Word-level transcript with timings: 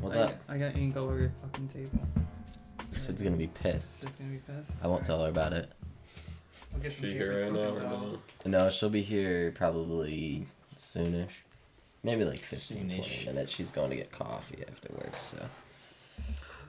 What's 0.00 0.16
I, 0.16 0.20
up? 0.20 0.34
I 0.48 0.58
got 0.58 0.76
ink 0.76 0.96
all 0.96 1.04
over 1.04 1.18
your 1.18 1.32
fucking 1.42 1.68
table. 1.68 2.00
Sid's 2.94 3.22
gonna 3.22 3.36
be 3.36 3.48
pissed. 3.48 4.00
Just 4.00 4.18
gonna 4.18 4.30
be 4.30 4.38
pissed. 4.38 4.70
I 4.82 4.86
won't 4.86 5.04
tell 5.04 5.22
her 5.22 5.30
about 5.30 5.52
it. 5.52 5.70
I'll 6.74 6.80
get 6.80 6.92
some 6.92 7.02
She 7.02 7.12
paper 7.12 7.32
here 7.32 7.44
right 7.44 7.52
now 7.52 7.76
or 7.76 7.80
no? 7.80 8.18
No, 8.46 8.70
she'll 8.70 8.88
be 8.88 9.02
here 9.02 9.52
probably 9.52 10.46
soonish. 10.76 11.30
Maybe 12.02 12.24
like 12.24 12.40
15, 12.40 12.88
Soonish. 12.88 13.24
20 13.24 13.26
minutes. 13.26 13.52
She's 13.52 13.70
going 13.70 13.90
to 13.90 13.96
get 13.96 14.10
coffee 14.10 14.64
after 14.66 14.88
work, 14.94 15.14
so. 15.18 15.36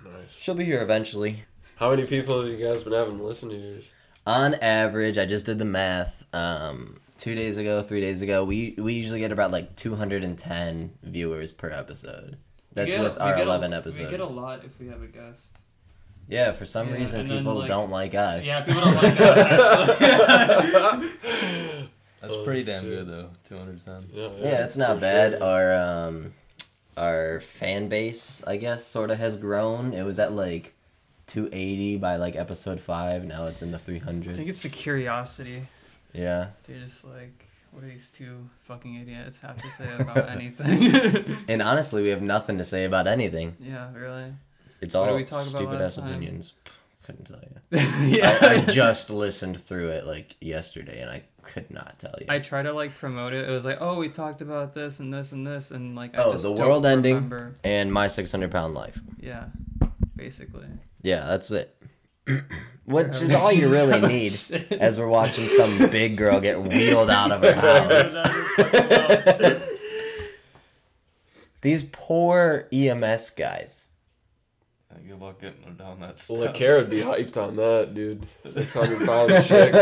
Nice. 0.04 0.14
She'll 0.38 0.56
be 0.56 0.66
here 0.66 0.82
eventually. 0.82 1.44
How 1.78 1.92
many 1.92 2.06
people 2.06 2.42
have 2.42 2.50
you 2.50 2.58
guys 2.58 2.84
been 2.84 2.94
having 2.94 3.24
listen 3.24 3.50
to 3.50 3.56
yours? 3.56 3.86
On 4.28 4.56
average, 4.56 5.18
I 5.18 5.26
just 5.26 5.46
did 5.46 5.58
the 5.58 5.66
math. 5.66 6.26
Um, 6.34 7.00
two 7.18 7.34
days 7.34 7.58
ago, 7.58 7.82
three 7.82 8.02
days 8.02 8.22
ago, 8.22 8.44
we 8.44 8.76
we 8.78 8.94
usually 8.94 9.20
get 9.20 9.32
about 9.32 9.52
like 9.52 9.76
210 9.78 10.92
viewers 11.02 11.54
per 11.54 11.70
episode. 11.70 12.38
That's 12.74 12.88
We 12.88 12.92
get- 12.94 13.02
with 13.02 13.16
we 13.16 13.20
our 13.22 13.32
get 13.36 13.40
a- 13.40 13.44
11 13.44 13.72
We 13.98 14.06
get 14.10 14.20
a 14.20 14.26
lot 14.26 14.64
if 14.64 14.80
we 14.80 14.88
have 14.88 15.02
a 15.04 15.08
guest. 15.08 15.58
Yeah, 16.28 16.52
for 16.54 16.66
some 16.66 16.90
Yeah, 16.90 16.94
reason, 16.96 17.20
and 17.22 17.30
then, 17.30 17.38
people 17.40 17.56
like- 17.56 17.68
don't 17.68 17.90
like 17.90 18.16
us. 18.16 18.46
Yeah, 18.48 18.62
people 18.64 18.82
don't 18.82 18.96
like 18.96 19.20
us. 19.20 20.00
That's 22.22 22.36
Oh, 22.36 22.44
pretty 22.44 22.64
damn 22.64 22.84
shit. 22.84 22.92
good 22.92 23.08
though. 23.08 23.30
Two 23.50 23.58
hundred 23.58 23.84
ten. 23.84 24.06
Yeah, 24.14 24.28
Yeah, 24.38 24.44
yeah, 24.44 24.64
it's 24.66 24.78
not 24.78 25.00
bad. 25.00 25.32
sure. 25.34 25.44
Our 25.44 25.74
um, 25.74 26.34
our 26.96 27.40
fan 27.42 27.88
base, 27.90 28.44
I 28.46 28.58
guess, 28.58 28.86
sort 28.86 29.10
of 29.12 29.18
has 29.18 29.38
grown. 29.38 29.94
It 29.94 30.04
was 30.04 30.20
at 30.20 30.32
like 30.32 30.76
280 31.28 31.98
by 31.98 32.18
like 32.18 32.36
episode 32.36 32.80
five. 32.80 33.26
Now 33.26 33.46
it's 33.46 33.62
in 33.64 33.72
the 33.72 33.80
300s. 33.80 34.30
I 34.30 34.34
think 34.36 34.48
it's 34.50 34.62
the 34.62 34.70
curiosity. 34.70 35.68
yeah. 36.14 36.48
They're 36.68 36.80
just 36.80 37.04
like, 37.04 37.48
what 37.72 37.82
do 37.84 37.88
these 37.90 38.10
two 38.10 38.50
fucking 38.64 38.96
idiots 38.96 39.40
have 39.42 39.58
to 39.62 39.70
say 39.72 39.90
about 40.00 40.30
anything? 40.38 41.38
And 41.48 41.62
honestly, 41.62 42.04
we 42.04 42.10
have 42.10 42.22
nothing 42.22 42.58
to 42.58 42.66
say 42.66 42.86
about 42.86 43.08
anything. 43.08 43.56
yeah, 43.60 43.92
really. 43.94 44.34
It's 44.82 44.96
all 44.96 45.16
we 45.16 45.24
talk 45.24 45.34
about 45.34 45.46
stupid 45.46 45.82
ass 45.82 45.98
opinions. 45.98 46.54
Couldn't 47.04 47.26
tell 47.26 47.40
you. 47.40 47.80
yeah. 48.18 48.38
I, 48.42 48.48
I 48.56 48.62
just 48.62 49.10
listened 49.10 49.60
through 49.60 49.90
it 49.90 50.06
like 50.06 50.36
yesterday, 50.40 51.02
and 51.02 51.10
I 51.10 51.24
could 51.42 51.72
not 51.72 51.98
tell 51.98 52.14
you. 52.20 52.28
I 52.30 52.40
try 52.40 52.62
to 52.62 52.72
like 52.74 52.96
promote 52.98 53.34
it. 53.34 53.48
It 53.50 53.52
was 53.52 53.66
like, 53.66 53.78
oh, 53.82 53.98
we 53.98 54.10
talked 54.10 54.42
about 54.42 54.74
this 54.76 55.00
and 55.00 55.12
this 55.14 55.32
and 55.32 55.46
this, 55.46 55.72
and 55.72 55.96
like, 55.96 56.18
I 56.18 56.24
Oh, 56.24 56.32
just 56.34 56.44
the 56.44 56.52
world 56.52 56.86
ending. 56.86 57.32
and 57.64 57.92
my 57.92 58.08
600 58.08 58.52
pound 58.52 58.76
life. 58.76 59.00
Yeah, 59.20 59.46
basically. 60.16 60.68
Yeah, 61.02 61.26
that's 61.26 61.50
it. 61.52 61.76
Which 62.86 63.22
is 63.22 63.34
all 63.34 63.52
you 63.52 63.70
really 63.70 64.00
oh, 64.02 64.08
need 64.08 64.34
as 64.80 64.98
we're 64.98 65.08
watching 65.08 65.48
some 65.48 65.78
big 65.90 66.18
girl 66.18 66.40
get 66.40 66.62
wheeled 66.62 67.10
out 67.10 67.32
of 67.32 67.42
her 67.44 67.54
house. 68.58 69.62
These 71.62 71.84
poor 71.92 72.68
EMS 72.72 73.30
guys. 73.32 73.88
Good 75.08 75.20
luck 75.20 75.42
getting 75.42 75.62
them 75.62 75.76
down 75.76 76.00
that 76.00 76.24
Well, 76.30 76.42
step. 76.42 76.56
LeCare 76.56 76.80
would 76.80 76.90
be 76.90 77.02
hyped 77.02 77.36
on 77.38 77.56
that, 77.58 77.94
dude. 77.94 78.26
600 78.46 79.06
pound 79.06 79.30
chick. 79.46 79.74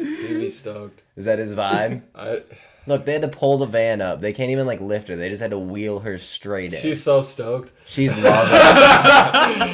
He'd 0.00 0.38
be 0.38 0.50
stoked. 0.50 1.02
Is 1.16 1.24
that 1.26 1.38
his 1.38 1.54
vibe? 1.54 2.02
I, 2.14 2.42
Look, 2.86 3.04
they 3.04 3.12
had 3.12 3.22
to 3.22 3.28
pull 3.28 3.58
the 3.58 3.66
van 3.66 4.00
up. 4.00 4.20
They 4.20 4.32
can't 4.32 4.50
even 4.50 4.66
like 4.66 4.80
lift 4.80 5.08
her. 5.08 5.16
They 5.16 5.28
just 5.28 5.42
had 5.42 5.50
to 5.50 5.58
wheel 5.58 6.00
her 6.00 6.16
straight 6.18 6.72
in. 6.74 6.80
she's 6.80 7.02
so 7.02 7.20
stoked. 7.20 7.72
She's 7.86 8.16
loving 8.16 8.58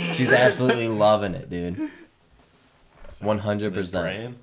it. 0.00 0.14
She's 0.16 0.32
absolutely 0.32 0.88
loving 0.88 1.34
it, 1.34 1.48
dude. 1.50 1.90
One 3.24 3.38
hundred 3.38 3.72
They're 3.74 3.82
percent. 3.82 4.38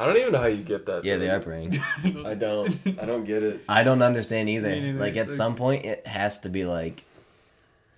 I 0.00 0.06
don't 0.06 0.16
even 0.16 0.32
know 0.32 0.38
how 0.38 0.46
you 0.46 0.62
get 0.62 0.86
that. 0.86 1.04
Yeah, 1.04 1.14
thing. 1.14 1.20
they 1.20 1.30
are 1.30 1.40
praying. 1.40 1.78
I 2.24 2.34
don't. 2.34 2.68
I 3.00 3.04
don't 3.04 3.24
get 3.24 3.42
it. 3.42 3.60
I 3.68 3.82
don't 3.82 4.00
understand 4.02 4.48
either. 4.48 4.68
Me 4.68 4.80
neither. 4.80 4.98
Like 5.00 5.16
at 5.16 5.26
Like- 5.28 5.36
some 5.36 5.56
point, 5.56 5.84
it 5.84 6.06
has 6.06 6.38
to 6.40 6.48
be 6.48 6.64
like, 6.64 7.02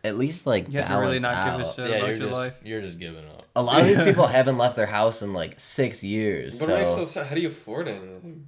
at 0.02 0.16
least 0.16 0.46
like 0.46 0.68
You 0.68 0.78
have 0.78 0.86
to 0.86 0.92
balance 0.92 1.06
really 1.08 1.18
not 1.20 1.34
out. 1.34 1.58
give 1.58 1.66
a 1.68 1.72
shit 1.74 1.90
Yeah, 1.90 1.96
about 1.96 2.08
you're 2.08 2.16
your 2.16 2.28
just 2.28 2.40
life. 2.40 2.54
you're 2.64 2.80
just 2.80 2.98
giving 2.98 3.24
up. 3.26 3.44
A 3.54 3.62
lot 3.62 3.80
of 3.82 3.86
these 3.88 4.00
people 4.00 4.26
haven't 4.38 4.56
left 4.56 4.76
their 4.76 4.86
house 4.86 5.20
in 5.20 5.34
like 5.34 5.60
six 5.60 6.02
years. 6.02 6.58
But 6.58 6.70
it 6.70 6.78
makes 6.96 7.12
So 7.12 7.20
no. 7.20 7.28
How 7.28 7.34
do 7.34 7.40
you 7.42 7.48
afford 7.48 7.88
anything? 7.88 8.46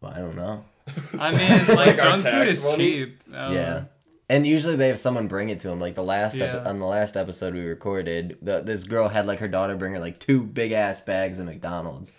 Well, 0.00 0.12
I 0.12 0.18
don't 0.18 0.34
know. 0.36 0.64
I 1.20 1.30
mean, 1.32 1.66
like, 1.68 1.68
Like 1.76 1.96
junk 1.98 2.22
food 2.22 2.48
is 2.48 2.64
money? 2.64 2.76
cheap. 2.76 3.20
I 3.32 3.36
don't 3.46 3.54
yeah. 3.54 3.84
Know. 4.28 4.34
And 4.36 4.46
usually 4.46 4.76
they 4.76 4.88
have 4.88 4.98
someone 4.98 5.26
bring 5.28 5.48
it 5.48 5.58
to 5.60 5.68
them. 5.68 5.80
Like 5.80 5.94
the 5.94 6.02
last 6.02 6.36
epi- 6.36 6.68
on 6.68 6.78
the 6.78 6.86
last 6.86 7.16
episode 7.16 7.54
we 7.54 7.62
recorded, 7.64 8.38
the, 8.42 8.60
this 8.60 8.84
girl 8.84 9.08
had 9.08 9.26
like 9.26 9.38
her 9.38 9.48
daughter 9.48 9.76
bring 9.76 9.92
her 9.94 10.00
like 10.00 10.18
two 10.18 10.42
big 10.42 10.72
ass 10.72 11.00
bags 11.00 11.38
of 11.38 11.46
McDonald's. 11.46 12.12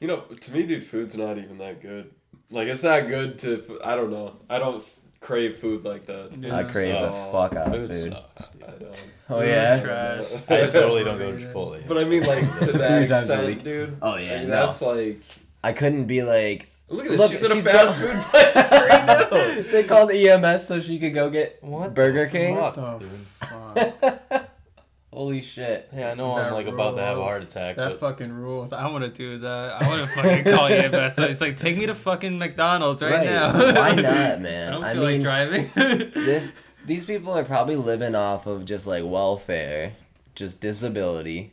You 0.00 0.08
know, 0.08 0.20
to 0.22 0.52
me, 0.52 0.64
dude, 0.64 0.84
food's 0.84 1.16
not 1.16 1.38
even 1.38 1.58
that 1.58 1.80
good. 1.80 2.10
Like, 2.50 2.68
it's 2.68 2.82
not 2.82 3.06
good 3.08 3.38
to. 3.40 3.78
I 3.84 3.94
don't 3.96 4.10
know. 4.10 4.36
I 4.50 4.58
don't 4.58 4.76
f- 4.76 4.98
crave 5.20 5.58
food 5.58 5.84
like 5.84 6.06
that. 6.06 6.30
Yeah. 6.36 6.56
I 6.56 6.64
crave 6.64 6.92
the 6.92 7.12
oh, 7.12 7.32
fuck 7.32 7.54
out 7.56 7.68
of 7.68 7.72
Food 7.72 7.92
food. 7.92 8.12
sucks, 8.12 8.48
dude. 8.50 8.64
I 8.64 8.70
don't. 8.72 9.06
Oh 9.30 9.40
yeah. 9.40 9.80
Trash. 9.80 10.24
I 10.48 10.66
totally 10.70 11.04
don't 11.04 11.18
go 11.18 11.30
to 11.30 11.36
Overrated. 11.36 11.54
Chipotle. 11.54 11.88
But 11.88 11.98
I 11.98 12.04
mean, 12.04 12.24
like 12.24 12.58
to 12.60 12.72
that 12.78 13.02
extent, 13.02 13.64
dude. 13.64 13.96
Oh 14.02 14.16
yeah. 14.16 14.38
Like, 14.38 14.48
no. 14.48 14.66
That's 14.66 14.82
like. 14.82 15.20
I 15.64 15.72
couldn't 15.72 16.06
be 16.06 16.22
like. 16.22 16.68
Look 16.92 17.06
at 17.06 17.10
this. 17.12 17.18
Look, 17.20 17.30
she's 17.32 17.50
in 17.50 17.58
a 17.58 17.60
fast 17.60 17.98
go- 18.00 18.06
food 18.06 18.22
place 18.24 18.72
right 18.72 19.06
now. 19.06 19.62
they 19.72 19.82
called 19.84 20.10
EMS 20.12 20.66
so 20.66 20.80
she 20.80 20.98
could 20.98 21.14
go 21.14 21.30
get 21.30 21.58
What 21.62 21.94
Burger 21.94 22.26
King. 22.26 22.56
fuck, 22.56 22.74
fuck. 22.76 24.48
Holy 25.12 25.42
shit. 25.42 25.90
Yeah, 25.94 26.12
I 26.12 26.14
know 26.14 26.32
I'm 26.34 26.44
That 26.44 26.52
like 26.54 26.66
about 26.68 26.96
to 26.96 27.02
have 27.02 27.18
a 27.18 27.22
heart 27.22 27.42
attack, 27.42 27.76
That 27.76 27.88
but 27.90 28.00
fucking 28.00 28.32
rules. 28.32 28.72
I 28.72 28.90
want 28.90 29.04
to 29.04 29.10
do 29.10 29.38
that. 29.40 29.82
I 29.82 29.86
want 29.86 30.00
to 30.08 30.14
fucking 30.14 30.44
call 30.54 30.70
you 30.70 30.88
best. 30.88 31.18
It's 31.18 31.40
like 31.40 31.58
take 31.58 31.76
me 31.76 31.84
to 31.86 31.94
fucking 31.94 32.38
McDonald's 32.38 33.02
right, 33.02 33.12
Right. 33.12 33.26
now. 33.26 33.52
Why 33.52 33.92
not, 33.94 34.04
I 34.06 34.36
man? 34.38 34.72
don't 34.72 34.84
I 34.84 34.94
feel 34.94 35.02
like 35.02 35.12
mean, 35.12 35.20
driving. 35.22 35.70
this 36.14 36.50
these 36.86 37.04
people 37.04 37.32
are 37.34 37.44
probably 37.44 37.76
living 37.76 38.14
off 38.14 38.46
of 38.46 38.64
just 38.64 38.86
like 38.86 39.04
welfare, 39.04 39.92
just 40.34 40.60
disability. 40.62 41.52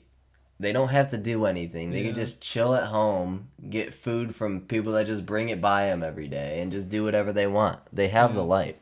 They 0.62 0.74
don't 0.74 0.90
have 0.90 1.10
to 1.12 1.18
do 1.18 1.46
anything. 1.46 1.92
They 1.92 2.00
Yeah. 2.02 2.08
can 2.08 2.16
just 2.16 2.42
chill 2.42 2.76
at 2.76 2.86
home, 2.88 3.48
get 3.70 3.94
food 3.94 4.36
from 4.36 4.62
people 4.62 4.92
that 4.94 5.06
just 5.08 5.26
bring 5.26 5.48
it 5.50 5.62
by 5.62 5.86
them 5.86 6.04
every 6.04 6.28
day, 6.28 6.60
and 6.62 6.70
just 6.72 6.90
do 6.90 7.04
whatever 7.06 7.32
they 7.32 7.48
want. 7.48 7.80
They 7.94 8.10
have 8.10 8.34
the 8.34 8.42
Yeah. 8.42 8.48
life. 8.48 8.76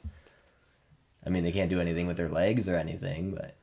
I 1.26 1.30
mean, 1.30 1.44
they 1.44 1.52
can't 1.52 1.70
do 1.70 1.80
anything 1.80 2.08
with 2.08 2.18
their 2.18 2.30
legs 2.30 2.68
or 2.68 2.76
anything, 2.78 3.32
but 3.36 3.54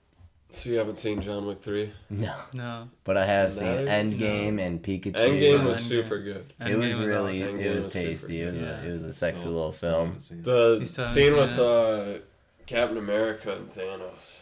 So 0.53 0.71
you 0.71 0.79
haven't 0.79 0.97
seen 0.99 1.23
John 1.23 1.45
Wick 1.47 1.61
three? 1.61 1.91
no. 2.09 2.35
no. 2.55 2.89
But 3.03 3.17
I 3.17 3.25
have 3.27 3.49
No. 3.49 3.55
seen 3.61 3.87
Endgame 3.89 4.61
and 4.61 4.81
Pikachu. 4.81 5.15
Endgame 5.15 5.65
was 5.65 5.79
Endgame. 5.79 5.81
super 5.81 6.19
good. 6.21 6.53
It 6.61 6.77
was 6.79 6.97
Endgame 6.97 7.07
really, 7.09 7.43
awesome. 7.43 7.59
it 7.59 7.63
Endgame 7.63 7.75
was 7.75 7.85
was 7.87 7.89
tasty. 7.93 8.43
It 8.43 8.47
was, 8.53 8.55
good. 8.61 8.69
a, 8.69 8.87
it 8.89 8.93
was 8.93 9.03
a 9.05 9.13
sexy 9.13 9.41
still- 9.41 9.53
little 9.53 9.73
film. 9.73 10.07
haven't 10.07 10.21
seen 10.21 10.39
it. 10.39 10.45
The 10.45 10.77
You 10.81 10.87
still 10.87 11.05
haven't 11.05 11.15
scene 11.25 11.37
with 11.37 11.59
uh, 11.59 12.19
Captain 12.67 12.99
America 12.99 13.57
and 13.57 13.75
Thanos. 13.75 14.39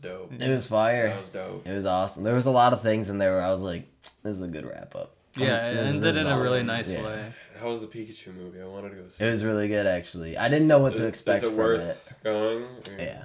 That 0.00 0.10
was 0.18 0.28
dope. 0.30 0.40
It 0.40 0.48
was 0.48 0.66
fire. 0.66 1.08
That 1.08 1.20
was 1.20 1.28
dope. 1.28 1.66
It 1.66 1.74
was 1.74 1.86
awesome. 1.86 2.24
There 2.24 2.34
was 2.34 2.46
a 2.46 2.50
lot 2.50 2.72
of 2.72 2.82
things 2.82 3.10
in 3.10 3.18
there 3.18 3.32
where 3.34 3.42
I 3.42 3.50
was 3.50 3.62
like, 3.62 3.86
"This 4.22 4.36
is 4.36 4.42
a 4.42 4.48
good 4.48 4.64
wrap 4.66 4.94
up." 4.94 5.14
Yeah, 5.36 5.66
it 5.68 5.76
ended 5.78 5.86
this 6.02 6.16
is 6.16 6.22
in 6.22 6.26
a 6.26 6.40
really 6.40 6.62
nice 6.62 6.90
Yeah. 6.90 7.02
way. 7.04 7.32
How 7.58 7.68
was 7.68 7.80
the 7.80 7.86
Pikachu 7.86 8.34
movie? 8.34 8.60
I 8.60 8.66
wanted 8.66 8.90
to 8.90 8.96
go 8.96 9.08
see. 9.08 9.24
It 9.24 9.30
was 9.30 9.44
really 9.44 9.68
good, 9.68 9.86
actually. 9.86 10.36
I 10.36 10.48
didn't 10.48 10.68
know 10.68 10.78
what 10.80 10.94
to 10.96 11.02
Is- 11.02 11.08
expect 11.08 11.38
Is 11.38 11.44
it 11.44 11.46
from 11.48 11.56
worth 11.56 12.14
going? 12.24 12.62
or. 12.64 12.68
Yeah, 12.98 13.24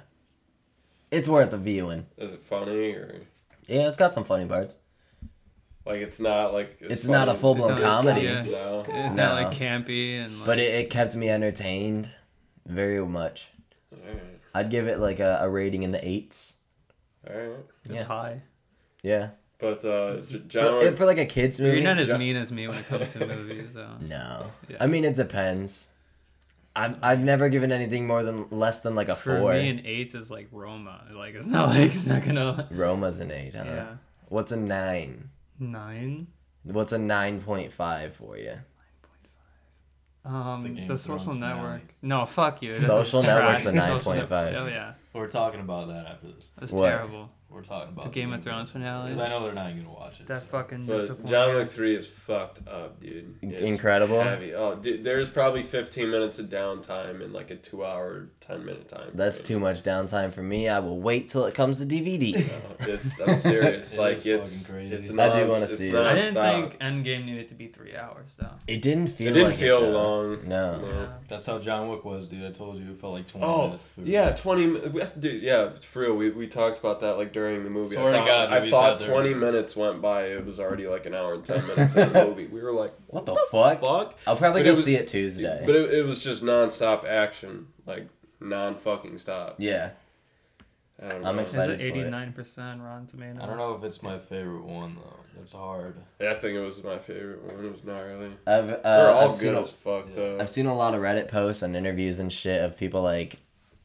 it's 1.10 1.28
worth 1.28 1.52
a 1.52 1.58
viewing. 1.58 2.06
Is 2.16 2.32
it 2.32 2.40
funny 2.42 2.92
or 2.92 3.22
Yeah, 3.66 3.88
it's 3.88 3.98
got 3.98 4.14
some 4.14 4.24
funny 4.24 4.46
parts. 4.46 4.76
like 5.86 6.00
it's 6.00 6.20
not 6.20 6.52
like 6.52 6.76
It's 6.80 7.06
not 7.06 7.28
a 7.28 7.34
full 7.34 7.54
blown 7.54 7.72
It's 7.72 7.80
not- 7.80 8.04
comedy, 8.04 8.22
yeah. 8.26 8.42
No. 8.42 8.80
It's 8.80 8.88
No. 8.88 9.12
not 9.14 9.42
like 9.42 9.58
campy 9.58 10.22
and 10.22 10.36
like. 10.38 10.46
but 10.46 10.58
it, 10.58 10.74
it 10.74 10.90
kept 10.90 11.14
me 11.16 11.28
entertained 11.30 12.08
very 12.66 13.04
much. 13.04 13.48
Alright. 13.92 14.22
I'd 14.54 14.70
give 14.70 14.86
it 14.88 14.98
like 14.98 15.20
a, 15.20 15.38
a 15.42 15.48
rating 15.48 15.82
in 15.82 15.92
the 15.92 16.06
eights. 16.06 16.54
Alright. 17.28 17.64
it's 17.84 17.94
yeah. 17.94 18.04
high. 18.04 18.42
Yeah, 19.02 19.28
But 19.58 19.84
uh, 19.84 20.16
J- 20.16 20.20
for, 20.20 20.38
John 20.48 20.74
it- 20.74 20.78
Wick. 20.78 20.96
for 20.96 21.06
like 21.06 21.18
a 21.18 21.26
kids 21.26 21.60
movie. 21.60 21.78
You're 21.80 21.88
not 21.88 21.98
as 21.98 22.08
Ja- 22.08 22.18
mean 22.18 22.36
as 22.36 22.50
me 22.52 22.66
when 22.68 22.78
it 22.78 22.88
comes 22.88 23.12
to 23.12 23.26
movies, 23.26 23.70
though. 23.74 23.96
no, 24.00 24.50
Yeah. 24.68 24.76
I 24.80 24.86
mean 24.86 25.04
it 25.04 25.14
depends. 25.14 25.88
I've 26.76 26.96
I've 27.02 27.20
never 27.20 27.48
given 27.48 27.72
anything 27.72 28.06
more 28.06 28.22
than 28.22 28.46
less 28.50 28.80
than 28.80 28.94
like 28.94 29.08
a 29.08 29.16
For 29.16 29.38
four. 29.40 29.54
me, 29.54 29.68
an 29.68 29.82
eight 29.84 30.14
is 30.14 30.30
like 30.30 30.48
Roma. 30.52 31.04
Like 31.12 31.34
it's 31.34 31.46
not 31.46 31.68
like 31.74 31.94
it's 31.94 32.06
not 32.06 32.24
gonna. 32.24 32.68
Roma's 32.72 33.20
an 33.20 33.30
eight, 33.32 33.54
huh? 33.56 33.64
Yeah. 33.66 33.86
What's 34.28 34.52
a 34.52 34.56
nine? 34.56 35.30
Nine. 35.58 36.28
What's 36.64 36.92
a 36.92 36.98
nine 36.98 37.40
point 37.40 37.72
five 37.72 38.14
for 38.14 38.36
you? 38.38 38.54
The 40.24 40.30
Um, 40.30 40.74
Game 40.74 40.88
the, 40.88 40.98
social 40.98 41.34
network. 41.34 41.80
finale. 41.80 41.82
No, 42.02 42.24
fuck 42.26 42.62
you. 42.62 42.74
Social. 42.74 43.22
Network's 43.22 43.64
a 43.66 43.72
Social 43.72 44.12
9.5. 44.12 44.54
Oh 44.56 44.66
yeah, 44.66 44.92
We're 45.18 45.28
talking 45.28 45.60
about 45.60 45.88
that 45.88 46.06
after 46.06 46.28
this. 46.28 46.48
that's 46.58 46.72
What? 46.72 46.88
terrible. 46.88 47.30
We're 47.50 47.62
talking 47.62 47.92
about 47.94 48.04
The 48.04 48.10
Game 48.10 48.32
of 48.32 48.42
Thrones 48.42 48.70
finale. 48.70 49.04
Because 49.08 49.18
I 49.18 49.28
know 49.28 49.42
they're 49.42 49.54
not 49.54 49.74
gonna 49.74 49.90
watch 49.90 50.20
it. 50.20 50.26
That 50.26 50.40
so. 50.40 50.46
fucking 50.46 50.84
But. 50.86 51.26
John 51.26 51.54
Wick 51.54 51.68
three 51.68 51.96
is 51.96 52.06
fucked 52.06 52.66
up, 52.68 53.00
dude. 53.00 53.36
It's 53.42 53.62
Incredible. 53.62 54.20
Heavy. 54.22 54.54
Oh, 54.54 54.74
dude, 54.74 55.02
there's 55.02 55.30
probably 55.30 55.62
15 55.62 56.10
minutes 56.10 56.38
of 56.38 56.46
downtime 56.46 57.22
in 57.22 57.32
like 57.32 57.50
a 57.50 57.56
two 57.56 57.84
hour, 57.84 58.28
10 58.40 58.64
minute 58.66 58.88
time. 58.88 59.10
That's 59.14 59.40
too 59.40 59.58
much 59.58 59.82
downtime 59.82 60.32
for 60.32 60.42
me. 60.42 60.68
I 60.68 60.78
will 60.80 61.00
wait 61.00 61.28
till 61.30 61.46
it 61.46 61.54
comes 61.54 61.78
to 61.78 61.86
DVD. 61.86 62.34
No, 62.34 62.86
it's, 62.92 63.18
I'm 63.20 63.38
serious. 63.38 63.94
It 63.94 63.98
like 63.98 64.16
is 64.18 64.26
it's 64.26 64.66
fucking 64.66 64.74
crazy. 64.90 64.94
it's 64.96 65.10
I 65.18 65.40
do 65.42 65.48
wanna 65.48 65.68
see 65.68 65.88
it. 65.88 65.94
I 65.94 66.14
didn't 66.14 66.34
nonstop. 66.34 66.70
think 66.70 66.80
Endgame 66.80 67.24
needed 67.24 67.48
to 67.48 67.54
be 67.54 67.68
three 67.68 67.96
hours 67.96 68.34
though. 68.38 68.50
It 68.66 68.82
didn't 68.82 69.06
feel. 69.08 69.28
it 69.28 69.32
didn't 69.32 69.48
like 69.52 69.58
feel 69.58 69.84
it, 69.84 69.88
long. 69.90 70.46
No. 70.46 70.76
No. 70.80 71.08
That's 71.28 71.46
how 71.46 71.58
John 71.58 71.88
Wick 71.88 72.04
was, 72.04 72.28
dude. 72.28 72.44
I 72.44 72.50
told 72.52 72.76
you 72.76 72.90
it 72.90 73.00
felt 73.00 73.14
like 73.14 73.26
20 73.26 73.46
Oh 73.46 73.64
minutes. 73.68 73.88
yeah, 73.96 74.32
20. 74.32 74.66
mi- 74.66 74.80
we 74.88 75.00
have 75.00 75.14
to 75.14 75.20
do- 75.20 75.30
Yeah, 75.38 75.70
for 75.70 76.02
real. 76.02 76.14
We, 76.14 76.30
we 76.30 76.46
talked 76.46 76.78
about 76.78 77.00
that 77.00 77.16
like 77.16 77.32
during 77.38 77.62
the 77.64 77.70
movie. 77.70 77.94
Swear 77.94 78.08
I 78.08 78.12
to 78.12 78.18
thought, 78.18 78.48
God, 78.48 78.52
I 78.52 78.70
thought 78.70 79.00
sat 79.00 79.06
there. 79.06 79.14
20 79.14 79.34
minutes 79.34 79.76
went 79.76 80.02
by. 80.02 80.24
It 80.26 80.44
was 80.44 80.58
already 80.58 80.86
like 80.88 81.06
an 81.06 81.14
hour 81.14 81.34
and 81.34 81.44
10 81.44 81.66
minutes 81.66 81.94
in 81.94 82.12
the 82.12 82.24
movie. 82.26 82.46
We 82.46 82.60
were 82.60 82.72
like, 82.72 82.92
What 83.06 83.26
the 83.26 83.36
fuck? 83.50 83.80
fuck. 83.80 84.18
I'll 84.26 84.36
probably 84.36 84.60
But 84.60 84.64
go 84.64 84.70
it 84.70 84.76
was- 84.76 84.84
see 84.84 84.96
it 84.96 85.06
Tuesday. 85.06 85.62
But 85.64 85.76
it, 85.76 85.94
it 85.94 86.02
was 86.04 86.18
just 86.22 86.42
non-stop 86.42 87.04
action, 87.06 87.68
like 87.86 88.08
non 88.40 88.76
fucking 88.76 89.18
stop. 89.18 89.56
yeah. 89.58 89.90
I 91.00 91.10
don't 91.10 91.24
I'm 91.26 91.36
know. 91.36 91.42
Is 91.42 91.52
excited. 91.54 91.80
it 91.80 91.84
eighty 91.84 92.02
nine 92.02 92.32
percent 92.32 92.80
Rotten 92.82 93.06
Tomatoes? 93.06 93.40
I 93.40 93.46
don't 93.46 93.56
know 93.56 93.72
if 93.76 93.84
it's 93.84 94.02
my 94.02 94.18
favorite 94.18 94.64
one 94.64 94.96
though. 94.96 95.14
It's 95.40 95.52
hard. 95.52 95.94
Yeah, 96.20 96.32
I 96.32 96.34
think 96.34 96.56
it 96.56 96.60
was 96.60 96.82
my 96.82 96.98
favorite 96.98 97.40
one. 97.44 97.64
It 97.64 97.70
was 97.70 97.84
gnarly. 97.84 98.32
I've 98.48 98.68
uh, 98.72 98.78
They're 98.82 99.10
all 99.10 99.20
I've 99.20 99.28
good 99.30 99.36
seen 99.36 99.54
a- 99.54 99.60
as 99.60 99.70
fuck 99.70 100.08
Yeah. 100.08 100.14
though. 100.16 100.38
I've 100.40 100.50
seen 100.50 100.66
a 100.66 100.74
lot 100.74 100.94
of 100.94 101.00
Reddit 101.00 101.28
posts 101.28 101.62
and 101.62 101.76
interviews 101.76 102.18
and 102.18 102.32
shit 102.32 102.60
of 102.64 102.76
people 102.76 103.00
like, 103.02 103.36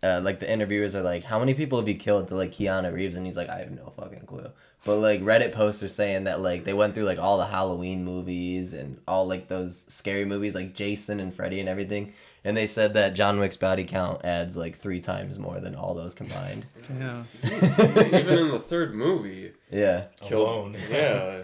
uh, 0.04 0.20
like 0.22 0.40
the 0.40 0.52
interviewers 0.52 0.96
are 0.96 1.02
like, 1.02 1.24
"How 1.24 1.40
many 1.40 1.54
people 1.54 1.80
have 1.80 1.88
you 1.88 1.96
killed?" 1.96 2.28
To 2.28 2.36
like 2.36 2.52
Keanu 2.52 2.94
Reeves, 2.94 3.16
and 3.16 3.26
he's 3.26 3.38
like, 3.38 3.50
"I 3.50 3.60
have 3.60 3.72
no 3.72 3.94
fucking 3.98 4.26
clue." 4.26 4.50
But 4.86 4.98
like 4.98 5.22
Reddit 5.22 5.54
posts 5.54 5.82
are 5.82 5.88
saying 5.88 6.26
that 6.26 6.42
like 6.42 6.66
they 6.66 6.74
went 6.74 6.94
through 6.94 7.06
like 7.06 7.18
all 7.18 7.38
the 7.38 7.46
Halloween 7.46 8.04
movies 8.04 8.74
and 8.74 9.00
all 9.08 9.26
like 9.26 9.48
those 9.48 9.86
scary 9.88 10.26
movies 10.26 10.56
like 10.56 10.74
Jason 10.74 11.22
and 11.22 11.34
Freddy 11.34 11.62
and 11.62 11.70
everything, 11.70 12.12
and 12.44 12.58
they 12.58 12.68
said 12.68 12.94
that 12.96 13.14
John 13.14 13.40
Wick's 13.40 13.56
body 13.56 13.86
count 13.86 14.26
adds 14.26 14.58
like 14.58 14.78
three 14.78 15.00
times 15.00 15.40
more 15.40 15.62
than 15.62 15.74
all 15.74 15.94
those 15.94 16.14
combined. 16.14 16.66
Yeah. 17.00 17.24
Even 17.46 18.38
in 18.40 18.52
the 18.52 18.60
third 18.60 18.94
movie, 18.94 19.54
yeah, 19.72 20.06
killed. 20.20 20.48
Alone. 20.50 20.78
Yeah. 20.92 21.44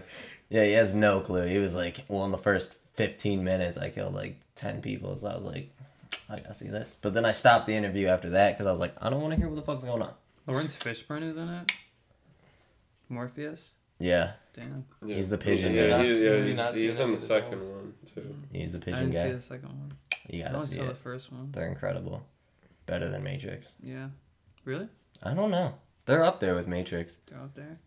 yeah, 0.50 0.64
he 0.66 0.74
has 0.74 0.94
no 0.94 1.22
clue. 1.22 1.48
He 1.48 1.60
was 1.60 1.76
like, 1.76 2.04
well, 2.10 2.26
in 2.26 2.32
the 2.32 2.38
first 2.38 2.74
fifteen 2.94 3.46
minutes, 3.46 3.78
I 3.78 3.90
killed 3.90 4.14
like 4.16 4.36
ten 4.56 4.82
people, 4.82 5.16
so 5.16 5.30
I 5.30 5.36
was 5.36 5.46
like. 5.46 5.70
I 6.30 6.40
gotta 6.40 6.54
see 6.54 6.68
this. 6.68 6.96
But 7.02 7.14
then 7.14 7.26
I 7.26 7.31
stopped 7.31 7.66
the 7.68 7.74
interview 7.76 8.08
after 8.08 8.30
that 8.31 8.54
because 8.54 8.68
I 8.68 8.72
was 8.72 8.80
like, 8.80 8.94
I 9.02 9.10
don't 9.10 9.22
want 9.22 9.34
to 9.34 9.40
hear 9.40 9.48
what 9.50 9.56
the 9.56 9.62
fuck's 9.64 9.84
going 9.84 10.02
on. 10.02 10.14
Laurence 10.48 10.76
Fishburne 10.76 11.24
is 11.30 11.38
in 11.38 11.48
it. 11.50 11.72
Morpheus. 13.10 13.70
Yeah, 14.02 14.31
Damn. 14.54 14.86
Yeah. 15.06 15.16
He's 15.16 15.28
the 15.30 15.38
pigeon 15.38 15.74
Yeah, 15.74 15.90
guy. 15.90 16.04
he- 16.04 16.08
Have 16.10 16.18
yeah, 16.24 16.31
you 16.46 16.56
he's, 16.56 16.76
he's 16.76 17.00
in 17.02 17.12
the 17.12 17.18
second 17.18 17.60
ones? 17.60 17.94
one 18.16 18.24
too. 18.24 18.36
he's 18.54 18.72
the 18.72 18.80
pigeon 18.80 18.94
I 18.94 18.98
pigeon 19.08 19.12
didn't 19.12 19.28
see 19.28 19.34
the 19.36 19.42
second 19.56 19.70
one. 19.70 19.92
You 20.30 20.44
gotta 20.44 20.56
only 20.56 20.68
see 20.68 20.76
saw 20.78 20.86
the 20.88 20.94
first 20.96 21.31
one. 21.34 21.50
They're 21.52 21.68
incredible. 21.68 22.26
Better 22.86 23.10
than 23.10 23.24
Matrix. 23.24 23.75
Yeah. 23.84 24.08
Really? 24.64 24.88
I 25.22 25.34
don't 25.34 25.52
know. 25.52 25.74
They're 26.06 26.24
up 26.24 26.40
there 26.40 26.56
with 26.56 26.68
Matrix. 26.68 27.18
They're 27.28 27.40
out 27.40 27.56
there. 27.56 27.78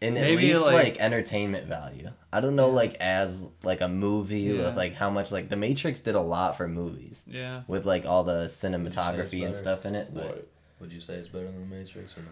In 0.00 0.16
at 0.16 0.22
Maybe, 0.22 0.52
least 0.52 0.64
like, 0.64 0.74
like- 0.74 1.00
entertainment 1.00 1.66
value. 1.66 2.10
I 2.32 2.40
don't 2.40 2.54
know 2.54 2.68
like 2.70 2.94
as 3.00 3.48
like 3.64 3.80
a 3.80 3.88
movie 3.88 4.40
Yeah. 4.42 4.66
with 4.66 4.76
like 4.76 4.94
how 4.94 5.10
much 5.10 5.32
like 5.32 5.48
the 5.48 5.56
Matrix 5.56 5.98
did 6.00 6.14
a 6.14 6.20
lot 6.20 6.56
for 6.56 6.68
movies 6.68 7.24
Yeah. 7.26 7.62
with 7.66 7.84
like 7.84 8.06
all 8.06 8.22
the 8.22 8.44
cinematography 8.44 9.44
and 9.44 9.56
stuff 9.56 9.84
in 9.84 9.94
it. 9.96 10.14
But 10.14 10.24
What? 10.26 10.48
Would 10.80 10.92
you 10.92 11.00
say 11.00 11.14
it's 11.14 11.26
better 11.26 11.46
than 11.46 11.68
the 11.68 11.74
Matrix 11.76 12.16
or 12.16 12.20
no? 12.20 12.28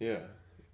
Yeah, 0.00 0.18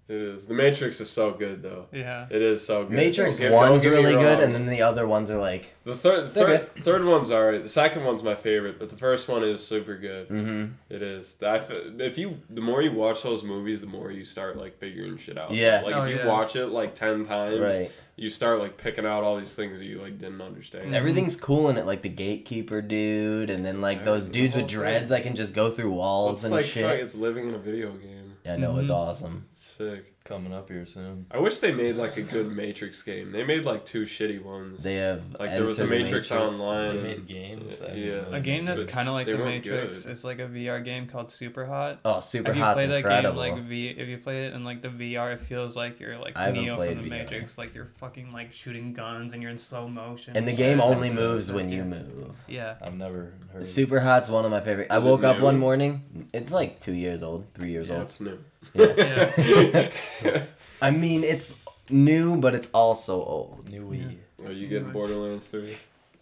it 0.09 0.15
is. 0.15 0.47
The 0.47 0.53
Matrix 0.53 0.99
is 0.99 1.09
so 1.09 1.31
good 1.31 1.61
though. 1.61 1.85
Yeah. 1.93 2.25
It 2.29 2.41
is 2.41 2.65
so 2.65 2.83
good. 2.83 2.93
Matrix 2.95 3.37
Don't 3.37 3.51
one's 3.51 3.83
get 3.83 3.89
really 3.89 4.13
good, 4.13 4.39
and 4.39 4.53
then 4.55 4.65
the 4.65 4.81
other 4.81 5.07
ones 5.07 5.29
are 5.29 5.37
like, 5.37 5.73
the 5.83 5.95
third 5.95 6.31
They're 6.31 6.57
third, 6.59 6.71
third 6.83 7.05
one's 7.05 7.29
alright. 7.31 7.61
The 7.63 7.69
second 7.69 8.03
one's 8.03 8.23
my 8.23 8.35
favorite, 8.35 8.79
but 8.79 8.89
the 8.89 8.97
first 8.97 9.27
one 9.27 9.43
is 9.43 9.65
super 9.65 9.95
good. 9.97 10.29
mm-hmm. 10.29 10.73
It 10.89 11.01
is. 11.03 11.35
I 11.41 11.57
f- 11.57 11.71
if 11.71 12.17
you 12.17 12.39
the 12.49 12.61
more 12.61 12.81
you 12.81 12.91
watch 12.91 13.23
those 13.23 13.43
movies, 13.43 13.81
the 13.81 13.87
more 13.87 14.11
you 14.11 14.25
start 14.25 14.57
like 14.57 14.79
figuring 14.79 15.17
shit 15.17 15.37
out. 15.37 15.51
Yeah. 15.51 15.81
Like 15.85 15.95
Oh, 15.95 16.03
if 16.03 16.09
you 16.09 16.15
yeah. 16.17 16.25
watch 16.27 16.55
it 16.55 16.67
like 16.67 16.95
ten 16.95 17.25
times, 17.25 17.59
right. 17.59 17.91
you 18.15 18.29
start 18.29 18.59
like 18.59 18.77
picking 18.77 19.05
out 19.05 19.23
all 19.23 19.37
these 19.37 19.53
things 19.53 19.77
that 19.79 19.85
you 19.85 20.01
like 20.01 20.17
didn't 20.19 20.41
understand. 20.41 20.93
Everything's 20.95 21.35
cool 21.37 21.69
in 21.69 21.77
it, 21.77 21.85
like 21.85 22.01
the 22.01 22.09
gatekeeper 22.09 22.81
dude, 22.81 23.49
and 23.51 23.63
then 23.63 23.79
like 23.81 24.03
those 24.03 24.27
dudes 24.27 24.55
with 24.55 24.67
dreads 24.67 25.09
that 25.09 25.23
can 25.23 25.35
just 25.35 25.53
go 25.53 25.69
through 25.69 25.91
walls 25.91 26.37
It's 26.39 26.43
and 26.45 26.53
like 26.53 26.65
shit. 26.65 26.83
fuck, 26.83 26.95
it's 26.99 27.13
living 27.15 27.47
in 27.49 27.53
a 27.53 27.59
video 27.59 27.91
game. 27.91 28.18
I 28.47 28.55
know 28.57 28.77
it's 28.77 28.89
Mhm. 28.89 28.95
awesome. 28.95 29.45
Sick. 29.53 30.15
Coming 30.25 30.53
up 30.53 30.69
here 30.69 30.85
soon. 30.85 31.25
I 31.31 31.39
wish 31.39 31.57
they 31.59 31.71
made 31.71 31.95
like 31.95 32.17
a 32.17 32.21
good 32.21 32.51
Matrix 32.51 33.01
game. 33.01 33.31
They 33.31 33.43
made 33.43 33.63
like 33.63 33.85
two 33.85 34.03
shitty 34.03 34.43
ones. 34.43 34.83
They 34.83 34.95
have 34.95 35.23
like 35.39 35.51
there 35.51 35.63
was 35.63 35.77
the 35.77 35.87
Matrix, 35.87 36.29
Matrix. 36.29 36.59
Online. 36.59 36.83
They 36.91 36.97
and- 36.99 37.03
made 37.03 37.27
games. 37.27 37.81
I 37.81 37.93
Yeah. 37.93 38.11
know 38.21 38.27
A 38.33 38.39
game 38.41 38.65
that's 38.65 38.83
kind 38.83 39.07
of 39.07 39.13
like 39.15 39.25
the 39.27 39.37
Matrix. 39.37 40.03
good. 40.03 40.11
It's 40.11 40.23
like 40.23 40.39
a 40.39 40.47
VR 40.47 40.81
game 40.83 41.07
called 41.07 41.31
Super 41.31 41.65
Hot. 41.65 41.99
Oh, 42.05 42.19
Super 42.19 42.49
Hot! 42.49 42.51
if 42.51 42.57
you 42.57 42.63
Hot's 42.63 42.75
play 42.83 43.01
that 43.01 43.23
game 43.23 43.35
like 43.35 43.57
V, 43.63 43.87
if 43.87 44.07
you 44.07 44.17
play 44.17 44.45
it 44.47 44.53
in 44.53 44.63
like 44.63 44.81
the 44.83 44.89
VR, 44.89 45.31
it 45.33 45.41
feels 45.41 45.75
like 45.75 45.99
you're 45.99 46.17
like 46.19 46.37
I 46.37 46.51
Neo 46.51 46.75
from 46.75 47.01
the 47.01 47.09
VR. 47.09 47.09
Matrix. 47.09 47.57
Like 47.57 47.73
you're 47.73 47.89
fucking 47.97 48.31
like 48.31 48.53
shooting 48.53 48.93
guns 48.93 49.33
and 49.33 49.41
you're 49.41 49.51
in 49.51 49.57
slow 49.57 49.87
motion. 49.87 50.35
and 50.37 50.47
the 50.47 50.53
game 50.53 50.79
only 50.81 51.09
moves 51.11 51.51
when 51.51 51.71
you 51.71 51.83
move. 51.83 52.35
Yeah. 52.47 52.75
I've 52.81 52.95
never 52.95 53.33
heard. 53.53 53.65
Super 53.65 53.99
Hot's 53.99 54.29
one 54.29 54.45
of 54.45 54.51
my 54.51 54.61
favorite. 54.61 54.87
I 54.89 54.97
Is 54.97 55.05
it 55.05 55.07
woke 55.07 55.23
up 55.23 55.37
new? 55.37 55.43
one 55.43 55.57
morning. 55.59 56.27
It's 56.33 56.51
like 56.51 56.79
two 56.79 56.93
years 56.93 57.23
old, 57.23 57.45
three 57.53 57.71
years 57.71 57.89
Yeah, 57.89 57.95
old. 57.95 58.03
it's 58.03 58.19
new. 58.19 58.39
Yeah. 58.73 59.89
Yeah. 60.23 60.43
I 60.81 60.91
mean, 60.91 61.23
it's 61.23 61.55
new, 61.89 62.37
but 62.37 62.55
it's 62.55 62.69
also 62.73 63.23
old. 63.23 63.69
New 63.69 63.81
Wii. 63.81 64.17
Are 64.47 64.51
you 64.51 64.67
getting 64.67 64.91
Borderlands 64.91 65.45
3? 65.47 65.75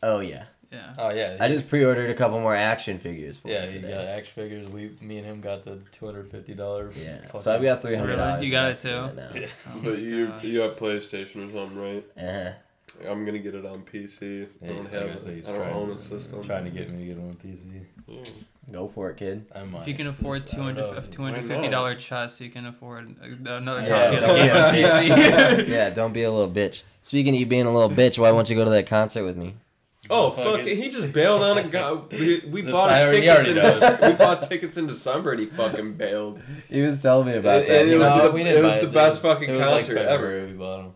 Oh 0.03 0.19
yeah. 0.19 0.45
Yeah. 0.71 0.93
Oh 0.97 1.09
yeah. 1.11 1.37
I 1.39 1.47
just 1.47 1.69
pre-ordered 1.69 2.09
a 2.09 2.13
couple 2.13 2.39
more 2.41 2.53
action 2.55 2.99
figures 2.99 3.37
for 3.37 3.47
yeah, 3.47 3.63
it 3.63 3.71
he 3.71 3.79
today. 3.79 3.93
got 3.93 4.05
action 4.05 4.33
figures. 4.43 4.69
We, 4.69 4.97
me 4.99 5.17
and 5.17 5.25
him 5.25 5.39
got 5.39 5.63
the 5.63 5.77
two 5.91 6.05
hundred 6.05 6.29
fifty 6.29 6.53
dollar. 6.55 6.91
Yeah. 6.93 7.19
So 7.37 7.55
I've 7.55 7.61
got 7.61 7.81
three 7.81 7.95
hundred 7.95 8.17
dollars. 8.17 8.33
Really? 8.35 8.45
You 8.47 8.51
got 8.51 8.71
it 8.71 8.77
too? 8.81 8.89
Now. 9.15 9.29
Yeah. 9.33 9.47
Oh 9.69 9.79
But 9.81 9.99
you 9.99 10.27
gosh. 10.27 10.43
you 10.43 10.59
have 10.59 10.75
PlayStation 10.75 11.47
or 11.47 11.51
something, 11.53 11.77
right? 11.81 12.05
Uh-huh. 12.17 12.51
I'm 13.07 13.25
gonna 13.25 13.39
get 13.39 13.53
it 13.53 13.65
on 13.65 13.81
PC. 13.83 14.47
I 14.63 14.67
don't 14.67 14.83
like 14.83 14.93
have. 14.93 15.09
I 15.11 15.15
said, 15.17 15.35
he's 15.35 15.49
I 15.49 15.53
don't 15.57 15.67
own 15.73 15.91
a 15.91 15.97
system. 15.97 16.41
Trying 16.43 16.65
to 16.65 16.71
get 16.71 16.89
me 16.89 17.07
to 17.07 17.13
get 17.13 17.21
on 17.23 17.33
PC. 17.33 17.85
Yeah. 18.07 18.23
Go 18.71 18.87
for 18.87 19.09
it, 19.11 19.17
kid. 19.17 19.45
I 19.55 19.63
might. 19.63 19.81
If 19.81 19.87
you 19.87 19.93
can 19.93 20.07
afford 20.07 20.37
Just- 20.41 20.49
I 20.49 20.51
two 20.51 20.57
don't 20.57 20.65
hundred 20.75 20.81
know. 20.91 20.97
of 20.97 21.11
two 21.11 21.21
hundred 21.23 21.43
fifty 21.43 21.69
dollar 21.69 21.95
chest, 21.95 22.41
you 22.41 22.49
can 22.49 22.65
afford 22.65 23.15
another 23.21 23.81
Yeah, 23.81 24.05
copy 24.05 24.15
of 24.15 24.21
the 24.21 24.27
don't 24.27 24.73
be 24.73 24.81
a 24.83 24.87
PC. 24.87 25.67
yeah, 25.69 25.89
don't 25.89 26.13
be 26.13 26.23
a 26.23 26.31
little 26.31 26.49
bitch. 26.51 26.83
Speaking 27.01 27.33
of 27.35 27.39
you 27.39 27.45
being 27.45 27.65
a 27.65 27.71
little 27.73 27.89
bitch, 27.89 28.17
why 28.17 28.31
won't 28.31 28.49
you 28.49 28.55
go 28.55 28.63
to 28.65 28.71
that 28.71 28.87
concert 28.87 29.23
with 29.23 29.37
me? 29.37 29.55
Oh 30.09 30.31
Fuck 30.31 30.45
fuck! 30.45 30.59
it. 30.61 30.67
it. 30.67 30.77
He 30.77 30.89
just 30.89 31.11
bailed 31.13 31.43
on 31.43 31.57
a 31.57 31.67
guy. 31.67 31.91
We, 31.93 32.41
we 32.49 32.61
This- 32.61 32.71
bought 32.73 32.89
I 32.89 33.03
already- 33.03 33.21
he 33.21 33.27
tickets. 33.27 33.81
In 33.81 33.87
already 33.87 34.07
we 34.07 34.17
bought 34.17 34.43
tickets 34.43 34.77
in 34.77 34.87
December, 34.87 35.31
and 35.31 35.39
he 35.41 35.45
fucking 35.47 35.93
bailed. 35.93 36.41
He 36.69 36.81
was 36.81 37.01
telling 37.01 37.27
me 37.27 37.35
about 37.35 37.61
And- 37.63 37.69
that. 37.69 37.81
and 37.81 37.89
it 37.91 37.97
was 37.97 38.09
was- 38.11 38.23
the- 38.23 38.31
we 38.31 38.41
it 38.41 38.43
didn't 38.45 38.63
was 38.65 38.75
buy 38.75 38.79
the 38.79 38.85
dude. 38.87 38.93
best 38.93 39.21
fucking 39.21 39.49
it 39.49 39.51
was 39.53 39.61
like 39.61 39.71
concert 39.85 39.97
ever. 39.97 40.45
We 40.47 40.53
bought 40.53 40.77
them. 40.83 40.93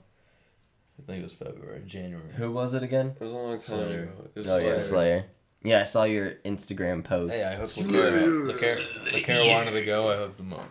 I 1.03 1.11
think 1.11 1.19
it 1.21 1.23
was 1.23 1.33
February, 1.33 1.81
January. 1.85 2.33
who 2.35 2.51
was 2.51 2.73
it 2.73 2.83
again? 2.83 3.15
It 3.19 3.21
was 3.23 3.31
a 3.31 3.35
long 3.35 3.51
time 3.53 3.61
Slayer. 3.61 4.03
ago. 4.03 4.29
It 4.35 4.39
was 4.39 4.49
Oh 4.49 4.57
yeah, 4.57 4.63
Slayer. 4.65 4.79
Slayer. 4.81 5.25
Yeah, 5.63 5.81
I 5.81 5.83
saw 5.83 6.03
your 6.03 6.31
Instagram 6.45 7.03
post. 7.03 7.35
Hey, 7.35 7.45
I 7.45 7.53
hooked 7.55 7.75
the 7.75 7.83
Lacara, 7.83 9.11
Lacara 9.11 9.53
wanted 9.53 9.71
to 9.71 9.85
go. 9.85 10.09
I 10.11 10.17
hooked 10.17 10.39
him 10.39 10.53
up. 10.53 10.65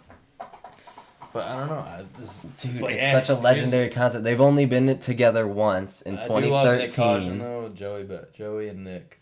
But 1.33 1.45
I 1.47 1.57
don't 1.61 1.69
know. 1.69 1.79
I 1.79 2.05
just 2.19 2.43
Dude, 2.61 2.71
it's 2.73 2.81
it's, 2.81 2.83
eh, 2.83 3.13
such 3.13 3.29
a 3.29 3.35
legendary 3.41 3.89
concert. 3.89 4.23
They've 4.25 4.41
only 4.41 4.67
been 4.67 4.99
together 4.99 5.47
once 5.47 6.03
in 6.03 6.19
I 6.19 6.27
do 6.27 6.33
love 6.47 6.67
Nyck 6.67 6.95
Caution 6.95 7.39
2013. 7.39 7.39
though. 7.39 7.69
Joey, 7.69 8.03
but 8.03 8.35
Joey 8.35 8.69
and 8.69 8.83
Nick. 8.85 9.21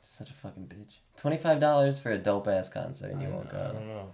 Such 0.00 0.30
a 0.30 0.34
fucking 0.34 0.64
bitch. 0.66 0.94
Twenty 1.16 1.36
five 1.36 1.60
dollars 1.60 2.00
for 2.00 2.10
a 2.10 2.18
dope 2.18 2.48
ass 2.48 2.68
concert, 2.68 3.12
and 3.12 3.22
you 3.22 3.28
I 3.28 3.30
won't 3.30 3.50
go. 3.50 3.70
don't 3.74 3.86
know. 3.88 4.10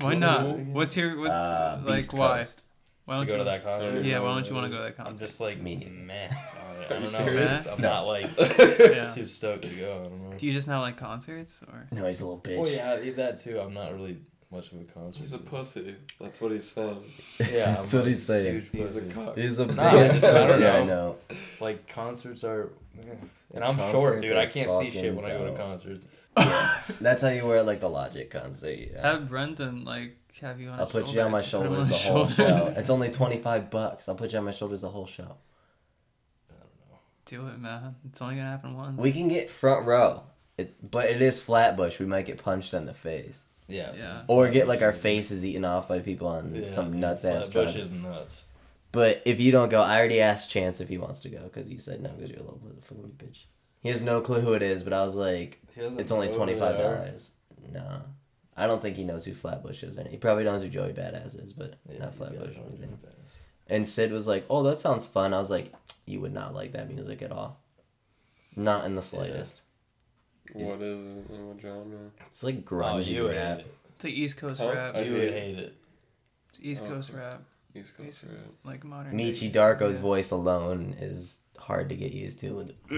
Why 0.00 0.14
not? 0.14 0.58
What's 0.58 0.96
your 0.96 1.16
what's 1.18 1.30
Uh, 1.30 1.80
like 1.84 1.96
Beast 1.98 2.12
why? 2.14 2.38
Coast. 2.38 2.62
Why 3.08 3.14
To 3.14 3.20
don't 3.20 3.26
go 3.26 3.32
you? 3.32 3.38
to 3.38 3.44
that 3.44 3.64
concert. 3.64 4.04
Yeah, 4.04 4.18
why 4.18 4.34
don't 4.34 4.46
you 4.46 4.54
want 4.54 4.66
to 4.66 4.70
go 4.70 4.76
to 4.76 4.82
that 4.84 4.96
concert? 4.96 5.10
I'm 5.12 5.18
just 5.18 5.40
like 5.40 5.58
Me 5.60 5.76
neither. 5.76 5.90
man. 6.04 6.30
I 6.30 6.84
Are 6.84 6.88
don't 6.90 7.04
you 7.04 7.10
know. 7.10 7.18
serious? 7.18 7.66
I'm 7.66 7.80
not 7.80 8.02
like 8.06 8.26
yeah. 8.38 9.06
too 9.06 9.24
stoked 9.24 9.62
to 9.62 9.68
go. 9.74 10.00
I 10.04 10.08
don't 10.08 10.30
know. 10.30 10.36
Do 10.36 10.46
you 10.46 10.52
just 10.52 10.68
not 10.68 10.82
like 10.82 10.96
concerts 10.98 11.58
or? 11.66 11.86
No, 11.90 12.06
he's 12.06 12.20
a 12.20 12.26
little 12.26 12.40
bitch. 12.42 12.58
Well, 12.58 12.68
yeah, 12.70 12.92
I 12.92 13.02
eat 13.02 13.16
that 13.16 13.38
too. 13.38 13.58
I'm 13.60 13.72
not 13.72 13.94
really 13.94 14.18
much 14.50 14.72
of 14.72 14.80
a 14.80 14.84
concert. 14.84 15.20
He's 15.20 15.32
a 15.32 15.38
pussy. 15.38 15.96
That's 16.20 16.38
what 16.40 16.52
he's 16.52 16.68
saying. 16.68 17.02
Yeah, 17.40 17.76
That's 17.76 17.92
what 17.94 18.06
he's 18.06 18.24
saying. 18.26 18.54
huge 18.60 18.70
He's 18.72 18.96
a 18.96 19.00
pussy. 19.00 19.14
cock. 19.14 19.36
He's 19.38 19.58
a 19.58 19.66
Nah, 19.66 19.88
I 19.88 20.08
just- 20.08 20.24
I 20.26 20.46
don't 20.46 20.60
Yeah, 20.60 20.72
I 20.74 20.78
know. 20.80 20.86
know. 20.86 21.16
Like 21.60 21.88
concerts 21.88 22.44
are, 22.44 22.70
eh, 22.98 23.04
and 23.54 23.64
I'm 23.64 23.76
Concerts 23.76 23.92
short, 23.92 24.22
dude. 24.22 24.36
I 24.36 24.46
can't 24.46 24.70
see 24.70 24.90
shit 24.90 25.14
fucking 25.14 25.16
when 25.16 25.24
I 25.24 25.28
go 25.30 25.44
to 25.44 25.50
dope. 25.50 25.56
concerts. 25.58 26.06
That's 27.00 27.22
how 27.22 27.28
you 27.30 27.46
wear 27.46 27.62
like 27.62 27.80
the 27.80 27.88
Logic 27.88 28.30
concert. 28.30 28.78
Yeah. 28.78 29.02
Have 29.06 29.28
Brendan 29.28 29.84
like 29.84 30.16
have 30.46 30.60
you 30.60 30.68
on. 30.70 30.78
I'll 30.78 30.86
his 30.86 30.92
put 30.92 31.14
you 31.14 31.20
on 31.20 31.30
my 31.30 31.40
Just 31.40 31.52
put 31.52 31.60
him 31.66 31.72
shoulders 31.72 31.84
on 31.84 31.90
the 31.90 31.96
his 31.96 32.06
whole 32.06 32.26
show. 32.28 32.74
It's 32.76 32.90
only 32.90 33.10
twenty 33.10 33.38
five 33.38 33.70
bucks. 33.70 34.08
I'll 34.08 34.14
put 34.14 34.32
you 34.32 34.38
on 34.38 34.44
my 34.44 34.50
shoulders 34.52 34.82
the 34.82 34.90
whole 34.90 35.06
show. 35.06 35.36
I 36.50 36.54
Do 37.26 37.46
it, 37.48 37.58
man. 37.58 37.96
It's 38.10 38.20
only 38.22 38.36
gonna 38.36 38.50
happen 38.50 38.76
once. 38.76 38.98
We 38.98 39.12
can 39.12 39.28
get 39.28 39.50
front 39.50 39.86
row, 39.86 40.22
it, 40.56 40.90
but 40.90 41.10
it 41.10 41.20
is 41.20 41.40
Flatbush. 41.40 41.98
We 41.98 42.06
might 42.06 42.26
get 42.26 42.38
punched 42.42 42.72
in 42.74 42.86
the 42.86 42.94
face. 42.94 43.44
Yeah. 43.70 43.92
Yeah. 43.94 44.22
or 44.28 44.48
get 44.48 44.66
like 44.66 44.80
our 44.80 44.94
faces 44.94 45.44
eaten 45.44 45.64
off 45.66 45.88
by 45.88 45.98
people 45.98 46.26
on 46.26 46.54
Yeah, 46.54 46.68
some 46.68 46.98
nuts 46.98 47.24
ass 47.26 47.48
Flatbush 47.50 47.76
is 47.76 47.90
nuts. 47.90 48.44
But 48.92 49.20
if 49.26 49.38
you 49.38 49.52
don't 49.52 49.68
go, 49.68 49.82
I 49.82 49.98
already 49.98 50.22
asked 50.22 50.48
Chance 50.48 50.80
if 50.80 50.88
he 50.88 50.96
wants 50.96 51.20
to 51.20 51.28
go 51.28 51.40
because 51.42 51.68
you 51.68 51.78
said 51.78 52.00
no 52.00 52.08
because 52.10 52.30
you're 52.30 52.40
a 52.40 52.42
little 52.42 52.58
bit 52.64 52.78
of 52.78 52.84
fucking 52.84 53.12
bitch. 53.18 53.40
He 53.80 53.90
has 53.90 54.00
no 54.02 54.22
clue 54.22 54.40
who 54.40 54.54
it 54.54 54.62
is, 54.62 54.82
but 54.82 54.94
I 54.94 55.04
was 55.04 55.14
like, 55.14 55.60
it's 55.76 56.10
only 56.10 56.26
know 56.28 56.32
who 56.32 56.38
twenty 56.38 56.54
they 56.54 56.60
five 56.60 56.76
are. 56.76 56.82
dollars. 56.96 57.28
No, 57.70 58.00
I 58.58 58.66
don't 58.66 58.82
think 58.82 58.96
he 58.96 59.04
knows 59.04 59.24
who 59.24 59.34
Flatbush 59.34 59.82
is. 59.84 59.98
He 60.10 60.16
probably 60.16 60.44
knows 60.44 60.62
who 60.62 60.68
Joey 60.68 60.92
Badass 60.92 61.42
is, 61.42 61.52
but 61.52 61.74
Yeah, 61.88 61.98
not 62.00 62.14
Flatbush. 62.14 62.56
or 62.56 62.66
anything. 62.68 62.98
And 63.68 63.86
Sid 63.86 64.12
was 64.12 64.26
like, 64.26 64.44
"Oh, 64.50 64.62
that 64.64 64.78
sounds 64.78 65.06
fun." 65.06 65.32
I 65.34 65.38
was 65.38 65.50
like, 65.50 65.72
"You 66.06 66.20
would 66.20 66.32
not 66.34 66.54
like 66.54 66.72
that 66.72 66.88
music 66.88 67.22
at 67.22 67.30
all, 67.32 67.60
not 68.56 68.84
in 68.86 68.96
the 68.96 69.02
slightest. 69.02 69.60
What 70.54 70.76
is 70.76 70.82
it? 71.02 71.30
In 71.34 71.48
what 71.48 71.60
genre? 71.60 72.10
It's 72.26 72.42
like 72.42 72.56
Oh, 72.58 72.62
grungy 72.70 73.06
you 73.06 73.28
rap." 73.28 73.58
hate 73.58 73.66
it. 73.66 73.74
It's 73.94 74.04
like 74.04 74.14
East 74.14 74.36
Coast 74.38 74.60
Huh? 74.60 74.72
rap. 74.74 74.94
I 74.94 74.98
You 75.00 75.04
hate 75.04 75.12
would 75.12 75.22
it. 75.28 75.32
hate 75.32 75.58
it. 75.58 75.74
East 76.60 76.82
Oh, 76.84 76.88
Coast 76.88 77.08
of 77.10 77.14
rap. 77.16 77.42
East 77.74 77.96
Coast 77.96 78.08
Basically, 78.22 78.36
rap. 78.36 78.46
like 78.64 78.84
modern. 78.84 79.16
Meechy 79.16 79.42
East- 79.44 79.54
Darko's 79.54 79.96
yeah. 79.96 80.02
voice 80.02 80.30
alone 80.30 80.96
is 80.98 81.40
hard 81.58 81.88
to 81.90 81.94
get 81.96 82.12
used 82.12 82.40
to. 82.40 82.68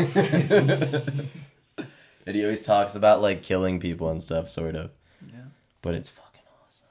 and 2.25 2.35
he 2.35 2.43
always 2.43 2.63
talks 2.63 2.95
about 2.95 3.21
like 3.21 3.41
killing 3.41 3.79
people 3.79 4.09
and 4.09 4.21
stuff, 4.21 4.49
sort 4.49 4.75
of. 4.75 4.91
Yeah. 5.27 5.39
But 5.81 5.95
it's 5.95 6.09
fucking 6.09 6.41
awesome. 6.61 6.87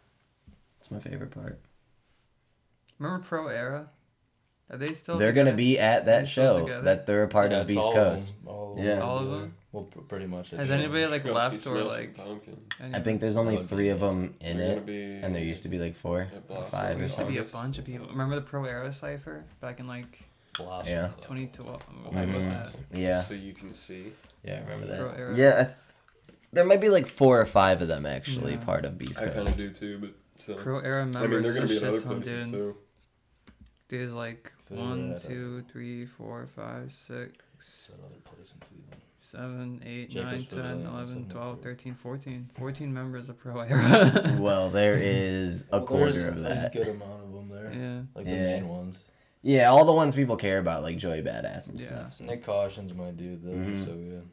It's 0.81 0.91
my 0.91 0.99
favorite 0.99 1.31
part. 1.31 1.61
Remember 2.99 3.25
Pro 3.25 3.49
Era? 3.49 3.89
Are 4.71 4.79
they 4.79 4.87
still? 4.87 5.17
They're 5.19 5.33
gonna 5.33 5.53
be 5.53 5.79
at 5.79 6.07
that 6.07 6.27
show. 6.27 6.61
together? 6.61 6.83
that 6.83 7.07
they're 7.07 7.23
a 7.23 7.29
part 7.29 7.51
Yeah, 7.53 7.59
of 7.59 7.67
it's 7.69 7.77
Beast 7.77 7.87
all 7.87 7.93
Coast. 7.93 8.31
Of 8.31 8.45
them, 8.45 8.49
all, 8.55 8.77
Yeah. 8.79 9.01
All 9.01 9.19
of 9.19 9.31
them? 9.31 9.55
Well, 9.71 9.85
pretty 9.85 10.27
much. 10.27 10.51
Has 10.51 10.61
it's 10.61 10.71
anybody 10.71 11.07
like 11.07 11.25
left 11.27 11.67
or 11.67 11.83
like? 11.85 12.19
I 12.83 12.99
think 13.01 13.21
there's 13.21 13.37
only 13.37 13.63
three 13.63 13.91
of 13.91 14.01
them 14.01 14.35
in 14.41 14.57
They're 14.59 14.79
it, 14.79 14.87
be- 14.87 15.03
and 15.23 15.35
there 15.35 15.43
used 15.43 15.63
to 15.65 15.69
be 15.69 15.79
like 15.79 15.95
four 15.95 16.29
Yeah, 16.33 16.57
or 16.57 16.65
five 16.65 16.89
There 16.97 16.99
or 16.99 17.03
used 17.03 17.19
to 17.19 17.27
be 17.27 17.37
a 17.39 17.43
bunch 17.45 17.77
of 17.79 17.85
people. 17.85 18.09
Remember 18.09 18.35
the 18.37 18.41
Pro 18.41 18.65
Era 18.65 18.93
cipher 18.93 19.45
back 19.61 19.79
in 19.79 19.87
like 19.87 20.26
Blossom, 20.59 20.93
Yeah. 20.93 21.03
though. 21.17 21.23
2012? 21.35 21.83
When 21.83 22.15
What 22.33 22.39
was 22.39 22.47
mm-hmm. 22.49 22.55
that? 22.93 22.99
Yeah, 22.99 23.23
So 23.23 23.35
you 23.35 23.53
can 23.53 23.73
see. 23.75 24.13
yeah, 24.45 24.57
I 24.57 24.61
remember 24.71 24.87
that. 24.87 25.19
Era. 25.19 25.37
Yeah, 25.37 25.51
I 25.61 25.65
th- 25.65 25.77
there 26.53 26.65
might 26.65 26.81
be 26.81 26.89
like 26.89 27.07
four 27.07 27.41
or 27.41 27.47
five 27.47 27.83
of 27.83 27.89
them 27.89 28.07
actually 28.07 28.53
Yeah. 28.53 28.65
part 28.65 28.85
of 28.85 28.97
Beast 28.99 29.21
I 29.21 29.29
kind 29.29 29.49
of 29.49 29.57
do 29.57 29.71
too, 29.71 29.99
but 29.99 30.11
so. 30.39 30.55
Pro 30.55 30.79
Era 30.79 31.05
members. 31.05 31.23
I 31.23 31.27
mean, 31.27 31.43
they're 31.43 31.53
gonna 31.55 31.67
be 31.67 31.75
in 31.77 31.81
shit 31.81 31.89
other 31.89 32.01
places 32.01 32.45
dude. 32.45 32.53
too. 32.53 32.77
There's 33.89 34.13
like 34.13 34.53
They're 34.69 34.79
one, 34.79 35.13
at, 35.13 35.23
two, 35.23 35.63
three, 35.71 36.07
four, 36.07 36.49
five, 36.57 36.93
six, 37.07 37.39
It's 37.75 37.89
another 37.91 38.17
place 38.25 38.53
in 38.55 38.61
Cleveland. 38.67 39.03
seven, 39.31 39.83
eight, 39.87 40.11
Jacobs 40.11 40.51
nine, 40.53 40.79
10, 40.83 40.87
or 40.87 40.91
11, 40.91 41.29
12, 41.29 41.63
13, 41.63 41.95
14. 41.95 42.51
14 42.59 42.93
members 42.95 43.29
of 43.29 43.39
Pro 43.39 43.61
Era. 43.61 44.37
Well, 44.41 44.71
there 44.71 44.97
is 44.97 45.67
a 45.71 45.77
Well, 45.79 45.87
quarter 45.87 46.29
of 46.29 46.41
that. 46.41 46.75
A 46.75 46.79
good 46.79 46.89
amount 46.89 47.23
of 47.23 47.33
them 47.33 47.49
there. 47.49 47.73
yeah. 47.73 48.01
Like 48.15 48.25
the 48.25 48.31
Yeah. 48.33 48.43
main 48.61 48.69
ones. 48.69 49.01
Yeah, 49.49 49.69
all 49.71 49.85
the 49.85 49.93
ones 49.93 50.17
people 50.17 50.35
care 50.37 50.59
about, 50.59 50.83
like 50.83 50.97
Joey 50.97 51.23
Badass 51.23 51.71
and 51.71 51.81
Yeah. 51.81 51.87
stuff. 51.87 52.15
so- 52.15 52.25
Nyck 52.25 52.43
Caution's 52.43 52.93
my 52.93 53.13
dude 53.13 53.45
though. 53.45 53.51
Mhm. 53.53 53.67
He's 53.73 53.85
so 53.85 53.95
good. 53.95 54.29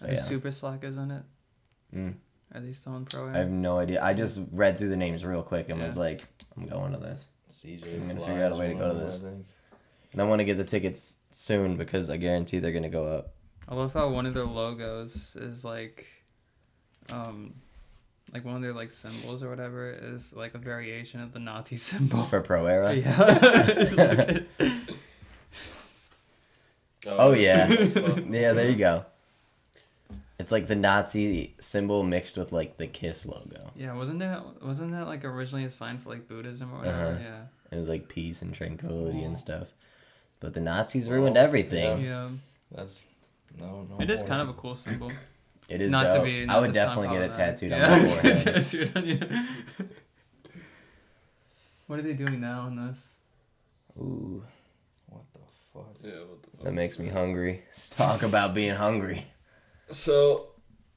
Are 0.00 0.06
the 0.06 0.14
Yeah. 0.14 0.22
Super 0.22 0.50
Slackers 0.50 0.96
in 0.96 1.10
it? 1.10 1.22
Mm. 1.94 2.14
Are 2.54 2.60
they 2.60 2.72
still 2.72 2.96
in 2.96 3.04
Pro 3.04 3.28
I 3.28 3.36
have 3.36 3.50
no 3.50 3.78
idea. 3.78 4.02
I 4.02 4.14
just 4.14 4.40
read 4.50 4.78
through 4.78 4.88
the 4.88 4.96
names 4.96 5.24
real 5.26 5.42
quick 5.42 5.68
and 5.68 5.80
was 5.80 5.96
like, 5.98 6.26
I'm 6.56 6.66
going 6.66 6.92
to 6.92 6.98
this. 6.98 7.26
CJ. 7.50 7.94
I'm 7.96 8.08
gonna 8.08 8.20
figure 8.20 8.44
out 8.44 8.52
a 8.52 8.56
way 8.56 8.68
to 8.68 8.74
go 8.74 8.94
to 8.94 8.98
this. 8.98 9.22
I. 9.22 9.28
And 10.12 10.20
I 10.22 10.24
want 10.24 10.40
to 10.40 10.44
get 10.44 10.56
the 10.56 10.64
tickets 10.64 11.16
soon 11.30 11.76
because 11.76 12.08
I 12.08 12.16
guarantee 12.16 12.60
they're 12.60 12.72
gonna 12.72 12.88
go 12.88 13.04
up. 13.04 13.34
I 13.68 13.74
love 13.74 13.92
how 13.92 14.08
one 14.10 14.24
of 14.24 14.32
their 14.32 14.46
logos 14.46 15.36
is 15.36 15.64
like, 15.66 16.06
um, 17.10 17.61
like 18.32 18.44
one 18.44 18.56
of 18.56 18.62
their 18.62 18.72
like 18.72 18.90
symbols 18.90 19.42
or 19.42 19.50
whatever 19.50 19.90
is 19.90 20.32
like 20.32 20.54
a 20.54 20.58
variation 20.58 21.20
of 21.20 21.32
the 21.32 21.38
Nazi 21.38 21.76
symbol. 21.90 22.24
For 22.24 22.40
Pro 22.40 22.66
Era? 22.66 22.94
Yeah. 22.94 24.38
Oh, 27.06 27.32
yeah. 27.32 27.68
Yeah, 27.68 28.52
there 28.52 28.70
you 28.70 28.76
go. 28.76 29.04
It's 30.38 30.52
like 30.52 30.66
the 30.68 30.76
Nazi 30.76 31.54
symbol 31.60 32.02
mixed 32.04 32.36
with 32.36 32.52
like 32.52 32.76
the 32.76 32.86
Kiss 32.86 33.26
logo. 33.26 33.72
yeah, 33.76 33.92
wasn't 33.94 34.18
that 34.20 34.62
wasn't 34.64 34.92
that 34.92 35.06
like 35.06 35.24
originally 35.24 35.64
a 35.64 35.70
sign 35.70 35.98
for 35.98 36.10
like 36.10 36.28
Buddhism 36.28 36.72
or 36.72 36.78
whatever? 36.78 37.06
Uh-huh. 37.06 37.18
Yeah. 37.20 37.40
It 37.70 37.76
was 37.78 37.88
like 37.88 38.08
peace 38.08 38.42
and 38.42 38.52
tranquility 38.54 39.22
and 39.22 39.34
Oh. 39.34 39.38
stuff. 39.38 39.68
But 40.40 40.54
the 40.54 40.60
Nazis 40.60 41.08
ruined 41.08 41.36
Oh, 41.36 41.40
everything. 41.40 42.02
Yeah. 42.02 42.28
That's 42.72 43.04
no 43.60 43.86
no. 43.88 44.00
It 44.00 44.10
is 44.10 44.20
more. 44.20 44.28
kind 44.28 44.42
of 44.42 44.48
a 44.48 44.52
cool 44.54 44.74
symbol. 44.76 45.12
It 45.68 45.80
is 45.80 45.90
not 45.90 46.04
dope. 46.10 46.18
to 46.18 46.22
be. 46.24 46.48
I 46.48 46.58
would 46.60 46.72
definitely 46.72 47.08
get 47.08 47.22
it 47.22 47.32
problematic. 47.32 47.60
tattooed 47.60 47.70
yeah. 47.70 47.92
on 47.92 48.02
my 48.02 48.08
forehead. 48.08 48.38
tattooed 48.64 48.96
on 48.96 49.06
you. 49.06 49.20
what 51.86 51.98
are 51.98 52.02
they 52.02 52.14
doing 52.14 52.40
now 52.40 52.66
in 52.68 52.76
this? 52.76 52.96
Ooh, 53.98 54.42
What 55.06 55.22
the 55.32 55.38
fuck? 55.72 55.94
Yeah, 56.02 56.10
what 56.20 56.42
the 56.42 56.50
fuck? 56.50 56.64
that 56.64 56.72
makes 56.72 56.98
me 56.98 57.08
hungry. 57.08 57.62
Let's 57.66 57.90
talk 57.90 58.22
about 58.22 58.54
being 58.54 58.74
hungry. 58.74 59.26
So, 59.90 60.48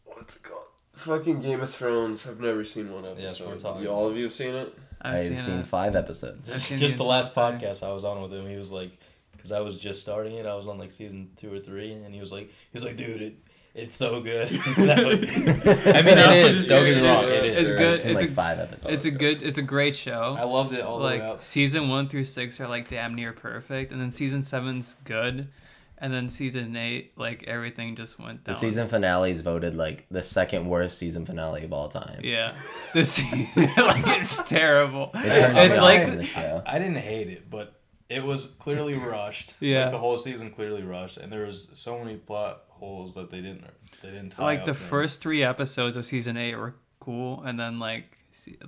what's 0.05 0.37
it 0.37 0.43
called? 0.43 0.61
Fucking 0.93 1.41
Game 1.41 1.59
of 1.61 1.73
Thrones. 1.73 2.25
I've 2.25 2.39
never 2.39 2.63
seen 2.63 2.91
one 2.91 3.05
episode. 3.05 3.21
Yes, 3.21 3.41
we're 3.41 3.57
talking 3.57 3.83
You- 3.83 3.89
all 3.89 4.07
of 4.07 4.15
you 4.17 4.23
have 4.25 4.33
seen 4.33 4.55
it? 4.55 4.73
I've, 5.01 5.31
I've, 5.33 5.39
seen, 5.39 5.59
it. 5.59 5.67
five 5.67 5.95
episodes. 5.95 6.51
Seen 6.63 6.77
just 6.77 6.93
the 6.93 6.99
the 6.99 7.03
last 7.03 7.29
entire 7.31 7.59
podcast 7.59 7.83
I 7.83 7.91
was 7.91 8.03
on 8.05 8.21
with 8.21 8.33
him, 8.33 8.47
he 8.49 8.55
was 8.55 8.71
like, 8.71 8.97
because 9.33 9.51
I 9.51 9.59
was 9.59 9.77
just 9.77 10.01
starting 10.01 10.35
it, 10.35 10.45
I 10.47 10.55
was 10.55 10.67
on 10.67 10.79
like 10.79 10.89
season 10.89 11.29
two 11.35 11.53
or 11.53 11.59
three, 11.59 11.91
and 11.91 12.13
he 12.13 12.19
was 12.21 12.31
like, 12.31 12.47
he 12.47 12.53
was 12.73 12.83
like, 12.83 12.95
dude, 12.95 13.21
it, 13.21 13.35
it's 13.75 13.95
so 13.95 14.21
good. 14.21 14.47
I 14.77 14.77
mean, 14.77 14.87
No, 16.15 16.31
it 16.31 16.49
is. 16.49 16.67
Don't 16.67 16.85
get 16.85 16.97
me 17.01 17.07
wrong, 17.07 17.25
it 17.25 17.45
It's 17.45 17.69
good. 17.71 17.93
It's 17.93 18.05
like 18.05 18.29
a- 18.29 18.33
five 18.33 18.59
episodes. 18.59 18.93
It's 18.93 19.05
a 19.05 19.11
good. 19.11 19.43
It's 19.43 19.57
a 19.57 19.61
great 19.61 19.95
show. 19.95 20.35
I 20.39 20.43
loved 20.43 20.73
it 20.73 20.81
all 20.81 20.97
the 20.99 21.05
way 21.05 21.19
like 21.19 21.21
up. 21.21 21.43
season 21.43 21.89
one 21.89 22.07
through 22.07 22.23
six 22.23 22.59
are 22.61 22.67
like 22.67 22.87
damn 22.89 23.13
near 23.13 23.33
perfect, 23.33 23.91
and 23.91 23.99
then 24.01 24.11
season 24.11 24.43
seven's 24.43 24.95
good, 25.03 25.49
and 25.97 26.13
then 26.13 26.29
season 26.29 26.75
eight 26.75 27.17
like 27.17 27.43
everything 27.47 27.95
just 27.95 28.17
went 28.17 28.43
down. 28.45 28.53
The 28.53 28.57
season 28.59 28.87
finale 28.87 29.31
is 29.31 29.41
voted 29.41 29.75
like 29.75 30.05
the 30.09 30.23
second 30.23 30.67
worst 30.67 30.97
season 30.97 31.25
finale 31.25 31.63
of 31.65 31.73
all 31.73 31.89
time. 31.89 32.21
Yeah, 32.23 32.53
the 32.93 33.03
season 33.05 33.69
like 33.77 34.07
it's 34.21 34.41
terrible. 34.47 35.11
It 35.15 35.39
turns 35.39 35.57
It's 35.63 35.73
me 35.75 35.79
like- 35.81 36.07
off 36.09 36.15
the 36.15 36.23
show. 36.23 36.63
I 36.65 36.79
didn't 36.79 36.97
hate 36.97 37.27
it, 37.27 37.49
but 37.49 37.73
it 38.07 38.23
was 38.23 38.45
clearly 38.59 38.93
rushed. 38.93 39.55
Yeah. 39.59 39.83
like, 39.83 39.91
the 39.91 39.97
whole 39.97 40.17
season 40.17 40.51
clearly 40.51 40.83
rushed, 40.83 41.17
and 41.17 41.31
there 41.33 41.45
was 41.45 41.69
so 41.73 41.97
many 41.97 42.15
plot 42.17 42.61
holes 42.85 43.15
that 43.15 43.31
they 43.31 43.41
didn't 43.41 43.65
they 44.01 44.09
didn't 44.11 44.29
tie 44.31 44.43
like 44.43 44.59
up 44.61 44.65
the 44.65 44.73
things. 44.73 44.89
first 44.89 45.21
three 45.21 45.43
episodes 45.43 45.97
of 45.97 46.05
season 46.05 46.37
eight 46.37 46.55
were 46.55 46.75
cool, 46.99 47.41
and 47.43 47.59
then 47.59 47.79
like 47.79 48.17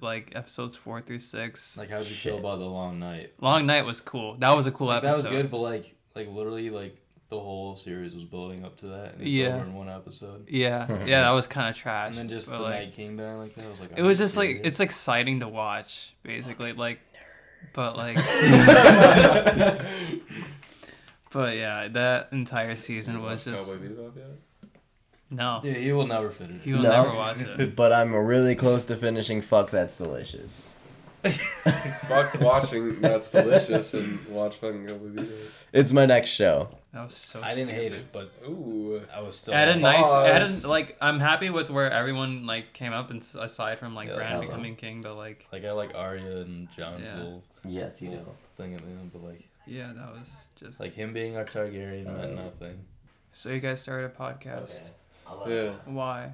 like 0.01 0.31
episodes 0.35 0.75
four 0.75 1.01
through 1.01 1.19
six. 1.19 1.77
Like 1.77 1.89
how 1.91 1.99
did 1.99 2.07
you 2.09 2.15
Shit. 2.15 2.33
feel 2.33 2.39
about 2.39 2.57
the 2.59 2.65
long 2.65 2.97
night? 2.99 3.33
Long 3.39 3.65
Night 3.67 3.85
was 3.85 4.01
cool. 4.01 4.35
That 4.39 4.55
was 4.55 4.65
a 4.67 4.71
cool 4.71 4.87
Like, 4.87 5.03
episode. 5.03 5.21
that 5.23 5.29
was 5.29 5.41
good, 5.41 5.51
but 5.51 5.59
like 5.59 5.95
like 6.15 6.27
literally 6.27 6.69
like 6.71 6.97
the 7.29 7.39
whole 7.39 7.75
series 7.75 8.15
was 8.15 8.23
building 8.23 8.63
up 8.65 8.77
to 8.77 8.87
that, 8.87 9.13
and 9.13 9.21
it's 9.21 9.35
Yeah. 9.35 9.55
over 9.55 9.65
in 9.65 9.73
one 9.75 9.89
episode. 9.89 10.47
Yeah, 10.49 10.87
yeah, 11.05 11.21
that 11.21 11.31
was 11.31 11.45
kind 11.45 11.69
of 11.69 11.75
trash. 11.75 12.07
And 12.09 12.17
then 12.17 12.29
just 12.29 12.49
the 12.49 12.57
like, 12.57 12.73
Night 12.73 12.93
King 12.93 13.17
dying 13.17 13.37
like 13.37 13.53
that 13.55 13.65
I 13.65 13.69
was 13.69 13.79
like. 13.81 13.91
It 13.95 14.01
was 14.01 14.19
"Are 14.19 14.23
you 14.23 14.27
just 14.27 14.37
like 14.37 14.61
it's 14.63 14.79
exciting 14.79 15.41
to 15.41 15.47
watch, 15.47 16.15
basically. 16.23 16.73
Like, 16.73 16.99
but 17.73 17.95
like, 17.97 18.17
but 21.37 21.55
yeah, 21.55 21.87
that 21.89 22.29
entire 22.31 22.75
season 22.75 23.15
You 23.15 23.21
was 23.21 23.43
just 23.45 23.65
Cowboy 23.67 23.77
Bebop 23.85 24.15
yet? 24.15 24.69
no. 25.29 25.59
Dude, 25.61 25.77
he 25.77 25.91
will 25.93 26.07
never 26.07 26.31
finish. 26.31 26.57
It. 26.65 26.67
You 26.67 26.75
will 26.77 26.83
No. 26.83 27.03
never 27.03 27.15
watch 27.15 27.39
it. 27.41 27.75
But 27.81 27.93
I'm 27.93 28.13
really 28.15 28.55
close 28.55 28.85
to 28.85 28.95
finishing 28.95 29.41
Fuck 29.41 29.69
That's 29.69 29.97
Delicious. 29.97 30.71
Fuck 31.23 32.39
watching 32.41 33.01
That's 33.01 33.29
Delicious 33.31 33.93
and 33.93 34.25
watch 34.27 34.55
fucking 34.57 34.87
Cowboy 34.87 35.09
Bebop. 35.09 35.63
It's 35.73 35.91
my 35.91 36.05
next 36.05 36.29
show. 36.29 36.69
That 36.93 37.05
was 37.05 37.15
so. 37.15 37.41
I 37.43 37.53
didn't 37.53 37.75
hate 37.75 37.91
it, 37.91 38.11
but 38.11 38.31
Ooh. 38.47 39.01
I 39.13 39.21
was 39.21 39.35
still. 39.37 39.53
Add 39.53 39.69
a 39.69 39.75
nice, 39.75 40.05
add 40.05 40.41
Pause. 40.41 40.63
a, 40.63 40.67
like 40.69 40.97
I'm 41.01 41.19
happy 41.19 41.49
with 41.49 41.69
where 41.69 41.91
everyone 41.91 42.45
like 42.45 42.73
came 42.73 42.93
up, 42.93 43.11
and 43.11 43.21
s- 43.21 43.35
aside 43.35 43.77
from 43.79 43.93
like 43.93 44.07
Yeah, 44.07 44.15
Bran 44.15 44.31
hell 44.31 44.41
becoming 44.41 44.75
king, 44.75 45.01
but 45.01 45.15
like 45.15 45.45
Like 45.51 45.65
I 45.65 45.71
like 45.73 45.93
Arya 45.95 46.37
and 46.41 46.71
Jon's 46.71 47.05
Yeah. 47.05 47.15
little 47.17 47.43
Yes, 47.65 48.01
you 48.01 48.09
know. 48.11 48.25
thing 48.55 48.73
at 48.73 48.81
the 48.81 48.87
end, 48.87 49.11
but 49.11 49.23
like 49.23 49.46
yeah, 49.67 49.91
that 49.95 50.11
was 50.13 50.29
just. 50.59 50.79
like 50.79 50.93
him 50.93 51.13
being 51.13 51.37
our 51.37 51.45
Targaryen 51.45 52.05
meant 52.05 52.39
Uh, 52.39 52.43
nothing. 52.43 52.79
So 53.33 53.49
you 53.49 53.59
guys 53.59 53.81
started 53.81 54.05
a 54.05 54.09
podcast. 54.09 54.79
Yeah, 55.47 55.71
Why? 55.85 56.31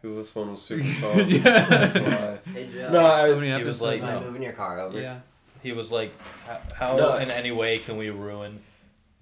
because 0.00 0.16
this 0.16 0.34
one 0.34 0.52
was 0.52 0.62
super 0.62 0.82
fun. 1.00 1.28
Yeah. 1.28 1.38
That's 1.40 1.94
why. 1.94 2.52
Hey 2.52 2.68
Joe. 2.72 2.90
No, 2.90 3.00
How 3.00 3.24
I, 3.24 3.34
many 3.34 3.46
he 3.46 3.64
was 3.64 3.80
episodes? 3.80 3.80
like, 3.82 4.02
Mind 4.02 4.20
no. 4.20 4.26
moving 4.26 4.42
your 4.42 4.52
car 4.52 4.80
over? 4.80 5.00
yeah. 5.00 5.20
He 5.62 5.72
was 5.72 5.90
like, 5.90 6.12
"How- 6.46 6.60
how 6.76 6.96
No. 6.96 7.16
in 7.16 7.30
any 7.32 7.50
way 7.50 7.78
can 7.78 7.96
we 7.96 8.10
ruin 8.10 8.60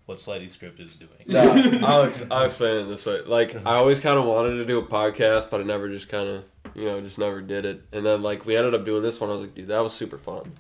what 0.05 0.19
Slutty 0.19 0.49
Script 0.51 0.79
is 0.81 0.95
doing?" 0.97 1.11
no, 1.27 1.81
I'll, 1.87 2.03
ex- 2.03 2.25
I'll 2.31 2.45
explain 2.45 2.79
it 2.79 2.85
this 2.89 3.07
way. 3.07 3.23
Like, 3.23 3.55
I 3.65 3.77
always 3.77 4.01
kind 4.01 4.19
of 4.19 4.27
wanted 4.27 4.57
to 4.59 4.67
do 4.67 4.79
a 4.79 4.83
podcast, 4.87 5.49
but 5.51 5.61
I 5.61 5.65
never 5.65 5.89
just 5.89 6.11
kind 6.11 6.29
of, 6.29 6.51
you 6.75 6.85
know, 6.85 7.01
just 7.01 7.17
never 7.19 7.41
did 7.41 7.65
it. 7.65 7.85
And 7.93 8.05
then, 8.05 8.23
like, 8.23 8.45
we 8.45 8.55
ended 8.55 8.75
up 8.75 8.85
doing 8.85 9.03
this 9.03 9.19
one. 9.19 9.31
I 9.31 9.33
was 9.33 9.43
like, 9.43 9.55
dude, 9.55 9.69
that 9.69 9.83
was 9.83 9.95
super 9.95 10.19
fun. 10.19 10.53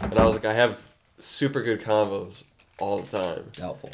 And 0.00 0.18
I 0.18 0.24
was 0.24 0.34
like, 0.34 0.44
I 0.44 0.52
have 0.54 0.82
super 1.20 1.62
good 1.62 1.80
convos 1.80 2.42
all 2.78 2.98
the 2.98 3.18
time. 3.18 3.44
Doubtful. 3.52 3.90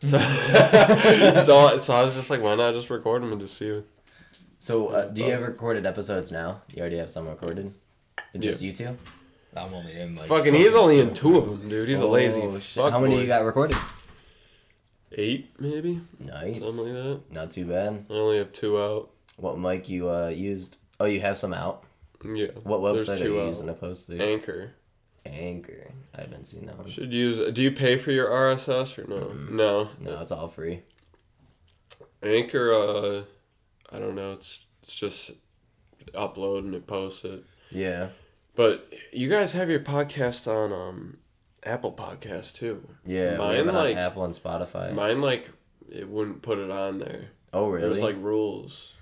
So, 0.00 0.18
so, 0.18 1.78
so 1.78 1.94
I 1.94 2.02
was 2.04 2.14
just 2.14 2.30
like, 2.30 2.40
why 2.42 2.54
not 2.54 2.74
just 2.74 2.88
record 2.90 3.22
them 3.22 3.32
and 3.32 3.40
just 3.40 3.56
see? 3.56 3.82
So, 4.60 4.88
uh, 4.88 5.08
do 5.08 5.24
you 5.24 5.30
have 5.32 5.42
recorded 5.42 5.86
episodes 5.86 6.30
now? 6.30 6.62
You 6.74 6.80
already 6.80 6.98
have 6.98 7.10
some 7.10 7.28
recorded? 7.28 7.72
Just 8.38 8.62
you 8.62 8.72
two? 8.72 8.96
I'm 9.56 9.72
only 9.74 9.98
in 10.00 10.14
like. 10.16 10.28
Fucking, 10.28 10.54
he's 10.54 10.74
only 10.74 11.00
in 11.00 11.14
two 11.14 11.38
of 11.38 11.46
them, 11.46 11.68
dude. 11.68 11.88
He's 11.88 12.00
a 12.00 12.06
lazy 12.06 12.42
Oh, 12.42 12.58
shit. 12.58 12.82
fuck 12.84 12.92
How 12.92 13.00
many 13.00 13.14
boy. 13.14 13.20
you 13.22 13.26
got 13.26 13.44
recorded? 13.44 13.76
Eight, 15.12 15.50
maybe 15.58 16.00
Nice. 16.20 16.62
something 16.62 16.84
like 16.84 16.92
that. 16.92 17.20
Not 17.32 17.50
too 17.50 17.64
bad. 17.64 18.04
I 18.10 18.12
only 18.12 18.38
have 18.38 18.52
two 18.52 18.78
out. 18.78 19.10
What 19.36 19.58
mic 19.58 19.88
you 19.88 20.10
uh 20.10 20.28
used? 20.28 20.76
Oh, 21.00 21.06
you 21.06 21.20
have 21.22 21.38
some 21.38 21.54
out. 21.54 21.84
Yeah. 22.24 22.48
What 22.62 22.80
website 22.80 23.20
are 23.22 23.24
you 23.24 23.40
out. 23.40 23.46
using 23.46 23.68
to 23.68 23.72
post 23.72 24.08
to? 24.08 24.20
Anchor. 24.22 24.72
Anchor. 25.28 25.92
I 26.16 26.22
haven't 26.22 26.46
seen 26.46 26.66
that 26.66 26.78
one. 26.78 26.88
Should 26.90 27.12
use. 27.12 27.52
Do 27.52 27.62
you 27.62 27.70
pay 27.70 27.96
for 27.96 28.10
your 28.10 28.28
RSS 28.28 28.98
or 28.98 29.06
no? 29.08 29.26
Mm-mm. 29.26 29.50
No. 29.50 29.90
No, 30.00 30.20
it's 30.20 30.32
all 30.32 30.48
free. 30.48 30.82
Anchor. 32.22 32.72
Uh, 32.72 33.22
I 33.94 33.98
don't 33.98 34.14
know. 34.14 34.32
It's 34.32 34.64
it's 34.82 34.94
just 34.94 35.30
upload 36.14 36.60
and 36.60 36.74
it 36.74 36.86
posts 36.86 37.24
it. 37.24 37.44
Yeah. 37.70 38.08
But 38.56 38.92
you 39.12 39.28
guys 39.28 39.52
have 39.52 39.70
your 39.70 39.80
podcast 39.80 40.48
on 40.52 40.72
um, 40.72 41.18
Apple 41.62 41.92
Podcast 41.92 42.54
too. 42.54 42.88
Yeah. 43.06 43.36
Mine, 43.36 43.66
like- 43.66 43.92
on 43.96 43.98
Apple 43.98 44.24
and 44.24 44.34
Spotify. 44.34 44.92
Mine 44.94 45.20
like 45.20 45.50
it 45.90 46.08
wouldn't 46.08 46.42
put 46.42 46.58
it 46.58 46.70
on 46.70 46.98
there. 46.98 47.28
oh, 47.52 47.68
really? 47.68 47.88
There's 47.88 48.02
like 48.02 48.16
rules. 48.18 48.94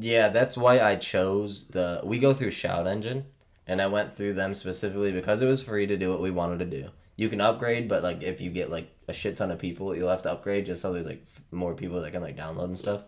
Yeah, 0.00 0.28
that's 0.30 0.56
why 0.56 0.80
I 0.80 0.96
chose 0.96 1.66
the. 1.68 2.00
We 2.02 2.18
go 2.18 2.34
through 2.34 2.50
Shout 2.50 2.88
Engine, 2.88 3.26
and 3.66 3.82
I 3.82 3.86
went 3.86 4.16
through 4.16 4.34
them 4.34 4.54
specifically 4.54 5.12
because 5.12 5.42
it 5.42 5.46
was 5.46 5.62
free 5.62 5.86
to 5.86 5.96
do 5.96 6.10
what 6.10 6.20
we 6.20 6.30
wanted 6.30 6.58
to 6.60 6.64
do. 6.64 6.90
You 7.16 7.28
can 7.28 7.40
upgrade, 7.40 7.88
but 7.88 8.02
like 8.02 8.22
if 8.22 8.40
you 8.40 8.50
get 8.50 8.70
like 8.70 8.90
a 9.08 9.12
shit 9.12 9.36
ton 9.36 9.50
of 9.50 9.58
people, 9.58 9.96
you'll 9.96 10.10
have 10.10 10.22
to 10.22 10.32
upgrade 10.32 10.66
just 10.66 10.82
so 10.82 10.92
there's 10.92 11.06
like 11.06 11.24
more 11.50 11.74
people 11.74 12.00
that 12.00 12.12
can 12.12 12.22
like 12.22 12.36
download 12.36 12.64
and 12.64 12.78
stuff. 12.78 13.02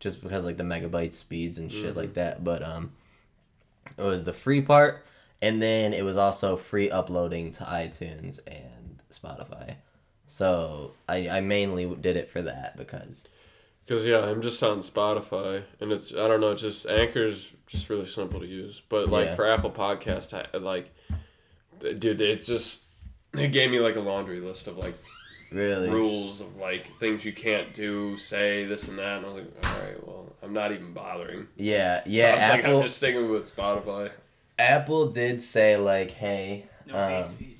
Just 0.00 0.22
because 0.22 0.44
like 0.44 0.56
the 0.56 0.62
megabyte 0.62 1.12
speeds 1.12 1.58
and 1.58 1.72
shit 1.72 1.96
like 1.96 2.14
that. 2.14 2.44
But 2.44 2.62
um, 2.62 2.92
it 3.96 4.02
was 4.02 4.22
the 4.22 4.32
free 4.32 4.60
part, 4.60 5.04
and 5.42 5.60
then 5.60 5.92
it 5.92 6.04
was 6.04 6.16
also 6.16 6.56
free 6.56 6.88
uploading 6.88 7.50
to 7.52 7.64
iTunes 7.64 8.38
and 8.46 9.00
Spotify. 9.12 9.74
So 10.28 10.92
I 11.08 11.28
I 11.28 11.40
mainly 11.40 11.92
did 11.96 12.16
it 12.16 12.30
for 12.30 12.42
that 12.42 12.76
because 12.76 13.26
Cause 13.88 14.04
yeah, 14.04 14.20
I'm 14.20 14.42
just 14.42 14.62
on 14.62 14.80
Spotify, 14.80 15.62
and 15.80 15.92
it's 15.92 16.12
I 16.12 16.28
don't 16.28 16.42
know, 16.42 16.50
it's 16.50 16.60
just 16.60 16.86
Anchor's 16.86 17.48
just 17.68 17.88
really 17.88 18.06
simple 18.06 18.40
to 18.40 18.46
use. 18.46 18.82
But 18.88 19.08
like 19.08 19.26
Yeah. 19.28 19.34
for 19.36 19.46
Apple 19.48 19.70
Podcast, 19.70 20.32
I, 20.34 20.56
like, 20.58 20.90
dude, 21.80 22.20
it 22.20 22.44
just 22.44 22.80
it 23.34 23.52
gave 23.52 23.70
me 23.70 23.78
like 23.78 23.96
a 23.96 24.00
laundry 24.00 24.40
list 24.40 24.66
of 24.68 24.78
like 24.78 24.94
really 25.52 25.88
rules 25.90 26.40
of 26.40 26.56
like 26.56 26.86
things 26.98 27.24
you 27.24 27.32
can't 27.32 27.74
do, 27.74 28.16
say 28.18 28.64
this 28.64 28.88
and 28.88 28.98
that, 28.98 29.18
and 29.18 29.26
I 29.26 29.28
was 29.28 29.38
like, 29.44 29.66
all 29.66 29.80
right, 29.80 30.06
well, 30.06 30.32
I'm 30.42 30.52
not 30.52 30.72
even 30.72 30.92
bothering. 30.92 31.46
yeah 31.56 32.02
So 32.04 32.10
yeah 32.10 32.26
I 32.26 32.32
was 32.32 32.40
like, 32.50 32.60
Apple 32.64 32.76
I'm 32.78 32.82
just 32.82 32.96
sticking 32.96 33.30
with 33.30 33.54
Spotify. 33.56 34.10
Apple 34.58 35.10
did 35.10 35.40
say 35.40 35.76
like, 35.76 36.10
hey, 36.12 36.66
um, 36.92 37.26
speech. 37.26 37.57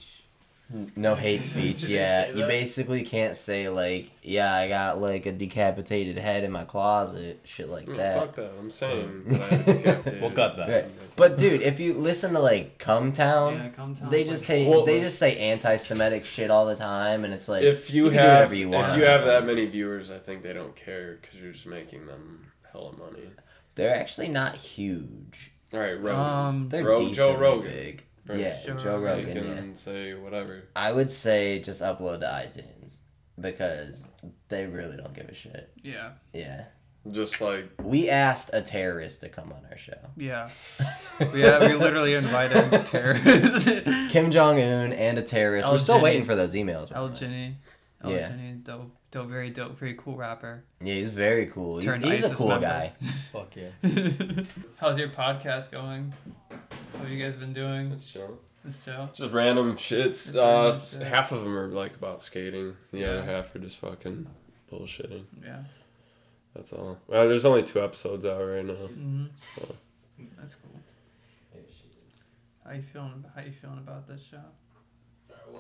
No 0.97 1.15
hate 1.15 1.47
speech. 1.47 1.85
Yeah, 1.85 2.29
you 2.31 2.45
basically 2.47 3.03
can't 3.03 3.35
say 3.35 3.71
like, 3.71 4.11
yeah, 4.23 4.55
I 4.55 4.69
got 4.69 5.01
like 5.01 5.25
a 5.25 5.33
decapitated 5.33 6.19
head 6.19 6.45
in 6.45 6.53
my 6.53 6.65
closet, 6.65 7.41
shit 7.45 7.71
like 7.71 7.89
No, 7.89 7.97
that. 7.97 8.19
fuck 8.19 8.35
that. 8.35 8.51
I'm 8.59 8.71
saying. 8.71 9.23
that 9.29 10.19
We'll 10.21 10.31
cut 10.33 10.59
that. 10.59 10.69
Right. 10.69 10.91
But 11.17 11.39
dude, 11.39 11.63
if 11.63 11.81
you 11.81 11.95
listen 11.95 12.35
to 12.35 12.41
like 12.41 12.77
Cum 12.79 13.13
Town, 13.13 13.55
Yeah, 13.55 13.69
cum 13.71 13.97
town. 13.97 14.11
they 14.11 14.25
just 14.25 14.43
like, 14.43 14.59
hate, 14.59 14.69
Well- 14.69 14.85
they 14.85 15.01
just 15.01 15.19
say 15.19 15.37
anti-Semitic 15.39 16.27
shit 16.27 16.51
all 16.51 16.67
the 16.67 16.77
time, 16.77 17.25
and 17.25 17.33
it's 17.33 17.49
like, 17.49 17.63
if 17.63 17.91
you, 17.91 18.05
you 18.05 18.11
can 18.11 18.19
do 18.19 18.23
have 18.29 18.35
whatever 18.37 18.55
you 18.55 18.69
want 18.69 18.93
if 18.93 18.99
you 18.99 19.05
have 19.07 19.25
that 19.25 19.47
many 19.47 19.65
viewers, 19.65 20.11
I 20.11 20.19
think 20.19 20.43
they 20.43 20.53
don't 20.53 20.77
care 20.77 21.19
because 21.21 21.41
you're 21.41 21.53
just 21.53 21.67
making 21.67 22.07
them 22.07 22.53
hella 22.73 22.93
money. 22.97 23.31
they're 23.75 23.95
actually 23.95 24.29
not 24.29 24.57
huge. 24.57 25.53
All 25.73 25.81
right, 25.81 26.01
Rogan. 26.01 26.21
Um, 26.21 26.69
They're 26.69 26.85
Ro- 26.85 26.99
Joe 26.99 27.09
decently 27.09 27.37
Rogan. 27.37 27.71
big. 27.71 28.05
Right. 28.29 28.39
Yeah, 28.41 28.57
Joe 28.65 28.77
Joe 28.77 29.01
Rogan. 29.01 29.35
They 29.35 29.41
Rogan. 29.41 29.69
Yeah. 29.71 29.77
say 29.77 30.15
whatever. 30.15 30.65
I 30.77 30.93
would 30.93 31.11
say 31.11 31.61
just 31.61 31.83
upload 31.83 32.21
to 32.21 32.27
iTunes 32.27 33.01
because 33.41 34.09
they 34.49 34.67
really 34.67 34.97
don't 34.97 35.15
give 35.15 35.29
a 35.29 35.35
shit. 35.35 35.71
yeah, 35.83 36.11
Yeah. 36.33 36.65
Just 37.11 37.41
like 37.41 37.71
We 37.83 38.11
asked 38.11 38.51
a 38.53 38.61
terrorist 38.61 39.23
to 39.23 39.31
come 39.31 39.51
on 39.53 39.63
our 39.71 39.79
show. 39.79 39.97
yeah, 40.17 40.51
yeah. 41.35 41.67
We 41.67 41.75
literally 41.75 42.13
invited 42.15 42.71
a 42.75 42.83
terrorist, 42.83 43.67
Kim 44.11 44.31
Jong 44.31 44.61
Un 44.61 44.93
and 44.93 45.17
a 45.19 45.23
terrorist. 45.23 45.67
El 45.67 45.73
We're 45.73 45.79
still 45.79 45.95
Jenny. 45.95 46.05
waiting 46.05 46.25
for 46.27 46.35
those 46.35 46.55
emails. 46.55 46.91
by 46.91 46.97
El 46.97 47.09
the. 47.09 47.17
Jenny. 47.17 47.57
El 48.05 48.11
Yeah. 48.11 48.29
Jenny, 48.29 48.53
dope, 48.63 48.91
dope, 49.11 49.29
very 49.29 49.49
dope, 49.51 49.79
very 49.79 49.95
cool 49.95 50.17
rapper. 50.17 50.65
Yeah, 50.85 50.95
he's 50.95 51.09
very 51.09 51.47
cool. 51.47 51.77
He's, 51.77 51.87
Turned 51.87 52.05
he's 52.05 52.23
a 52.25 52.27
ISIS 52.27 52.37
cool 52.39 52.49
member. 52.49 52.67
guy. 52.67 52.93
Fuck 53.33 53.55
yeah. 53.57 53.71
How's 54.77 54.99
your 54.99 55.09
podcast 55.09 55.71
going? 55.71 56.13
What 56.93 57.03
have 57.03 57.11
you 57.11 57.23
guys 57.25 57.37
been 57.37 57.53
doing? 57.53 57.93
it's 57.93 58.05
chill. 58.05 58.39
It's 58.65 58.85
chill. 58.85 59.09
Just 59.15 59.33
random 59.33 59.77
shits. 59.77 60.35
Uh, 60.35 60.71
random 60.73 60.87
shit. 60.87 61.03
half 61.03 61.33
of 61.33 61.43
them 61.43 61.57
are 61.57 61.69
like 61.69 61.95
about 61.95 62.23
skating. 62.23 62.75
The 62.93 62.99
Yeah. 63.01 63.07
other 63.09 63.23
half 63.25 63.55
are 63.55 63.59
just 63.61 63.77
fucking 63.79 64.27
bullshitting. 64.73 65.25
Yeah. 65.43 65.63
That's 66.55 66.73
all. 66.73 66.99
Well, 67.07 67.29
there's 67.29 67.45
only 67.45 67.63
two 67.63 67.83
episodes 67.83 68.25
out 68.25 68.41
right 68.41 68.65
now. 68.65 68.75
hmm 68.75 69.27
So. 69.37 69.75
That's 70.39 70.57
cool. 70.57 70.81
How 72.65 72.73
you 72.75 72.83
feeling? 72.83 73.25
How 73.35 73.41
you 73.43 73.53
feeling 73.53 73.79
about 73.79 74.07
this 74.09 74.23
show? 74.23 74.41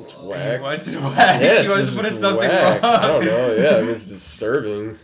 It's 0.01 0.15
whack. 0.19 0.61
Why 0.61 0.75
is 0.75 0.97
whack? 0.99 1.41
You 1.41 1.49
it's 1.49 1.71
always 1.71 1.95
put 1.95 2.05
it's 2.05 2.21
something 2.21 2.47
whack. 2.49 2.83
wrong. 2.83 2.95
I 2.95 3.07
don't 3.09 3.25
know. 3.25 3.55
Yeah, 3.55 3.77
I 3.77 3.81
mean, 3.83 3.91
it's 3.91 4.07
disturbing. 4.07 4.99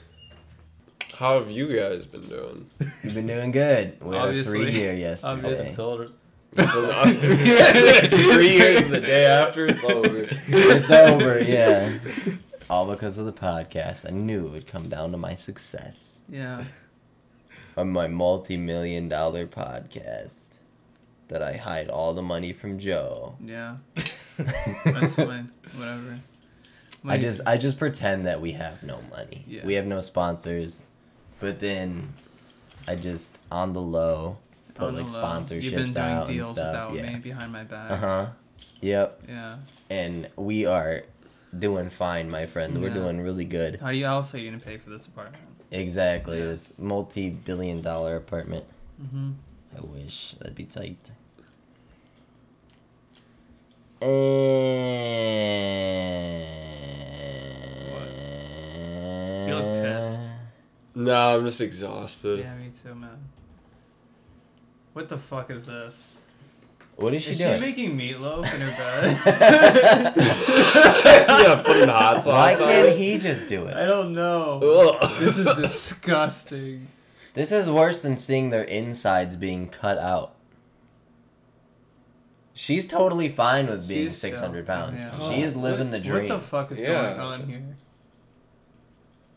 How 1.17 1.39
have 1.39 1.51
you 1.51 1.77
guys 1.77 2.07
been 2.07 2.27
doing? 2.29 2.71
We've 3.03 3.15
been 3.15 3.27
doing 3.27 3.51
good. 3.53 3.97
We 4.03 4.17
had 4.17 4.29
a 4.35 4.45
three 4.45 4.71
year 4.73 4.95
yesterday. 4.95 5.33
Obviously. 5.33 5.67
Until 5.69 6.01
it- 6.03 6.11
Three 6.57 8.53
years 8.53 8.79
and 8.83 8.93
the 8.95 9.01
day 9.01 9.27
after, 9.27 9.67
it's 9.67 9.83
over. 9.83 10.27
it's 10.49 10.91
over, 10.91 11.41
yeah. 11.41 11.99
All 12.71 12.87
because 12.87 13.19
of 13.19 13.27
the 13.27 13.33
podcast. 13.33 14.07
I 14.07 14.11
knew 14.11 14.47
it 14.47 14.53
would 14.53 14.67
come 14.69 14.89
down 14.89 15.11
to 15.11 15.17
my 15.17 15.35
success. 15.35 16.21
Yeah. 16.29 16.63
On 17.77 17.91
my 17.91 18.07
multi 18.07 18.57
million 18.57 19.09
dollar 19.09 19.47
podcast 19.49 20.49
that 21.29 21.43
I 21.43 21.57
hide 21.57 21.89
all 21.91 22.15
the 22.15 22.23
money 22.23 22.53
from 22.53 22.79
Joe. 22.79 23.35
Yeah. 23.45 23.79
That's 24.37 25.15
fine. 25.15 25.51
Whatever. 25.77 26.21
I 27.03 27.07
Money's- 27.07 27.37
just 27.39 27.49
I 27.49 27.57
just 27.57 27.79
pretend 27.79 28.27
that 28.27 28.41
we 28.41 28.53
have 28.53 28.83
no 28.85 29.01
money. 29.11 29.45
Yeah. 29.49 29.67
We 29.67 29.75
have 29.75 29.87
no 29.87 30.01
sponsors. 30.01 30.81
But 31.45 31.59
then 31.61 32.15
I 32.89 32.95
just 32.95 33.37
on 33.53 33.75
the 33.75 33.81
low 33.83 34.39
put 34.73 34.89
on 34.89 34.95
like 34.97 35.09
sponsorships 35.09 35.63
You've 35.63 35.75
been 35.75 35.93
doing 35.93 35.97
out 36.07 36.27
and 36.29 36.37
deals 36.39 36.53
stuff. 36.55 36.91
without 36.91 36.95
Yeah. 36.95 37.13
me 37.13 37.19
behind 37.19 37.53
my 37.53 37.65
back. 37.65 37.91
Uh 37.91 37.97
huh. 37.99 38.27
Yep. 38.81 39.23
Yeah. 39.29 39.57
And 39.91 40.31
we 40.37 40.65
are 40.65 41.03
doing 41.59 41.91
fine, 41.91 42.31
my 42.31 42.47
friend. 42.47 42.81
We're 42.81 42.89
doing 42.95 43.21
really 43.21 43.45
good. 43.45 43.79
How 43.79 43.91
do 43.93 43.99
you 43.99 44.07
also 44.07 44.39
you 44.39 44.51
gonna 44.51 44.63
pay 44.63 44.79
for 44.79 44.89
this 44.89 45.07
apartment? 45.07 45.45
Exactly. 45.71 46.39
Yeah. 46.39 46.47
This 46.47 46.73
multi 46.79 47.29
billion 47.29 47.83
dollar 47.83 48.17
apartment. 48.17 48.65
Mm-hmm. 49.03 49.33
I 49.77 49.81
wish 49.83 50.35
that'd 50.39 50.55
be 50.55 50.65
tight. 50.65 51.11
You 59.47 59.55
look 59.55 59.85
pissed. 59.85 60.21
No, 60.95 61.39
I'm 61.39 61.47
just 61.47 61.61
exhausted. 61.61 62.39
Yeah, 62.41 62.55
me 62.55 62.71
too, 62.83 62.95
man. 62.95 63.19
What 64.93 65.09
the 65.09 65.19
fuck 65.19 65.51
is 65.51 65.67
this? 65.67 66.21
What 66.97 67.13
is 67.15 67.23
she 67.25 67.33
is 67.33 67.39
doing? 67.39 67.55
she 67.55 67.61
making 67.61 67.99
meatloaf 67.99 68.45
in 68.55 68.61
her 68.61 68.71
bed? 69.27 70.13
yeah, 70.17 71.63
putting 71.65 71.89
hot 71.89 72.23
sauce 72.23 72.27
Why 72.27 72.53
on 72.55 72.59
can't 72.61 72.89
it. 72.91 72.97
he 72.99 73.19
just 73.19 73.49
do 73.49 73.67
it? 73.67 73.77
I 73.77 73.85
don't 73.87 74.15
know. 74.15 74.61
Ugh. 75.03 75.11
This 75.19 75.37
is 75.37 75.45
disgusting. 75.57 76.87
This 77.35 77.51
is 77.51 77.69
worse 77.69 78.01
than 78.01 78.15
seeing 78.15 78.51
their 78.51 78.63
insides 78.63 79.35
being 79.35 79.69
cut 79.69 79.99
out. 79.99 80.35
She's 82.53 82.87
totally 82.87 83.29
fine 83.29 83.67
with 83.67 83.89
being 83.89 84.09
She's 84.11 84.19
still- 84.19 84.31
600 84.31 84.65
pounds. 84.65 85.03
yeah. 85.03 85.29
She 85.31 85.43
is 85.43 85.57
living 85.57 85.91
the 85.91 85.99
dream. 85.99 86.29
What 86.29 86.41
the 86.41 86.47
fuck 86.47 86.71
is 86.71 86.79
Yeah. 86.79 87.03
going 87.17 87.19
on 87.21 87.49
here? 87.49 87.77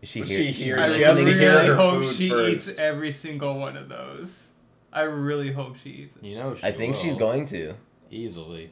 Is 0.02 0.10
she, 0.10 0.20
Was 0.22 0.30
hear- 0.30 0.38
she 0.40 0.54
she's 0.54 0.66
here? 0.66 0.80
I 0.80 0.88
She 0.94 1.00
to 1.04 1.12
listening 1.12 1.38
really 1.40 1.68
hope 1.76 2.04
she 2.14 2.30
first. 2.30 2.70
eats 2.70 2.78
every 2.80 3.12
single 3.12 3.58
one 3.58 3.76
of 3.78 3.90
those. 3.90 4.48
I 4.94 5.02
really 5.02 5.52
hope 5.52 5.76
she 5.78 5.90
eats 5.90 6.18
it. 6.18 6.24
You 6.26 6.36
know, 6.36 6.56
she 6.56 6.64
I 6.64 6.72
think 6.72 6.96
she's 6.96 7.16
going 7.16 7.46
to. 7.48 7.74
easily. 8.12 8.72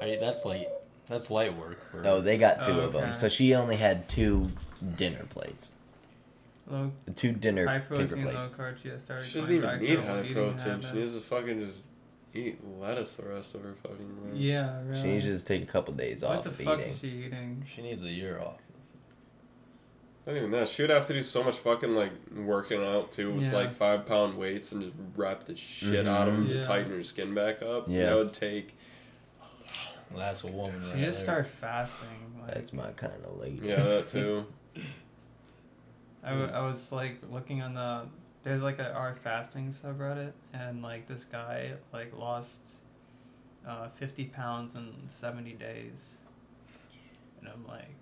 I 0.00 0.06
mean, 0.06 0.20
that's 0.20 0.44
like 0.44 0.68
that's 1.06 1.30
light 1.30 1.56
work. 1.56 1.90
For 1.90 2.00
No, 2.02 2.20
they 2.20 2.36
got 2.38 2.60
two 2.62 2.72
Oh, 2.72 2.80
of 2.80 2.92
them. 2.92 3.14
So 3.14 3.28
she 3.28 3.54
only 3.54 3.76
had 3.76 4.08
two 4.08 4.50
dinner 4.96 5.24
plates. 5.28 5.72
Low, 6.66 6.92
Two 7.14 7.32
dinner 7.32 7.66
high 7.66 7.78
paper 7.80 7.96
protein, 8.06 8.24
low 8.24 8.32
plates. 8.32 8.46
carb. 8.48 8.82
She 8.82 8.88
has 8.88 9.02
started 9.02 9.26
She 9.26 9.38
doesn't 9.38 9.54
even 9.54 9.80
need 9.80 10.00
high 10.00 10.22
protein. 10.32 10.80
She 10.80 10.92
needs 10.92 11.12
to 11.12 11.20
fucking 11.20 11.60
just 11.66 11.82
eat 12.32 12.58
lettuce 12.80 13.16
the 13.16 13.24
rest 13.28 13.54
of 13.54 13.62
her 13.62 13.74
fucking 13.82 14.22
life. 14.24 14.32
Yeah, 14.34 14.80
really. 14.86 15.00
She 15.00 15.06
needs 15.08 15.24
to 15.24 15.32
just 15.32 15.46
take 15.46 15.62
a 15.62 15.66
couple 15.66 15.92
days 15.92 16.24
off. 16.24 16.46
What 16.46 16.56
the 16.56 16.64
fuck 16.64 16.80
is 16.80 16.98
she 16.98 17.08
eating? 17.26 17.64
She 17.66 17.82
needs 17.82 18.02
a 18.02 18.08
year 18.08 18.40
off. 18.40 18.60
Not 20.26 20.36
even 20.36 20.50
that. 20.52 20.68
She 20.70 20.82
would 20.82 20.90
have 20.90 21.06
to 21.08 21.12
do 21.12 21.22
so 21.22 21.42
much 21.42 21.58
fucking 21.58 21.94
like 21.94 22.12
working 22.34 22.82
out 22.82 23.12
too 23.12 23.32
with 23.34 23.44
Yeah. 23.44 23.52
like 23.52 23.74
five 23.76 24.06
pound 24.06 24.38
weights 24.38 24.72
and 24.72 24.82
just 24.82 24.94
rep 25.16 25.44
the 25.46 25.54
shit 25.54 26.08
out 26.08 26.28
of 26.28 26.36
them 26.36 26.46
Mhm. 26.46 26.50
Yeah. 26.50 26.60
to 26.60 26.64
tighten 26.64 26.90
her 26.92 27.04
skin 27.04 27.34
back 27.34 27.60
up. 27.62 27.84
Yeah. 27.88 28.06
That 28.10 28.16
would 28.16 28.32
take. 28.34 28.74
That's 30.16 30.44
a 30.44 30.46
woman 30.46 30.80
right 30.80 30.94
She 30.98 31.04
just 31.04 31.26
there. 31.26 31.42
start 31.42 31.46
fasting. 31.48 32.08
Like, 32.40 32.54
That's 32.54 32.72
my 32.72 32.90
kind 32.92 33.24
of 33.24 33.36
lady. 33.38 33.66
Yeah, 33.66 33.82
that 33.82 34.08
too. 34.08 34.46
I, 36.22 36.30
w- 36.30 36.50
I 36.50 36.60
was 36.66 36.90
like 36.92 37.18
looking 37.30 37.60
on 37.62 37.74
the 37.74 38.06
there's 38.44 38.62
like 38.62 38.78
a 38.78 38.92
our 38.94 39.14
fasting 39.16 39.68
subreddit 39.68 40.32
and 40.54 40.82
like 40.82 41.06
this 41.08 41.24
guy 41.24 41.72
like 41.92 42.16
lost 42.16 42.60
uh, 43.66 43.88
50 43.88 44.24
pounds 44.26 44.74
in 44.74 44.92
70 45.08 45.52
days 45.52 46.18
and 47.40 47.48
i'm 47.48 47.66
like 47.66 47.94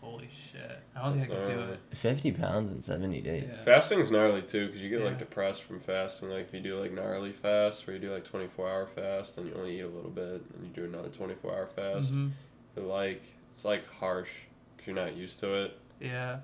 holy 0.00 0.28
shit 0.52 0.78
i 0.96 1.02
don't 1.02 1.12
think 1.12 1.24
i 1.24 1.26
could 1.34 1.46
do 1.46 1.56
gnarly. 1.56 1.72
it 1.90 1.96
50 1.96 2.32
pounds 2.32 2.72
in 2.72 2.80
70 2.80 3.20
days. 3.20 3.44
Yeah. 3.48 3.64
Fasting's 3.64 4.10
gnarly 4.10 4.42
too 4.42 4.66
because 4.66 4.82
you 4.82 4.88
get 4.88 5.02
like 5.04 5.18
depressed 5.18 5.62
from 5.64 5.78
fasting. 5.80 6.30
Like 6.30 6.48
if 6.48 6.54
you 6.54 6.60
do 6.60 6.80
like 6.80 6.92
gnarly 6.92 7.32
fast 7.32 7.86
where 7.86 7.94
you 7.96 8.00
do 8.02 8.12
like 8.12 8.24
twenty 8.24 8.46
four 8.48 8.68
hour 8.68 8.86
fast 8.86 9.36
and 9.38 9.46
you 9.46 9.54
only 9.54 9.78
eat 9.78 9.82
a 9.82 9.88
little 9.88 10.10
bit 10.10 10.42
and 10.54 10.62
you 10.64 10.70
do 10.74 10.84
another 10.84 11.08
twenty 11.08 11.34
four 11.34 11.52
hour 11.52 11.66
fast, 11.66 12.12
Mhm. 12.12 12.30
it 12.76 12.80
like 12.84 13.22
it's 13.54 13.64
like 13.64 13.86
harsh 13.98 14.30
because 14.76 14.86
you're 14.86 14.96
not 14.96 15.14
used 15.16 15.38
to 15.40 15.52
it. 15.64 15.78
yeah 16.00 16.38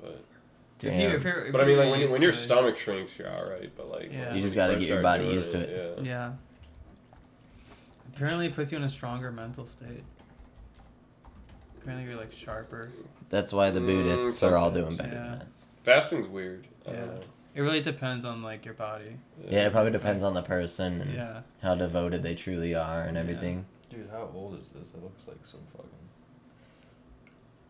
But 0.00 0.22
If 0.80 0.84
you- 0.84 0.90
Damn. 0.90 1.10
if 1.16 1.24
you're- 1.24 1.46
if 1.46 1.52
but 1.52 1.60
I 1.60 1.64
mean 1.64 1.74
you're 1.74 1.84
like 1.84 1.90
when, 1.90 1.98
you, 2.00 2.02
used 2.04 2.12
when 2.12 2.20
to 2.20 2.26
your 2.26 2.32
it- 2.32 2.36
stomach 2.36 2.78
shrinks, 2.78 3.18
you're 3.18 3.28
all 3.28 3.48
right. 3.50 3.70
But 3.76 3.90
like 3.90 4.12
Yeah. 4.12 4.26
when 4.28 4.36
You 4.36 4.42
just 4.42 4.54
gotta 4.54 4.74
first 4.74 4.80
get 4.86 4.88
your 4.88 5.02
start 5.02 5.18
body 5.18 5.24
doing 5.24 5.34
used 5.34 5.50
to 5.52 5.94
Yeah. 6.04 6.04
yeah 6.04 6.32
apparently 8.14 8.46
it 8.46 8.54
puts 8.54 8.70
you 8.72 8.78
in 8.78 8.84
a 8.84 8.90
stronger 8.90 9.30
mental 9.32 9.66
state 9.66 10.04
apparently 11.88 12.10
you're 12.10 12.20
like 12.20 12.32
sharper 12.32 12.90
That's 13.30 13.52
why 13.52 13.70
the 13.70 13.80
Mm, 13.80 13.86
Buddhists 13.86 14.42
are 14.42 14.56
all 14.56 14.70
doing 14.70 14.96
better 14.96 15.08
Yeah. 15.14 15.22
than 15.38 15.42
us. 15.48 15.66
Fasting's 15.84 16.28
weird. 16.28 16.66
Yeah. 16.86 17.04
it 17.54 17.60
really 17.62 17.80
depends 17.80 18.24
on 18.24 18.42
like 18.42 18.64
your 18.64 18.74
body 18.74 19.16
Yeah, 19.48 19.66
it 19.66 19.72
probably 19.72 19.90
depends 19.92 20.22
on 20.22 20.34
the 20.34 20.42
person 20.42 21.00
and 21.00 21.14
yeah 21.14 21.40
how 21.62 21.74
devoted 21.74 22.22
they 22.22 22.34
truly 22.34 22.74
are 22.74 23.02
and 23.02 23.14
Yeah. 23.16 23.22
everything. 23.22 23.64
Dude, 23.90 24.08
how 24.12 24.30
old 24.34 24.58
is 24.60 24.70
this? 24.72 24.92
It 24.94 25.02
looks 25.02 25.26
like 25.26 25.38
some 25.42 25.60
fucking. 25.72 25.88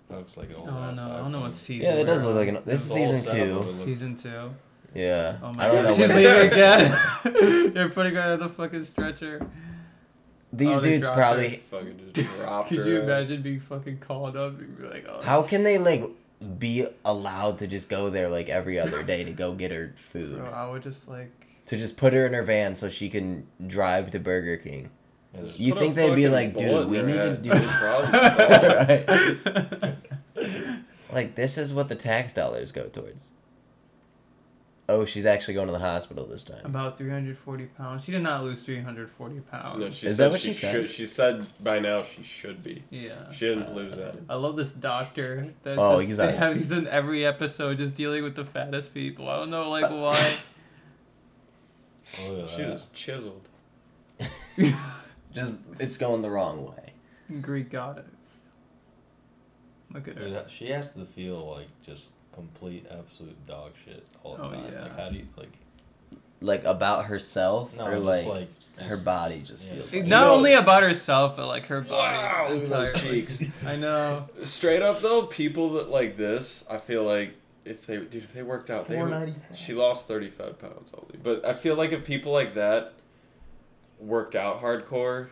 That 0.08 0.16
looks 0.18 0.36
like 0.36 0.48
an 0.50 0.56
i 0.56 0.58
old 0.58 0.66
don't 0.66 0.76
ass 0.76 0.96
know 0.96 1.12
i 1.12 1.16
don't 1.18 1.32
know 1.32 1.40
what 1.40 1.54
season 1.54 1.86
Yeah, 1.86 2.00
it 2.00 2.04
does 2.04 2.24
look 2.24 2.34
like 2.36 2.48
an. 2.48 2.58
This 2.64 2.84
is 2.84 2.92
season 2.92 3.36
two. 3.36 3.54
look- 3.60 3.84
season 3.84 4.16
two 4.16 4.50
Yeah. 4.94 5.36
Oh 5.42 5.52
my 5.52 5.64
I 5.64 5.68
don't 5.68 5.76
god, 5.84 5.84
know 5.84 5.96
she's 5.96 6.08
leaving 6.16 6.46
again. 6.46 7.72
They're 7.74 7.88
putting 7.98 8.14
her 8.14 8.22
on 8.32 8.38
the 8.40 8.48
fucking 8.48 8.84
stretcher. 8.84 9.46
These 10.52 10.76
Oh, 10.76 10.80
dudes 10.80 11.06
probably. 11.06 11.62
Fucking 11.70 12.10
just 12.14 12.30
dropped 12.36 12.68
Could 12.68 12.86
you 12.86 13.00
imagine 13.02 13.42
being 13.42 13.60
fucking 13.60 13.98
called 13.98 14.36
up 14.36 14.58
and 14.58 14.78
be 14.78 14.84
like, 14.84 15.06
oh, 15.08 15.20
How 15.22 15.42
can 15.42 15.62
they 15.62 15.76
like 15.78 16.04
be 16.58 16.86
allowed 17.04 17.58
to 17.58 17.66
just 17.66 17.88
go 17.88 18.08
there 18.10 18.28
like 18.28 18.48
every 18.48 18.78
other 18.78 19.02
day 19.02 19.24
to 19.24 19.32
go 19.32 19.52
get 19.52 19.70
her 19.70 19.94
food? 19.96 20.38
Bro, 20.38 20.50
I 20.50 20.70
would 20.70 20.82
just 20.82 21.06
like. 21.08 21.30
To 21.66 21.76
just 21.76 21.96
put 21.98 22.14
her 22.14 22.26
in 22.26 22.32
her 22.32 22.42
van 22.42 22.74
so 22.74 22.88
she 22.88 23.08
can 23.10 23.46
drive 23.66 24.10
to 24.12 24.18
Burger 24.18 24.56
King. 24.56 24.88
Yeah, 25.34 25.42
You 25.56 25.74
think 25.74 25.94
they'd 25.94 26.14
be 26.14 26.28
like, 26.28 26.56
dude, 26.56 26.88
we 26.88 27.02
need 27.02 27.16
her 27.16 27.36
to 27.36 27.42
do- 27.42 27.50
this. 27.50 27.66
right. 29.76 29.94
Like 31.10 31.36
this 31.36 31.56
is 31.56 31.72
what 31.72 31.88
the 31.88 31.94
tax 31.94 32.32
dollars 32.34 32.70
go 32.70 32.84
towards. 32.84 33.30
Oh, 34.90 35.04
she's 35.04 35.26
actually 35.26 35.52
going 35.52 35.66
to 35.66 35.72
the 35.72 35.78
hospital 35.78 36.24
this 36.26 36.44
time. 36.44 36.62
About 36.64 36.96
340 36.96 37.66
pounds. 37.66 38.04
She 38.04 38.12
did 38.12 38.22
not 38.22 38.42
lose 38.42 38.62
340 38.62 39.40
pounds. 39.40 39.78
No, 39.78 39.90
she 39.90 40.06
Is 40.06 40.16
said 40.16 40.24
that 40.24 40.30
what 40.30 40.40
she, 40.40 40.48
she 40.54 40.60
said? 40.60 40.72
should. 40.72 40.90
She 40.90 41.06
said 41.06 41.46
by 41.62 41.78
now 41.78 42.02
she 42.04 42.22
should 42.22 42.62
be. 42.62 42.82
yeah. 42.88 43.30
She 43.32 43.46
didn't 43.48 43.74
lose 43.74 43.96
that. 43.98 44.14
I 44.30 44.34
love 44.36 44.56
this 44.56 44.72
doctor. 44.72 45.52
That 45.64 45.78
Oh, 45.78 45.96
just, 45.98 46.06
he's 46.08 46.16
they 46.16 46.32
have, 46.34 46.56
he's 46.56 46.72
in 46.72 46.86
every 46.88 47.26
episode 47.26 47.76
just 47.76 47.94
dealing 47.96 48.24
with 48.24 48.34
the 48.34 48.46
fattest 48.46 48.94
people. 48.94 49.28
I 49.28 49.36
don't 49.36 49.50
know 49.50 49.68
like 49.68 49.90
why. 49.90 50.36
Look 52.30 52.48
She 52.48 52.62
that. 52.62 52.70
was 52.70 52.82
chiseled. 52.94 53.46
Just 55.34 55.60
it's 55.78 55.98
going 55.98 56.22
the 56.22 56.30
wrong 56.30 56.64
way. 56.66 56.94
Greek 57.42 57.70
goddess. 57.70 58.06
Look 59.92 60.08
at 60.08 60.16
Dude, 60.16 60.32
her. 60.32 60.46
she 60.48 60.70
has 60.70 60.94
to 60.94 61.04
feel 61.04 61.46
like 61.54 61.68
just 61.84 62.08
complete 62.38 62.86
absolute 62.90 63.46
dog 63.46 63.72
shit 63.84 64.06
all 64.22 64.36
the 64.36 64.42
Oh, 64.44 64.50
time. 64.52 64.72
yeah. 64.72 64.82
Like 64.82 64.96
how 64.98 65.10
do 65.10 65.16
you 65.18 65.24
like? 65.36 65.48
Like 66.40 66.62
about 66.64 67.06
herself 67.06 67.76
No, 67.76 67.86
or 67.86 67.94
just 67.96 68.04
like, 68.04 68.26
like 68.78 68.88
her 68.88 68.96
body 68.96 69.40
just 69.44 69.66
Yeah, 69.66 69.72
feels 69.74 69.84
just 69.86 69.94
like 69.96 70.06
Not 70.06 70.26
know- 70.28 70.34
only 70.36 70.52
about 70.54 70.84
herself, 70.84 71.36
but 71.36 71.48
like 71.48 71.66
her 71.66 71.80
body. 71.80 72.16
Wow, 72.16 72.48
look 72.50 72.62
at 72.62 72.68
those 72.70 73.00
cheeks. 73.02 73.42
I 73.66 73.74
know. 73.74 74.28
Straight 74.44 74.80
up 74.82 75.00
though, 75.00 75.22
people 75.26 75.70
that 75.74 75.88
like 75.90 76.16
this, 76.16 76.64
I 76.70 76.78
feel 76.78 77.02
like 77.02 77.34
if 77.64 77.86
they 77.86 77.96
dude, 77.96 78.14
if 78.24 78.32
they 78.32 78.44
worked 78.44 78.70
out, 78.70 78.86
they 78.86 79.02
would, 79.02 79.34
she 79.54 79.74
lost 79.74 80.06
thirty 80.06 80.30
five 80.30 80.60
pounds 80.60 80.92
only. 80.94 81.18
But 81.22 81.44
I 81.44 81.54
feel 81.54 81.74
like 81.74 81.90
if 81.92 82.04
people 82.04 82.30
like 82.32 82.54
that 82.54 82.92
worked 83.98 84.36
out 84.36 84.62
hardcore, 84.62 85.28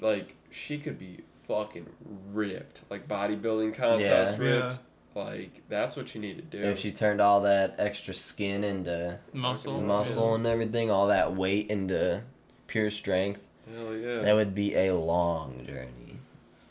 like 0.00 0.34
she 0.50 0.78
could 0.78 0.98
be 0.98 1.20
fucking 1.46 1.86
ripped, 2.32 2.80
like 2.88 3.06
bodybuilding 3.06 3.74
contest 3.74 4.38
Yeah. 4.38 4.44
ripped. 4.44 4.78
Like 5.14 5.62
that's 5.68 5.96
what 5.96 6.14
you 6.14 6.20
need 6.20 6.36
to 6.36 6.42
do. 6.42 6.58
If 6.58 6.78
she 6.80 6.90
turned 6.90 7.20
all 7.20 7.42
that 7.42 7.76
extra 7.78 8.12
skin 8.14 8.64
into 8.64 9.18
Muscle. 9.32 9.80
muscle 9.80 10.34
and 10.34 10.46
everything, 10.46 10.90
all 10.90 11.06
that 11.08 11.34
weight 11.36 11.70
into 11.70 12.22
pure 12.66 12.90
strength, 12.90 13.46
Hell 13.72 13.94
yeah. 13.94 14.22
that 14.22 14.34
would 14.34 14.54
be 14.54 14.74
a 14.74 14.92
long 14.94 15.64
journey. 15.66 16.18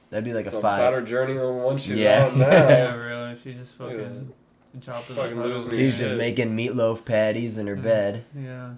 That'd 0.10 0.25
be 0.25 0.34
like 0.34 0.45
it's 0.45 0.53
a 0.53 0.58
a 0.58 0.62
five. 0.62 0.79
better 0.79 1.01
journey 1.01 1.34
than 1.36 1.56
one 1.63 1.77
she's 1.77 1.97
Yeah. 1.99 2.27
on 2.32 2.38
now. 2.39 2.45
Yeah, 2.51 2.95
really. 2.95 3.36
She 3.41 3.53
just 3.53 3.79
Look 3.79 3.91
at 3.93 3.97
fucking 3.97 4.34
dropped 4.79 5.08
the 5.08 5.13
Fucking 5.15 5.41
losing 5.41 5.71
She's 5.71 5.97
just 5.97 6.12
shit. 6.12 6.17
making 6.17 6.56
meatloaf 6.56 7.06
patties 7.06 7.58
in 7.58 7.67
her 7.67 7.75
Yeah. 7.75 7.82
bed. 7.82 8.25
Yeah. 8.38 8.69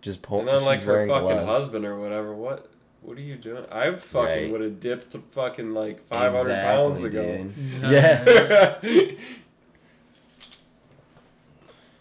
Just 0.00 0.22
pull. 0.22 0.38
and 0.40 0.48
then 0.48 0.64
like 0.64 0.80
her 0.82 1.06
fucking 1.08 1.22
gloves. 1.24 1.46
husband 1.46 1.84
or 1.84 1.98
whatever. 1.98 2.34
What? 2.34 2.71
What 3.02 3.18
are 3.18 3.20
you 3.20 3.36
doing? 3.36 3.64
I 3.70 3.94
fucking 3.96 4.24
Right. 4.24 4.52
would 4.52 4.60
have 4.60 4.80
dipped 4.80 5.10
the 5.10 5.18
fucking 5.30 5.74
like 5.74 6.06
five 6.06 6.32
hundred 6.32 6.54
pounds 6.62 7.02
Exactly, 7.04 7.20
ago. 7.20 7.44
dude. 7.44 7.82
No, 7.82 7.90
Yeah. 7.90 9.14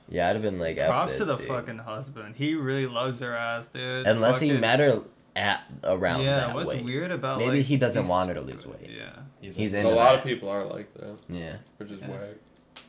Yeah, 0.10 0.28
I'd 0.30 0.34
have 0.36 0.42
been 0.42 0.60
like, 0.60 0.78
F 0.78 0.90
Props 0.90 1.18
to 1.18 1.26
the 1.26 1.38
dude. 1.38 1.48
fucking 1.48 1.78
husband. 1.80 2.36
He 2.36 2.54
really 2.56 2.86
loves 2.86 3.22
her 3.22 3.34
ass, 3.34 3.68
dude. 3.68 4.06
Unless 4.06 4.42
he 4.42 4.52
met 4.52 4.80
her 4.82 5.04
at 5.38 5.64
around 5.86 6.22
Yeah, 6.24 6.36
that 6.48 6.54
what's 6.56 6.68
weight. 6.74 6.84
weird 6.84 7.12
about 7.12 7.40
Maybe 7.40 7.58
like, 7.60 7.66
he 7.66 7.78
doesn't 7.78 8.08
want 8.10 8.28
her 8.28 8.36
to 8.36 8.42
lose 8.42 8.68
weight. 8.68 8.90
Yeah. 8.90 9.12
He's, 9.40 9.56
He's 9.56 9.74
like, 9.74 9.86
a 9.86 9.88
lot 9.88 10.12
that. 10.12 10.20
of 10.20 10.24
people 10.26 10.50
are 10.50 10.66
like 10.66 10.94
that, 10.96 11.16
Yeah, 11.30 11.56
which 11.78 11.92
is 11.92 12.02
Yeah. 12.02 12.10
whack. 12.10 12.20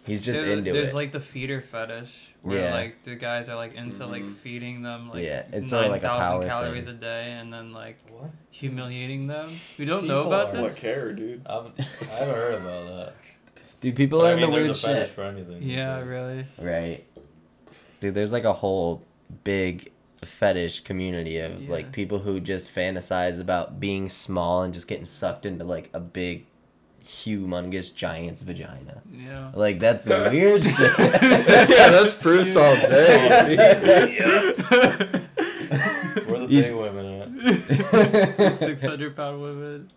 He's 0.05 0.25
just 0.25 0.41
There- 0.41 0.51
into 0.53 0.73
there's 0.73 0.91
it. 0.91 0.95
like 0.95 1.13
the 1.13 1.21
feeder 1.21 1.61
fetish 1.61 2.35
where 2.43 2.65
Yeah. 2.69 2.75
like 2.75 3.03
the 3.05 3.15
guys 3.15 3.49
are 3.49 3.57
like 3.57 3.75
into 3.75 4.05
like 4.05 4.23
Mhm. 4.23 4.37
feeding 4.37 4.83
them 4.83 5.09
like 5.11 5.25
Yeah, 5.25 5.45
it's 5.53 5.69
sorta 5.71 5.89
like 5.89 6.03
a 6.03 6.07
9,000 6.07 6.19
power 6.19 6.45
calories 6.47 6.85
thing. 6.87 6.95
a 6.95 6.99
day 6.99 7.33
and 7.41 7.53
then 7.53 7.73
like 7.73 7.99
What? 8.11 8.31
humiliating 8.51 9.27
them. 9.27 9.51
We 9.79 9.85
don't 9.85 10.07
know 10.07 10.23
People 10.25 10.33
about 10.35 10.55
are 10.55 10.63
What 10.63 10.71
this? 10.71 10.79
care, 10.79 11.13
dude? 11.13 11.43
I 11.47 11.55
haven't, 11.55 11.75
I 11.81 11.83
haven't 12.15 12.35
heard 12.35 12.55
about 12.63 12.87
that. 12.97 13.15
Dude, 13.81 13.97
people 13.97 14.23
are 14.23 14.33
I 14.33 14.35
mean, 14.37 14.45
into 14.45 14.57
there's 14.57 14.69
weird 14.69 14.77
a 14.77 14.81
fetish 14.97 15.09
shit. 15.09 15.15
for 15.15 15.23
anything. 15.25 15.63
Yeah, 15.63 15.99
days. 15.99 16.07
really. 16.07 16.47
Right. 16.61 17.05
Dude, 18.01 18.15
there's 18.15 18.33
like 18.33 18.45
a 18.45 18.53
whole 18.53 19.03
big 19.45 19.91
fetish 20.25 20.81
community 20.81 21.39
of 21.39 21.63
Yeah. 21.65 21.71
like 21.73 21.91
people 21.93 22.21
who 22.21 22.39
just 22.39 22.73
fantasize 22.73 23.41
about 23.41 23.81
being 23.81 24.09
small 24.09 24.63
and 24.63 24.73
just 24.73 24.87
getting 24.87 25.07
sucked 25.07 25.45
into 25.47 25.65
like 25.65 25.91
a 25.93 25.99
big, 26.01 26.47
humongous 27.13 27.95
giant's 27.95 28.43
vagina. 28.43 29.03
Yeah. 29.13 29.51
Like 29.55 29.79
that's 29.79 30.07
weird 30.09 30.65
shit. 30.65 30.99
yeah, 30.99 31.91
that's 31.91 32.15
Bruce 32.15 32.57
all 32.57 32.75
day. 32.77 34.19
Oh, 34.21 34.53
Where 36.27 36.41
the 36.41 36.47
big 36.49 36.75
women 36.75 37.39
at? 37.47 38.55
Six 38.59 38.83
hundred 38.83 39.15
pound 39.17 39.43
women. 39.43 39.91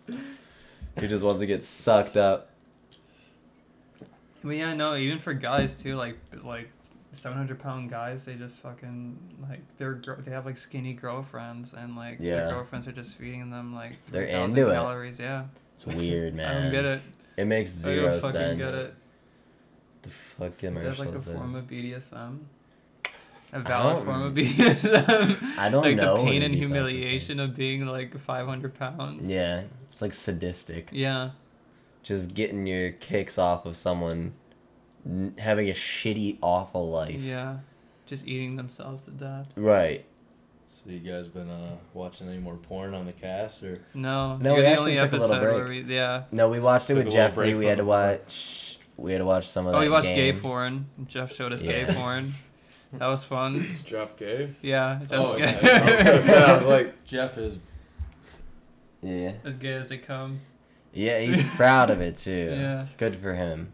He 1.00 1.08
just 1.08 1.24
wants 1.24 1.40
to 1.40 1.46
get 1.46 1.62
sucked 1.64 2.16
up. 2.16 2.50
But 4.42 4.56
yeah, 4.56 4.74
no, 4.74 4.96
even 4.96 5.18
for 5.18 5.34
guys 5.34 5.74
too, 5.74 5.96
like 5.96 6.16
like 6.44 6.70
seven 7.12 7.36
hundred 7.36 7.58
pound 7.60 7.90
guys, 7.90 8.24
they 8.26 8.34
just 8.34 8.60
fucking 8.60 9.18
like 9.48 9.60
they're 9.78 10.00
they 10.20 10.30
have 10.30 10.46
like 10.46 10.56
skinny 10.56 10.92
girlfriends 10.92 11.72
and 11.72 11.96
like 11.96 12.18
Yeah. 12.20 12.36
their 12.36 12.50
girlfriends 12.52 12.86
are 12.86 12.92
just 12.92 13.16
feeding 13.16 13.50
them 13.50 13.74
like 13.74 13.92
They're 14.10 14.26
3,000 14.26 14.50
into 14.58 14.70
it. 14.70 14.74
calories. 14.74 15.18
Yeah, 15.18 15.44
It's 15.76 15.86
weird, 15.86 16.34
man. 16.34 16.48
I 16.56 16.62
don't 16.62 16.72
get 16.72 16.84
it. 16.84 17.02
It 17.36 17.44
makes 17.46 17.70
I 17.84 17.88
zero 17.88 18.10
don't 18.12 18.20
fucking 18.22 18.40
sense. 18.40 18.58
get 18.58 18.74
it. 18.74 18.94
The 20.02 20.10
fuck 20.10 20.64
Is 20.64 20.74
that 20.74 20.98
like 20.98 21.08
a 21.10 21.16
is 21.16 21.24
form 21.24 21.54
of 21.54 21.64
BDSM? 21.64 22.38
A 23.52 23.60
valid 23.60 24.04
form 24.04 24.22
of 24.22 24.34
BDSM. 24.34 25.36
I 25.58 25.68
don't 25.68 25.82
like 25.82 25.96
know 25.96 26.16
the 26.16 26.24
pain 26.24 26.42
and 26.42 26.54
it 26.54 26.56
is, 26.56 26.60
that's 26.60 26.72
the 26.72 26.76
humiliation 26.92 27.40
of 27.40 27.56
being 27.56 27.86
like 27.86 28.18
five 28.20 28.46
hundred 28.46 28.74
pounds. 28.74 29.28
Yeah, 29.28 29.64
it's 29.88 30.00
like 30.00 30.14
sadistic. 30.14 30.88
Yeah. 30.92 31.30
Just 32.02 32.34
getting 32.34 32.66
your 32.66 32.92
kicks 32.92 33.36
off 33.38 33.66
of 33.66 33.76
someone 33.76 34.34
having 35.38 35.68
a 35.68 35.72
shitty, 35.74 36.38
awful 36.40 36.90
life. 36.90 37.20
Yeah. 37.20 37.58
Just 38.06 38.26
eating 38.26 38.56
themselves 38.56 39.02
to 39.02 39.10
death. 39.10 39.48
Right. 39.56 40.04
So 40.68 40.90
you 40.90 40.98
guys 40.98 41.28
been 41.28 41.48
uh, 41.48 41.76
watching 41.94 42.28
any 42.28 42.38
more 42.38 42.56
porn 42.56 42.92
on 42.92 43.06
the 43.06 43.12
cast 43.12 43.62
or? 43.62 43.80
No. 43.94 44.36
No, 44.36 44.56
we 44.56 44.64
actually 44.64 44.96
took 44.96 45.12
a 45.12 45.16
little 45.16 45.38
break. 45.38 45.86
we- 45.86 45.94
yeah. 45.94 46.24
No, 46.32 46.48
we 46.48 46.58
watched 46.58 46.90
it 46.90 46.94
with 46.94 47.06
a 47.06 47.10
Jeffrey. 47.10 47.54
We 47.54 47.66
had 47.66 47.78
to 47.78 47.82
from 47.84 47.86
the 47.86 47.92
watch 47.92 48.78
we 48.96 49.12
had 49.12 49.18
to 49.18 49.24
watch 49.26 49.46
some 49.46 49.66
of 49.66 49.74
Oh, 49.74 49.78
that 49.78 49.84
we 49.84 49.90
watched 49.90 50.06
game. 50.06 50.34
gay 50.34 50.40
porn. 50.40 50.86
Jeff 51.06 51.32
showed 51.34 51.52
us 51.52 51.62
Yeah. 51.62 51.84
gay 51.84 51.94
porn. 51.94 52.34
That 52.92 53.08
was 53.08 53.24
fun. 53.24 53.56
Is 53.56 53.80
Jeff 53.82 54.16
gay? 54.16 54.50
Yeah, 54.62 55.00
Jeff's 55.00 55.12
Oh, 55.12 55.36
gay. 55.36 55.56
okay. 55.56 55.70
I 55.70 55.80
was 55.96 56.02
gonna 56.04 56.22
say, 56.22 56.42
I 56.44 56.52
was 56.54 56.64
like, 56.66 57.04
Jeff 57.04 57.36
is. 57.36 57.58
Yeah, 59.02 59.32
as 59.44 59.54
gay 59.54 59.72
as 59.74 59.88
they 59.88 59.98
come. 59.98 60.40
yeah, 60.92 61.18
he's 61.20 61.44
proud 61.56 61.90
of 61.90 62.00
it 62.00 62.16
too. 62.26 62.56
Yeah. 62.58 62.86
good 62.96 63.16
for 63.16 63.34
him. 63.34 63.72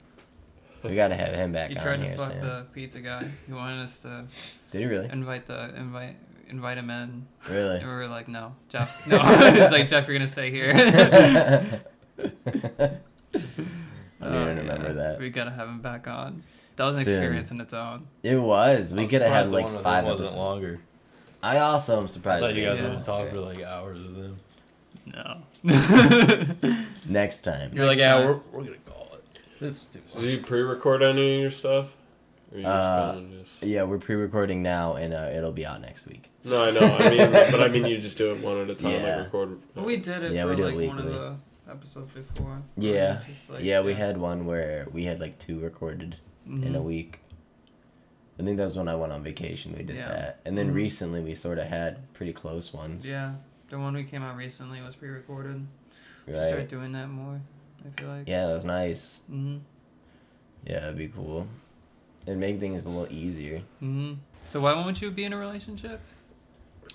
We 0.83 0.95
gotta 0.97 1.15
have 1.15 1.35
him 1.35 1.53
back 1.53 1.71
He 1.71 1.77
on 1.77 1.83
tried 1.85 1.97
to 1.99 2.03
here 2.05 2.17
fuck 2.19 2.33
soon. 2.33 2.41
the 2.41 2.67
pizza 2.73 3.01
guy. 3.01 3.31
He 3.47 3.53
wanted 3.53 3.83
us 3.85 3.99
to 4.01 4.25
Did 4.73 4.81
he 4.81 4.87
really? 4.87 5.09
invite 5.11 5.47
the 5.47 5.75
invite 5.77 6.17
invite 6.53 6.79
him 6.79 6.91
in, 6.91 7.27
Really? 7.51 7.79
and 7.79 7.87
we 7.87 7.93
were 7.93 8.07
like, 8.07 8.29
no, 8.29 8.55
Jeff, 8.69 9.07
no. 9.09 9.19
it's 9.23 9.73
like 9.73 9.89
Jeff, 9.89 10.07
you're 10.07 10.17
gonna 10.19 10.29
stay 10.31 10.51
here. 10.51 10.73
I 12.69 13.01
Oh, 14.25 14.31
didn't 14.47 14.59
remember 14.59 14.89
yeah. 14.89 14.93
that. 14.95 15.19
We 15.19 15.31
gotta 15.31 15.51
have 15.51 15.69
him 15.69 15.81
back 15.81 16.07
on. 16.07 16.45
That 16.77 16.85
was 16.85 16.97
an 16.99 17.05
Soon. 17.05 17.15
experience 17.15 17.51
in 17.51 17.61
its 17.61 17.75
own. 17.75 18.07
It 18.23 18.37
was. 18.37 18.95
We 18.95 19.09
could 19.09 19.21
have 19.23 19.33
had 19.33 19.49
like 19.49 19.65
one 19.65 19.75
with 19.75 19.83
five 19.83 20.05
him 20.05 20.11
wasn't 20.11 20.29
episodes. 20.29 20.37
longer. 20.39 20.79
I 21.43 21.59
also 21.59 21.99
am 21.99 22.05
I 22.05 22.07
surprised. 22.07 22.43
thought 22.45 22.55
you 22.55 22.65
guys 22.65 22.77
didn't. 22.77 22.91
Yeah. 22.93 22.97
would 22.99 23.05
talk 23.05 23.29
for 23.31 23.41
like 23.41 23.61
hours 23.63 24.01
with 24.03 24.17
him. 24.17 24.39
No. 25.07 25.43
Next 27.09 27.41
time. 27.41 27.73
You're 27.75 27.87
like, 27.87 27.99
Next 27.99 28.01
yeah, 28.01 28.15
time. 28.19 28.27
we're, 28.27 28.41
we're 28.53 28.65
gonna 28.65 28.77
call 28.87 29.09
it. 29.15 29.25
This 29.59 29.81
is 29.81 29.87
too 29.87 30.01
so 30.07 30.21
do 30.21 30.27
you 30.27 30.39
pre-record 30.39 31.03
any 31.03 31.35
of 31.37 31.41
your 31.43 31.51
stuff? 31.51 31.87
Uh, 32.55 33.13
just 33.13 33.19
kinda 33.19 33.39
just... 33.43 33.63
Yeah, 33.63 33.83
we're 33.85 33.99
pre-recording 33.99 34.63
now, 34.63 34.95
and 34.95 35.13
uh, 35.15 35.31
it'll 35.35 35.53
be 35.53 35.67
out 35.67 35.81
next 35.81 36.07
week. 36.07 36.31
No, 36.45 36.63
I 36.65 36.71
know. 36.73 36.81
I 37.01 37.11
mean, 37.11 37.31
but 37.33 37.61
I 37.61 37.69
mean, 37.69 37.87
you 37.87 37.99
just 37.99 38.19
do 38.19 38.33
it 38.35 38.41
one 38.43 38.59
at 38.59 38.71
a 38.71 38.75
time, 38.75 38.93
Yeah. 38.93 39.17
like 39.17 39.25
record. 39.27 39.59
But 39.75 39.85
we 39.85 39.97
did 39.99 40.23
it 40.25 40.33
Yeah, 40.33 40.43
for 40.45 40.51
we 40.51 40.57
do 40.57 40.63
it 40.67 40.77
like 40.77 40.89
one 40.89 40.99
of 40.99 41.05
weekly. 41.05 41.19
the 41.19 41.37
episodes 41.71 42.13
before. 42.13 42.63
Yeah. 42.77 43.21
Just, 43.29 43.51
like, 43.51 43.63
yeah, 43.65 43.81
we 43.81 43.95
had 43.95 44.19
one 44.19 44.45
where 44.47 44.87
we 44.93 45.05
had 45.05 45.21
like 45.21 45.39
two 45.39 45.61
recorded 45.61 46.17
in 46.47 46.75
a 46.75 46.81
Mhm. 46.81 46.85
week. 46.85 47.21
I 48.41 48.43
think 48.43 48.57
that 48.57 48.65
was 48.65 48.77
when 48.77 48.89
I 48.89 48.97
went 48.97 49.13
on 49.13 49.23
vacation. 49.23 49.73
We 49.77 49.85
did 49.85 49.97
Yeah. 49.97 50.09
that, 50.09 50.41
and 50.45 50.59
then 50.59 50.71
Mhm. 50.71 50.75
recently 50.75 51.21
we 51.21 51.35
sort 51.35 51.59
of 51.59 51.67
had 51.69 52.13
pretty 52.15 52.33
close 52.33 52.73
ones. 52.73 53.07
Yeah, 53.07 53.35
the 53.71 53.79
one 53.79 53.95
we 53.95 54.03
came 54.05 54.23
out 54.23 54.37
recently 54.37 54.81
was 54.83 54.97
pre-recorded. 54.97 55.65
Should 56.27 56.35
Right. 56.35 56.49
Start 56.49 56.69
doing 56.69 56.93
that 56.93 57.09
more. 57.09 57.41
I 57.87 58.01
feel 58.01 58.11
like. 58.11 58.29
Yeah, 58.29 58.51
it 58.51 58.55
was 58.55 58.65
nice. 58.65 59.21
Mhm. 59.31 59.61
Yeah, 60.67 60.85
it'd 60.85 60.97
be 60.99 61.09
cool. 61.09 61.47
It'd 62.27 62.39
make 62.39 62.59
things 62.59 62.87
a 62.87 62.91
little 62.91 63.13
easier. 63.13 63.63
Mhm. 63.83 64.17
So 64.41 64.61
why 64.61 64.73
won't 64.75 65.01
you 65.03 65.11
be 65.11 65.25
in 65.25 65.33
a 65.33 65.37
relationship? 65.37 66.01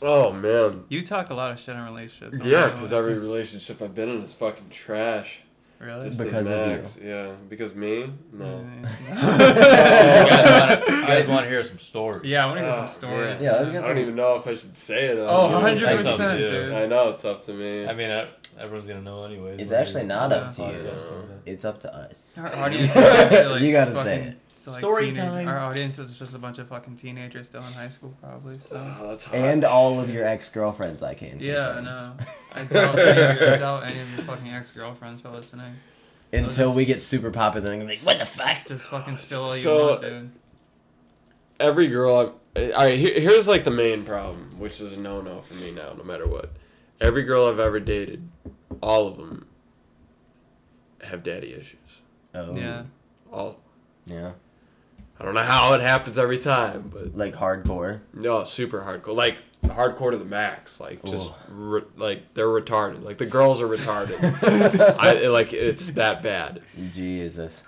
Oh 0.02 0.32
man. 0.32 0.84
You 0.90 1.02
talk 1.02 1.30
a 1.30 1.34
lot 1.34 1.52
of 1.52 1.60
shit 1.60 1.76
in 1.76 1.84
relationships. 1.84 2.46
Yeah, 2.46 2.68
because 2.68 2.94
every 2.94 3.18
relationship 3.18 3.82
I've 3.82 3.96
been 3.96 4.10
in 4.10 4.22
is 4.24 4.34
fucking 4.34 4.70
trash. 4.70 5.40
Really. 5.80 6.08
Just 6.08 6.18
Because 6.18 6.50
of 6.50 6.98
you. 6.98 7.08
Yeah, 7.08 7.32
because 7.50 7.76
me? 7.76 8.12
No. 8.34 8.66
you 9.08 9.14
guys 9.14 9.28
want 10.58 10.88
you 10.88 11.06
guys 11.06 11.28
want 11.28 11.44
to 11.44 11.50
hear 11.50 11.64
some 11.64 11.78
stories? 11.78 12.24
yeah, 12.24 12.44
I 12.44 12.46
want 12.48 12.60
to 12.60 12.64
hear 12.66 12.74
some 12.74 12.88
stories. 12.88 13.42
Yeah, 13.42 13.52
let's 13.52 13.64
man. 13.66 13.74
get 13.74 13.84
I 13.84 13.88
don't 13.90 13.98
even 14.00 14.16
know 14.16 14.36
if 14.38 14.48
I 14.48 14.56
should 14.56 14.76
say 14.76 15.06
it. 15.06 15.18
Oh, 15.20 15.46
honestly. 15.48 15.86
100 15.86 15.86
That's 15.86 16.06
up 16.08 16.18
percent, 16.18 16.42
to 16.42 16.46
you. 16.48 16.64
dude. 16.66 16.74
I 16.74 16.86
know 16.88 17.10
it's 17.10 17.26
up 17.26 17.44
to 17.46 17.54
me. 17.54 17.86
I 17.86 17.94
mean, 17.94 18.10
uh, 18.10 18.28
everyone's 18.60 18.88
gonna 18.88 19.02
know 19.02 19.22
anyway. 19.22 19.58
It's 19.60 19.72
actually 19.72 20.06
not 20.06 20.34
up 20.34 20.56
to 20.56 20.64
you. 20.64 20.84
Yeah. 20.84 21.00
It's 21.46 21.64
up 21.64 21.80
to 21.82 21.94
us. 21.96 22.40
Our 22.40 22.56
audience 22.56 22.96
is 22.96 22.96
You 23.62 23.72
gotta 23.72 23.92
fucking, 23.92 24.04
say 24.04 24.22
it. 24.24 24.38
So, 24.68 24.72
like, 24.74 24.80
Story 24.80 25.06
teenage- 25.06 25.18
time. 25.24 25.48
Our 25.48 25.58
audience 25.60 25.98
is 26.00 26.12
just 26.18 26.34
a 26.34 26.38
bunch 26.38 26.60
of 26.60 26.68
fucking 26.68 26.98
teenagers 26.98 27.48
still 27.48 27.62
in 27.62 27.72
high 27.74 27.90
school, 27.90 28.14
probably. 28.22 28.60
So. 28.60 28.68
Oh, 29.02 29.08
that's 29.08 29.26
hard. 29.26 29.40
And 29.40 29.64
all 29.64 30.00
of 30.00 30.10
your 30.14 30.26
ex-girlfriends, 30.28 31.02
I 31.02 31.14
can. 31.22 31.40
Yeah, 31.40 31.70
I 31.70 31.74
confirm. 31.76 31.86
know. 31.86 32.14
I 32.54 32.64
doubt, 32.64 33.00
any 33.00 33.22
of 33.22 33.40
your, 33.42 33.54
I 33.54 33.58
doubt 33.58 33.84
any 33.86 34.00
of 34.00 34.10
your 34.16 34.24
fucking 34.26 34.50
ex-girlfriends 34.50 35.24
are 35.26 35.32
listening. 35.34 35.76
Until 36.34 36.74
we 36.76 36.84
just- 36.86 36.88
get 36.88 37.02
super 37.02 37.32
popular, 37.32 37.72
and 37.72 37.88
like, 37.88 38.00
what 38.00 38.20
the 38.20 38.26
fuck? 38.26 38.66
Just 38.66 38.88
fucking 38.88 39.18
steal 39.18 39.44
all 39.44 39.56
you 39.56 39.64
So- 39.64 39.88
want, 39.88 40.02
dude. 40.02 40.32
Every 41.60 41.88
girl 41.88 42.16
I've. 42.56 42.72
Alright, 42.74 42.98
here, 42.98 43.20
here's 43.20 43.48
like 43.48 43.64
the 43.64 43.72
main 43.72 44.04
problem, 44.04 44.60
which 44.60 44.82
is 44.82 44.94
a 44.94 45.00
no 45.00 45.22
no 45.22 45.42
for 45.42 45.54
me 45.56 45.72
now, 45.72 45.94
no 45.94 46.04
matter 46.04 46.28
what. 46.28 46.52
Every 47.00 47.24
girl 47.24 47.46
I've 47.48 47.60
ever 47.60 47.80
dated, 47.80 48.28
all 48.82 49.08
of 49.08 49.18
them 49.18 49.48
have 51.02 51.24
daddy 51.24 51.54
issues. 51.54 51.78
Oh. 52.34 52.56
Yeah. 52.56 52.84
All. 53.32 53.60
Yeah. 54.08 54.32
I 55.20 55.26
don't 55.26 55.34
know 55.34 55.42
how 55.44 55.74
it 55.74 55.82
happens 55.82 56.18
every 56.18 56.38
time, 56.38 56.92
but 56.94 57.16
Like 57.18 57.36
hardcore. 57.36 58.02
no, 58.14 58.44
super 58.46 58.82
hardcore. 58.82 59.16
Like 59.16 59.38
hardcore 59.64 60.12
to 60.12 60.18
the 60.18 60.26
max. 60.26 60.80
Like 60.80 61.04
just 61.04 61.32
re- 61.50 61.82
like 61.96 62.34
they're 62.36 62.46
retarded. 62.48 63.04
Like 63.04 63.18
the 63.18 63.26
girls 63.26 63.62
are 63.62 63.68
retarded. 63.68 64.18
I 65.00 65.28
like 65.28 65.54
it's 65.54 65.92
that 65.92 66.22
bad. 66.22 66.62
Jesus. 66.94 67.64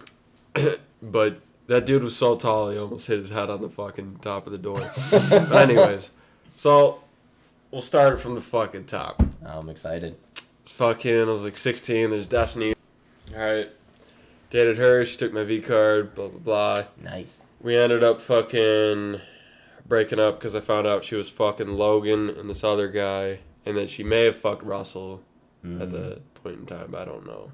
But 1.02 1.40
that 1.68 1.86
dude 1.86 2.04
was 2.04 2.18
so 2.18 2.36
tall, 2.36 2.72
he 2.72 2.78
almost 2.78 3.08
hit 3.08 3.20
his 3.20 3.30
head 3.30 3.50
on 3.50 3.62
the 3.62 3.70
fucking 3.70 4.18
top 4.22 4.46
of 4.48 4.52
the 4.52 4.58
door. 4.58 4.80
but 5.12 5.54
anyways, 5.70 6.10
so 6.58 7.02
we'll 7.72 7.82
start 7.82 8.20
from 8.20 8.36
the 8.36 8.42
fucking 8.42 8.84
top. 8.84 9.24
I'm 9.46 9.70
excited. 9.70 10.18
Fucking, 10.66 11.22
I 11.22 11.24
was 11.24 11.44
like 11.44 11.56
16. 11.56 12.10
There's 12.10 12.28
Destiny. 12.28 12.74
All 13.34 13.40
right, 13.42 13.70
dated 14.50 14.78
her. 14.78 15.06
She 15.06 15.18
took 15.18 15.34
my 15.34 15.44
V 15.44 15.62
card. 15.62 16.16
Blah 16.16 16.30
blah 16.30 16.40
blah. 16.40 16.86
Nice. 17.02 17.46
We 17.62 17.76
ended 17.78 18.04
up 18.04 18.22
fucking 18.22 19.22
breaking 19.88 20.20
up 20.20 20.40
because 20.40 20.56
I 20.56 20.60
found 20.62 20.88
out 20.88 21.04
she 21.04 21.16
was 21.16 21.30
fucking 21.30 21.70
Logan 21.78 22.30
and 22.30 22.50
this 22.50 22.64
other 22.64 22.88
guy, 22.88 23.40
and 23.66 23.76
that 23.78 23.90
she 23.90 24.04
may 24.04 24.24
have 24.26 24.38
fucked 24.38 24.64
Russell 24.64 25.22
at 25.64 25.70
Mm. 25.70 25.92
the 25.92 26.22
point 26.36 26.60
in 26.60 26.66
time. 26.66 26.96
I 26.96 27.04
don't 27.06 27.26
know 27.26 27.52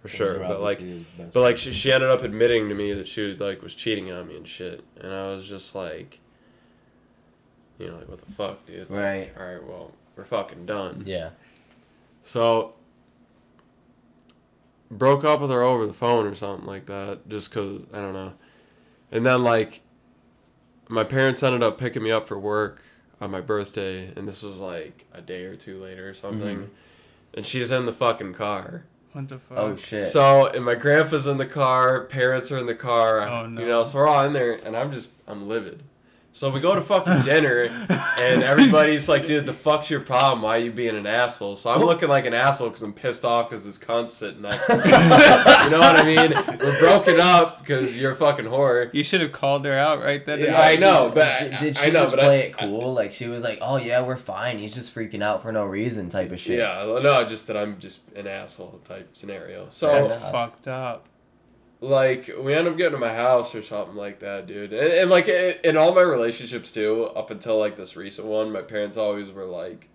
for 0.00 0.08
sure, 0.08 0.38
but 0.38 0.60
like. 0.60 0.80
But 1.32 1.40
like 1.40 1.58
she, 1.58 1.72
she 1.72 1.92
ended 1.92 2.08
up 2.10 2.22
admitting 2.22 2.68
to 2.68 2.74
me 2.74 2.92
that 2.92 3.08
she 3.08 3.22
was 3.22 3.40
like 3.40 3.62
was 3.62 3.74
cheating 3.74 4.12
on 4.12 4.28
me 4.28 4.36
and 4.36 4.46
shit, 4.46 4.84
and 5.00 5.12
I 5.12 5.26
was 5.32 5.46
just 5.48 5.74
like, 5.74 6.20
you 7.78 7.88
know, 7.88 7.96
like 7.96 8.08
what 8.08 8.24
the 8.24 8.32
fuck, 8.32 8.64
dude? 8.66 8.88
Like, 8.88 8.98
Right. 9.00 9.32
All 9.38 9.46
right, 9.52 9.62
well, 9.64 9.92
we're 10.16 10.24
fucking 10.24 10.66
done. 10.66 11.02
Yeah. 11.04 11.30
So 12.22 12.74
broke 14.90 15.24
up 15.24 15.40
with 15.40 15.50
her 15.50 15.62
over 15.62 15.86
the 15.86 15.92
phone 15.92 16.26
or 16.26 16.34
something 16.34 16.66
like 16.66 16.86
that, 16.86 17.28
just 17.28 17.50
cause 17.50 17.82
I 17.92 17.98
don't 18.00 18.12
know. 18.14 18.32
And 19.10 19.24
then 19.26 19.42
like, 19.44 19.80
my 20.88 21.04
parents 21.04 21.42
ended 21.42 21.62
up 21.62 21.78
picking 21.78 22.02
me 22.02 22.10
up 22.12 22.28
for 22.28 22.38
work 22.38 22.82
on 23.20 23.30
my 23.30 23.40
birthday, 23.40 24.12
and 24.16 24.28
this 24.28 24.42
was 24.42 24.58
like 24.60 25.06
a 25.12 25.20
day 25.20 25.44
or 25.44 25.56
two 25.56 25.82
later 25.82 26.08
or 26.08 26.14
something. 26.14 26.58
Mhm. 26.58 26.68
And 27.34 27.46
she's 27.46 27.70
in 27.70 27.86
the 27.86 27.92
fucking 27.92 28.34
car. 28.34 28.84
What 29.12 29.28
the 29.28 29.38
fuck? 29.38 29.58
Oh 29.58 29.76
shit. 29.76 30.06
So, 30.06 30.46
and 30.46 30.64
my 30.64 30.74
grandpa's 30.74 31.26
in 31.26 31.38
the 31.38 31.46
car, 31.46 32.04
parents 32.04 32.52
are 32.52 32.58
in 32.58 32.66
the 32.66 32.74
car. 32.74 33.22
Oh, 33.22 33.46
no. 33.46 33.60
You 33.60 33.66
know, 33.66 33.84
so 33.84 33.98
we're 33.98 34.06
all 34.06 34.24
in 34.26 34.32
there, 34.34 34.52
and 34.52 34.76
I'm 34.76 34.92
just, 34.92 35.10
I'm 35.26 35.48
livid. 35.48 35.82
So 36.36 36.50
we 36.50 36.60
go 36.60 36.74
to 36.74 36.82
fucking 36.82 37.22
dinner, 37.22 37.62
and 38.20 38.42
everybody's 38.42 39.08
like, 39.08 39.24
dude, 39.24 39.46
the 39.46 39.54
fuck's 39.54 39.88
your 39.88 40.00
problem? 40.00 40.42
Why 40.42 40.56
are 40.56 40.60
you 40.60 40.70
being 40.70 40.94
an 40.94 41.06
asshole? 41.06 41.56
So 41.56 41.70
I'm 41.70 41.80
looking 41.80 42.10
like 42.10 42.26
an 42.26 42.34
asshole 42.34 42.68
because 42.68 42.82
I'm 42.82 42.92
pissed 42.92 43.24
off 43.24 43.48
because 43.48 43.64
this 43.64 43.78
cunt's 43.78 44.12
sitting 44.12 44.42
next 44.42 44.66
to 44.66 44.76
me. 44.76 44.84
you 44.84 44.90
know 45.70 45.78
what 45.78 45.96
I 45.96 46.04
mean? 46.04 46.58
We're 46.60 46.78
broken 46.78 47.20
up 47.20 47.60
because 47.60 47.98
you're 47.98 48.12
a 48.12 48.16
fucking 48.16 48.44
whore. 48.44 48.92
You 48.92 49.02
should 49.02 49.22
have 49.22 49.32
called 49.32 49.64
her 49.64 49.72
out 49.72 50.02
right 50.02 50.26
then. 50.26 50.40
and 50.40 50.48
Yeah, 50.48 50.60
I 50.60 50.72
there. 50.72 50.80
know, 50.80 51.10
but 51.14 51.38
did, 51.38 51.54
I- 51.54 51.58
did 51.58 51.78
I 51.78 51.84
she 51.86 51.90
know, 51.90 52.00
just 52.02 52.12
but 52.12 52.20
I- 52.20 52.24
play 52.26 52.40
it 52.48 52.58
cool? 52.58 52.92
like 52.92 53.12
she 53.12 53.28
was 53.28 53.42
like, 53.42 53.58
"Oh 53.62 53.78
yeah, 53.78 54.02
we're 54.02 54.18
fine. 54.18 54.58
He's 54.58 54.74
just 54.74 54.94
freaking 54.94 55.22
out 55.22 55.40
for 55.40 55.52
no 55.52 55.64
reason," 55.64 56.10
type 56.10 56.30
of 56.32 56.38
shit. 56.38 56.58
Yeah, 56.58 56.98
no, 57.02 57.24
just 57.24 57.46
that 57.46 57.56
I'm 57.56 57.78
just 57.78 58.00
an 58.14 58.26
asshole 58.26 58.78
type 58.84 59.16
scenario. 59.16 59.68
So 59.70 59.88
Fair 59.88 60.08
That's 60.08 60.22
fucked 60.32 60.68
up. 60.68 61.06
Like 61.80 62.30
we 62.40 62.54
end 62.54 62.66
up 62.66 62.76
getting 62.76 62.92
to 62.92 62.98
my 62.98 63.12
house 63.14 63.54
or 63.54 63.62
something 63.62 63.96
like 63.96 64.20
that 64.20 64.46
dude 64.46 64.72
and, 64.72 64.92
and 64.92 65.10
like 65.10 65.28
in 65.28 65.76
all 65.76 65.94
my 65.94 66.00
relationships 66.00 66.72
too 66.72 67.04
up 67.14 67.30
until 67.30 67.58
like 67.58 67.76
this 67.76 67.96
recent 67.96 68.26
one 68.26 68.50
my 68.50 68.62
parents 68.62 68.96
always 68.96 69.30
were 69.30 69.44
like 69.44 69.88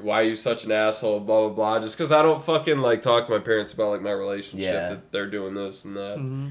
why 0.00 0.20
are 0.22 0.24
you 0.24 0.34
such 0.34 0.64
an 0.64 0.72
asshole 0.72 1.20
blah 1.20 1.40
blah 1.48 1.50
blah 1.50 1.78
just 1.78 1.96
because 1.96 2.10
i 2.10 2.22
don't 2.22 2.42
fucking 2.42 2.78
like 2.78 3.02
talk 3.02 3.24
to 3.26 3.32
my 3.32 3.38
parents 3.38 3.70
about 3.72 3.90
like 3.90 4.00
my 4.00 4.10
relationship 4.10 4.72
Yeah. 4.72 4.88
that 4.88 5.12
they're 5.12 5.28
doing 5.30 5.54
this 5.54 5.84
and 5.84 5.96
that 5.96 6.16
hmm 6.18 6.48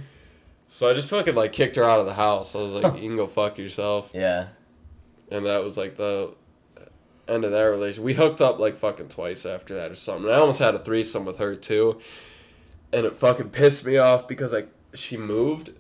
so 0.68 0.90
i 0.90 0.94
just 0.94 1.10
fucking 1.10 1.34
like 1.36 1.52
kicked 1.52 1.76
her 1.76 1.84
out 1.84 2.00
of 2.00 2.06
the 2.06 2.14
house 2.14 2.54
i 2.56 2.60
was 2.60 2.74
like 2.74 2.94
you 3.02 3.08
can 3.10 3.16
go 3.18 3.26
fuck 3.28 3.58
yourself 3.58 4.12
Yeah. 4.14 4.50
and 5.32 5.46
that 5.48 5.64
was 5.64 5.78
like 5.78 5.98
the 5.98 6.30
end 7.26 7.46
of 7.46 7.52
that 7.52 7.62
relation. 7.62 8.04
We 8.04 8.14
hooked 8.16 8.42
up 8.42 8.60
like 8.60 8.78
fucking 8.78 9.08
twice 9.08 9.46
after 9.46 9.74
that 9.76 9.90
or 9.92 9.96
something. 9.96 10.30
I 10.30 10.36
almost 10.40 10.60
had 10.60 10.76
a 10.76 10.80
threesome 10.80 11.24
with 11.24 11.38
her 11.38 11.56
too, 11.56 12.02
and 12.94 13.06
it 13.06 13.16
fucking 13.16 13.50
pissed 13.50 13.86
me 13.86 13.98
off 13.98 14.28
because 14.28 14.54
like 14.54 14.70
she 14.94 15.18
moved, 15.18 15.72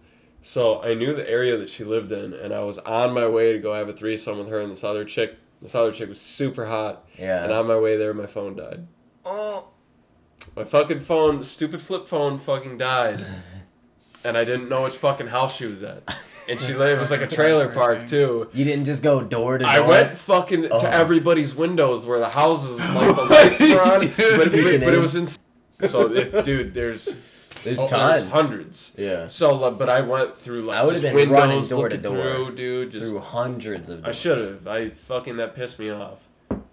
so 0.41 0.81
I 0.81 0.93
knew 0.93 1.15
the 1.15 1.29
area 1.29 1.55
that 1.57 1.69
she 1.69 1.83
lived 1.83 2.11
in, 2.11 2.33
and 2.33 2.53
I 2.53 2.61
was 2.61 2.77
on 2.79 3.13
my 3.13 3.27
way 3.27 3.51
to 3.53 3.59
go 3.59 3.73
have 3.73 3.87
a 3.89 3.93
threesome 3.93 4.37
with 4.39 4.49
her 4.49 4.59
and 4.59 4.71
this 4.71 4.83
other 4.83 5.05
chick. 5.05 5.35
This 5.61 5.75
other 5.75 5.91
chick 5.93 6.09
was 6.09 6.19
super 6.19 6.65
hot, 6.65 7.05
Yeah. 7.17 7.43
and 7.43 7.53
on 7.53 7.67
my 7.67 7.77
way 7.77 7.95
there, 7.95 8.13
my 8.13 8.25
phone 8.27 8.55
died. 8.55 8.87
oh. 9.25 9.67
My 10.57 10.65
fucking 10.65 10.99
phone, 10.99 11.43
stupid 11.45 11.81
flip 11.81 12.07
phone, 12.07 12.37
fucking 12.37 12.77
died, 12.77 13.25
and 14.25 14.37
I 14.37 14.43
didn't 14.43 14.67
know 14.69 14.83
which 14.83 14.95
fucking 14.95 15.27
house 15.27 15.55
she 15.55 15.65
was 15.65 15.81
at. 15.83 16.03
And 16.49 16.59
she 16.59 16.73
lived, 16.73 16.97
it 16.97 17.01
was 17.01 17.09
like 17.09 17.21
a 17.21 17.27
trailer 17.39 17.69
park 17.69 18.05
too. 18.07 18.49
You 18.53 18.65
didn't 18.65 18.83
just 18.83 19.01
go 19.01 19.23
door 19.23 19.57
to 19.57 19.63
door. 19.63 19.73
I 19.73 19.79
went 19.79 20.17
fucking 20.17 20.67
Oh. 20.69 20.81
to 20.81 20.89
everybody's 20.93 21.55
windows 21.55 22.05
where 22.05 22.19
the 22.19 22.27
houses, 22.29 22.77
like 22.77 23.15
the 23.15 23.23
lights 23.29 23.59
were 23.61 23.81
on, 23.81 23.99
but, 24.37 24.51
but, 24.51 24.79
but 24.81 24.93
it 24.93 24.99
was 24.99 25.15
in. 25.15 25.27
So, 25.87 26.11
it, 26.13 26.43
dude, 26.45 26.73
there's 26.73 27.17
There's 27.63 27.79
Oh, 27.79 27.87
tons. 27.87 28.25
hundreds. 28.25 28.91
Yeah. 28.97 29.27
So, 29.27 29.55
like, 29.55 29.77
but 29.77 29.89
I 29.89 30.01
went 30.01 30.37
through 30.37 30.61
like 30.63 30.83
I 30.83 30.89
just 30.89 31.03
been 31.03 31.29
running 31.29 31.49
windows, 31.49 31.69
door 31.69 31.87
to 31.89 31.97
door. 31.97 32.15
through, 32.21 32.55
dude. 32.55 32.91
Just 32.91 33.05
Through 33.05 33.19
hundreds 33.19 33.89
of. 33.89 34.05
I 34.05 34.11
should 34.11 34.39
have. 34.39 34.67
I 34.67 34.89
fucking 34.89 35.37
that 35.37 35.55
pissed 35.55 35.79
me 35.79 35.89
off, 35.89 36.19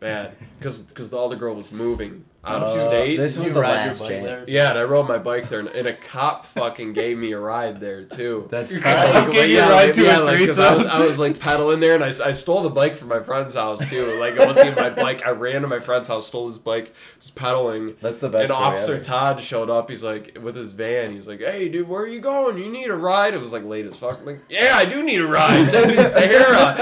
bad. 0.00 0.32
Cause, 0.60 0.82
cause 0.94 1.10
the 1.10 1.18
other 1.18 1.36
girl 1.36 1.54
was 1.54 1.70
moving 1.70 2.24
out 2.42 2.62
of 2.62 2.70
Uh, 2.70 2.86
state. 2.88 3.16
This 3.18 3.36
was 3.36 3.48
You 3.48 3.52
the 3.54 3.60
ride 3.60 3.68
your 3.68 3.76
last 3.88 3.98
bike 4.00 4.08
chance. 4.08 4.24
there? 4.26 4.44
yeah, 4.48 4.70
and 4.70 4.78
I 4.78 4.82
rode 4.84 5.06
my 5.06 5.18
bike 5.18 5.48
there, 5.50 5.58
and, 5.60 5.68
and 5.68 5.86
a 5.86 5.92
cop 5.92 6.46
fucking 6.46 6.94
gave 6.94 7.18
me 7.18 7.32
a 7.32 7.38
ride 7.38 7.80
there 7.80 8.04
too. 8.04 8.46
That's 8.50 8.72
You're 8.72 8.80
tight. 8.80 9.14
I'll 9.14 9.34
you 9.46 9.58
a 9.58 9.62
ride 9.68 9.86
like, 9.86 9.94
to 9.96 10.02
a 10.02 10.04
yeah, 10.06 10.18
like, 10.18 10.38
'cause 10.38 10.58
I 10.58 10.74
was, 10.74 10.82
threesome. 10.84 11.02
I 11.02 11.06
was 11.06 11.18
like 11.18 11.38
pedaling 11.38 11.80
there, 11.80 11.94
and 11.96 12.02
I, 12.04 12.08
I 12.28 12.32
stole 12.32 12.62
the 12.62 12.70
bike 12.70 12.96
from 12.96 13.08
my 13.08 13.20
friend's 13.20 13.54
house 13.56 13.88
too. 13.90 14.06
Like 14.18 14.34
it 14.34 14.46
wasn't 14.46 14.68
even 14.68 14.82
my 14.82 14.88
bike. 14.90 15.26
I 15.26 15.30
ran 15.30 15.60
to 15.62 15.68
my 15.68 15.80
friend's 15.80 16.08
house, 16.08 16.26
stole 16.28 16.48
his 16.48 16.58
bike, 16.58 16.94
was 17.18 17.30
pedaling. 17.30 17.96
That's 18.00 18.22
the 18.22 18.28
best. 18.30 18.44
and 18.50 18.52
Officer 18.58 18.94
ever. 18.94 19.04
Todd 19.04 19.40
showed 19.42 19.68
up. 19.68 19.90
He's 19.90 20.02
like 20.02 20.38
with 20.42 20.56
his 20.56 20.72
van. 20.72 21.12
He's 21.12 21.26
like, 21.28 21.40
"Hey, 21.40 21.68
dude, 21.68 21.88
where 21.88 22.02
are 22.02 22.08
you 22.08 22.20
going? 22.20 22.56
You 22.56 22.70
need 22.70 22.88
a 22.88 22.96
ride?" 22.96 23.34
It 23.34 23.40
was 23.40 23.52
like 23.52 23.64
late 23.64 23.84
as 23.86 23.96
fuck. 23.96 24.18
I'm 24.20 24.24
like, 24.26 24.40
"Yeah, 24.48 24.72
I 24.76 24.86
do 24.86 25.02
need 25.02 25.20
a 25.20 25.26
ride. 25.26 25.68
Take 25.70 25.88
me 25.88 25.96
to 25.96 26.08
Sahara." 26.08 26.74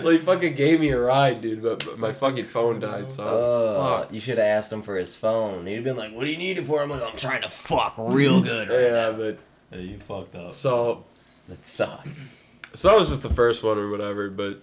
so 0.00 0.10
he 0.10 0.18
fucking 0.18 0.54
gave 0.54 0.80
me 0.80 0.90
a 0.90 0.98
ride, 1.00 1.40
dude. 1.40 1.62
But 1.62 1.84
but 1.84 1.98
my 1.98 2.12
fucking 2.12 2.46
phone 2.46 2.80
died. 2.80 3.10
So 3.10 3.24
Uh, 3.50 4.00
fuck. 4.02 4.12
you 4.12 4.20
should 4.20 4.38
have 4.38 4.46
asked 4.46 4.72
him 4.72 4.82
for 4.82 4.96
his 4.96 5.14
phone. 5.16 5.66
He'd 5.66 5.76
have 5.76 5.84
been 5.84 5.96
like, 5.96 6.12
"What 6.14 6.24
do 6.24 6.30
you 6.30 6.36
need 6.38 6.58
it 6.58 6.66
for?" 6.66 6.82
I'm 6.82 6.90
like, 6.90 7.02
"I'm 7.02 7.16
trying 7.16 7.42
to 7.42 7.48
fuck 7.50 7.94
real 7.98 8.40
good 8.52 8.68
right 8.68 8.80
Yeah, 8.80 8.90
now." 8.90 9.12
but 9.12 9.38
Yeah, 9.72 9.78
you 9.78 9.98
fucked 9.98 10.34
up. 10.34 10.54
so 10.54 11.04
That 11.48 11.64
sucks. 11.66 12.34
so 12.74 12.88
that 12.88 12.96
was 12.98 13.08
just 13.08 13.22
the 13.22 13.30
first 13.30 13.62
one 13.62 13.78
or 13.78 13.90
whatever. 13.90 14.30
But 14.30 14.62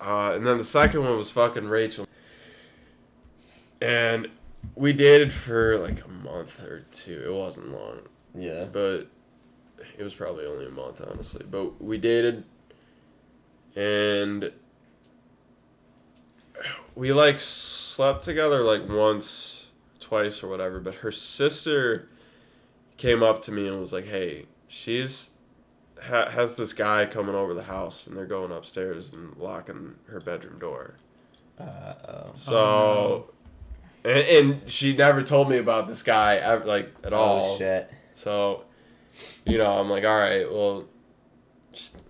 uh, 0.00 0.32
and 0.34 0.46
then 0.46 0.58
the 0.58 0.64
second 0.64 1.02
one 1.02 1.16
was 1.16 1.30
fucking 1.30 1.66
Rachel, 1.68 2.06
and 3.80 4.28
we 4.74 4.92
dated 4.92 5.32
for 5.32 5.78
like 5.78 6.04
a 6.04 6.08
month 6.08 6.62
or 6.62 6.80
two. 6.92 7.22
It 7.26 7.32
wasn't 7.34 7.72
long. 7.72 8.00
Yeah. 8.38 8.64
but 8.64 9.08
it 9.96 10.02
was 10.04 10.14
probably 10.14 10.44
only 10.46 10.66
a 10.66 10.70
month 10.70 11.00
honestly 11.10 11.44
but 11.50 11.82
we 11.82 11.98
dated 11.98 12.44
and 13.74 14.52
we 16.98 17.12
like 17.12 17.38
slept 17.40 18.24
together 18.24 18.60
like 18.64 18.88
once 18.88 19.66
twice 20.00 20.42
or 20.42 20.48
whatever 20.48 20.80
but 20.80 20.96
her 20.96 21.12
sister 21.12 22.08
came 22.96 23.22
up 23.22 23.40
to 23.42 23.52
me 23.52 23.68
and 23.68 23.78
was 23.80 23.92
like 23.92 24.06
hey 24.06 24.46
she's 24.66 25.30
ha- 26.02 26.28
has 26.28 26.56
this 26.56 26.72
guy 26.72 27.06
coming 27.06 27.34
over 27.36 27.54
the 27.54 27.62
house 27.64 28.06
and 28.06 28.16
they're 28.16 28.26
going 28.26 28.50
upstairs 28.50 29.12
and 29.12 29.36
locking 29.36 29.94
her 30.08 30.18
bedroom 30.20 30.58
door 30.58 30.94
Uh 31.58 31.94
oh. 32.08 32.32
so 32.36 33.30
and, 34.04 34.18
and 34.18 34.70
she 34.70 34.96
never 34.96 35.22
told 35.22 35.48
me 35.48 35.58
about 35.58 35.86
this 35.88 36.02
guy 36.02 36.36
ever, 36.36 36.64
like 36.64 36.92
at 37.04 37.12
all 37.12 37.54
Oh 37.54 37.58
shit. 37.58 37.90
so, 38.14 38.64
you 39.44 39.58
know, 39.58 39.72
I'm 39.72 39.90
like, 39.90 40.04
all 40.06 40.16
right, 40.16 40.50
well, 40.50 40.86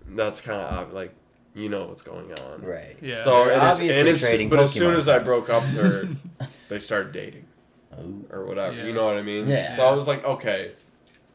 that's 0.07 0.39
kind 0.39 0.61
of 0.61 0.93
like, 0.93 1.13
you 1.59 1.69
know 1.69 1.85
what's 1.85 2.01
going 2.01 2.31
on. 2.33 2.61
Right. 2.61 2.97
Yeah. 3.01 3.23
So, 3.23 3.43
They're 3.45 3.53
and 3.53 3.61
obviously 3.61 3.99
and 3.99 4.07
as, 4.07 4.21
trading 4.21 4.49
but 4.49 4.59
as 4.59 4.71
soon 4.73 4.95
as 4.95 5.07
I 5.07 5.19
broke 5.19 5.49
up 5.49 5.63
with 5.63 5.75
her, 5.75 6.47
they 6.69 6.79
started 6.79 7.11
dating 7.13 7.45
Oh, 7.91 8.21
or 8.31 8.45
whatever. 8.45 8.75
Yeah. 8.75 8.85
You 8.85 8.93
know 8.93 9.05
what 9.05 9.17
I 9.17 9.21
mean? 9.21 9.47
Yeah. 9.47 9.75
So 9.75 9.85
I 9.85 9.93
was 9.93 10.07
like, 10.07 10.23
okay, 10.23 10.73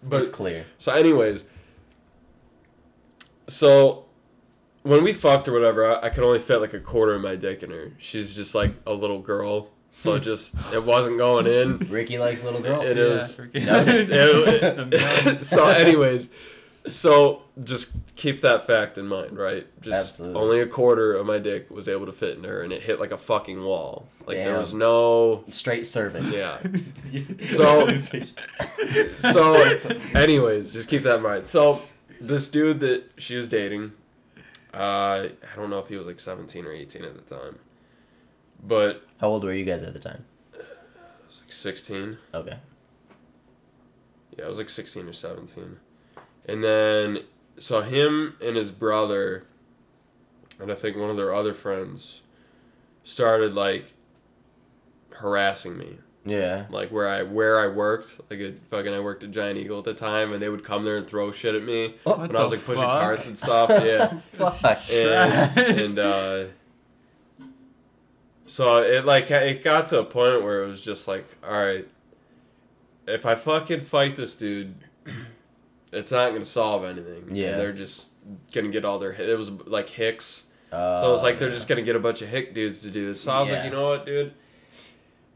but 0.03 0.21
it's 0.21 0.31
clear. 0.31 0.65
so, 0.79 0.93
anyways, 0.93 1.45
so 3.49 4.05
when 4.83 5.03
we 5.03 5.13
fucked 5.13 5.49
or 5.49 5.53
whatever, 5.53 5.87
I, 5.97 6.07
I 6.07 6.11
could 6.11 6.25
only 6.25 6.39
fit 6.39 6.61
like 6.61 6.75
a 6.75 6.81
quarter 6.81 7.15
of 7.15 7.23
my 7.23 7.37
dick 7.37 7.63
in 7.63 7.71
her. 7.71 7.93
She's 7.99 8.33
just 8.35 8.55
like 8.55 8.75
a 8.87 8.95
little 8.95 9.19
girl, 9.19 9.71
so 9.93 10.15
it 10.15 10.21
just 10.21 10.55
it 10.73 10.85
wasn't 10.85 11.19
going 11.19 11.47
in. 11.47 11.79
Ricky 11.91 12.19
likes 12.19 12.45
little 12.45 12.61
girls. 12.61 12.87
It 12.89 12.97
Yeah, 12.97 13.03
is. 13.05 13.39
freaking- 13.39 13.53
It- 14.13 14.77
Them 14.77 14.93
young. 14.93 15.43
so, 15.43 15.67
anyways, 15.67 16.31
so 16.87 17.42
just 17.62 17.92
keep 18.16 18.40
that 18.42 18.66
fact 18.66 18.99
in 18.99 19.07
mind, 19.07 19.37
right? 19.38 19.66
Just 19.81 20.11
Absolutely. 20.20 20.40
only 20.42 20.61
a 20.61 20.66
quarter 20.66 21.14
of 21.14 21.27
my 21.27 21.38
dick 21.38 21.70
was 21.70 21.88
able 21.88 22.07
to 22.07 22.12
fit 22.12 22.37
in 22.37 22.44
her, 22.44 22.62
and 22.62 22.73
it 22.73 22.83
hit 22.83 23.01
like 23.01 23.12
a 23.12 23.16
fucking 23.16 23.62
wall. 23.64 24.09
Like 24.27 24.37
there 24.38 24.59
was 24.59 24.73
no. 24.75 25.44
Straight 25.51 25.87
servant. 25.87 26.33
Yeah. 26.33 26.59
So- 27.55 27.88
So, 29.20 29.55
anyways, 30.14 30.73
just 30.73 30.88
keep 30.88 31.03
that 31.03 31.16
in 31.16 31.23
mind. 31.23 31.47
So, 31.47 31.81
this 32.20 32.49
dude 32.49 32.81
that 32.81 33.05
she 33.18 33.37
was 33.37 33.49
dating, 33.49 33.92
uh, 34.73 34.77
I 35.29 35.57
don't 35.57 35.70
know 35.70 35.79
if 35.79 35.88
he 35.88 35.97
was 35.97 36.07
like 36.07 36.20
17 36.20 36.64
or 36.64 36.73
18 36.73 37.05
at 37.05 37.14
the 37.14 37.35
time, 37.35 37.59
but 38.62 39.03
How 39.20 39.29
old 39.29 39.44
were 39.44 39.53
you 39.53 39.64
guys 39.64 39.83
at 39.83 39.92
the 39.94 40.01
time? 40.01 40.25
it 40.55 40.64
was 41.27 41.40
like 41.42 41.53
16. 41.53 42.18
Okay. 42.35 42.57
Yeah, 44.38 44.44
I 44.47 44.49
was 44.49 44.59
like 44.59 44.68
16 44.70 45.07
or 45.09 45.12
17. 45.12 45.77
And 46.47 46.63
then, 46.63 47.21
so 47.59 47.81
him 47.81 48.37
and 48.43 48.57
his 48.57 48.71
brother, 48.71 49.45
and 50.61 50.71
I 50.71 50.75
think 50.75 50.97
one 50.97 51.11
of 51.11 51.17
their 51.17 51.35
other 51.35 51.55
friends, 51.55 52.21
started 53.03 53.55
like 53.55 53.95
harassing 55.11 55.77
me. 55.79 55.99
Yeah. 56.27 56.67
Like 56.71 56.91
where 56.91 57.09
I 57.09 57.23
where 57.23 57.61
I 57.61 57.67
worked, 57.69 58.19
like 58.31 58.41
at 58.41 58.59
fucking 58.71 58.93
I 58.95 59.01
worked 59.01 59.25
at 59.25 59.31
Giant 59.31 59.59
Eagle 59.59 59.79
at 59.79 59.85
the 59.85 59.95
time, 59.95 60.33
and 60.33 60.41
they 60.41 60.49
would 60.49 60.65
come 60.65 60.85
there 60.85 60.97
and 60.97 61.07
throw 61.07 61.31
shit 61.33 61.55
at 61.55 61.63
me 61.63 61.97
Oh, 62.07 62.13
What 62.13 62.21
when 62.21 62.37
I 62.37 62.43
was 62.43 62.51
like 62.51 62.65
pushing 62.65 62.83
carts 62.83 63.27
and 63.27 63.37
stuff. 63.37 63.69
Yeah, 63.71 64.21
and, 64.91 65.81
and 65.81 65.99
uh, 65.99 66.45
so 68.47 68.79
it 68.83 69.05
like 69.05 69.31
it 69.31 69.63
got 69.63 69.89
to 69.89 70.01
a 70.01 70.05
point 70.05 70.43
where 70.43 70.63
it 70.63 70.67
was 70.67 70.81
just 70.81 71.07
like, 71.07 71.27
all 71.47 71.53
right, 71.63 71.87
if 73.07 73.27
I 73.27 73.35
fucking 73.35 73.81
fight 73.81 74.17
this 74.17 74.35
dude, 74.35 74.77
it's 75.95 76.11
not 76.13 76.33
gonna 76.33 76.45
solve 76.45 76.85
anything. 76.85 77.25
And 77.29 77.37
Yeah. 77.37 77.57
they're 77.57 77.73
just 77.73 78.11
gonna 78.53 78.69
get 78.69 78.85
all 78.85 78.99
their. 78.99 79.13
It 79.13 79.37
was 79.39 79.51
like 79.51 79.89
Hicks, 79.91 80.45
Uh, 80.73 81.01
so 81.01 81.09
it 81.09 81.13
was 81.13 81.23
like 81.23 81.39
they're 81.39 81.51
just 81.51 81.69
gonna 81.69 81.83
get 81.83 81.97
a 81.97 82.01
bunch 82.01 82.21
of 82.23 82.29
hick 82.29 82.55
dudes 82.55 82.83
to 82.83 82.91
do 82.91 83.07
this. 83.07 83.21
So 83.21 83.33
I 83.33 83.41
was 83.41 83.51
like, 83.51 83.65
you 83.65 83.71
know 83.71 83.89
what, 83.89 84.05
dude? 84.07 84.33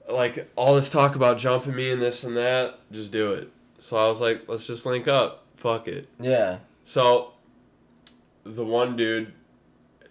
Like 0.09 0.51
all 0.57 0.75
this 0.75 0.91
talk 0.91 1.15
about 1.17 1.39
jumping 1.39 1.75
me 1.75 1.91
and 1.91 2.01
this 2.01 2.25
and 2.25 2.37
that, 2.37 2.79
just 2.91 3.13
do 3.13 3.33
it. 3.35 3.51
So 3.79 3.97
I 3.97 4.09
was 4.09 4.21
like, 4.21 4.43
let's 4.49 4.67
just 4.67 4.87
link 4.87 5.07
up. 5.07 5.45
Fuck 5.57 5.87
it. 5.87 6.09
Yeah. 6.21 6.59
So 6.85 7.33
the 8.45 8.65
one 8.65 8.97
dude 8.97 9.33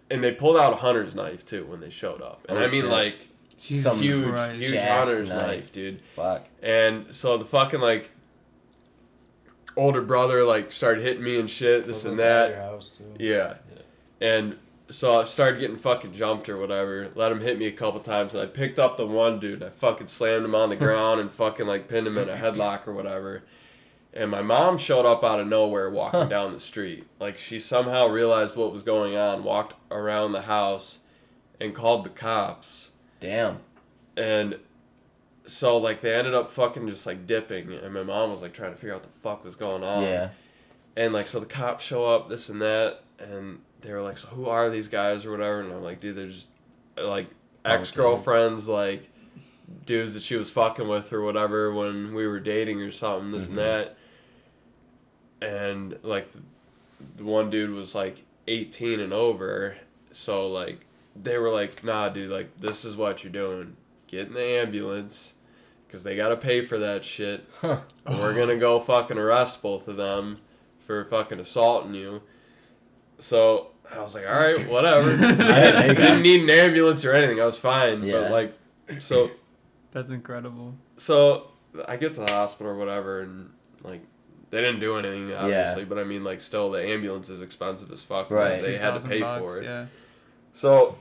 and 0.09 0.23
they 0.23 0.31
pulled 0.31 0.55
out 0.57 0.71
a 0.71 0.75
hunter's 0.77 1.15
knife 1.15 1.45
too 1.45 1.65
when 1.65 1.79
they 1.81 1.89
showed 1.89 2.21
up. 2.21 2.45
And 2.47 2.57
Oh, 2.59 2.61
I 2.61 2.67
mean 2.67 2.83
shit. 2.83 2.91
like 2.91 3.15
Jesus 3.59 3.99
huge 3.99 4.29
Christ. 4.29 4.55
huge 4.61 4.71
Jacked 4.73 4.91
hunter's 5.07 5.29
knife. 5.29 5.41
knife. 5.41 5.71
dude. 5.71 5.99
Fuck. 6.15 6.43
And 6.61 7.07
so 7.13 7.37
the 7.37 7.45
fucking 7.45 7.81
like 7.81 8.11
older 9.77 10.01
brother 10.01 10.43
like 10.43 10.71
started 10.73 11.03
hitting 11.03 11.23
me 11.23 11.39
and 11.39 11.49
shit, 11.49 11.85
this 11.85 12.03
and 12.05 12.17
that. 12.17 12.51
Yeah. 13.17 13.55
And 14.19 14.57
so 14.89 15.21
I 15.21 15.25
started 15.25 15.59
getting 15.59 15.77
fucking 15.77 16.13
jumped 16.13 16.49
or 16.49 16.57
whatever. 16.57 17.11
Let 17.15 17.31
him 17.31 17.41
hit 17.41 17.59
me 17.59 17.65
a 17.67 17.71
couple 17.71 17.99
times, 17.99 18.33
and 18.33 18.41
I 18.41 18.45
picked 18.47 18.79
up 18.79 18.97
the 18.97 19.05
one 19.07 19.39
dude. 19.39 19.61
and 19.61 19.65
I 19.65 19.69
fucking 19.69 20.07
slammed 20.07 20.45
him 20.45 20.55
on 20.55 20.69
the 20.69 20.75
ground 20.85 21.19
and 21.21 21.31
fucking 21.31 21.67
like 21.67 21.87
pinned 21.87 22.07
him 22.07 22.17
in 22.17 22.29
a 22.29 22.35
headlock 22.35 22.87
or 22.87 22.93
whatever. 22.93 23.43
And 24.13 24.31
my 24.31 24.41
mom 24.41 24.77
showed 24.79 25.05
up 25.05 25.23
out 25.23 25.39
of 25.39 25.47
nowhere 25.47 25.89
walking 25.91 26.21
Huh. 26.21 26.25
down 26.27 26.53
the 26.53 26.59
street. 26.59 27.05
Like 27.19 27.37
she 27.37 27.59
somehow 27.59 28.07
realized 28.07 28.55
what 28.55 28.73
was 28.73 28.81
going 28.83 29.15
on, 29.15 29.43
walked 29.43 29.75
around 29.91 30.31
the 30.31 30.43
house, 30.43 30.99
and 31.61 31.75
called 31.75 32.03
the 32.03 32.09
cops. 32.09 32.89
Damn. 33.19 33.59
And 34.15 34.57
so 35.47 35.77
like 35.77 36.01
they 36.01 36.13
ended 36.13 36.33
up 36.35 36.51
fucking 36.51 36.87
just 36.89 37.05
like 37.05 37.25
dipping, 37.25 37.73
and 37.73 37.93
my 37.93 38.03
mom 38.03 38.29
was 38.29 38.41
like 38.41 38.53
trying 38.53 38.71
to 38.71 38.77
figure 38.77 38.93
out 38.93 39.01
what 39.01 39.11
the 39.11 39.19
fuck 39.19 39.43
was 39.43 39.55
going 39.55 39.83
on. 39.83 40.03
Yeah. 40.03 40.29
And 40.95 41.13
like, 41.13 41.27
so 41.27 41.39
the 41.39 41.45
cops 41.45 41.83
show 41.83 42.05
up, 42.05 42.27
this 42.29 42.49
and 42.49 42.61
that, 42.61 43.03
and 43.19 43.59
they 43.81 43.91
were 43.91 44.01
like, 44.01 44.17
"So 44.17 44.27
who 44.29 44.47
are 44.47 44.69
these 44.69 44.87
guys 44.87 45.25
or 45.25 45.31
whatever?" 45.31 45.61
And 45.61 45.71
I'm 45.71 45.83
like, 45.83 45.99
"Dude, 45.99 46.15
they're 46.15 46.27
just 46.27 46.51
like 46.97 47.27
ex 47.65 47.91
girlfriends, 47.91 48.67
like 48.67 49.07
dudes 49.85 50.13
that 50.15 50.23
she 50.23 50.35
was 50.35 50.49
fucking 50.49 50.87
with 50.87 51.11
or 51.13 51.21
whatever 51.21 51.73
when 51.73 52.13
we 52.13 52.25
were 52.25 52.39
dating 52.39 52.81
or 52.81 52.91
something, 52.91 53.31
this 53.31 53.45
Mhm. 53.45 53.49
and 53.49 53.57
that." 53.57 53.97
And 55.41 55.99
like, 56.03 56.31
the, 56.31 56.41
the 57.17 57.23
one 57.23 57.49
dude 57.49 57.71
was 57.71 57.93
like 57.93 58.23
18 58.47 58.99
and 58.99 59.13
over, 59.13 59.77
so 60.11 60.47
like 60.47 60.79
they 61.15 61.37
were 61.37 61.49
like, 61.51 61.83
"Nah, 61.83 62.09
dude, 62.09 62.31
like 62.31 62.59
this 62.59 62.83
is 62.85 62.95
what 62.95 63.23
you're 63.23 63.31
doing. 63.31 63.75
Get 64.07 64.27
in 64.27 64.33
the 64.33 64.41
ambulance." 64.43 65.33
Cause 65.91 66.03
they 66.03 66.15
gotta 66.17 66.35
pay 66.37 66.61
for 66.61 66.77
that 66.79 67.05
shit. 67.05 67.45
Huh. 67.61 67.77
And 68.05 68.19
we're 68.19 68.33
gonna 68.33 68.57
go 68.57 68.79
fucking 68.79 69.17
arrest 69.17 69.61
both 69.61 69.87
of 69.87 69.95
them 69.97 70.39
for 70.85 71.03
fucking 71.05 71.39
assaulting 71.39 71.93
you. 71.93 72.21
So 73.19 73.71
I 73.93 73.99
was 73.99 74.13
like, 74.15 74.27
all 74.27 74.33
right, 74.33 74.69
whatever. 74.69 75.11
I 75.11 75.15
there 75.33 75.87
you 75.87 75.93
go. 75.93 76.01
didn't 76.01 76.21
need 76.23 76.41
an 76.43 76.49
ambulance 76.49 77.03
or 77.05 77.13
anything. 77.13 77.39
I 77.41 77.45
was 77.45 77.57
fine. 77.57 78.03
Yeah. 78.03 78.21
But 78.21 78.31
like, 78.31 78.57
so 79.01 79.31
That's 79.91 80.09
incredible. 80.09 80.75
so 80.97 81.51
I 81.87 81.95
get 81.97 82.13
to 82.15 82.19
the 82.21 82.31
hospital 82.31 82.73
or 82.73 82.77
whatever, 82.77 83.21
and 83.21 83.49
like 83.83 84.01
they 84.49 84.61
didn't 84.61 84.79
do 84.81 84.97
anything 84.97 85.33
obviously, 85.33 85.83
Yeah. 85.83 85.87
but 85.89 85.97
I 85.99 86.03
mean 86.03 86.23
like 86.23 86.41
still 86.41 86.69
the 86.71 86.83
ambulance 86.85 87.29
is 87.29 87.41
expensive 87.41 87.91
as 87.91 88.03
fuck. 88.03 88.29
Right. 88.29 88.59
They 88.61 88.77
had 88.77 88.99
to 89.01 89.07
pay 89.07 89.21
bucks, 89.21 89.41
for 89.41 89.57
it. 89.59 89.63
Yeah. 89.63 89.85
So 90.53 90.97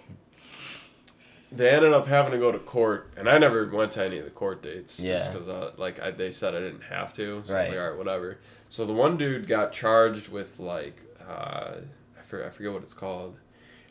they 1.52 1.70
ended 1.70 1.92
up 1.92 2.06
having 2.06 2.32
to 2.32 2.38
go 2.38 2.50
to 2.52 2.58
court, 2.58 3.10
and 3.16 3.28
I 3.28 3.38
never 3.38 3.66
went 3.68 3.92
to 3.92 4.04
any 4.04 4.18
of 4.18 4.24
the 4.24 4.30
court 4.30 4.62
dates. 4.62 4.98
Yeah. 4.98 5.18
Just 5.18 5.32
because, 5.32 5.48
uh, 5.48 5.72
like, 5.76 6.00
I, 6.00 6.10
they 6.10 6.30
said 6.30 6.54
I 6.54 6.60
didn't 6.60 6.82
have 6.84 7.12
to. 7.14 7.42
So 7.46 7.54
Right. 7.54 7.68
like, 7.70 7.78
all 7.78 7.88
right, 7.90 7.98
whatever. 7.98 8.38
So 8.68 8.84
the 8.84 8.92
one 8.92 9.16
dude 9.16 9.46
got 9.46 9.72
charged 9.72 10.28
with, 10.28 10.58
like, 10.58 11.00
uh, 11.26 11.76
I, 12.18 12.22
for, 12.26 12.44
I 12.44 12.50
forget 12.50 12.72
what 12.72 12.82
it's 12.82 12.94
called. 12.94 13.36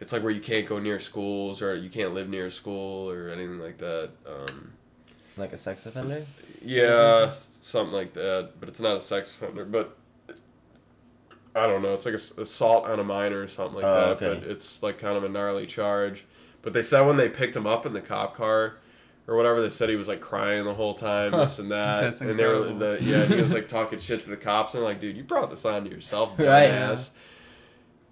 It's 0.01 0.12
like 0.12 0.22
where 0.24 0.32
you 0.32 0.41
can't 0.41 0.68
go 0.68 0.78
near 0.80 0.99
schools 0.99 1.62
or 1.62 1.74
you 1.76 1.89
can't 1.89 2.14
live 2.14 2.28
near 2.28 2.47
a 2.47 2.51
school 2.51 3.10
or 3.10 3.30
anything 3.30 3.60
like 3.60 3.78
that. 3.78 4.10
Um, 4.28 4.74
Like 5.38 5.53
a 5.53 5.58
sex 5.58 5.86
offender? 5.86 6.26
yeah, 6.62 7.32
something 7.62 7.93
like 7.93 8.14
that. 8.14 8.51
But 8.60 8.68
it's 8.68 8.82
not 8.82 8.97
a 8.97 9.01
sex 9.01 9.32
offender. 9.34 9.64
But 9.64 9.95
I 11.56 11.68
don't 11.68 11.82
know. 11.82 11.93
It's 11.93 12.03
like 12.06 12.16
a 12.16 12.41
assault 12.41 12.86
on 12.86 12.99
a 12.99 13.03
minor 13.06 13.41
or 13.43 13.47
something 13.47 13.76
like 13.76 13.86
Oh, 13.86 14.16
that. 14.16 14.24
okay. 14.24 14.39
But 14.41 14.49
it's 14.51 14.84
like 14.84 14.99
kind 14.99 15.16
of 15.16 15.24
a 15.24 15.30
gnarly 15.30 15.66
charge. 15.66 16.26
But 16.66 16.74
they 16.74 16.82
said 16.82 17.03
when 17.03 17.16
they 17.16 17.30
picked 17.30 17.55
him 17.55 17.66
up 17.68 17.86
in 17.86 17.93
the 17.93 18.01
cop 18.01 18.36
car 18.36 18.78
or 19.28 19.36
whatever, 19.38 19.61
they 19.61 19.70
said 19.70 19.88
he 19.88 19.95
was 19.95 20.07
like 20.07 20.20
crying 20.20 20.66
the 20.66 20.74
whole 20.74 20.95
time, 20.95 21.32
this 21.32 21.59
and 21.59 21.72
that. 21.72 22.01
That's 22.01 22.22
and 22.22 22.38
they 22.38 22.45
were 22.47 22.74
the 22.74 22.97
yeah, 23.01 23.24
he 23.26 23.39
was 23.41 23.53
like 23.53 23.68
talking 23.78 23.99
shit 23.99 24.24
to 24.24 24.30
the 24.30 24.36
cops 24.36 24.74
and 24.76 24.84
like, 24.84 24.99
dude, 24.99 25.16
you 25.16 25.24
brought 25.24 25.49
this 25.51 25.63
on 25.63 25.84
to 25.86 25.89
yourself, 25.91 26.32
Right. 26.39 26.70
dumbass. 26.72 27.11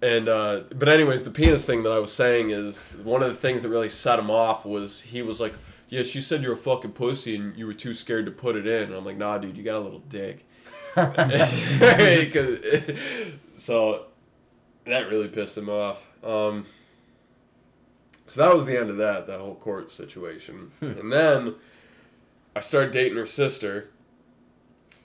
And 0.00 0.28
uh, 0.28 0.60
but 0.74 0.88
anyways, 0.88 1.24
the 1.24 1.30
penis 1.30 1.66
thing 1.66 1.82
that 1.82 1.90
I 1.90 1.98
was 1.98 2.12
saying 2.12 2.50
is 2.50 2.88
one 3.02 3.22
of 3.22 3.28
the 3.28 3.36
things 3.38 3.62
that 3.62 3.68
really 3.70 3.88
set 3.88 4.18
him 4.18 4.30
off 4.30 4.64
was 4.64 5.00
he 5.00 5.20
was 5.22 5.40
like, 5.40 5.54
"Yeah, 5.88 6.02
she 6.04 6.20
said 6.20 6.42
you're 6.42 6.52
a 6.54 6.56
fucking 6.56 6.92
pussy 6.92 7.36
and 7.36 7.56
you 7.56 7.66
were 7.66 7.72
too 7.74 7.92
scared 7.94 8.26
to 8.26 8.32
put 8.32 8.54
it 8.54 8.66
in." 8.66 8.84
And 8.84 8.94
I'm 8.94 9.04
like, 9.04 9.16
"Nah, 9.16 9.38
dude, 9.38 9.56
you 9.56 9.62
got 9.64 9.76
a 9.76 9.80
little 9.80 10.00
dick." 10.08 10.46
so 13.56 14.06
that 14.86 15.08
really 15.08 15.28
pissed 15.28 15.56
him 15.56 15.68
off. 15.68 16.06
Um, 16.22 16.66
so 18.26 18.42
that 18.42 18.54
was 18.54 18.66
the 18.66 18.78
end 18.78 18.90
of 18.90 18.96
that 18.98 19.26
that 19.26 19.40
whole 19.40 19.54
court 19.54 19.92
situation, 19.92 20.72
hmm. 20.80 20.86
and 20.86 21.12
then 21.12 21.54
I 22.56 22.60
started 22.60 22.92
dating 22.92 23.18
her 23.18 23.26
sister. 23.26 23.90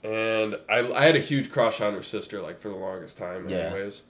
And 0.02 0.56
I, 0.66 0.78
I 0.92 1.04
had 1.04 1.14
a 1.14 1.20
huge 1.20 1.50
crush 1.52 1.78
on 1.82 1.92
her 1.92 2.02
sister, 2.02 2.40
like, 2.40 2.58
for 2.58 2.70
the 2.70 2.74
longest 2.74 3.18
time, 3.18 3.50
Yeah. 3.50 3.58
anyways. 3.58 4.00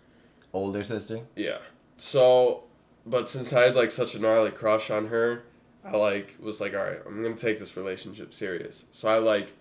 Older 0.52 0.84
sister? 0.84 1.22
Yeah. 1.34 1.58
So, 1.96 2.64
but 3.04 3.28
since 3.28 3.52
I 3.52 3.62
had 3.62 3.74
like 3.74 3.90
such 3.90 4.14
a 4.14 4.20
gnarly 4.20 4.52
crush 4.52 4.90
on 4.90 5.08
her, 5.08 5.42
I 5.84 5.96
like 5.96 6.36
was 6.40 6.61
like, 6.61 6.74
all 6.74 6.84
right, 6.84 7.00
I'm 7.06 7.22
gonna 7.22 7.34
take 7.34 7.58
this 7.58 7.76
relationship 7.76 8.32
serious. 8.34 8.84
So 8.92 9.08
I 9.08 9.18
like 9.18 9.52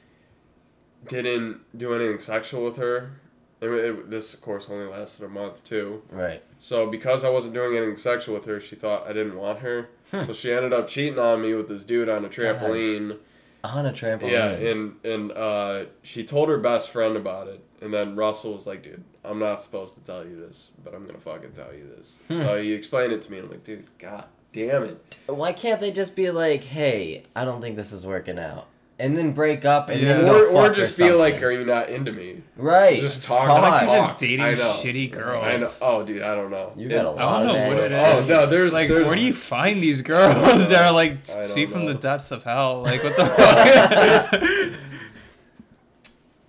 didn't 1.08 1.62
do 1.78 1.94
anything 1.94 2.20
sexual 2.20 2.64
with 2.64 2.78
her. 2.78 3.20
And 3.62 3.74
it, 3.74 4.10
this, 4.10 4.34
of 4.34 4.42
course, 4.42 4.68
only 4.70 4.86
lasted 4.86 5.26
a 5.26 5.30
month 5.30 5.64
too. 5.64 6.02
Right. 6.12 6.42
So 6.60 6.88
because 6.90 7.24
I 7.24 7.30
wasn't 7.30 7.54
doing 7.54 7.76
anything 7.76 7.98
sexual 7.98 8.36
with 8.36 8.46
her, 8.46 8.62
she 8.62 8.76
thought 8.76 9.06
I 9.08 9.14
didn't 9.14 9.36
want 9.38 9.60
her. 9.60 9.90
Hmm. 10.12 10.24
So 10.28 10.34
she 10.34 10.52
ended 10.54 10.74
up 10.74 10.88
cheating 10.88 11.20
on 11.20 11.42
me 11.42 11.54
with 11.54 11.68
this 11.68 11.84
dude 11.84 12.10
on 12.10 12.24
a 12.26 12.30
trampoline. 12.30 13.18
On 13.64 13.86
a 13.86 13.92
trampoline. 13.92 14.32
Yeah, 14.32 14.50
and 14.52 14.96
and 15.04 15.32
uh, 15.34 15.86
she 16.02 16.24
told 16.24 16.48
her 16.50 16.58
best 16.58 16.90
friend 16.92 17.18
about 17.18 17.48
it, 17.48 17.62
and 17.82 17.94
then 17.94 18.16
Russell 18.16 18.54
was 18.54 18.66
like, 18.66 18.82
"Dude, 18.84 19.04
I'm 19.24 19.38
not 19.40 19.62
supposed 19.62 19.96
to 19.96 20.02
tell 20.02 20.26
you 20.26 20.40
this, 20.40 20.72
but 20.84 20.94
I'm 20.96 21.06
gonna 21.06 21.20
fucking 21.20 21.52
tell 21.52 21.74
you 21.74 21.86
this." 21.96 22.20
Hmm. 22.30 22.36
so 22.38 22.62
he 22.62 22.72
explained 22.74 23.12
it 23.12 23.22
to 23.24 23.32
me. 23.32 23.40
I'm 23.40 23.50
like, 23.52 23.66
"Dude, 23.66 23.86
god 24.00 24.26
damn 24.54 24.84
it!" 24.84 25.18
Why 25.28 25.52
can't 25.52 25.82
they 25.82 25.92
just 25.92 26.16
be 26.16 26.32
like, 26.32 26.64
hey, 26.64 27.24
I 27.36 27.44
don't 27.46 27.60
think 27.62 27.76
this 27.76 27.92
is 27.92 28.08
working 28.08 28.40
out? 28.40 28.68
And 29.02 29.18
then 29.18 29.32
break 29.32 29.64
up 29.64 29.88
and 29.88 30.02
Yeah. 30.02 30.16
then 30.16 30.26
Or, 30.28 30.50
go 30.50 30.58
or 30.58 30.70
just 30.72 30.98
something. 30.98 31.14
be 31.14 31.18
like, 31.18 31.42
"Are 31.42 31.52
you 31.52 31.64
not 31.66 31.88
into 31.90 32.12
me?" 32.12 32.42
right. 32.58 33.00
Just 33.00 33.24
talk. 33.24 33.48
Talk. 33.48 33.62
Like, 33.62 33.86
talk. 33.86 34.18
dating 34.18 34.42
I 34.42 34.52
know. 34.56 34.74
shitty 34.74 35.10
girls. 35.10 35.42
I 35.42 35.56
know. 35.56 35.70
Oh, 35.82 36.04
dude, 36.04 36.22
I 36.22 36.36
don't 36.36 36.52
know. 36.52 36.74
You 36.76 36.90
got 36.90 37.06
a 37.06 37.10
It- 37.10 37.16
lot 37.16 37.18
I 37.20 37.38
don't 37.46 37.48
know 37.48 37.54
of 37.54 37.68
what 37.76 37.86
it 37.86 37.90
bad- 37.92 38.18
is. 38.24 38.30
Oh 38.30 38.34
no, 38.34 38.46
there's 38.46 38.74
like, 38.74 38.90
there's 38.90 39.08
where 39.08 39.16
do 39.16 39.24
you 39.24 39.34
find 39.34 39.82
these 39.82 40.02
girls 40.02 40.34
that 40.70 40.84
are 40.84 40.92
like 40.92 41.14
I 41.30 41.48
don't 41.48 41.68
from 41.72 41.86
the 41.86 41.94
depths 41.94 42.32
of 42.32 42.44
hell? 42.44 42.82
Like, 42.82 43.02
what 43.02 43.16
the 43.16 43.26
fuck? 44.60 45.00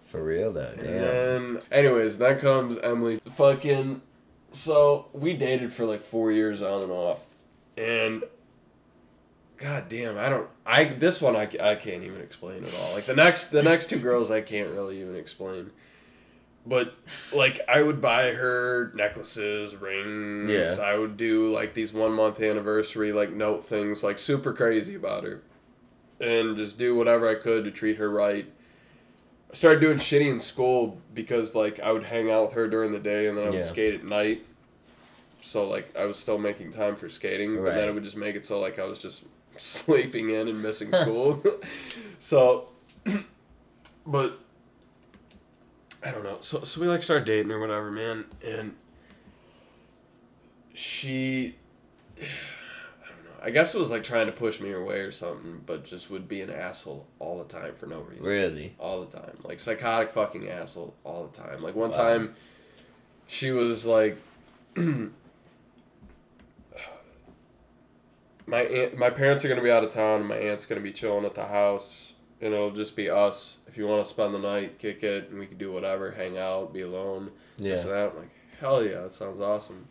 For 0.08 0.22
real 0.24 0.52
though. 0.52 0.72
And 0.76 0.82
Yeah. 0.88 0.98
then, 1.00 1.58
anyways, 1.70 2.18
that 2.18 2.40
comes 2.40 2.78
Emily. 2.78 3.20
Fucking. 3.36 4.02
So 4.52 5.06
we 5.12 5.34
dated 5.34 5.72
for 5.72 5.84
like 5.84 6.02
four 6.02 6.32
years 6.32 6.62
on 6.62 6.82
and 6.82 6.90
off, 6.92 7.26
and. 7.76 8.24
God 9.60 9.88
damn, 9.90 10.16
I 10.16 10.28
don't. 10.30 10.48
I 10.64 10.84
this 10.84 11.20
one 11.20 11.36
I, 11.36 11.42
I 11.60 11.74
can't 11.76 12.02
even 12.02 12.20
explain 12.22 12.64
at 12.64 12.74
all. 12.74 12.94
Like 12.94 13.04
the 13.04 13.14
next 13.14 13.48
the 13.48 13.62
next 13.62 13.90
two 13.90 13.98
girls 13.98 14.30
I 14.30 14.40
can't 14.40 14.70
really 14.70 15.00
even 15.02 15.14
explain. 15.16 15.70
But 16.66 16.94
like 17.34 17.60
I 17.68 17.82
would 17.82 18.00
buy 18.00 18.32
her 18.32 18.90
necklaces, 18.94 19.74
rings. 19.76 20.50
Yeah. 20.50 20.76
I 20.82 20.96
would 20.96 21.16
do 21.16 21.48
like 21.50 21.74
these 21.74 21.92
one 21.92 22.12
month 22.12 22.40
anniversary 22.40 23.12
like 23.12 23.32
note 23.32 23.66
things, 23.66 24.02
like 24.02 24.18
super 24.18 24.52
crazy 24.54 24.94
about 24.94 25.24
her, 25.24 25.42
and 26.20 26.56
just 26.56 26.78
do 26.78 26.94
whatever 26.94 27.28
I 27.28 27.34
could 27.34 27.64
to 27.64 27.70
treat 27.70 27.98
her 27.98 28.08
right. 28.10 28.50
I 29.50 29.54
started 29.56 29.80
doing 29.80 29.98
shitty 29.98 30.30
in 30.30 30.40
school 30.40 30.98
because 31.12 31.54
like 31.54 31.80
I 31.80 31.92
would 31.92 32.04
hang 32.04 32.30
out 32.30 32.44
with 32.46 32.52
her 32.54 32.66
during 32.68 32.92
the 32.92 32.98
day 32.98 33.26
and 33.26 33.36
then 33.36 33.44
I 33.46 33.50
would 33.50 33.56
Yeah. 33.60 33.64
skate 33.64 33.94
at 33.94 34.04
night. 34.04 34.46
So 35.42 35.64
like 35.68 35.94
I 35.96 36.04
was 36.06 36.18
still 36.18 36.38
making 36.38 36.70
time 36.72 36.96
for 36.96 37.08
skating, 37.10 37.56
but 37.62 37.74
then 37.74 37.88
it 37.88 37.92
would 37.94 38.04
just 38.04 38.16
make 38.16 38.36
it 38.36 38.44
so 38.46 38.58
like 38.60 38.78
I 38.78 38.84
was 38.84 38.98
just 38.98 39.24
sleeping 39.64 40.30
in 40.30 40.48
and 40.48 40.62
missing 40.62 40.92
school. 40.92 41.42
so, 42.18 42.68
but 44.06 44.38
I 46.04 46.10
don't 46.10 46.24
know. 46.24 46.38
So 46.40 46.62
so 46.64 46.80
we 46.80 46.86
like 46.88 47.02
started 47.02 47.24
dating 47.26 47.52
or 47.52 47.60
whatever, 47.60 47.90
man, 47.90 48.24
and 48.44 48.74
she. 50.74 51.56
I 52.18 52.22
don't 53.06 53.24
know. 53.24 53.30
I 53.42 53.50
guess 53.50 53.74
it 53.74 53.78
was 53.78 53.90
like 53.90 54.04
trying 54.04 54.26
to 54.26 54.32
push 54.32 54.60
me 54.60 54.72
away 54.72 55.00
or 55.00 55.12
something, 55.12 55.62
but 55.66 55.84
just 55.84 56.10
would 56.10 56.28
be 56.28 56.40
an 56.42 56.50
asshole 56.50 57.06
all 57.18 57.38
the 57.42 57.44
time 57.52 57.74
for 57.74 57.86
no 57.86 58.00
reason 58.00 58.24
Really? 58.24 58.74
all 58.78 59.04
the 59.04 59.16
time. 59.18 59.36
Like 59.44 59.60
psychotic 59.60 60.12
fucking 60.12 60.48
asshole 60.48 60.94
all 61.04 61.26
the 61.32 61.36
time. 61.42 61.62
Like 61.62 61.74
one 61.74 61.90
Wow. 61.90 61.96
time 61.96 62.34
she 63.26 63.50
was 63.50 63.84
like 63.86 64.18
my 68.50 68.62
aunt, 68.62 68.96
my 68.98 69.10
parents 69.10 69.44
are 69.44 69.48
going 69.48 69.58
to 69.58 69.64
be 69.64 69.70
out 69.70 69.84
of 69.84 69.90
town 69.92 70.20
and 70.20 70.28
my 70.28 70.36
aunt's 70.36 70.66
going 70.66 70.80
to 70.80 70.82
be 70.82 70.92
chilling 70.92 71.24
at 71.24 71.34
the 71.34 71.46
house 71.46 72.12
and 72.40 72.52
it'll 72.54 72.70
just 72.72 72.96
be 72.96 73.08
us. 73.08 73.58
If 73.66 73.76
you 73.76 73.86
want 73.86 74.04
to 74.04 74.10
spend 74.10 74.34
the 74.34 74.38
night, 74.38 74.78
kick 74.78 75.02
it 75.02 75.30
and 75.30 75.38
we 75.38 75.46
can 75.46 75.58
do 75.58 75.72
whatever, 75.72 76.10
hang 76.12 76.36
out, 76.38 76.72
be 76.72 76.80
alone. 76.82 77.30
yeah. 77.58 77.70
This 77.72 77.84
and 77.84 77.92
that. 77.92 78.10
I'm 78.10 78.16
like, 78.18 78.30
hell 78.60 78.82
yeah, 78.84 79.02
that 79.02 79.14
sounds 79.14 79.40
awesome. 79.40 79.86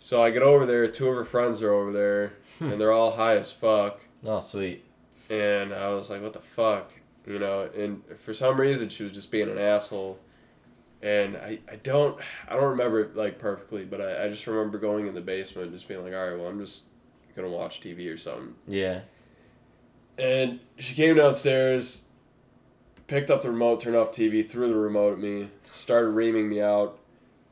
So 0.00 0.22
I 0.22 0.30
get 0.30 0.42
over 0.42 0.66
there, 0.66 0.86
two 0.86 1.08
of 1.08 1.16
her 1.16 1.24
friends 1.24 1.62
are 1.62 1.72
over 1.72 1.90
there 1.92 2.34
hmm. 2.58 2.70
and 2.72 2.80
they're 2.80 2.92
all 2.92 3.12
high 3.12 3.36
as 3.36 3.50
fuck 3.50 4.00
Oh 4.24 4.40
sweet. 4.40 4.84
and 5.30 5.72
I 5.72 5.88
was 5.90 6.10
like, 6.10 6.22
"What 6.22 6.32
the 6.32 6.40
fuck," 6.40 6.92
you 7.26 7.38
know? 7.38 7.68
And 7.76 8.02
for 8.24 8.32
some 8.34 8.60
reason, 8.60 8.88
she 8.88 9.02
was 9.02 9.12
just 9.12 9.30
being 9.30 9.48
an 9.50 9.58
asshole, 9.58 10.18
and 11.02 11.36
I, 11.36 11.58
I 11.70 11.76
don't 11.76 12.18
I 12.48 12.54
don't 12.54 12.64
remember 12.70 13.00
it 13.00 13.16
like 13.16 13.38
perfectly, 13.38 13.84
but 13.84 14.00
I, 14.00 14.24
I 14.24 14.28
just 14.28 14.46
remember 14.46 14.78
going 14.78 15.06
in 15.06 15.14
the 15.14 15.20
basement, 15.20 15.68
and 15.68 15.76
just 15.76 15.86
being 15.88 16.02
like, 16.02 16.12
"All 16.14 16.28
right, 16.28 16.38
well, 16.38 16.48
I'm 16.48 16.58
just 16.58 16.84
gonna 17.36 17.48
watch 17.48 17.80
TV 17.80 18.08
or 18.12 18.16
something." 18.16 18.54
Yeah. 18.66 19.00
And 20.18 20.60
she 20.78 20.94
came 20.94 21.16
downstairs, 21.16 22.04
picked 23.06 23.30
up 23.30 23.42
the 23.42 23.50
remote, 23.50 23.80
turned 23.82 23.96
off 23.96 24.12
TV, 24.12 24.48
threw 24.48 24.66
the 24.68 24.74
remote 24.74 25.12
at 25.12 25.18
me, 25.18 25.50
started 25.64 26.08
reaming 26.08 26.48
me 26.48 26.62
out, 26.62 26.98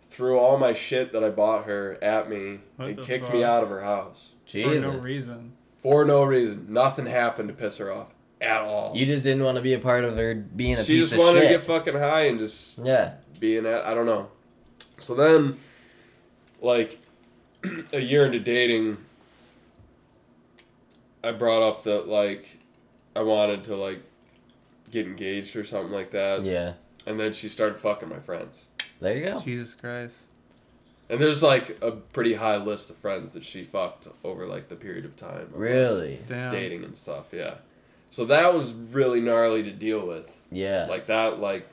threw 0.09 0.39
all 0.39 0.57
my 0.57 0.73
shit 0.73 1.13
that 1.13 1.23
I 1.23 1.29
bought 1.29 1.67
her 1.67 1.99
at 2.03 2.31
me, 2.31 2.61
What 2.77 2.89
and 2.89 2.99
the 2.99 3.03
kicked 3.03 3.33
me 3.33 3.45
out 3.45 3.63
of 3.63 3.69
her 3.69 3.83
house 3.83 4.31
Jesus. 4.47 4.85
For 4.85 4.93
no 4.93 4.99
reason. 4.99 5.53
for 5.79 6.05
no 6.05 6.25
reason. 6.25 6.67
Nothing 6.69 7.07
happened 7.07 7.49
to 7.49 7.55
piss 7.55 7.79
her 7.79 7.93
off 7.93 8.09
at 8.41 8.61
all. 8.61 8.93
You 8.95 9.07
just 9.07 9.23
didn't 9.23 9.45
want 9.45 9.57
to 9.57 9.63
be 9.63 9.73
a 9.75 9.79
part 9.79 10.05
of 10.05 10.17
her 10.17 10.35
being 10.35 10.75
a 10.75 10.85
she 10.85 11.01
piece 11.01 11.11
just 11.11 11.21
wanted 11.21 11.41
to 11.43 11.49
get 11.49 11.63
fucking 11.63 11.95
high 11.95 12.27
and 12.27 12.39
just 12.39 12.79
yeah. 12.79 13.15
being 13.41 13.67
at. 13.67 13.85
I 13.85 13.95
don't 13.95 14.07
know. 14.07 14.29
So 14.99 15.15
then, 15.15 15.59
like, 16.61 16.99
a 17.93 18.01
year 18.01 18.27
into 18.27 18.39
dating, 18.39 18.99
I 21.25 21.33
brought 21.33 21.63
up 21.67 21.85
that 21.85 22.09
like, 22.09 22.59
I 23.17 23.23
wanted 23.23 23.65
to 23.65 23.77
like, 23.77 24.03
get 24.91 25.07
engaged 25.07 25.57
or 25.57 25.65
something 25.65 25.93
like 25.93 26.11
that. 26.13 26.45
Yeah. 26.45 26.75
And 27.07 27.19
then 27.19 27.33
she 27.33 27.49
started 27.49 27.79
fucking 27.79 28.09
my 28.09 28.19
friends. 28.21 28.65
There 29.01 29.17
you 29.17 29.25
go. 29.25 29.41
Jesus 29.41 29.75
Christ. 29.75 30.23
And 31.11 31.21
there's 31.21 31.43
like 31.43 31.79
a 31.83 31.91
pretty 31.93 32.35
high 32.35 32.57
list 32.57 32.89
of 32.91 32.97
friends 32.97 33.33
that 33.33 33.45
she 33.45 33.65
fucked 33.65 34.09
over 34.23 34.47
like 34.47 34.69
the 34.69 34.77
period 34.77 35.05
of 35.05 35.17
time. 35.17 35.43
of 35.43 35.55
Really? 35.57 36.21
Damn. 36.29 36.53
Dating 36.53 36.85
and 36.85 36.97
stuff, 36.97 37.27
yeah. 37.33 37.57
So 38.11 38.25
that 38.27 38.55
was 38.55 38.73
really 38.73 39.21
gnarly 39.21 39.63
to 39.65 39.71
deal 39.73 40.07
with. 40.07 40.35
Yeah. 40.51 40.87
Like 40.89 41.07
that, 41.09 41.41
like 41.41 41.67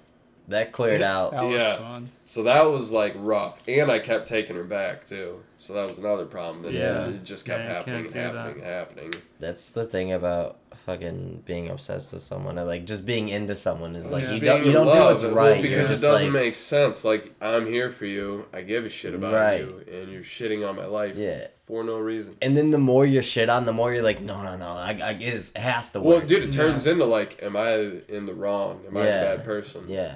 that 0.48 0.72
cleared 0.72 1.02
out. 1.02 1.32
That 1.32 1.44
was 1.44 1.60
Yeah. 1.60 1.78
fun. 1.78 2.10
So 2.26 2.44
that 2.44 2.70
was 2.70 2.92
like 2.92 3.14
rough, 3.16 3.60
and 3.68 3.92
I 3.92 4.00
kept 4.00 4.28
taking 4.28 4.56
her 4.56 4.64
back 4.64 5.08
too. 5.08 5.44
So 5.72 5.76
So 5.78 5.82
that 5.82 5.88
was 5.90 6.00
another 6.00 6.26
problem. 6.26 6.66
And 6.66 6.74
Yeah. 6.76 7.08
it 7.08 7.24
just 7.24 7.46
kept 7.46 7.64
Yeah, 7.64 7.74
happening 7.76 8.06
and 8.06 8.14
can't 8.14 8.36
happening 8.36 8.64
and 8.64 8.74
happening. 8.74 9.14
That's 9.40 9.70
the 9.70 9.86
thing 9.86 10.12
about 10.12 10.58
fucking 10.86 11.44
being 11.46 11.70
obsessed 11.70 12.12
with 12.12 12.22
someone, 12.22 12.60
or 12.60 12.66
like 12.66 12.84
just 12.86 13.06
being 13.06 13.30
into 13.30 13.56
someone 13.56 13.96
is 13.96 14.12
like 14.12 14.24
Yeah. 14.26 14.32
you 14.34 14.40
don't 14.42 14.66
you 14.66 14.72
don't 14.74 14.86
do 14.88 14.90
love, 14.92 15.12
what's 15.12 15.24
well, 15.24 15.34
right 15.34 15.62
because 15.62 15.88
You're 15.90 15.98
it 15.98 16.02
doesn't 16.02 16.34
like, 16.34 16.44
make 16.44 16.56
sense. 16.56 17.06
Like 17.06 17.34
I'm 17.40 17.68
here 17.68 17.90
for 17.90 18.06
you. 18.06 18.48
I 18.52 18.62
give 18.64 18.84
a 18.86 18.90
shit 18.90 19.14
about 19.16 19.34
Right. 19.34 19.62
you, 19.62 19.86
and 19.90 20.12
you're 20.12 20.24
shitting 20.24 20.68
on 20.68 20.76
my 20.76 20.86
life 20.88 21.16
Yeah. 21.16 21.48
for 21.66 21.86
no 21.86 21.98
reason. 22.00 22.36
And 22.42 22.58
then 22.58 22.72
the 22.72 22.78
more 22.78 23.06
you 23.06 23.22
shit 23.22 23.48
on, 23.50 23.66
the 23.66 23.72
more 23.74 23.94
you're 23.94 24.04
like, 24.04 24.20
no, 24.20 24.44
no, 24.44 24.58
no, 24.58 24.72
I, 24.74 25.00
I 25.02 25.12
it's, 25.22 25.52
it 25.52 25.60
has 25.60 25.92
to 25.94 26.02
work. 26.02 26.18
Well, 26.20 26.28
dude, 26.28 26.44
it 26.44 26.52
turns 26.52 26.86
into 26.86 27.06
like, 27.06 27.42
am 27.42 27.56
I 27.56 27.76
in 28.10 28.26
the 28.26 28.34
wrong? 28.34 28.82
Am 28.88 28.98
I 28.98 29.06
Yeah. 29.06 29.22
a 29.22 29.36
bad 29.38 29.46
person? 29.46 29.86
yeah, 29.88 30.16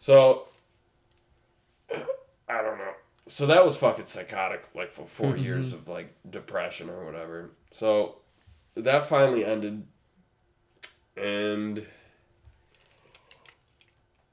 So 0.00 0.48
I 1.92 2.62
don't 2.62 2.78
know. 2.78 2.89
So 3.30 3.46
that 3.46 3.64
was 3.64 3.76
fucking 3.76 4.06
psychotic, 4.06 4.64
like 4.74 4.90
for 4.90 5.06
4 5.06 5.28
Mm-hmm. 5.34 5.44
years 5.44 5.72
of 5.72 5.86
like 5.86 6.12
depression 6.28 6.90
or 6.90 7.04
whatever. 7.04 7.50
So 7.72 8.16
that 8.74 9.06
finally 9.06 9.44
ended, 9.44 9.84
and 11.16 11.86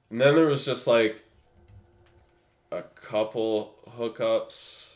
and 0.09 0.21
then 0.21 0.35
there 0.35 0.47
was 0.47 0.65
just 0.65 0.87
like 0.87 1.23
a 2.71 2.81
couple 2.81 3.75
hookups 3.97 4.87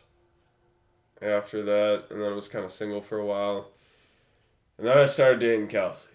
after 1.21 1.61
that, 1.61 2.05
and 2.09 2.19
then 2.21 2.31
I 2.31 2.35
was 2.35 2.47
kind 2.47 2.65
of 2.65 2.71
single 2.71 3.01
for 3.01 3.19
a 3.19 3.25
while, 3.25 3.67
and 4.79 4.87
then 4.87 4.97
I 4.97 5.05
started 5.05 5.41
dating 5.41 5.67
Kelsey. 5.67 6.07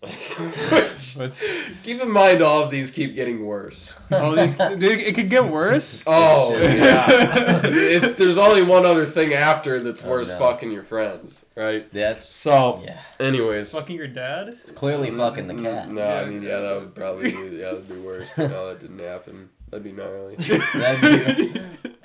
Which, 0.00 1.14
What's 1.16 1.44
keep 1.82 2.00
in 2.00 2.10
mind, 2.12 2.40
all 2.40 2.62
of 2.62 2.70
these 2.70 2.92
keep 2.92 3.16
getting 3.16 3.44
worse. 3.44 3.92
all 4.12 4.30
these? 4.32 4.54
they- 4.56 5.06
It 5.06 5.14
could 5.16 5.28
get 5.28 5.48
worse. 5.48 6.04
Oh 6.06 6.56
yeah, 6.56 7.60
it's 7.64 8.12
there's 8.14 8.38
only 8.38 8.62
one 8.62 8.86
other 8.86 9.06
thing 9.06 9.34
after 9.34 9.80
that's 9.80 10.04
Oh, 10.04 10.10
worse 10.10 10.28
no. 10.28 10.38
fucking 10.38 10.70
your 10.70 10.84
friends, 10.84 11.44
right? 11.56 11.92
that's 11.92 12.26
So, 12.28 12.80
yeah. 12.84 13.00
anyways, 13.18 13.72
Fucking 13.72 13.96
your 13.96 14.06
dad. 14.06 14.48
It's 14.50 14.70
clearly 14.70 15.10
mm, 15.10 15.16
fucking 15.16 15.48
the 15.48 15.54
mm, 15.54 15.64
cat. 15.64 15.90
No, 15.90 16.02
I 16.06 16.24
mean 16.26 16.42
yeah, 16.42 16.60
that 16.60 16.80
would 16.80 16.94
probably 16.94 17.32
be 17.32 17.56
yeah, 17.56 17.64
that'd 17.72 17.88
be 17.88 17.96
worse. 17.96 18.28
But 18.36 18.50
no, 18.50 18.68
that 18.68 18.78
didn't 18.80 19.00
happen. 19.00 19.48
That'd 19.70 19.82
be 19.84 19.92
gnarly. 19.92 20.36
That'd 20.74 21.52
be- 21.52 21.60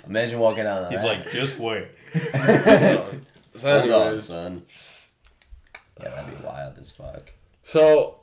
imagine 0.07 0.39
walking 0.39 0.65
out 0.65 0.83
on 0.85 0.91
He's 0.91 1.01
that. 1.03 1.07
like, 1.19 1.31
just 1.31 1.59
wait. 1.59 1.87
so, 3.55 3.81
Hold 3.81 3.91
on, 3.91 4.19
son. 4.19 4.63
Yeah, 6.01 6.09
that'd 6.09 6.37
be 6.37 6.43
wild 6.43 6.77
as 6.79 6.89
fuck. 6.91 7.31
So 7.63 8.19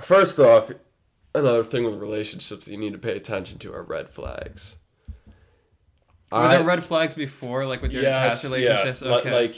first 0.00 0.38
off, 0.38 0.70
another 1.34 1.64
thing 1.64 1.84
with 1.84 1.94
relationships 2.00 2.66
that 2.66 2.72
you 2.72 2.78
need 2.78 2.92
to 2.92 2.98
pay 2.98 3.16
attention 3.16 3.58
to 3.60 3.72
are 3.72 3.82
red 3.82 4.10
flags. 4.10 4.76
Were 6.32 6.38
I- 6.38 6.56
there 6.56 6.64
red 6.64 6.84
flags 6.84 7.14
before, 7.14 7.64
like 7.66 7.82
with 7.82 7.92
your 7.92 8.02
past 8.02 8.44
relationships? 8.44 9.02
Yeah, 9.02 9.14
okay. 9.16 9.32
like 9.32 9.54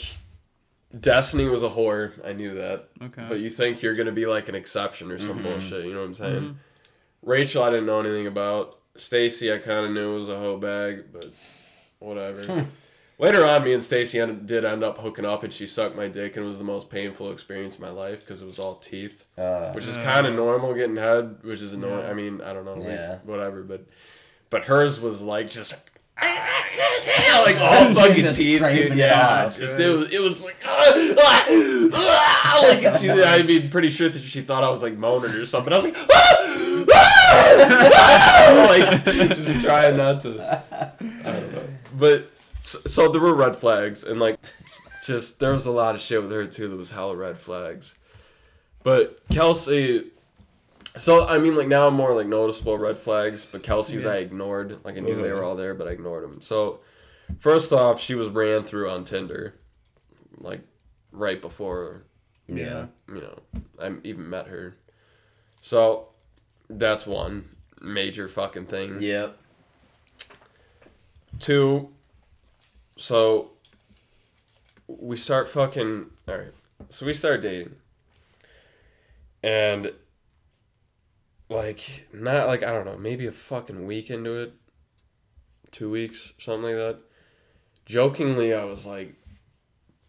Destiny 0.99 1.47
was 1.47 1.63
a 1.63 1.69
whore. 1.69 2.13
I 2.27 2.33
knew 2.33 2.55
that. 2.55 2.89
okay. 3.03 3.27
But 3.29 3.41
you 3.41 3.51
think 3.51 3.83
you're 3.83 3.95
gonna 3.95 4.13
be 4.13 4.27
like 4.27 4.49
an 4.49 4.55
exception 4.55 5.11
or 5.11 5.19
some 5.19 5.41
Mhm. 5.41 5.43
bullshit. 5.43 5.85
You 5.85 5.93
know 5.95 6.01
what 6.01 6.07
I'm 6.07 6.15
saying? 6.15 6.43
Mhm. 6.43 6.55
Rachel, 7.23 7.63
I 7.63 7.71
didn't 7.71 7.87
know 7.87 8.01
anything 8.01 8.27
about. 8.27 8.79
Stacy, 8.97 9.53
I 9.53 9.59
kind 9.59 9.85
of 9.87 9.93
knew 9.93 10.15
was 10.17 10.29
a 10.29 10.39
hoe 10.39 10.57
bag, 10.57 11.07
but 11.13 11.27
whatever. 11.99 12.67
Later 13.19 13.47
on, 13.47 13.65
me 13.65 13.73
and 13.73 13.83
Stacy 13.83 14.19
did 14.45 14.65
end 14.67 14.85
up 14.85 14.99
hooking 14.99 15.25
up, 15.25 15.43
and 15.43 15.51
she 15.51 15.67
sucked 15.67 15.97
my 15.97 16.07
dick, 16.07 16.37
and 16.37 16.45
it 16.45 16.49
was 16.49 16.59
the 16.59 16.65
most 16.65 16.91
painful 16.91 17.31
experience 17.33 17.77
of 17.77 17.81
my 17.81 17.89
life 17.89 18.21
because 18.21 18.43
it 18.43 18.47
was 18.47 18.59
all 18.59 18.75
teeth, 18.75 19.25
Uh, 19.39 19.73
which 19.73 19.87
is 19.87 19.97
Uh. 19.97 20.03
kind 20.05 20.27
of 20.27 20.35
normal 20.35 20.75
getting 20.75 20.97
head, 20.97 21.37
which 21.43 21.63
is 21.63 21.73
annoying. 21.73 22.01
Yeah. 22.05 22.11
I 22.11 22.15
mean, 22.15 22.43
I 22.43 22.53
don't 22.53 22.67
know, 22.67 22.73
at 22.73 22.79
least 22.81 23.09
Yeah. 23.09 23.19
whatever, 23.25 23.63
but 23.63 23.85
but 24.51 24.65
hers 24.67 25.01
was 25.01 25.23
like 25.23 25.49
just. 25.51 25.75
like 26.23 27.61
all 27.61 27.93
fucking 27.95 28.33
teeth, 28.33 28.57
scraping 28.59 28.89
dude. 28.89 28.97
Yeah, 28.99 29.47
off. 29.47 29.57
just 29.59 29.79
it 29.79 29.89
was, 29.91 30.11
it 30.11 30.19
was 30.21 30.43
like, 30.45 30.57
ah, 30.65 30.93
ah, 31.19 31.47
ah, 31.95 32.61
like 32.63 32.95
she, 32.97 33.11
I 33.11 33.43
mean, 33.43 33.69
pretty 33.69 33.91
sure 33.91 34.09
that 34.09 34.19
she 34.21 34.41
thought 34.41 34.65
I 34.65 34.71
was 34.71 34.83
like 34.83 34.97
moaning 34.97 35.33
or 35.33 35.45
something. 35.45 35.73
I 35.73 35.77
was 35.77 35.85
like, 35.85 35.97
ah, 35.97 36.85
ah, 36.95 38.67
like 38.71 39.05
just 39.37 39.61
trying 39.61 39.97
not 39.99 40.21
to. 40.23 40.63
I 41.01 41.33
don't 41.33 41.53
know, 41.53 41.63
but 41.99 42.31
so, 42.67 42.81
so 42.85 43.09
there 43.09 43.21
were 43.21 43.33
red 43.33 43.55
flags, 43.55 44.03
and 44.03 44.19
like, 44.19 44.41
just 45.05 45.39
there 45.39 45.53
was 45.53 45.67
a 45.67 45.71
lot 45.71 45.95
of 45.95 46.01
shit 46.01 46.21
with 46.21 46.33
her 46.33 46.47
too 46.47 46.67
that 46.67 46.77
was 46.77 46.91
hella 46.91 47.15
red 47.15 47.39
flags. 47.39 47.95
But 48.83 49.21
Kelsey, 49.31 50.11
so 50.97 51.29
I 51.29 51.39
mean, 51.39 51.55
like 51.55 51.69
now 51.69 51.87
I'm 51.87 51.95
more 51.95 52.13
like 52.13 52.27
noticeable 52.27 52.77
red 52.77 52.97
flags, 52.97 53.45
but 53.45 53.63
Kelsey's 53.63 54.03
Yeah. 54.03 54.11
I 54.11 54.17
ignored. 54.17 54.81
Like 54.85 54.97
I 54.97 55.01
knew 55.01 55.15
they 55.15 55.31
were 55.31 55.37
uh-huh. 55.37 55.47
all 55.47 55.57
there, 55.57 55.75
but 55.75 55.87
I 55.87 55.93
ignored 55.93 56.25
them. 56.25 56.43
So 56.43 56.81
first 57.39 57.73
off, 57.73 58.01
she 58.01 58.17
was 58.17 58.29
ran 58.29 58.65
through 58.65 58.91
on 58.91 59.05
Tinder, 59.05 59.55
like 60.39 60.63
right 61.13 61.41
before 61.41 62.03
yeah. 62.49 62.87
you 63.09 63.21
know 63.21 63.43
I 63.81 63.93
even 64.03 64.29
met 64.29 64.49
her. 64.49 64.77
So 65.63 66.09
that's 66.69 67.07
one 67.07 67.49
major 67.81 68.27
fucking 68.27 68.67
thing. 68.67 69.01
Yep. 69.01 69.39
Two. 71.39 71.91
So 72.97 73.53
we 74.87 75.17
start 75.17 75.49
fucking 75.49 76.07
all 76.29 76.39
right. 76.39 76.53
So 76.89 77.07
we 77.07 77.15
start 77.15 77.43
dating, 77.43 77.77
and 79.43 79.93
like 81.49 82.09
not 82.13 82.47
like 82.47 82.63
I 82.63 82.73
don't 82.73 82.87
know, 82.87 82.97
maybe 82.97 83.27
a 83.27 83.33
fucking 83.33 83.87
week 83.87 84.11
into 84.11 84.35
it, 84.37 84.55
two 85.71 85.91
weeks, 85.91 86.33
something 86.39 86.63
like 86.63 86.75
that. 86.75 86.99
Jokingly, 87.85 88.53
I 88.53 88.65
was 88.65 88.85
like, 88.85 89.15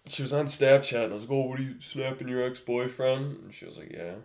she 0.07 0.23
was 0.23 0.33
on 0.33 0.45
Snapchat, 0.45 1.03
and 1.05 1.11
I 1.11 1.15
was 1.15 1.23
like, 1.23 1.31
"Oh, 1.31 1.45
what 1.45 1.59
are 1.59 1.63
you 1.63 1.79
snapping 1.81 2.27
your 2.27 2.43
ex 2.43 2.59
boyfriend?" 2.59 3.37
And 3.43 3.53
she 3.53 3.65
was 3.65 3.77
like, 3.77 3.91
"Yeah." 3.91 4.15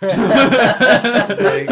Like, 0.00 1.68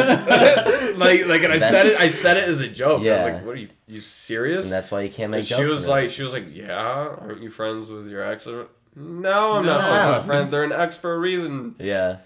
like, 0.96 1.26
like, 1.26 1.42
and 1.42 1.53
I 1.53 1.59
said 1.59 1.86
it. 1.86 2.01
I 2.01 2.09
said 2.09 2.36
it 2.36 2.48
as 2.48 2.61
a 2.61 2.68
joke. 2.68 3.01
I 3.01 3.05
Yeah. 3.05 3.24
was 3.24 3.34
like, 3.34 3.44
"What 3.46 3.55
are 3.55 3.59
you? 3.59 3.68
You 3.86 4.01
serious?" 4.01 4.66
And 4.66 4.72
that's 4.72 4.90
why 4.90 5.03
you 5.03 5.11
can't 5.11 5.30
make 5.30 5.38
And 5.38 5.46
she 5.46 5.64
was 5.64 5.88
like, 5.88 6.11
she 6.11 6.22
was 6.22 6.32
like, 6.32 6.55
yeah, 6.55 6.74
aren't 6.74 7.42
you 7.42 7.51
friends 7.51 7.88
with 7.90 8.09
your 8.09 8.22
ex? 8.22 8.46
No, 8.46 9.53
I'm 9.53 9.66
not 9.66 9.80
No. 9.80 9.80
fucking 9.80 10.14
with 10.16 10.26
friends. 10.26 10.51
They're 10.51 10.64
an 10.64 10.72
ex 10.72 10.96
for 10.96 11.14
a 11.14 11.18
reason. 11.18 11.76
yeah. 11.78 12.18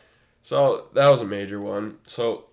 So 0.43 0.89
that 0.93 1.09
was 1.09 1.23
a 1.23 1.27
major 1.27 1.59
one. 1.59 1.97
So 2.07 2.45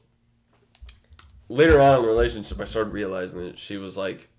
later 1.50 1.80
on 1.82 1.98
in 1.98 2.02
the 2.04 2.08
relationship, 2.08 2.60
I 2.62 2.64
started 2.64 2.94
realizing 2.94 3.44
that 3.44 3.60
she 3.60 3.78
was 3.78 3.98
like 3.98 4.30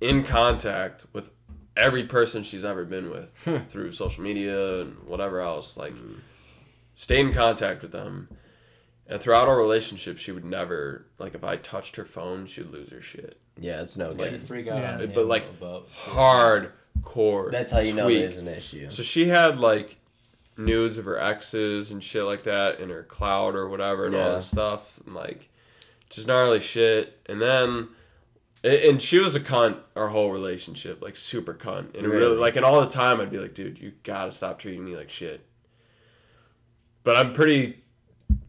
in 0.00 0.24
contact 0.24 1.06
with 1.12 1.30
every 1.76 2.04
person 2.04 2.42
she's 2.42 2.64
ever 2.64 2.84
been 2.84 3.10
with 3.10 3.32
hmm. 3.44 3.58
through 3.68 3.92
social 3.92 4.22
media 4.22 4.80
and 4.80 4.96
whatever 5.06 5.40
else. 5.40 5.76
Like, 5.76 5.92
hmm. 5.92 6.14
Stayed 6.96 7.20
in 7.20 7.32
contact 7.32 7.82
with 7.82 7.92
them. 7.92 8.28
And 9.06 9.20
throughout 9.20 9.48
our 9.48 9.58
relationship, 9.58 10.16
she 10.18 10.32
would 10.32 10.44
never 10.44 11.04
like 11.18 11.34
if 11.34 11.44
I 11.44 11.56
touched 11.56 11.96
her 11.96 12.04
phone, 12.06 12.46
she'd 12.46 12.70
lose 12.70 12.90
her 12.90 13.02
shit. 13.02 13.38
Yeah, 13.60 13.82
it's 13.82 13.96
no 13.96 14.16
She'd 14.16 14.40
freak 14.42 14.66
out 14.68 14.80
Yeah. 14.80 14.94
on 15.02 15.12
But, 15.12 15.26
like, 15.26 15.44
about 15.48 15.88
Hardcore. 15.92 17.50
That's 17.52 17.72
how 17.72 17.80
you 17.80 17.94
know 17.94 18.04
tweak. 18.06 18.18
there's 18.20 18.38
an 18.38 18.48
issue. 18.48 18.90
So 18.90 19.02
she 19.02 19.28
had 19.28 19.58
like 19.58 19.96
nudes 20.56 20.98
of 20.98 21.04
her 21.04 21.18
exes 21.20 21.90
and 21.90 22.02
shit 22.02 22.24
like 22.24 22.44
that 22.44 22.78
in 22.80 22.88
her 22.90 23.02
cloud 23.02 23.54
or 23.54 23.68
whatever 23.68 24.06
and 24.06 24.14
all 24.14 24.28
Yeah. 24.30 24.34
this 24.36 24.46
stuff 24.46 24.98
and 25.04 25.14
like 25.14 25.48
just 26.10 26.26
gnarly 26.26 26.60
shit. 26.60 27.18
And 27.26 27.40
then 27.42 27.88
a- 28.62 28.88
and 28.88 29.02
she 29.02 29.18
was 29.18 29.34
a 29.34 29.40
cunt 29.40 29.78
our 29.96 30.08
whole 30.08 30.30
relationship, 30.32 31.02
like 31.02 31.16
super 31.16 31.54
cunt. 31.54 31.94
And 31.96 32.06
it 32.06 32.08
really 32.08 32.20
Really? 32.20 32.36
like 32.38 32.56
and 32.56 32.64
all 32.64 32.80
the 32.80 32.86
time 32.90 33.20
I'd 33.20 33.30
be 33.30 33.38
like, 33.38 33.54
dude, 33.54 33.78
you 33.78 33.92
gotta 34.02 34.32
stop 34.32 34.58
treating 34.58 34.84
me 34.84 34.96
like 34.96 35.10
shit. 35.10 35.44
But 37.04 37.16
I'm 37.16 37.32
pretty 37.32 37.82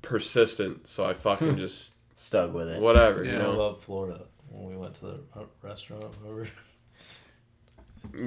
persistent, 0.02 0.88
so 0.88 1.06
I 1.06 1.14
fucking 1.14 1.58
just 1.58 1.92
Stuck 2.16 2.54
with 2.54 2.70
it. 2.70 2.82
whatever, 2.82 3.24
Yeah. 3.24 3.34
you 3.36 3.42
I 3.44 3.48
love 3.48 3.84
Florida 3.84 4.22
when 4.50 4.66
we 4.70 4.78
went 4.78 4.96
to 4.96 5.06
the 5.06 5.20
restaurant. 5.62 6.06
Remember? 6.22 6.50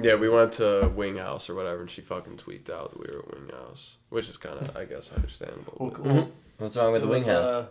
Yeah, 0.03 0.15
we 0.15 0.27
went 0.27 0.51
to 0.53 0.91
Wing 0.93 1.15
House 1.17 1.49
or 1.49 1.55
whatever, 1.55 1.79
and 1.81 1.89
she 1.89 2.01
fucking 2.01 2.35
tweaked 2.37 2.69
out 2.69 2.91
that 2.91 2.99
we 2.99 3.11
were 3.15 3.19
at 3.23 3.33
Wing 3.33 3.49
House, 3.49 3.95
which 4.09 4.29
is 4.29 4.35
kind 4.37 4.59
of, 4.59 4.75
I 4.75 4.83
guess, 4.83 5.11
understandable. 5.13 5.93
but- 6.03 6.27
What's 6.57 6.75
wrong 6.75 6.91
with 6.91 7.01
It 7.01 7.05
the 7.05 7.07
wing 7.11 7.19
was, 7.19 7.27
house? 7.27 7.45
uh, 7.45 7.67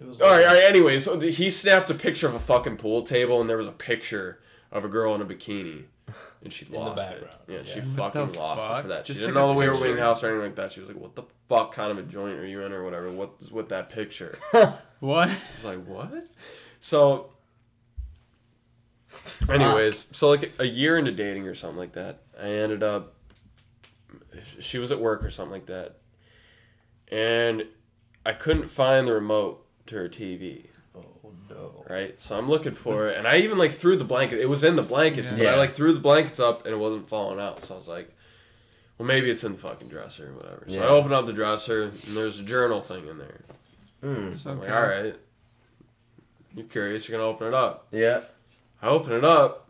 it 0.00 0.06
was 0.08 0.20
All 0.20 0.30
right, 0.30 0.38
like- 0.40 0.48
all 0.48 0.54
right. 0.54 0.64
Anyway, 0.64 0.98
so 0.98 1.18
he 1.20 1.48
snapped 1.48 1.88
a 1.90 1.94
picture 1.94 2.26
of 2.26 2.34
a 2.34 2.40
fucking 2.40 2.76
pool 2.78 3.02
table, 3.04 3.40
and 3.40 3.48
there 3.48 3.56
was 3.56 3.68
a 3.68 3.72
picture 3.72 4.40
of 4.72 4.84
a 4.84 4.88
girl 4.88 5.14
in 5.14 5.22
a 5.22 5.24
bikini, 5.24 5.84
and 6.42 6.52
she 6.52 6.64
the 6.66 6.78
lost 6.78 7.02
it. 7.10 7.20
background, 7.22 7.36
Yeah, 7.48 7.58
she. 7.64 7.80
What 7.80 8.12
fucking 8.12 8.32
the 8.32 8.38
lost 8.38 8.78
it 8.78 8.82
for 8.82 8.88
that. 8.88 9.06
She 9.06 9.12
Just 9.14 9.26
didn't 9.26 9.34
took 9.34 9.42
a 9.42 9.46
know 9.46 9.52
that 9.52 9.58
we 9.58 9.68
were. 9.68 9.80
Wing 9.80 9.96
House 9.98 10.22
or 10.22 10.28
anything 10.28 10.46
like 10.46 10.56
that. 10.56 10.72
She 10.72 10.80
was 10.80 10.88
like, 10.88 10.98
"What 10.98 11.14
the 11.14 11.24
fuck 11.48 11.72
kind 11.74 11.90
of 11.90 11.98
a 11.98 12.02
joint 12.02 12.38
are 12.38 12.46
you 12.46 12.62
in, 12.62 12.72
or 12.72 12.84
whatever? 12.84 13.10
What's 13.10 13.50
with 13.50 13.68
that 13.70 13.90
picture?" 13.90 14.36
What? 15.00 15.28
I 15.28 15.36
was 15.56 15.64
like, 15.64 15.84
"What?" 15.86 16.26
So, 16.80 17.30
anyways, 19.48 20.06
so 20.12 20.28
like 20.28 20.52
a 20.58 20.64
year 20.66 20.96
into 20.98 21.12
dating 21.12 21.46
or 21.46 21.54
something 21.54 21.78
like 21.78 21.92
that, 21.92 22.20
I 22.40 22.48
ended 22.48 22.82
up. 22.82 23.14
She 24.60 24.78
was 24.78 24.90
at 24.90 25.00
work 25.00 25.22
or 25.24 25.30
something 25.30 25.52
like 25.52 25.66
that, 25.66 25.96
and 27.08 27.64
I 28.26 28.32
couldn't 28.32 28.68
find 28.68 29.06
the 29.06 29.12
remote 29.12 29.64
to 29.86 29.96
her 29.96 30.08
TV. 30.08 30.66
No. 31.54 31.84
right? 31.88 32.20
So 32.20 32.36
I'm 32.36 32.48
looking 32.50 32.74
for 32.74 33.08
it, 33.08 33.16
and 33.16 33.26
I 33.26 33.38
even 33.38 33.56
like 33.58 33.72
threw 33.72 33.96
the 33.96 34.04
blanket. 34.04 34.40
It 34.40 34.48
was 34.48 34.62
in 34.64 34.76
the 34.76 34.82
blankets, 34.82 35.32
but 35.32 35.46
I 35.46 35.56
like 35.56 35.72
threw 35.72 35.92
the 35.92 36.00
blankets 36.00 36.38
up, 36.40 36.64
and 36.66 36.74
it 36.74 36.78
wasn't 36.78 37.08
falling 37.08 37.40
out. 37.40 37.62
So 37.64 37.74
I 37.74 37.78
was 37.78 37.88
like, 37.88 38.10
well, 38.98 39.06
maybe 39.06 39.30
it's 39.30 39.44
in 39.44 39.52
the 39.52 39.58
fucking 39.58 39.88
dresser 39.88 40.30
or 40.30 40.32
whatever. 40.34 40.64
So 40.68 40.74
Yeah. 40.74 40.82
I 40.84 40.88
open 40.88 41.12
up 41.12 41.26
the 41.26 41.32
dresser, 41.32 41.82
and 41.82 42.16
there's 42.16 42.38
a 42.40 42.42
journal 42.42 42.80
thing 42.80 43.06
in 43.08 43.18
there. 43.18 43.40
Mm. 44.02 44.34
It's 44.34 44.44
I'm 44.46 44.58
okay. 44.58 44.68
like, 44.68 44.76
all 44.76 44.86
right, 44.86 45.16
you're 46.54 46.66
curious, 46.66 47.08
you're 47.08 47.18
gonna 47.18 47.28
open 47.30 47.46
it 47.48 47.54
up. 47.54 47.86
Yeah. 47.90 48.20
I 48.82 48.88
open 48.88 49.12
it 49.12 49.24
up. 49.24 49.68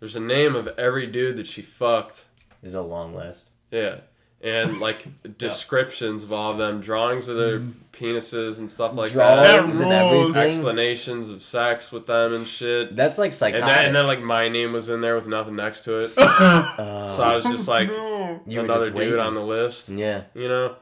There's 0.00 0.16
a 0.16 0.20
name 0.20 0.54
of 0.54 0.68
every 0.78 1.06
dude 1.06 1.36
that 1.36 1.46
she 1.46 1.62
fucked. 1.62 2.24
Is 2.62 2.74
a 2.74 2.80
long 2.82 3.14
list. 3.14 3.50
Yeah. 3.70 3.98
And 4.44 4.78
like 4.78 5.06
descriptions 5.38 6.22
of 6.22 6.32
all 6.32 6.52
of 6.52 6.58
them, 6.58 6.80
drawings 6.82 7.28
of 7.28 7.36
their 7.38 7.60
penises 7.92 8.58
and 8.58 8.70
stuff 8.70 8.94
like 8.94 9.12
that. 9.12 9.56
Drawings 9.56 9.80
and 9.80 9.90
That 9.90 10.12
rules. 10.12 10.36
everything. 10.36 10.52
Explanations 10.58 11.30
of 11.30 11.42
sex 11.42 11.90
with 11.90 12.06
them 12.06 12.34
and 12.34 12.46
shit. 12.46 12.94
That's 12.94 13.16
like 13.16 13.28
And 13.28 13.34
psychotic. 13.34 13.64
then, 13.66 13.86
and 13.86 13.96
then 13.96 14.06
like 14.06 14.20
my 14.20 14.48
name 14.48 14.72
was 14.72 14.90
in 14.90 15.00
there 15.00 15.14
with 15.14 15.26
nothing 15.26 15.56
next 15.56 15.82
to 15.84 15.96
it. 16.04 16.12
Uh, 16.18 17.14
So 17.16 17.22
I 17.22 17.34
was 17.34 17.44
just 17.44 17.66
like 17.68 17.88
No. 17.90 18.40
you 18.46 18.58
were 18.58 18.64
another 18.66 18.86
just 18.90 18.96
dude 18.98 19.06
waiting. 19.12 19.18
on 19.20 19.34
the 19.34 19.40
list, 19.42 19.88
Yeah. 19.88 20.24
you 20.34 20.48
know. 20.48 20.76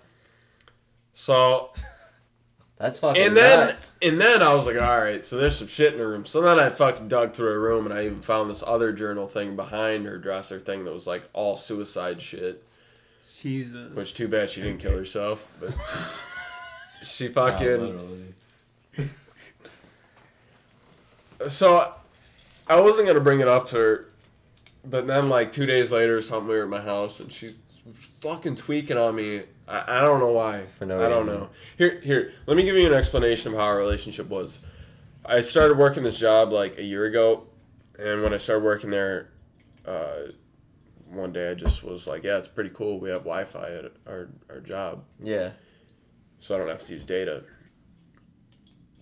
So 1.15 1.71
That's 2.79 2.99
fucking 2.99 3.23
and 3.23 3.37
then 3.37 3.67
nuts. 3.69 3.97
and 4.03 4.21
then 4.21 4.43
I 4.43 4.55
was 4.55 4.67
like, 4.67 4.77
all 4.81 5.01
right, 5.01 5.25
so 5.25 5.37
there's 5.37 5.57
some 5.57 5.69
shit 5.69 5.93
in 5.93 6.01
her 6.01 6.09
room. 6.09 6.27
So 6.27 6.41
then 6.41 6.59
I 6.59 6.71
fucking 6.71 7.09
dug 7.09 7.33
through 7.35 7.53
her 7.53 7.61
room 7.61 7.85
and 7.87 7.95
I 7.95 8.07
even 8.07 8.23
found 8.23 8.51
this 8.51 8.65
other 8.67 8.93
journal 8.93 9.29
thing 9.29 9.55
behind 9.55 10.07
her 10.07 10.19
dresser 10.19 10.59
thing 10.59 10.85
that 10.85 10.93
was 10.93 11.07
like 11.07 11.23
all 11.33 11.55
suicide 11.55 12.21
shit. 12.23 12.65
Jesus. 13.43 13.93
Which 13.93 14.15
too 14.15 14.29
bad 14.29 14.51
she 14.51 14.63
didn't 14.63 14.79
kill 14.81 14.97
herself, 14.97 15.51
but 15.61 15.75
she 17.05 17.27
Nah, 17.29 17.33
fucking. 17.35 17.67
literally. 17.81 18.35
so 21.49 21.93
I 22.69 22.81
wasn't 22.81 23.09
gonna 23.09 23.21
bring 23.21 23.41
it 23.41 23.49
up 23.49 23.67
to 23.67 23.77
her, 23.77 24.09
but 24.85 25.07
then 25.07 25.29
like 25.29 25.53
two 25.53 25.67
days 25.67 25.91
later 25.91 26.17
or 26.17 26.23
something, 26.23 26.49
we 26.49 26.55
were 26.57 26.63
at 26.65 26.69
my 26.69 26.81
house 26.81 27.21
and 27.21 27.33
she 27.33 27.47
was 27.87 28.11
fucking 28.21 28.57
tweaking 28.57 28.97
on 28.97 29.17
me. 29.17 29.43
I, 29.67 29.99
I 29.99 30.01
don't 30.01 30.21
know 30.21 30.33
why. 30.33 30.65
For 30.79 30.87
no 30.87 31.03
I 31.05 31.09
don't 31.09 31.27
reason. 31.27 31.41
know. 31.41 31.49
Here, 31.77 32.01
here. 32.01 32.33
Let 32.47 32.57
me 32.57 32.63
give 32.63 32.77
you 32.77 32.87
an 32.87 32.95
explanation 32.95 33.53
of 33.53 33.59
how 33.59 33.65
our 33.65 33.77
relationship 33.77 34.29
was. 34.29 34.59
I 35.25 35.41
started 35.41 35.79
working 35.79 36.03
this 36.03 36.19
job 36.19 36.53
like 36.53 36.79
a 36.79 36.83
year 36.83 37.05
ago, 37.05 37.45
and 37.99 38.23
when 38.23 38.33
I 38.35 38.39
started 38.39 38.65
working 38.65 38.91
there, 38.91 39.31
uh, 39.87 40.33
one 41.13 41.33
day 41.33 41.51
I 41.51 41.55
just 41.55 41.83
was 41.83 42.07
like, 42.07 42.25
"Yeah, 42.25 42.39
it's 42.39 42.49
pretty 42.49 42.71
cool. 42.75 42.99
We 43.01 43.11
have 43.11 43.21
Wi-Fi 43.23 43.71
at 43.71 43.93
our 44.07 44.29
our 44.51 44.61
job." 44.61 45.05
Yeah. 45.23 45.51
so 46.41 46.55
I 46.55 46.59
don't 46.59 46.69
have 46.69 46.83
to 46.83 46.93
use 46.95 47.05
data. 47.05 47.45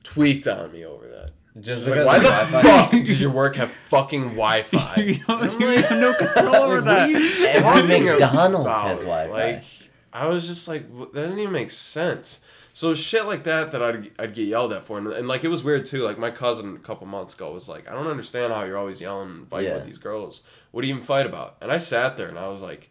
Tweaked 0.03 0.49
on 0.49 0.73
me 0.73 0.85
over 0.85 1.07
that. 1.09 1.31
Just 1.61 1.83
It's 1.83 1.91
like, 1.91 2.07
why 2.07 2.17
of 2.17 2.23
the 2.23 2.29
Wi-Fi? 2.29 2.63
fuck 2.63 2.91
does 3.05 3.21
your 3.21 3.31
work 3.33 3.57
have 3.57 3.71
fucking 3.71 4.23
Wi-Fi? 4.31 4.95
you, 5.01 5.15
don't, 5.27 5.61
you 5.61 5.67
have 5.83 5.91
no 6.01 6.15
control 6.15 6.55
over 6.55 6.81
that. 6.81 7.11
Every 7.11 8.01
McDonald's 8.03 8.67
about? 8.67 8.85
has 8.85 9.01
Wi-Fi. 9.01 9.33
Like, 9.33 9.65
I 10.13 10.27
was 10.29 10.47
just 10.47 10.69
like, 10.69 10.89
that 11.13 11.13
doesn't 11.15 11.39
even 11.39 11.53
make 11.53 11.71
sense. 11.71 12.41
So 12.73 12.95
shit 12.95 13.27
like 13.27 13.45
that 13.45 13.73
that 13.73 13.83
I'd, 13.83 14.11
I'd 14.19 14.35
get 14.35 14.47
yelled 14.47 14.73
at 14.73 14.85
for, 14.85 14.97
and, 14.99 15.09
and 15.09 15.27
like 15.29 15.45
it 15.45 15.49
was 15.49 15.65
weird 15.65 15.85
too. 15.87 16.03
Like 16.03 16.19
my 16.19 16.31
cousin 16.31 16.77
a 16.77 16.79
couple 16.79 17.07
months 17.07 17.35
ago 17.35 17.53
was 17.53 17.69
like, 17.69 17.89
I 17.89 17.93
don't 17.93 18.07
understand 18.07 18.53
how 18.53 18.65
you're 18.65 18.79
always 18.79 19.01
yelling 19.01 19.31
and 19.31 19.49
fighting 19.49 19.71
Yeah. 19.71 19.77
with 19.77 19.87
these 19.87 19.99
girls. 19.99 20.41
What 20.71 20.83
do 20.83 20.89
you 20.89 20.95
even 20.95 21.05
fight 21.05 21.27
about? 21.27 21.57
And 21.61 21.71
I 21.73 21.79
sat 21.79 22.17
there 22.17 22.29
and 22.29 22.39
I 22.39 22.49
was 22.49 22.61
like, 22.63 22.91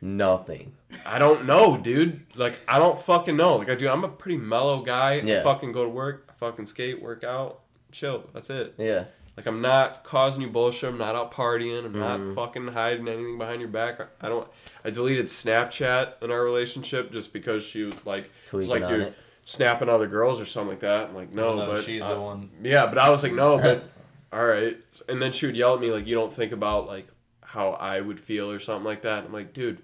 Nothing. 0.00 0.74
I 1.04 1.18
don't 1.18 1.44
know, 1.44 1.76
dude. 1.76 2.20
Like 2.36 2.60
I 2.68 2.78
don't 2.78 2.96
fucking 2.98 3.36
know. 3.36 3.56
Like 3.56 3.68
I 3.68 3.74
do. 3.74 3.88
I'm 3.88 4.04
a 4.04 4.08
pretty 4.08 4.38
mellow 4.38 4.82
guy. 4.82 5.14
Yeah. 5.14 5.40
I 5.40 5.42
fucking 5.42 5.72
go 5.72 5.82
to 5.82 5.90
work. 5.90 6.26
I 6.30 6.34
fucking 6.34 6.66
skate, 6.66 7.02
work 7.02 7.24
out, 7.24 7.60
chill. 7.90 8.30
That's 8.32 8.48
it. 8.48 8.74
Yeah. 8.78 9.06
Like 9.38 9.46
I'm 9.46 9.60
not 9.62 10.02
causing 10.02 10.42
you 10.42 10.48
bullshit. 10.48 10.90
I'm 10.90 10.98
not 10.98 11.14
out 11.14 11.30
partying. 11.32 11.84
I'm 11.84 11.96
not 11.96 12.18
Mhm. 12.18 12.34
fucking 12.34 12.66
hiding 12.66 13.06
anything 13.06 13.38
behind 13.38 13.60
your 13.60 13.70
back. 13.70 14.00
I 14.20 14.28
don't. 14.28 14.48
I 14.84 14.90
deleted 14.90 15.26
Snapchat 15.26 16.14
in 16.22 16.32
our 16.32 16.42
relationship 16.42 17.12
just 17.12 17.32
because 17.32 17.62
she 17.62 17.84
was 17.84 17.94
like, 18.04 18.32
was 18.52 18.66
like 18.66 18.80
you're 18.80 19.00
it. 19.00 19.14
snapping 19.44 19.88
other 19.88 20.08
girls 20.08 20.40
or 20.40 20.44
something 20.44 20.70
like 20.70 20.80
that. 20.80 21.10
I'm 21.10 21.14
like, 21.14 21.32
no, 21.32 21.54
No, 21.54 21.66
but 21.66 21.84
she's 21.84 22.02
uh, 22.02 22.14
the 22.14 22.20
one. 22.20 22.50
Yeah, 22.64 22.86
but 22.86 22.98
I 22.98 23.10
was 23.10 23.22
like, 23.22 23.32
no, 23.32 23.58
but 23.58 23.84
all 24.32 24.44
right. 24.44 24.76
And 25.08 25.22
then 25.22 25.30
she 25.30 25.46
would 25.46 25.56
yell 25.56 25.74
at 25.76 25.80
me 25.80 25.92
like, 25.92 26.04
you 26.08 26.16
don't 26.16 26.34
think 26.34 26.50
about 26.50 26.88
like 26.88 27.06
how 27.42 27.70
I 27.74 28.00
would 28.00 28.18
feel 28.18 28.50
or 28.50 28.58
something 28.58 28.84
like 28.84 29.02
that. 29.02 29.24
I'm 29.24 29.32
like, 29.32 29.54
dude, 29.54 29.82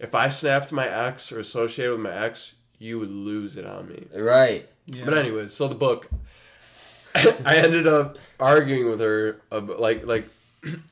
if 0.00 0.12
I 0.12 0.28
snapped 0.28 0.72
my 0.72 0.88
ex 0.88 1.30
or 1.30 1.38
associated 1.38 1.92
with 1.92 2.00
my 2.00 2.12
ex, 2.12 2.54
you 2.80 2.98
would 2.98 3.12
lose 3.12 3.56
it 3.56 3.64
on 3.64 3.86
me. 3.88 4.06
Right. 4.12 4.68
Yeah. 4.86 5.04
But 5.04 5.16
anyways, 5.16 5.54
so 5.54 5.68
the 5.68 5.74
book, 5.76 6.08
I 7.44 7.56
ended 7.56 7.86
up 7.86 8.18
arguing 8.38 8.88
with 8.88 9.00
her, 9.00 9.40
about, 9.50 9.80
like 9.80 10.06
like 10.06 10.28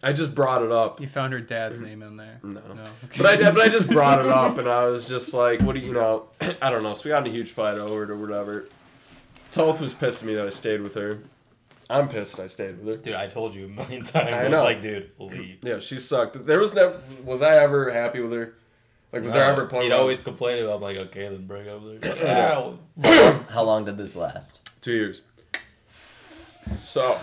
I 0.03 0.13
just 0.13 0.35
brought 0.35 0.63
it 0.63 0.73
up. 0.73 1.01
You 1.01 1.09
found 1.09 1.33
her 1.33 1.41
dad's 1.41 1.77
mm-hmm. 1.77 1.87
name 1.87 2.03
in 2.03 2.17
there. 2.17 2.41
No. 2.43 2.61
No. 2.75 2.85
But 3.17 3.27
I, 3.27 3.51
but 3.51 3.61
I 3.61 3.69
just 3.69 3.91
brought 3.91 4.21
it 4.21 4.29
up, 4.29 4.59
and 4.59 4.69
I 4.69 4.87
was 4.87 5.07
just 5.09 5.35
like, 5.35 5.61
"What 5.63 5.75
do 5.75 5.81
you, 5.81 5.89
you 5.89 5.95
know?" 5.95 6.29
I 6.63 6.71
don't 6.71 6.83
know. 6.83 6.95
So 6.95 7.05
we 7.05 7.11
got 7.11 7.27
in 7.27 7.33
a 7.33 7.35
huge 7.35 7.51
fight 7.51 7.79
over 7.79 8.05
it 8.05 8.11
or 8.11 8.17
whatever. 8.17 8.69
Toth 9.53 9.81
was 9.81 9.95
pissed 9.95 10.23
at 10.23 10.29
me 10.29 10.35
that 10.35 10.47
I 10.47 10.51
stayed 10.51 10.83
with 10.83 10.95
her. 10.95 11.21
I'm 11.89 12.09
pissed 12.09 12.41
I 12.41 12.49
stayed 12.49 12.85
with 12.85 12.97
her. 12.97 13.03
Dude, 13.03 13.15
I 13.15 13.29
told 13.29 13.55
you 13.55 13.67
a 13.67 13.69
million 13.69 14.03
times. 14.05 14.31
I 14.31 14.41
I, 14.41 14.43
was 14.45 14.53
know. 14.53 14.65
like, 14.65 14.83
dude, 14.83 15.11
leave. 15.19 15.59
Yeah, 15.63 15.79
she 15.79 15.99
sucked. 15.99 16.47
There 16.47 16.59
was 16.59 16.75
never. 16.75 17.01
Was 17.25 17.43
I 17.43 17.57
ever 17.57 17.91
happy 17.93 18.21
with 18.21 18.33
her? 18.33 18.55
Like, 19.13 19.23
was 19.23 19.33
there 19.33 19.45
ever 19.45 19.63
a 19.63 19.67
point? 19.69 19.85
He'd 19.85 19.91
where- 19.91 20.01
always 20.01 20.21
complain 20.21 20.63
about. 20.63 20.77
I'm 20.77 20.83
like, 20.83 20.97
okay, 20.97 21.29
then 21.29 21.47
break 21.47 21.69
up 21.69 21.83
with 21.83 22.05
her. 22.05 22.17
Yeah. 22.17 23.43
How 23.49 23.63
long 23.63 23.85
did 23.85 23.97
this 23.97 24.15
last? 24.15 24.61
two 24.87 24.93
years. 24.93 25.23
So, 26.85 27.19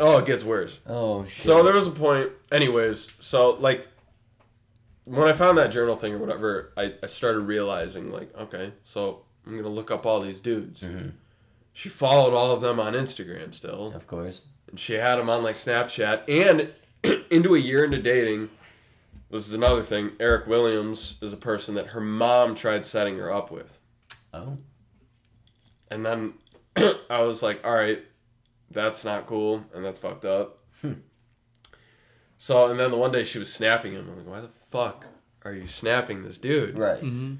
oh, 0.00 0.18
it 0.18 0.26
gets 0.26 0.44
worse. 0.44 0.78
oh 0.86 1.26
shit. 1.26 1.44
So 1.46 1.62
there 1.62 1.74
was 1.74 1.86
a 1.86 1.90
point, 1.92 2.30
anyways. 2.50 3.12
So 3.20 3.50
like, 3.52 3.86
when 5.04 5.26
I 5.28 5.32
found 5.32 5.58
that 5.58 5.68
journal 5.72 5.96
thing 5.96 6.12
or 6.14 6.18
whatever, 6.18 6.72
I, 6.76 6.94
I 7.02 7.06
started 7.06 7.40
realizing 7.40 8.10
like, 8.12 8.34
okay, 8.36 8.72
so 8.84 9.22
I'm 9.46 9.56
gonna 9.56 9.68
look 9.68 9.90
up 9.90 10.06
all 10.06 10.20
these 10.20 10.40
dudes. 10.40 10.82
Mhm. 10.82 11.12
She 11.72 11.88
followed 11.88 12.34
all 12.34 12.52
of 12.52 12.60
them 12.60 12.80
on 12.80 12.94
Instagram 12.94 13.54
still, 13.54 13.92
Of 13.94 14.06
course. 14.06 14.42
and 14.68 14.78
she 14.80 14.94
had 14.94 15.16
them 15.16 15.30
on 15.30 15.42
like 15.42 15.56
Snapchat. 15.56 16.22
And 16.28 16.70
into 17.30 17.54
a 17.54 17.58
year 17.58 17.84
into 17.84 18.02
dating, 18.02 18.50
this 19.30 19.46
is 19.46 19.52
another 19.52 19.82
thing. 19.82 20.12
Eric 20.18 20.46
Williams 20.46 21.16
is 21.22 21.32
a 21.32 21.36
person 21.36 21.74
that 21.76 21.88
her 21.88 22.00
mom 22.00 22.54
tried 22.54 22.84
setting 22.86 23.18
her 23.18 23.32
up 23.32 23.50
with, 23.50 23.78
Oh. 24.34 24.58
and 25.90 26.04
then 26.04 26.34
I 27.10 27.20
was 27.22 27.42
like, 27.42 27.64
all 27.66 27.74
right, 27.74 28.02
that's 28.70 29.04
not 29.04 29.26
cool, 29.26 29.64
and 29.74 29.84
that's 29.84 29.98
fucked 29.98 30.24
up. 30.24 30.58
Hmm. 30.82 30.92
So, 32.36 32.66
and 32.70 32.78
then 32.78 32.90
the 32.90 32.96
one 32.96 33.12
day 33.12 33.24
she 33.24 33.38
was 33.38 33.52
snapping 33.52 33.92
him. 33.92 34.08
I'm 34.08 34.16
like, 34.18 34.26
why 34.26 34.40
the 34.40 34.50
fuck 34.70 35.06
are 35.44 35.52
you 35.52 35.66
snapping 35.66 36.22
this 36.22 36.38
dude? 36.38 36.78
Right. 36.78 37.02
Mm-hmm. 37.02 37.34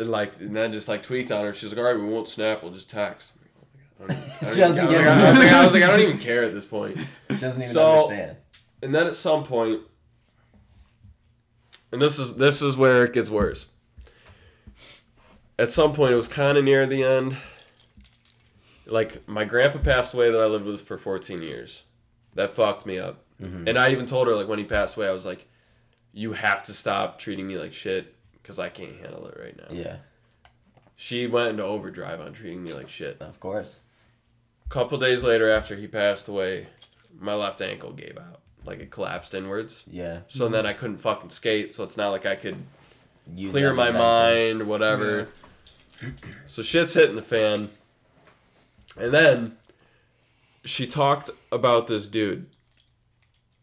And 0.00 0.10
like, 0.10 0.40
and 0.40 0.54
then 0.56 0.72
just 0.72 0.88
like 0.88 1.02
tweaked 1.02 1.30
on 1.32 1.44
her. 1.44 1.52
She's 1.52 1.70
like, 1.70 1.78
all 1.78 1.84
right, 1.84 2.00
we 2.00 2.06
won't 2.08 2.28
snap. 2.28 2.62
We'll 2.62 2.72
just 2.72 2.90
text. 2.90 3.32
I'm 4.00 4.06
like, 4.06 4.16
oh 4.16 4.20
my 4.20 4.24
God. 4.24 4.28
I 4.40 4.52
She 4.54 4.60
doesn't 4.60 4.84
even- 4.84 4.90
get 5.02 5.06
I 5.06 5.30
was, 5.30 5.38
like, 5.38 5.38
I, 5.38 5.38
was 5.38 5.38
like. 5.38 5.52
I 5.52 5.64
was 5.64 5.72
like, 5.74 5.82
I 5.82 5.86
don't 5.88 6.00
even 6.00 6.18
care 6.18 6.44
at 6.44 6.54
this 6.54 6.64
point. 6.64 6.96
She 7.30 7.36
doesn't 7.36 7.60
even 7.62 7.74
So- 7.74 8.04
understand. 8.04 8.36
And 8.82 8.94
then 8.94 9.06
at 9.08 9.14
some 9.16 9.42
point, 9.44 9.80
and 11.90 12.00
this 12.00 12.18
is 12.18 12.36
this 12.36 12.62
is 12.62 12.76
where 12.76 13.04
it 13.04 13.12
gets 13.12 13.28
worse. 13.28 13.66
At 15.58 15.70
some 15.72 15.92
point, 15.92 16.12
it 16.12 16.16
was 16.16 16.28
kind 16.28 16.56
of 16.56 16.62
near 16.64 16.86
the 16.86 17.02
end. 17.02 17.36
Like 18.88 19.28
my 19.28 19.44
grandpa 19.44 19.78
passed 19.78 20.14
away 20.14 20.30
that 20.30 20.40
I 20.40 20.46
lived 20.46 20.64
with 20.64 20.80
for 20.82 20.98
14 20.98 21.42
years. 21.42 21.84
That 22.34 22.52
fucked 22.54 22.86
me 22.86 22.98
up. 22.98 23.24
Mhm. 23.40 23.68
And 23.68 23.78
I 23.78 23.90
even 23.90 24.06
told 24.06 24.26
her 24.28 24.34
like 24.34 24.48
when 24.48 24.58
he 24.58 24.64
passed 24.64 24.96
away, 24.96 25.08
I 25.08 25.12
was 25.12 25.24
like, 25.26 25.46
"You 26.12 26.32
have 26.32 26.64
to 26.64 26.74
stop 26.74 27.18
treating 27.18 27.46
me 27.46 27.58
like 27.58 27.72
shit 27.72 28.14
because 28.34 28.58
I 28.58 28.68
can't 28.68 28.96
handle 29.00 29.26
it 29.28 29.38
right 29.40 29.56
now." 29.56 29.74
Yeah. 29.74 29.96
She 30.96 31.26
went 31.26 31.50
into 31.50 31.62
overdrive 31.62 32.20
on 32.20 32.32
treating 32.32 32.62
me 32.64 32.72
like 32.72 32.88
shit. 32.88 33.20
Of 33.20 33.38
course. 33.40 33.76
couple 34.68 34.98
days 34.98 35.22
later, 35.22 35.48
after 35.50 35.76
he 35.76 35.86
passed 35.86 36.28
away, 36.28 36.66
my 37.18 37.32
left 37.34 37.62
ankle 37.62 37.92
gave 37.92 38.18
out. 38.18 38.40
Like 38.64 38.80
it 38.80 38.90
collapsed 38.90 39.32
inwards. 39.32 39.82
Yeah. 39.86 40.20
So 40.28 40.46
then 40.48 40.66
I 40.66 40.74
couldn't 40.74 40.98
fucking 40.98 41.30
skate. 41.30 41.72
So 41.72 41.84
it's 41.84 41.96
not 41.96 42.10
like 42.10 42.26
I 42.26 42.34
could 42.36 42.64
Use 43.34 43.50
clear 43.52 43.72
my 43.72 43.90
mind 43.90 44.60
or 44.62 44.64
whatever. 44.66 45.28
So 46.46 46.62
shit's 46.62 46.94
hitting 46.94 47.16
the 47.16 47.22
fan. 47.22 47.70
And 48.98 49.12
then 49.12 49.56
she 50.64 50.86
talked 50.86 51.30
about 51.50 51.86
this 51.86 52.06
dude. 52.06 52.46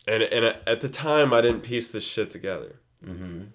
And 0.08 0.24
and 0.24 0.46
at 0.68 0.82
the 0.82 0.90
time 0.90 1.34
I 1.34 1.42
didn't 1.42 1.62
piece 1.62 1.92
this 1.92 2.04
shit 2.04 2.32
together. 2.32 2.80
Mhm. 3.06 3.50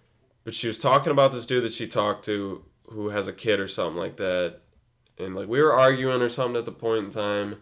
But 0.45 0.55
she 0.55 0.67
was 0.67 0.79
talking 0.79 1.13
about 1.13 1.33
this 1.33 1.47
dude 1.47 1.65
that 1.65 1.73
she 1.73 1.87
talked 1.87 2.25
to 2.27 2.65
who 2.89 3.11
has 3.11 3.29
a 3.29 3.33
kid 3.33 3.61
or 3.61 3.69
something 3.69 3.99
like 3.99 4.17
that. 4.17 4.61
And 5.19 5.35
like 5.35 5.49
we 5.49 5.61
were 5.61 5.73
arguing 5.73 6.23
or 6.23 6.29
something 6.29 6.57
at 6.57 6.65
the 6.65 6.73
point 6.73 7.05
in 7.05 7.11
time. 7.11 7.61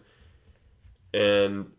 And 1.13 1.71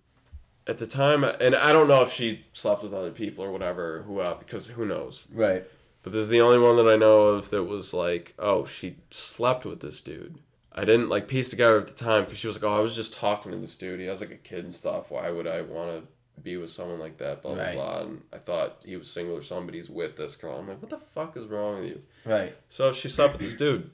at 0.66 0.78
the 0.78 0.86
time 0.86 1.24
and 1.24 1.54
I 1.54 1.72
don't 1.72 1.88
know 1.88 2.02
if 2.02 2.12
she 2.12 2.44
slept 2.52 2.82
with 2.82 2.94
other 2.94 3.10
people 3.10 3.44
or 3.44 3.50
whatever 3.50 4.02
who 4.02 4.20
uh, 4.20 4.34
because 4.34 4.68
who 4.68 4.86
knows. 4.86 5.26
Right. 5.32 5.64
But 6.02 6.12
this 6.12 6.22
is 6.22 6.28
the 6.28 6.40
only 6.40 6.58
one 6.58 6.76
that 6.76 6.88
I 6.88 6.96
know 6.96 7.26
of 7.26 7.50
that 7.50 7.64
was 7.64 7.92
like, 7.92 8.34
oh, 8.38 8.64
she 8.64 8.96
slept 9.10 9.66
with 9.66 9.80
this 9.80 10.00
dude. 10.00 10.38
I 10.80 10.84
didn't 10.84 11.08
like 11.08 11.28
piece 11.28 11.50
together 11.50 11.78
at 11.78 11.86
the 11.88 11.94
time 11.94 12.24
because 12.24 12.38
she 12.38 12.46
was 12.46 12.56
like, 12.56 12.64
"Oh, 12.64 12.76
I 12.76 12.80
was 12.80 12.96
just 12.96 13.12
talking 13.12 13.52
to 13.52 13.58
this 13.58 13.76
dude. 13.76 14.00
He 14.00 14.06
has 14.06 14.20
like 14.20 14.30
a 14.30 14.36
kid 14.36 14.64
and 14.64 14.74
stuff. 14.74 15.10
Why 15.10 15.30
would 15.30 15.46
I 15.46 15.60
want 15.62 15.90
to 15.90 16.40
be 16.42 16.56
with 16.56 16.70
someone 16.70 16.98
like 16.98 17.18
that?" 17.18 17.42
Blah 17.42 17.54
blah 17.54 17.62
Right. 17.64 17.74
blah. 17.74 18.00
And 18.02 18.22
I 18.32 18.38
thought 18.38 18.82
he 18.84 18.96
was 18.96 19.10
single 19.10 19.36
or 19.36 19.42
somebody's 19.42 19.90
with 19.90 20.16
this 20.16 20.36
girl. 20.36 20.56
I'm 20.58 20.68
like, 20.68 20.80
"What 20.80 20.90
the 20.90 20.98
fuck 20.98 21.36
is 21.36 21.46
wrong 21.46 21.80
with 21.80 21.88
you?" 21.88 22.02
Right. 22.24 22.56
So 22.68 22.92
she 22.92 23.08
slept 23.08 23.34
with 23.34 23.42
this 23.42 23.54
dude. 23.54 23.90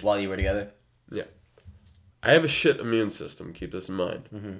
While 0.00 0.18
you 0.18 0.28
were 0.30 0.36
together. 0.36 0.70
Yeah. 1.10 1.24
I 2.22 2.32
have 2.32 2.44
a 2.44 2.48
shit 2.48 2.80
immune 2.80 3.10
system. 3.10 3.52
Keep 3.52 3.72
this 3.72 3.88
in 3.88 3.94
mind. 3.96 4.28
Mm-hmm. 4.34 4.52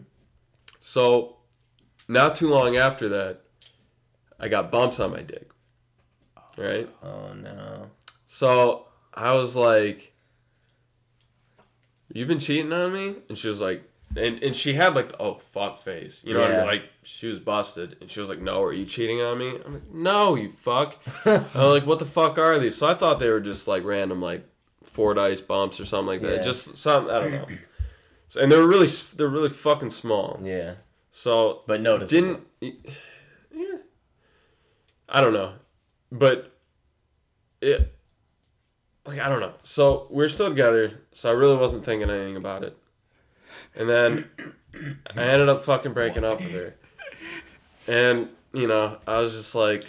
So, 0.80 1.36
not 2.08 2.34
too 2.34 2.48
long 2.48 2.76
after 2.76 3.08
that, 3.10 3.40
I 4.38 4.48
got 4.48 4.70
bumps 4.70 4.98
on 5.00 5.10
my 5.12 5.22
dick. 5.22 5.48
Right. 6.58 6.88
Oh 7.02 7.32
no. 7.34 7.90
So 8.26 8.86
I 9.14 9.32
was 9.34 9.56
like, 9.56 10.12
"You've 12.12 12.28
been 12.28 12.38
cheating 12.40 12.72
on 12.72 12.92
me," 12.92 13.16
and 13.28 13.36
she 13.38 13.48
was 13.48 13.60
like, 13.60 13.84
and, 14.16 14.42
and 14.42 14.54
she 14.56 14.74
had 14.74 14.94
like 14.94 15.10
the 15.10 15.20
oh 15.22 15.34
fuck 15.52 15.82
face, 15.82 16.22
you 16.24 16.34
know 16.34 16.40
what 16.40 16.50
I 16.50 16.56
mean? 16.58 16.66
Like 16.66 16.82
she 17.02 17.26
was 17.28 17.38
busted, 17.38 17.96
and 18.00 18.10
she 18.10 18.20
was 18.20 18.28
like, 18.28 18.40
"No, 18.40 18.62
are 18.62 18.72
you 18.72 18.84
cheating 18.84 19.20
on 19.20 19.38
me?" 19.38 19.58
I'm 19.64 19.74
like, 19.74 19.90
"No, 19.92 20.34
you 20.34 20.50
fuck." 20.50 20.96
I'm 21.24 21.44
like, 21.54 21.86
"What 21.86 21.98
the 21.98 22.06
fuck 22.06 22.38
are 22.38 22.58
these?" 22.58 22.76
So 22.76 22.86
I 22.86 22.94
thought 22.94 23.20
they 23.20 23.30
were 23.30 23.40
just 23.40 23.68
like 23.68 23.84
random 23.84 24.20
like 24.20 24.46
Fordyce 24.84 25.40
bumps 25.40 25.78
or 25.80 25.84
something 25.84 26.06
like 26.06 26.22
that. 26.22 26.36
Yeah. 26.36 26.42
Just 26.42 26.78
some 26.78 27.08
I 27.08 27.20
don't 27.20 27.32
know. 27.32 27.46
So, 28.28 28.40
and 28.40 28.50
they're 28.50 28.66
really 28.66 28.88
they're 29.16 29.28
really 29.28 29.48
fucking 29.50 29.90
small. 29.90 30.40
Yeah. 30.42 30.74
So 31.10 31.62
But 31.66 31.80
notice. 31.80 32.08
didn't 32.10 32.40
yeah 32.60 33.76
i 35.08 35.20
don't 35.20 35.32
know 35.32 35.54
but 36.12 36.56
it 37.60 37.92
like 39.10 39.20
i 39.20 39.28
don't 39.28 39.40
know 39.40 39.52
so 39.62 40.06
we're 40.10 40.28
still 40.28 40.48
together 40.48 41.00
so 41.12 41.28
i 41.30 41.32
really 41.32 41.56
wasn't 41.56 41.84
thinking 41.84 42.08
anything 42.10 42.36
about 42.36 42.62
it 42.64 42.76
and 43.74 43.88
then 43.88 44.28
i 45.16 45.22
ended 45.22 45.48
up 45.48 45.62
fucking 45.62 45.92
breaking 45.92 46.24
up 46.24 46.38
with 46.40 46.52
her 46.52 46.74
and 47.88 48.28
you 48.52 48.66
know 48.66 48.98
i 49.06 49.18
was 49.18 49.32
just 49.32 49.54
like 49.54 49.84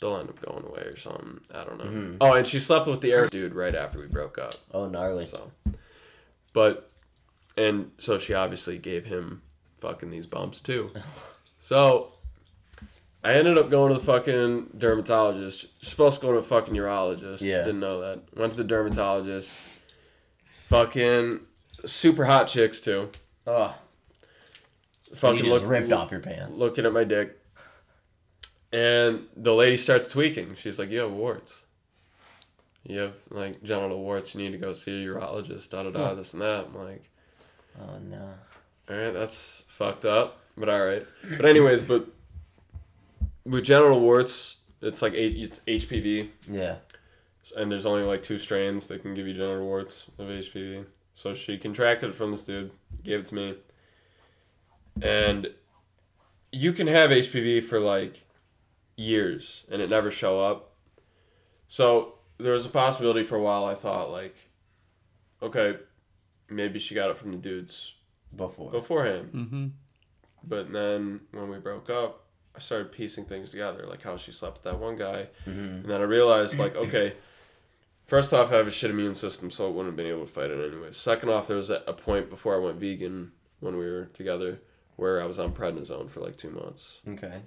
they'll 0.00 0.16
end 0.18 0.28
up 0.28 0.40
going 0.44 0.64
away 0.64 0.82
or 0.82 0.96
something 0.96 1.40
i 1.54 1.64
don't 1.64 1.78
know 1.78 1.84
Mhm. 1.84 2.16
oh 2.20 2.32
and 2.34 2.46
she 2.46 2.58
slept 2.60 2.86
with 2.86 3.00
the 3.00 3.12
air 3.12 3.28
dude 3.28 3.54
right 3.54 3.74
after 3.74 3.98
we 3.98 4.06
broke 4.06 4.38
up 4.38 4.54
Oh, 4.72 4.86
gnarly. 4.88 5.26
so, 5.26 5.50
but, 6.52 6.90
and 7.56 7.90
so 7.98 8.18
she 8.18 8.34
obviously 8.34 8.76
gave 8.78 9.06
him 9.06 9.42
fucking 9.78 10.10
these 10.10 10.26
bumps 10.26 10.60
too. 10.60 10.90
So, 11.60 12.12
I 13.24 13.32
ended 13.32 13.56
up 13.58 13.70
going 13.70 13.92
to 13.92 13.98
the 13.98 14.04
fucking 14.04 14.70
dermatologist. 14.76 15.62
You're 15.80 15.88
supposed 15.88 16.20
to 16.20 16.26
go 16.26 16.32
to 16.32 16.38
a 16.38 16.42
fucking 16.42 16.74
urologist. 16.74 17.40
Yeah. 17.40 17.64
Didn't 17.64 17.80
know 17.80 18.00
that. 18.02 18.20
Went 18.36 18.52
to 18.52 18.56
the 18.58 18.64
dermatologist. 18.64 19.56
Fucking 20.66 21.40
super 21.86 22.24
hot 22.26 22.48
chicks 22.48 22.80
too. 22.80 23.10
Oh, 23.46 23.76
Fucking 25.14 25.44
look, 25.44 25.62
ripped 25.66 25.92
off 25.92 26.10
your 26.10 26.20
pants. 26.20 26.58
looking 26.58 26.84
at 26.86 26.92
my 26.92 27.04
dick. 27.04 27.38
And 28.72 29.26
the 29.36 29.54
lady 29.54 29.76
starts 29.76 30.08
tweaking. 30.08 30.56
She's 30.56 30.78
like, 30.80 30.90
"You 30.90 31.00
have 31.00 31.12
warts. 31.12 31.62
You 32.82 32.98
have 32.98 33.14
like 33.30 33.62
genital 33.62 34.00
warts. 34.02 34.34
You 34.34 34.40
need 34.40 34.50
to 34.50 34.58
go 34.58 34.72
see 34.72 35.04
a 35.04 35.06
urologist. 35.06 35.70
Da 35.70 35.84
da 35.84 35.90
da. 35.90 36.14
This 36.14 36.32
and 36.32 36.42
that." 36.42 36.66
I'm 36.66 36.84
like, 36.84 37.04
Oh 37.80 37.98
no. 38.10 38.28
All 38.90 38.96
right, 38.96 39.12
that's 39.14 39.62
fucked 39.68 40.04
up, 40.04 40.40
but 40.56 40.68
all 40.68 40.84
right. 40.84 41.06
But 41.36 41.46
anyways, 41.46 41.82
but 41.82 42.06
with 43.44 43.64
genital 43.64 44.00
warts, 44.00 44.58
it's 44.80 45.02
like 45.02 45.12
it's 45.14 45.60
HPV, 45.60 46.30
Yeah. 46.50 46.76
and 47.56 47.70
there's 47.70 47.86
only 47.86 48.02
like 48.02 48.22
two 48.22 48.38
strains 48.38 48.86
that 48.88 49.02
can 49.02 49.14
give 49.14 49.26
you 49.26 49.34
genital 49.34 49.64
warts 49.64 50.06
of 50.18 50.28
HPV. 50.28 50.86
So 51.14 51.34
she 51.34 51.58
contracted 51.58 52.10
it 52.10 52.14
from 52.16 52.30
this 52.32 52.42
dude, 52.44 52.72
gave 53.02 53.20
it 53.20 53.26
to 53.26 53.34
me, 53.34 53.54
and 55.00 55.48
you 56.52 56.72
can 56.72 56.86
have 56.86 57.10
HPV 57.10 57.62
for 57.64 57.80
like 57.80 58.22
years 58.96 59.64
and 59.70 59.80
it 59.82 59.90
never 59.90 60.10
show 60.10 60.40
up. 60.40 60.72
So 61.68 62.14
there 62.38 62.52
was 62.52 62.66
a 62.66 62.68
possibility 62.70 63.24
for 63.24 63.36
a 63.36 63.42
while. 63.42 63.64
I 63.64 63.74
thought 63.74 64.10
like, 64.10 64.36
okay, 65.42 65.76
maybe 66.48 66.78
she 66.78 66.94
got 66.94 67.10
it 67.10 67.16
from 67.18 67.32
the 67.32 67.38
dudes 67.38 67.92
Before. 68.34 68.70
beforehand. 68.70 69.30
Mm-hmm. 69.34 69.66
But 70.46 70.72
then 70.72 71.20
when 71.32 71.48
we 71.48 71.58
broke 71.58 71.90
up, 71.90 72.23
I 72.56 72.60
started 72.60 72.92
piecing 72.92 73.24
things 73.24 73.50
together, 73.50 73.84
like 73.88 74.02
how 74.02 74.16
she 74.16 74.32
slept 74.32 74.58
with 74.58 74.72
that 74.72 74.78
one 74.78 74.96
guy. 74.96 75.28
Mm-hmm. 75.46 75.60
And 75.60 75.84
then 75.86 76.00
I 76.00 76.04
realized, 76.04 76.58
like, 76.58 76.76
okay, 76.76 77.14
first 78.06 78.32
off, 78.32 78.52
I 78.52 78.56
have 78.56 78.68
a 78.68 78.70
shit 78.70 78.90
immune 78.90 79.14
system, 79.14 79.50
so 79.50 79.66
I 79.66 79.70
wouldn't 79.70 79.88
have 79.88 79.96
been 79.96 80.06
able 80.06 80.26
to 80.26 80.32
fight 80.32 80.50
it 80.50 80.72
anyway. 80.72 80.92
Second 80.92 81.30
off, 81.30 81.48
there 81.48 81.56
was 81.56 81.70
a 81.70 81.82
a 81.86 81.92
point 81.92 82.30
before 82.30 82.54
I 82.54 82.58
went 82.58 82.76
vegan 82.76 83.32
when 83.60 83.76
we 83.76 83.84
were 83.90 84.06
together 84.06 84.60
where 84.96 85.20
I 85.20 85.26
was 85.26 85.38
on 85.38 85.52
prednisone 85.52 86.08
for 86.10 86.20
like 86.20 86.36
two 86.36 86.50
months. 86.50 87.00
Okay. 87.08 87.42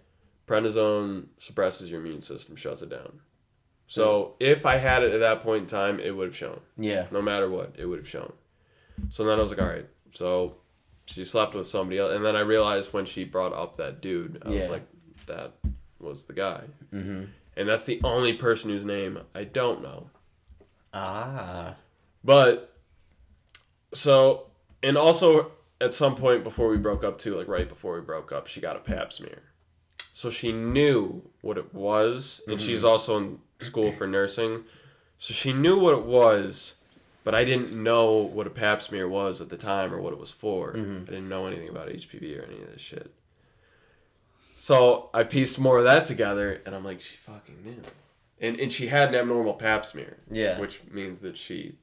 Prednisone 0.45 1.27
suppresses 1.39 1.91
your 1.91 2.01
immune 2.01 2.21
system, 2.21 2.55
shuts 2.55 2.81
it 2.81 2.89
down. 2.89 3.21
So 3.87 4.35
if 4.39 4.65
I 4.65 4.77
had 4.77 5.03
it 5.03 5.13
at 5.13 5.21
that 5.21 5.43
point 5.43 5.61
in 5.63 5.67
time, 5.67 5.99
it 5.99 6.15
would 6.15 6.27
have 6.27 6.35
shown. 6.35 6.59
Yeah. 6.77 7.07
No 7.11 7.21
matter 7.21 7.49
what, 7.49 7.75
it 7.77 7.85
would 7.85 7.99
have 7.99 8.09
shown. 8.09 8.33
So 9.09 9.23
then 9.23 9.39
I 9.39 9.41
was 9.41 9.51
like, 9.51 9.61
all 9.61 9.67
right. 9.67 9.87
So 10.13 10.57
she 11.05 11.23
slept 11.23 11.55
with 11.55 11.67
somebody 11.67 11.99
else, 11.99 12.13
and 12.13 12.25
then 12.25 12.35
I 12.35 12.41
realized 12.41 12.91
when 12.91 13.05
she 13.05 13.23
brought 13.23 13.53
up 13.53 13.77
that 13.77 14.01
dude, 14.01 14.41
I 14.45 14.49
was 14.49 14.69
like, 14.69 14.85
that 15.27 15.53
was 15.99 16.25
the 16.25 16.33
guy, 16.33 16.63
Mm-hmm. 16.93 17.23
and 17.55 17.69
that's 17.69 17.85
the 17.85 17.99
only 18.03 18.33
person 18.33 18.69
whose 18.69 18.85
name 18.85 19.19
I 19.35 19.43
don't 19.45 19.81
know. 19.81 20.09
Ah. 20.93 21.75
But 22.23 22.75
so, 23.93 24.47
and 24.83 24.97
also 24.97 25.51
at 25.79 25.93
some 25.93 26.15
point 26.15 26.43
before 26.43 26.69
we 26.69 26.77
broke 26.77 27.03
up 27.03 27.17
too, 27.19 27.35
like 27.35 27.47
right 27.47 27.69
before 27.69 27.95
we 27.95 28.01
broke 28.01 28.31
up, 28.31 28.47
she 28.47 28.59
got 28.61 28.75
a 28.75 28.79
pap 28.79 29.13
smear. 29.13 29.43
So 30.13 30.29
she 30.29 30.51
knew 30.51 31.29
what 31.41 31.57
it 31.57 31.73
was, 31.73 32.41
and 32.47 32.59
she's 32.59 32.83
also 32.83 33.17
in 33.17 33.39
school 33.61 33.91
for 33.91 34.07
nursing. 34.07 34.63
So 35.19 35.33
she 35.33 35.53
knew 35.53 35.77
what 35.79 35.93
it 35.97 36.05
was, 36.05 36.73
but 37.23 37.35
I 37.35 37.43
didn't 37.43 37.71
know 37.71 38.11
what 38.15 38.47
a 38.47 38.49
pap 38.51 38.81
smear 38.81 39.07
was 39.07 39.41
at 39.41 39.49
the 39.49 39.57
time 39.57 39.93
or 39.93 40.01
what 40.01 40.13
it 40.13 40.19
was 40.19 40.31
for. 40.31 40.73
Mhm. 40.73 41.03
I 41.03 41.05
didn't 41.05 41.29
know 41.29 41.45
anything 41.45 41.69
about 41.69 41.89
HPV 41.89 42.37
or 42.39 42.43
any 42.43 42.61
of 42.63 42.71
this 42.73 42.81
shit. 42.81 43.13
So 44.59 45.11
I 45.13 45.21
pieced 45.23 45.59
more 45.59 45.77
of 45.77 45.83
that 45.83 46.07
together, 46.07 46.61
and 46.65 46.73
I'm 46.73 46.83
like, 46.83 46.99
she 46.99 47.15
fucking 47.17 47.57
knew. 47.63 47.79
And, 48.41 48.59
and 48.59 48.71
she 48.71 48.87
had 48.87 49.09
an 49.09 49.15
abnormal 49.15 49.53
pap 49.53 49.85
smear 49.85 50.17
Yeah. 50.31 50.59
which 50.59 50.81
means 50.89 51.19
that 51.19 51.37
she 51.37 51.75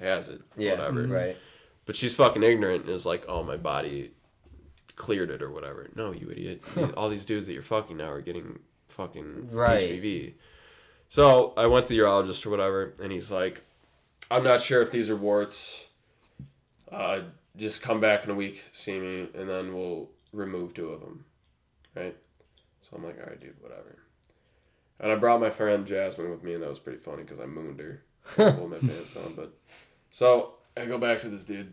has 0.00 0.28
it. 0.28 0.42
yeah. 0.56 0.72
Whatever. 0.72 1.06
Right. 1.06 1.36
But 1.86 1.96
she's 1.96 2.14
fucking 2.14 2.42
ignorant 2.42 2.82
and 2.84 2.90
is 2.94 3.06
like, 3.06 3.24
oh, 3.26 3.42
my 3.42 3.56
body 3.56 4.10
cleared 4.96 5.30
it 5.30 5.40
or 5.40 5.50
whatever. 5.50 5.88
No, 5.94 6.12
you 6.12 6.30
idiot. 6.30 6.62
All 6.96 7.08
these 7.08 7.24
dudes 7.24 7.46
that 7.46 7.54
you're 7.54 7.62
fucking 7.62 7.96
now 7.96 8.10
are 8.10 8.20
getting 8.20 8.58
fucking 8.88 9.48
Right. 9.50 9.80
HPV. 9.80 10.34
So 11.08 11.54
I 11.56 11.66
went 11.66 11.86
to 11.86 11.92
the 11.94 11.98
urologist 12.00 12.44
or 12.44 12.50
whatever, 12.50 12.92
and 13.02 13.12
he's 13.12 13.30
like, 13.30 13.62
I'm 14.30 14.44
not 14.44 14.60
sure 14.60 14.82
if 14.82 14.90
these 14.90 15.08
are 15.08 15.16
warts. 15.16 15.86
Uh, 16.92 17.20
just 17.56 17.80
come 17.82 17.98
back 18.00 18.24
in 18.24 18.30
a 18.30 18.34
week, 18.34 18.62
see 18.74 18.98
me, 18.98 19.28
and 19.34 19.48
then 19.48 19.72
we'll 19.74 20.10
remove 20.32 20.74
two 20.74 20.88
of 20.90 21.00
them. 21.00 21.24
Right? 21.94 22.16
So 22.82 22.96
I'm 22.96 23.04
like, 23.04 23.18
all 23.18 23.26
right, 23.26 23.40
dude, 23.40 23.60
whatever. 23.60 23.98
And 25.00 25.10
I 25.10 25.16
brought 25.16 25.40
my 25.40 25.50
friend 25.50 25.86
Jasmine 25.86 26.30
with 26.30 26.42
me, 26.42 26.54
and 26.54 26.62
that 26.62 26.68
was 26.68 26.78
pretty 26.78 26.98
funny 26.98 27.22
because 27.22 27.40
I 27.40 27.46
mooned 27.46 27.80
her. 27.80 28.02
Pulled 28.36 28.70
my 28.70 28.78
pants 28.78 29.14
down, 29.14 29.34
but 29.36 29.52
so 30.10 30.54
I 30.76 30.86
go 30.86 30.96
back 30.98 31.20
to 31.20 31.28
this 31.28 31.44
dude, 31.44 31.72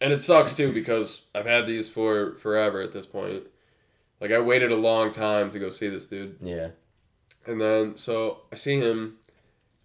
and 0.00 0.12
it 0.12 0.22
sucks 0.22 0.54
too 0.56 0.72
because 0.72 1.26
I've 1.34 1.44
had 1.46 1.66
these 1.66 1.88
for 1.88 2.34
forever 2.36 2.80
at 2.80 2.92
this 2.92 3.04
point. 3.06 3.42
Like 4.20 4.30
I 4.30 4.38
waited 4.40 4.70
a 4.72 4.76
long 4.76 5.12
time 5.12 5.50
to 5.50 5.58
go 5.58 5.68
see 5.70 5.88
this 5.88 6.06
dude, 6.06 6.38
Yeah. 6.40 6.68
and 7.46 7.60
then 7.60 7.98
so 7.98 8.42
I 8.50 8.54
see 8.54 8.80
him, 8.80 9.16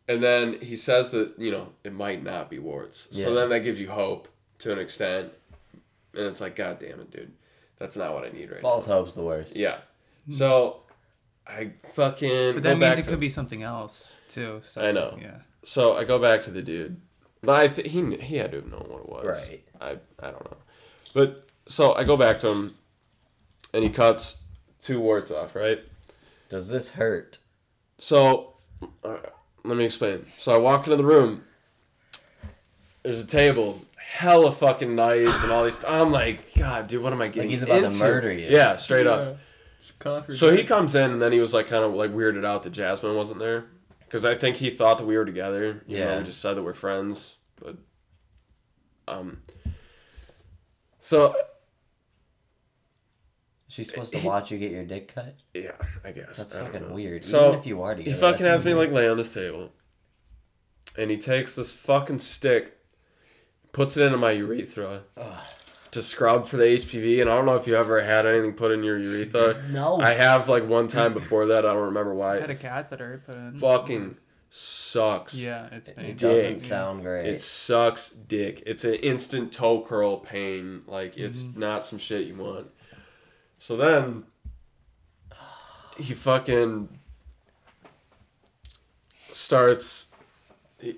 and 0.07 0.23
then 0.23 0.61
he 0.61 0.77
says 0.77 1.11
that 1.11 1.33
you 1.37 1.51
know 1.51 1.69
it 1.83 1.91
might 1.93 2.23
not 2.23 2.49
be 2.49 2.57
warts. 2.59 3.09
Yeah. 3.11 3.25
So 3.25 3.33
then 3.35 3.49
that 3.49 3.59
gives 3.59 3.81
you 3.81 3.89
hope 3.89 4.29
to 4.59 4.71
an 4.71 4.79
extent, 4.79 5.31
and 6.13 6.25
it's 6.25 6.39
like, 6.39 6.55
God 6.55 6.79
damn 6.79 7.01
it, 7.01 7.11
dude, 7.11 7.33
that's 7.81 7.95
not 7.95 8.13
what 8.13 8.23
I 8.23 8.29
need 8.29 8.49
right 8.51 8.61
now. 8.61 8.69
False 8.69 8.85
hope's 8.85 9.13
the 9.15 9.23
worst. 9.23 9.55
Yeah. 9.55 9.79
So 10.29 10.83
I 11.47 11.71
fucking 11.93 12.53
But 12.53 12.63
go 12.63 12.69
that 12.69 12.79
back 12.79 12.89
means 12.95 12.99
it 12.99 13.03
to- 13.03 13.09
could 13.11 13.19
be 13.19 13.29
something 13.29 13.63
else 13.63 14.13
too. 14.29 14.59
So, 14.63 14.81
I 14.81 14.91
know. 14.91 15.17
Yeah. 15.19 15.39
So 15.63 15.97
I 15.97 16.03
go 16.03 16.19
back 16.19 16.43
to 16.43 16.51
the 16.51 16.61
dude. 16.61 17.01
But 17.41 17.55
I 17.55 17.67
th- 17.69 17.91
he 17.91 18.15
he 18.17 18.37
had 18.37 18.51
to 18.51 18.57
have 18.57 18.67
known 18.67 18.85
what 18.87 19.01
it 19.01 19.09
was. 19.09 19.47
Right. 19.49 19.63
I 19.81 19.89
I 20.25 20.29
don't 20.31 20.45
know. 20.45 20.57
But 21.13 21.45
so 21.67 21.93
I 21.95 22.03
go 22.03 22.15
back 22.15 22.37
to 22.39 22.49
him, 22.49 22.75
and 23.73 23.83
he 23.83 23.89
cuts 23.89 24.37
two 24.79 24.99
warts 24.99 25.31
off. 25.31 25.55
Right. 25.55 25.79
Does 26.49 26.69
this 26.69 26.91
hurt? 26.91 27.39
So 27.97 28.53
uh, 29.03 29.17
let 29.63 29.75
me 29.77 29.85
explain. 29.85 30.27
So 30.37 30.53
I 30.53 30.57
walk 30.59 30.85
into 30.85 30.97
the 30.97 31.03
room. 31.05 31.43
There's 33.03 33.19
a 33.19 33.25
table, 33.25 33.81
hella 34.11 34.51
fucking 34.51 34.93
knives 34.93 35.41
and 35.43 35.51
all 35.51 35.63
these. 35.63 35.83
I'm 35.85 36.11
like, 36.11 36.53
God, 36.55 36.87
dude, 36.87 37.01
what 37.01 37.13
am 37.13 37.21
I 37.21 37.29
getting? 37.29 37.49
he's 37.49 37.63
about 37.63 37.79
to 37.79 37.85
into? 37.85 37.97
murder 37.99 38.31
you. 38.31 38.47
Yeah, 38.49 38.75
straight 38.75 39.07
up. 39.07 39.37
Coffee. 39.99 40.33
So 40.33 40.51
he 40.55 40.63
comes 40.63 40.95
in 40.95 41.11
and 41.11 41.21
then 41.21 41.31
he 41.31 41.39
was 41.39 41.53
like 41.53 41.67
kind 41.67 41.83
of 41.83 41.93
like 41.93 42.11
weirded 42.11 42.45
out 42.45 42.63
that 42.63 42.71
Jasmine 42.71 43.15
wasn't 43.15 43.39
there 43.39 43.65
because 44.05 44.25
I 44.25 44.35
think 44.35 44.57
he 44.57 44.69
thought 44.69 44.97
that 44.97 45.05
we 45.05 45.15
were 45.17 45.25
together. 45.25 45.83
You 45.87 45.99
know, 45.99 46.05
Yeah. 46.05 46.17
we 46.19 46.23
just 46.23 46.41
said 46.41 46.55
that 46.55 46.63
we're 46.63 46.73
friends, 46.73 47.37
but 47.61 47.77
Um. 49.07 49.41
So 51.01 51.35
She's 53.67 53.87
supposed 53.89 54.11
to 54.13 54.19
watch 54.19 54.51
you 54.51 54.57
get 54.57 54.71
your 54.71 54.83
dick 54.83 55.13
cut. 55.15 55.35
yeah, 55.53 55.71
I 56.03 56.11
guess 56.11 56.37
That's 56.37 56.53
I 56.53 56.65
fucking 56.65 56.91
weird. 56.93 57.23
So, 57.23 57.47
Even 57.49 57.59
if 57.59 57.65
you 57.65 57.81
are 57.81 57.95
together, 57.95 58.13
He 58.15 58.19
fucking 58.19 58.43
that's 58.43 58.63
has 58.63 58.65
me 58.65 58.73
like 58.73 58.91
lay 58.91 59.07
on 59.07 59.15
this 59.17 59.33
table, 59.33 59.71
and 60.97 61.09
he 61.09 61.17
takes 61.17 61.55
this 61.55 61.71
fucking 61.71 62.19
stick, 62.19 62.77
puts 63.71 63.97
it 63.97 64.03
into 64.03 64.17
my 64.17 64.31
urethra 64.31 65.03
to 65.91 66.01
scrub 66.03 66.47
for 66.47 66.57
the 66.57 66.63
HPV. 66.63 67.21
And 67.21 67.29
I 67.29 67.35
don't 67.35 67.45
know 67.45 67.55
if 67.55 67.67
you 67.67 67.75
ever 67.75 68.01
had 68.03 68.25
anything 68.25 68.53
put 68.53 68.71
in 68.71 68.83
your 68.83 68.97
urethra. 68.99 69.63
No. 69.69 69.99
I 69.99 70.13
have 70.13 70.47
like 70.49 70.67
one 70.67 70.87
time 70.87 71.13
before 71.13 71.45
that. 71.47 71.65
I 71.65 71.73
don't 71.73 71.83
remember 71.85 72.13
why. 72.13 72.37
I 72.37 72.41
had 72.41 72.49
a 72.49 72.55
catheter 72.55 73.21
put 73.25 73.35
in. 73.35 73.57
fucking 73.59 74.17
sucks. 74.49 75.33
Yeah, 75.35 75.67
it's 75.71 75.89
it 75.91 76.17
doesn't 76.17 76.53
dick. 76.53 76.61
sound 76.61 77.03
great. 77.03 77.25
It 77.27 77.41
sucks 77.41 78.09
dick. 78.09 78.63
It's 78.65 78.83
an 78.83 78.95
instant 78.95 79.51
toe 79.53 79.81
curl 79.81 80.17
pain. 80.17 80.81
Like 80.87 81.17
it's 81.17 81.43
Mm-hmm. 81.43 81.59
not 81.59 81.85
some 81.85 81.99
shit 81.99 82.27
you 82.27 82.35
want. 82.35 82.67
So 83.59 83.77
then 83.77 84.23
he 85.97 86.13
fucking 86.13 86.89
starts 89.31 90.07
he, 90.79 90.97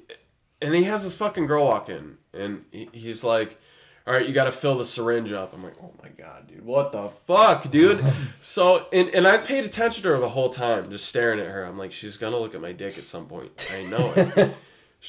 and 0.64 0.74
he 0.74 0.84
has 0.84 1.04
this 1.04 1.16
fucking 1.16 1.46
girl 1.46 1.66
walk 1.66 1.90
in 1.90 2.18
and 2.34 2.66
he, 2.72 2.90
he's 2.92 3.24
like 3.24 3.60
all 4.06 4.14
right 4.14 4.28
you 4.28 4.34
got 4.34 4.46
to 4.46 4.52
fill 4.52 4.78
the 4.78 4.86
syringe 4.86 5.32
up. 5.32 5.54
I'm 5.54 5.64
like 5.64 5.76
oh 5.82 5.92
my 6.02 6.10
god 6.10 6.48
dude 6.48 6.66
what 6.66 6.92
the 6.92 7.10
fuck 7.28 7.70
dude? 7.70 8.04
So 8.42 8.88
and, 8.92 9.10
and 9.10 9.28
i 9.28 9.38
paid 9.38 9.64
attention 9.64 10.04
to 10.04 10.10
her 10.10 10.20
the 10.20 10.30
whole 10.30 10.50
time 10.50 10.90
just 10.90 11.06
staring 11.06 11.40
at 11.40 11.48
her. 11.48 11.64
I'm 11.64 11.78
like 11.78 11.92
she's 11.92 12.18
gonna 12.18 12.38
look 12.38 12.56
at 12.56 12.62
my 12.62 12.72
dick 12.72 12.98
at 12.98 13.08
some 13.08 13.26
point. 13.28 13.70
I 13.74 13.84
know 13.84 14.14
it. 14.16 14.56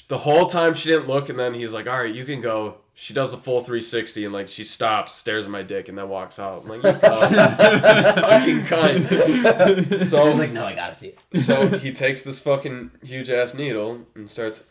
The 0.09 0.19
whole 0.19 0.47
time 0.47 0.75
she 0.75 0.89
didn't 0.89 1.07
look 1.07 1.29
and 1.29 1.39
then 1.39 1.55
he's 1.55 1.73
like 1.73 1.89
all 1.89 1.99
right 1.99 2.13
you 2.13 2.25
can 2.25 2.41
go. 2.41 2.79
She 2.95 3.15
does 3.15 3.33
a 3.33 3.37
full 3.37 3.61
360 3.61 4.25
and 4.25 4.35
like 4.35 4.49
she 4.49 4.65
stops 4.65 5.13
stares 5.15 5.45
at 5.45 5.53
my 5.53 5.63
dick 5.63 5.89
and 5.89 5.97
then 5.97 6.09
walks 6.09 6.41
out. 6.41 6.63
I'm 6.65 6.69
like 6.69 6.83
you 6.83 6.99
cunt. 6.99 8.21
fucking 8.21 8.61
cunt 8.63 10.07
so 10.07 10.21
I 10.21 10.29
was 10.29 10.39
like, 10.39 10.51
no, 10.51 10.65
I 10.65 10.75
gotta 10.75 10.95
see 10.95 11.09
it. 11.15 11.19
so 11.43 11.69
he 11.79 11.93
takes 11.93 12.23
this 12.23 12.41
fucking 12.41 12.91
huge 13.05 13.31
ass 13.31 13.55
needle 13.55 14.05
and 14.17 14.29
starts 14.29 14.59
hit, 14.59 14.67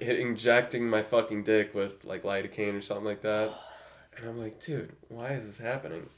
injecting 0.00 0.88
my 0.88 1.02
fucking 1.02 1.44
dick 1.44 1.74
with 1.74 2.04
like 2.04 2.22
lidocaine 2.22 2.76
or 2.78 2.82
something 2.82 3.04
like 3.06 3.22
that. 3.22 3.52
And 4.16 4.28
I'm 4.28 4.38
like, 4.40 4.60
dude, 4.64 4.92
why 5.08 5.30
is 5.32 5.44
this 5.44 5.58
happening? 5.58 6.08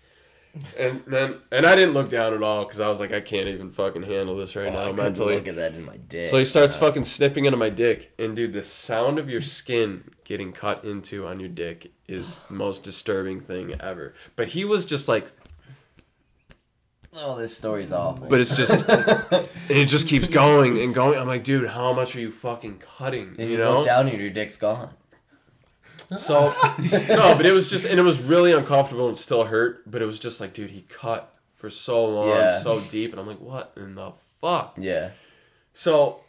And 0.79 1.03
then, 1.07 1.37
and 1.51 1.65
I 1.65 1.75
didn't 1.75 1.95
look 1.95 2.11
down 2.11 2.35
at 2.35 2.43
all 2.43 2.65
because 2.67 2.79
I 2.79 2.89
was 2.89 3.01
like, 3.01 3.11
I 3.11 3.23
can't 3.23 3.49
even 3.49 3.71
fucking 3.71 4.03
handle 4.03 4.37
this 4.37 4.55
right 4.55 4.67
Oh, 4.69 4.71
now 4.71 4.81
couldn't 4.91 4.97
mentally. 4.97 5.35
look 5.37 5.49
at 5.49 5.57
that 5.57 5.73
in 5.73 5.83
my 5.87 5.97
dick. 5.97 6.29
So 6.29 6.37
he 6.39 6.45
starts 6.45 6.77
Uh, 6.77 6.81
fucking 6.81 7.05
snipping 7.05 7.47
into 7.47 7.57
my 7.57 7.71
dick, 7.71 8.13
and 8.19 8.37
dude, 8.37 8.53
the 8.53 8.63
sound 8.63 9.19
of 9.19 9.31
your 9.31 9.41
skin 9.41 10.11
getting 10.25 10.53
cut 10.53 10.85
into 10.85 11.27
on 11.27 11.41
your 11.41 11.49
dick 11.49 11.91
is 12.07 12.39
the 12.49 12.53
most 12.55 12.85
disturbing 12.85 13.41
thing 13.41 13.77
ever. 13.81 14.13
But 14.35 14.49
he 14.49 14.67
was 14.67 14.85
just 14.85 15.09
like, 15.09 15.29
Oh, 17.19 17.37
this 17.39 17.57
story's 17.57 17.93
awful. 17.93 18.27
but 18.29 18.41
it's 18.41 18.55
just, 18.55 18.73
and 18.89 19.49
it 19.69 19.87
just 19.87 20.07
keeps 20.07 20.27
going 20.27 20.79
and 20.81 20.95
going. 20.95 21.19
I'm 21.19 21.27
like, 21.27 21.45
dude, 21.45 21.69
how 21.71 21.93
much 21.93 22.15
are 22.15 22.21
you 22.21 22.31
fucking 22.31 22.83
cutting? 22.99 23.29
and 23.39 23.49
you 23.49 23.53
you 23.53 23.59
know? 23.59 23.77
look 23.79 23.87
down 23.87 24.09
and 24.09 24.21
your 24.21 24.31
dick's 24.31 24.57
gone. 24.59 24.91
So 26.19 26.53
no, 27.09 27.35
but 27.37 27.47
it 27.47 27.53
was 27.53 27.69
just 27.69 27.85
and 27.85 27.99
it 27.99 28.03
was 28.05 28.21
really 28.21 28.53
uncomfortable 28.53 29.09
and 29.09 29.17
still 29.17 29.45
hurt, 29.45 29.91
but 29.91 30.03
it 30.03 30.07
was 30.07 30.19
just 30.19 30.41
like, 30.41 30.53
dude, 30.53 30.71
he 30.71 30.83
cut 30.83 31.35
for 31.57 31.69
so 31.71 32.05
long, 32.07 32.29
Yeah. 32.29 32.61
so 32.61 32.81
deep, 32.81 33.11
and 33.13 33.19
I'm 33.21 33.27
like, 33.27 33.41
what 33.41 33.73
in 33.77 33.95
the 33.97 34.13
fuck? 34.41 34.77
Yeah. 34.79 35.11
So 35.73 36.21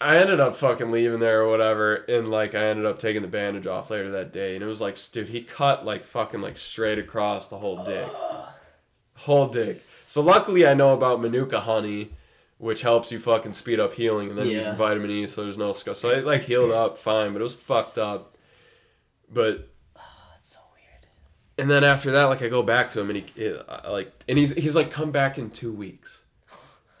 I 0.00 0.16
ended 0.18 0.40
up 0.40 0.56
fucking 0.56 0.90
leaving 0.90 1.20
there 1.20 1.42
or 1.42 1.48
whatever, 1.48 1.94
and 1.94 2.28
like 2.28 2.56
I 2.56 2.64
ended 2.66 2.84
up 2.86 2.98
taking 2.98 3.22
the 3.22 3.28
bandage 3.28 3.68
off 3.68 3.90
later 3.90 4.10
that 4.10 4.32
day, 4.32 4.54
and 4.56 4.64
it 4.64 4.66
was 4.66 4.80
like, 4.80 4.98
dude, 5.12 5.28
he 5.28 5.42
cut 5.42 5.84
like 5.86 6.04
fucking 6.04 6.40
like 6.40 6.56
straight 6.56 6.98
across 6.98 7.46
the 7.46 7.58
whole 7.58 7.84
dick, 7.84 8.08
whole 9.14 9.46
dick. 9.48 9.82
So 10.06 10.20
luckily, 10.20 10.66
I 10.66 10.74
know 10.74 10.92
about 10.92 11.20
Manuka 11.20 11.60
honey, 11.60 12.10
which 12.58 12.82
helps 12.82 13.10
you 13.10 13.18
fucking 13.18 13.54
speed 13.54 13.80
up 13.80 13.94
healing, 13.94 14.28
and 14.30 14.38
then 14.38 14.46
Yeah. 14.46 14.58
using 14.58 14.74
vitamin 14.76 15.10
E, 15.10 15.26
so 15.26 15.44
there's 15.44 15.58
no 15.58 15.72
scar. 15.72 15.94
So 15.94 16.10
I 16.10 16.20
like 16.20 16.42
healed 16.42 16.70
up 16.70 16.98
fine, 16.98 17.32
but 17.32 17.40
it 17.40 17.44
was 17.44 17.54
fucked 17.54 17.98
up. 17.98 18.34
But 19.32 19.68
That's 19.94 20.52
so 20.54 20.60
weird. 20.74 21.06
and 21.58 21.70
then 21.70 21.82
after 21.84 22.10
that, 22.10 22.24
like 22.24 22.42
I 22.42 22.48
go 22.48 22.62
back 22.62 22.90
to 22.92 23.00
him, 23.00 23.10
and 23.10 23.18
he 23.18 23.42
it, 23.42 23.64
I, 23.68 23.88
like, 23.90 24.12
and 24.28 24.36
he's 24.38 24.52
he's 24.54 24.76
like, 24.76 24.90
come 24.90 25.10
back 25.10 25.38
in 25.38 25.50
two 25.50 25.72
weeks. 25.72 26.22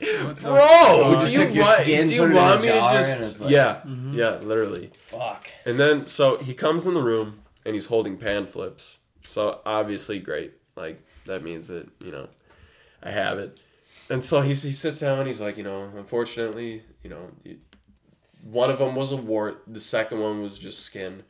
What 0.00 0.38
Bro, 0.40 0.56
fuck? 0.58 1.26
do 1.28 1.32
you 1.32 1.60
want, 1.62 1.80
skin, 1.80 2.06
do 2.08 2.14
you 2.14 2.20
put 2.22 2.30
it 2.30 2.32
in 2.32 2.36
a 2.36 2.40
want 2.40 2.60
me 2.62 2.68
to 2.68 2.74
just 2.74 3.40
like- 3.40 3.50
yeah 3.50 3.80
Mhm. 3.86 4.14
yeah 4.14 4.36
literally 4.38 4.90
Fuck. 4.98 5.48
and 5.64 5.78
then 5.78 6.06
so 6.06 6.36
he 6.38 6.52
comes 6.52 6.84
in 6.84 6.94
the 6.94 7.00
room 7.02 7.40
and 7.64 7.74
he's 7.74 7.86
holding 7.86 8.16
pan 8.18 8.46
flips 8.46 8.98
so 9.26 9.60
obviously 9.64 10.18
great 10.18 10.54
like 10.76 11.02
that 11.26 11.42
means 11.42 11.68
that 11.68 11.88
you 12.00 12.10
know 12.10 12.28
I 13.02 13.10
have 13.10 13.38
it 13.38 13.60
and 14.10 14.22
so 14.24 14.40
he, 14.40 14.48
he 14.50 14.72
sits 14.72 14.98
down 14.98 15.26
he's 15.26 15.40
like 15.40 15.56
you 15.56 15.64
know 15.64 15.90
unfortunately 15.96 16.82
you 17.02 17.10
know 17.10 17.30
you, 17.44 17.58
one 18.42 18.70
of 18.70 18.78
them 18.78 18.94
was 18.94 19.12
a 19.12 19.16
wart 19.16 19.62
the 19.66 19.80
second 19.80 20.20
one 20.20 20.42
was 20.42 20.58
just 20.58 20.80
skin 20.80 21.22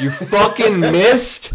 you 0.00 0.10
fucking 0.10 0.80
missed 0.80 1.52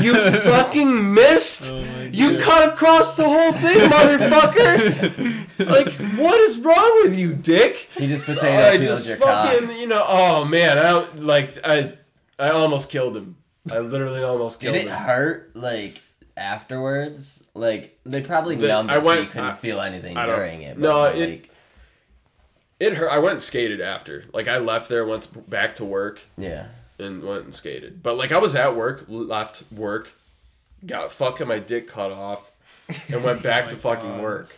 you 0.00 0.14
fucking 0.42 1.12
missed 1.14 1.70
Oh 1.70 1.94
you 2.14 2.38
cut 2.38 2.72
across 2.72 3.16
the 3.16 3.24
whole 3.24 3.52
thing, 3.52 3.90
motherfucker! 3.90 5.66
like, 5.66 5.92
what 6.16 6.40
is 6.40 6.58
wrong 6.58 7.00
with 7.02 7.18
you, 7.18 7.34
dick? 7.34 7.88
He 7.96 8.06
just 8.06 8.26
potato 8.26 8.40
So 8.40 8.70
I 8.70 8.76
just 8.76 9.08
your 9.08 9.16
fucking, 9.16 9.68
cock. 9.68 9.78
you 9.78 9.88
know, 9.88 10.04
oh 10.06 10.44
man, 10.44 10.78
I 10.78 10.92
like, 11.16 11.58
I, 11.66 11.94
I 12.38 12.50
almost 12.50 12.88
killed 12.88 13.16
him. 13.16 13.36
I 13.70 13.78
literally 13.80 14.22
almost 14.22 14.60
killed 14.60 14.74
Did 14.74 14.82
killed 14.82 14.92
it 14.94 14.96
him. 14.96 15.06
hurt 15.06 15.56
like 15.56 16.00
afterwards? 16.36 17.44
Like 17.54 17.98
they 18.04 18.20
probably 18.20 18.56
The- 18.56 18.68
numbed 18.68 18.90
I 18.90 18.98
it 18.98 19.04
so 19.04 19.12
you 19.12 19.26
couldn't 19.26 19.46
I- 19.48 19.54
feel 19.56 19.80
anything 19.80 20.16
I 20.16 20.26
during 20.26 20.62
it. 20.62 20.78
no, 20.78 21.04
it- 21.04 21.28
like, 21.30 21.50
It 22.80 22.94
hurt. 22.94 23.08
I 23.10 23.18
went 23.18 23.32
and 23.34 23.42
skated 23.42 23.80
after. 23.80 24.24
Like, 24.32 24.48
I 24.48 24.58
left 24.58 24.88
there, 24.88 25.04
went 25.06 25.48
back 25.48 25.76
to 25.76 25.84
work, 25.84 26.20
yeah. 26.36 26.66
and 26.98 27.22
went 27.22 27.44
and 27.44 27.54
skated. 27.54 28.02
But 28.02 28.16
like, 28.16 28.32
I 28.32 28.38
was 28.38 28.54
at 28.56 28.74
work, 28.74 29.04
left 29.08 29.62
work, 29.72 30.10
got 30.84 31.12
fucking 31.12 31.46
my 31.46 31.60
dick 31.60 31.88
cut 31.88 32.10
off, 32.10 32.50
and 33.08 33.22
went 33.22 33.42
back 33.50 33.66
Oh 33.66 33.68
to 33.70 33.76
fucking 33.76 34.08
God. 34.08 34.20
work. 34.22 34.56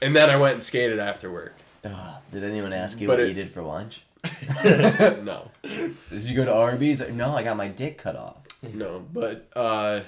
And 0.00 0.14
then 0.14 0.30
I 0.30 0.36
went 0.36 0.54
and 0.54 0.62
skated 0.62 0.98
after 1.00 1.30
work. 1.30 1.54
Ugh, 1.84 2.14
did 2.30 2.44
anyone 2.44 2.72
ask 2.72 3.00
you 3.00 3.08
But 3.08 3.14
what 3.18 3.24
it- 3.24 3.28
you 3.28 3.34
did 3.34 3.52
for 3.52 3.62
lunch? 3.62 4.02
no, 4.64 5.50
Did 5.62 6.22
you 6.24 6.34
go 6.36 6.44
to 6.46 6.52
Arby's? 6.54 7.06
No, 7.10 7.36
I 7.36 7.42
got 7.42 7.56
my 7.58 7.68
dick 7.68 7.98
cut 7.98 8.16
off. 8.16 8.36
no, 8.74 9.04
but 9.12 9.48
uh. 9.56 10.00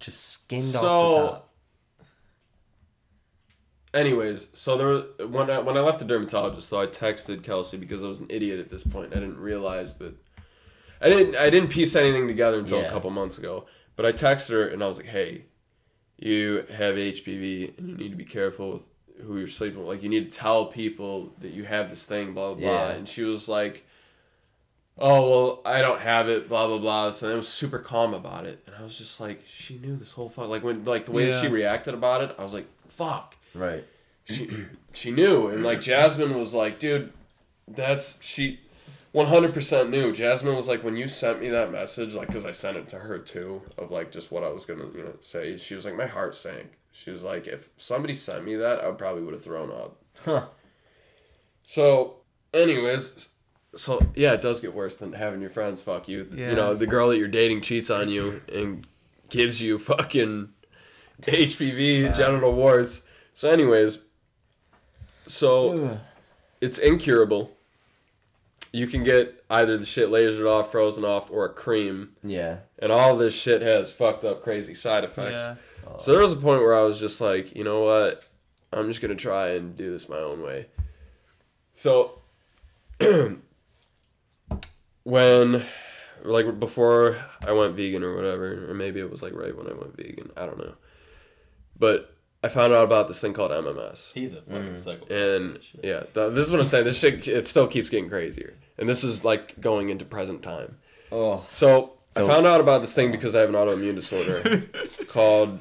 Just 0.00 0.26
skinned 0.28 0.64
So- 0.64 0.78
off 0.80 1.14
the 1.24 1.28
top. 1.30 1.46
Anyways, 3.92 4.46
so 4.54 4.76
there 4.76 4.86
was, 4.86 5.04
when 5.28 5.50
I 5.50 5.58
when 5.58 5.76
I 5.76 5.80
left 5.80 5.98
the 5.98 6.04
dermatologist, 6.04 6.70
though, 6.70 6.80
I 6.80 6.86
texted 6.86 7.42
Kelsey 7.42 7.76
because 7.76 8.04
I 8.04 8.06
was 8.06 8.20
an 8.20 8.28
idiot 8.30 8.60
at 8.60 8.70
this 8.70 8.84
point. 8.84 9.12
I 9.12 9.16
didn't 9.16 9.38
realize 9.40 9.96
that 9.98 10.14
I 11.00 11.08
didn't 11.08 11.34
I 11.34 11.50
didn't 11.50 11.70
piece 11.70 11.96
anything 11.96 12.28
together 12.28 12.60
until 12.60 12.78
Yeah. 12.80 12.86
a 12.86 12.90
couple 12.92 13.10
months 13.10 13.36
ago. 13.36 13.66
But 13.96 14.06
I 14.06 14.12
texted 14.12 14.50
her 14.50 14.68
and 14.68 14.82
I 14.84 14.86
was 14.86 14.98
like, 14.98 15.06
"Hey, 15.06 15.46
you 16.18 16.64
have 16.70 16.94
HPV 16.96 17.76
and 17.78 17.88
you 17.90 17.96
need 17.96 18.10
to 18.10 18.16
be 18.16 18.24
careful 18.24 18.70
with 18.74 18.86
who 19.24 19.38
you're 19.38 19.48
sleeping 19.48 19.80
with. 19.80 19.88
Like, 19.88 20.02
you 20.04 20.08
need 20.08 20.30
to 20.30 20.38
tell 20.38 20.66
people 20.66 21.34
that 21.40 21.50
you 21.52 21.64
have 21.64 21.90
this 21.90 22.06
thing, 22.06 22.32
blah 22.32 22.54
blah 22.54 22.60
blah." 22.68 22.88
And 22.90 23.08
she 23.08 23.24
was 23.24 23.48
like, 23.48 23.84
"Oh 24.98 25.30
well, 25.30 25.62
I 25.64 25.82
don't 25.82 26.00
have 26.00 26.28
it, 26.28 26.48
blah 26.48 26.66
blah 26.66 26.78
blah." 26.78 27.12
So 27.12 27.32
I 27.32 27.34
was 27.34 27.48
super 27.48 27.78
calm 27.78 28.14
about 28.14 28.46
it, 28.46 28.62
and 28.66 28.74
I 28.76 28.82
was 28.82 28.96
just 28.96 29.20
like, 29.20 29.42
"She 29.46 29.78
knew 29.78 29.96
this 29.96 30.12
whole 30.12 30.28
fuck." 30.28 30.48
Like 30.48 30.62
when 30.62 30.84
like 30.84 31.06
the 31.06 31.12
way 31.12 31.30
that 31.30 31.40
she 31.40 31.48
reacted 31.48 31.94
about 31.94 32.22
it, 32.22 32.34
I 32.38 32.44
was 32.44 32.54
like, 32.54 32.66
"Fuck." 32.88 33.36
Right. 33.54 33.84
she 34.24 34.66
she 34.92 35.10
knew 35.10 35.48
and 35.48 35.62
like 35.62 35.80
Jasmine 35.80 36.36
was 36.38 36.54
like, 36.54 36.78
dude, 36.78 37.12
that's 37.66 38.22
she 38.22 38.60
100% 39.14 39.90
knew. 39.90 40.12
Jasmine 40.12 40.54
was 40.54 40.68
like 40.68 40.84
when 40.84 40.96
you 40.96 41.08
sent 41.08 41.40
me 41.40 41.48
that 41.48 41.72
message 41.72 42.14
like 42.14 42.30
cuz 42.30 42.44
I 42.44 42.52
sent 42.52 42.76
it 42.76 42.88
to 42.90 42.98
her 42.98 43.18
too 43.18 43.62
of 43.76 43.90
like 43.90 44.12
just 44.12 44.30
what 44.30 44.44
I 44.44 44.50
was 44.50 44.64
going 44.66 44.78
to, 44.80 44.96
you 44.96 45.04
know, 45.04 45.14
say. 45.20 45.56
She 45.56 45.74
was 45.74 45.84
like 45.84 45.96
my 45.96 46.06
heart 46.06 46.36
sank. 46.36 46.78
She 46.92 47.10
was 47.10 47.22
like 47.22 47.46
if 47.46 47.70
somebody 47.76 48.14
sent 48.14 48.44
me 48.44 48.54
that, 48.56 48.84
I 48.84 48.90
probably 48.92 49.22
would 49.22 49.34
have 49.34 49.42
thrown 49.44 49.70
up. 49.70 49.96
Huh. 50.24 50.46
So, 51.66 52.16
anyways, 52.52 53.28
so 53.74 54.04
yeah, 54.14 54.32
it 54.32 54.40
does 54.40 54.60
get 54.60 54.74
worse 54.74 54.96
than 54.96 55.12
having 55.12 55.40
your 55.40 55.50
friends 55.50 55.80
fuck 55.82 56.08
you. 56.08 56.28
Yeah. 56.34 56.50
You 56.50 56.56
know, 56.56 56.74
the 56.74 56.86
girl 56.86 57.08
that 57.08 57.18
you're 57.18 57.28
dating 57.28 57.60
cheats 57.62 57.90
on 57.90 58.08
you 58.08 58.40
and 58.52 58.86
gives 59.28 59.60
you 59.62 59.78
fucking 59.78 60.48
HPV, 61.22 62.08
Fuck. 62.08 62.16
genital 62.16 62.52
warts. 62.52 63.02
So, 63.34 63.50
anyways, 63.50 63.98
so 65.26 65.98
it's 66.60 66.78
incurable. 66.78 67.56
You 68.72 68.86
can 68.86 69.02
get 69.04 69.44
either 69.50 69.76
the 69.76 69.84
shit 69.86 70.10
lasered 70.10 70.48
off, 70.48 70.70
frozen 70.70 71.04
off, 71.04 71.30
or 71.30 71.44
a 71.44 71.48
cream, 71.52 72.10
Yeah. 72.22 72.58
and 72.78 72.92
all 72.92 73.16
this 73.16 73.34
shit 73.34 73.62
has 73.62 73.92
fucked 73.92 74.24
up 74.24 74.42
crazy 74.42 74.74
side 74.74 75.02
effects. 75.04 75.42
Yeah. 75.42 75.56
So 75.98 76.12
there 76.12 76.20
was 76.22 76.32
a 76.32 76.36
point 76.36 76.60
where 76.62 76.74
I 76.74 76.82
was 76.82 77.00
just 77.00 77.20
like, 77.20 77.54
you 77.56 77.64
know 77.64 77.80
what? 77.82 78.24
I'm 78.72 78.86
just 78.86 79.00
gonna 79.00 79.16
try 79.16 79.48
and 79.50 79.76
do 79.76 79.90
this 79.90 80.08
my 80.08 80.18
own 80.18 80.40
way. 80.42 80.66
So 81.74 82.20
when 85.04 85.64
like 86.24 86.58
before 86.58 87.18
I 87.44 87.52
went 87.52 87.76
vegan 87.76 88.02
or 88.02 88.14
whatever, 88.14 88.70
or 88.70 88.74
maybe 88.74 89.00
it 89.00 89.10
was 89.10 89.22
like 89.22 89.34
right 89.34 89.56
when 89.56 89.66
I 89.66 89.72
went 89.72 89.96
vegan. 89.96 90.30
I 90.36 90.46
don't 90.46 90.58
know. 90.58 90.74
But 91.78 92.14
I 92.42 92.48
found 92.48 92.72
out 92.72 92.84
about 92.84 93.08
this 93.08 93.20
thing 93.20 93.32
called 93.32 93.50
MMS. 93.50 94.12
He's 94.12 94.32
a 94.32 94.42
fucking 94.42 94.72
mm. 94.72 94.78
psycho. 94.78 95.06
And 95.06 95.58
yeah, 95.82 96.00
th- 96.14 96.32
this 96.32 96.46
is 96.46 96.50
what 96.50 96.60
I'm 96.60 96.68
saying. 96.68 96.84
This 96.84 96.98
shit 96.98 97.26
it 97.28 97.46
still 97.46 97.66
keeps 97.66 97.90
getting 97.90 98.08
crazier. 98.08 98.54
And 98.78 98.88
this 98.88 99.04
is 99.04 99.24
like 99.24 99.60
going 99.60 99.90
into 99.90 100.04
present 100.04 100.42
time. 100.42 100.78
Oh. 101.12 101.44
So, 101.50 101.92
So- 102.10 102.24
I 102.24 102.28
found 102.28 102.46
out 102.46 102.60
about 102.60 102.80
this 102.80 102.94
thing 102.94 103.08
oh. 103.08 103.12
because 103.12 103.34
I 103.34 103.40
have 103.40 103.50
an 103.50 103.54
autoimmune 103.54 103.94
disorder 103.94 104.62
called 105.08 105.60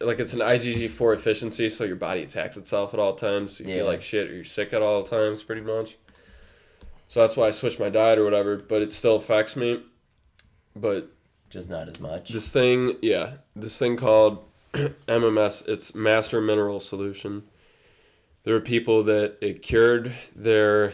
like 0.00 0.20
it's 0.20 0.32
an 0.32 0.40
IgG4 0.40 1.16
efficiency, 1.16 1.68
so 1.68 1.84
your 1.84 1.96
body 1.96 2.22
attacks 2.22 2.56
itself 2.56 2.94
at 2.94 3.00
all 3.00 3.14
times. 3.14 3.56
So 3.56 3.64
you 3.64 3.70
Yeah. 3.70 3.76
feel 3.78 3.86
like 3.86 4.02
shit 4.02 4.30
or 4.30 4.34
you're 4.34 4.44
sick 4.44 4.72
at 4.72 4.80
all 4.80 5.02
times, 5.02 5.42
pretty 5.42 5.62
much. 5.62 5.96
So 7.08 7.20
that's 7.20 7.36
why 7.36 7.46
I 7.46 7.50
switched 7.50 7.80
my 7.80 7.88
diet 7.88 8.18
or 8.18 8.24
whatever, 8.24 8.56
but 8.56 8.82
it 8.82 8.92
still 8.92 9.16
affects 9.16 9.56
me. 9.56 9.82
But 10.76 11.10
Just 11.50 11.70
not 11.70 11.88
as 11.88 11.98
much. 11.98 12.28
this 12.30 12.48
thing, 12.50 12.96
yeah, 13.02 13.32
this 13.56 13.78
thing 13.78 13.96
called 13.96 14.44
MMS, 14.74 15.66
it's 15.66 15.94
Master 15.94 16.40
Mineral 16.40 16.80
Solution. 16.80 17.44
There 18.44 18.54
were 18.54 18.60
people 18.60 19.02
that 19.04 19.36
it 19.40 19.62
cured 19.62 20.12
their 20.36 20.92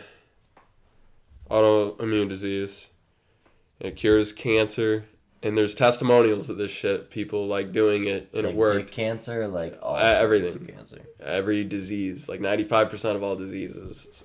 autoimmune 1.50 2.28
disease. 2.28 2.86
It 3.80 3.96
cures 3.96 4.32
cancer, 4.32 5.04
and 5.42 5.58
there's 5.58 5.74
testimonials 5.74 6.48
of 6.48 6.56
this 6.56 6.70
shit. 6.70 7.10
People 7.10 7.46
like 7.46 7.72
doing 7.72 8.06
it, 8.06 8.30
and 8.32 8.44
like 8.44 8.52
it 8.54 8.56
worked. 8.56 8.92
cancer, 8.92 9.46
like 9.48 9.78
all 9.82 9.96
everything. 9.96 10.66
cancer. 10.66 11.02
Every 11.20 11.64
disease, 11.64 12.28
like 12.28 12.40
95% 12.40 13.16
of 13.16 13.22
all 13.22 13.36
diseases, 13.36 14.24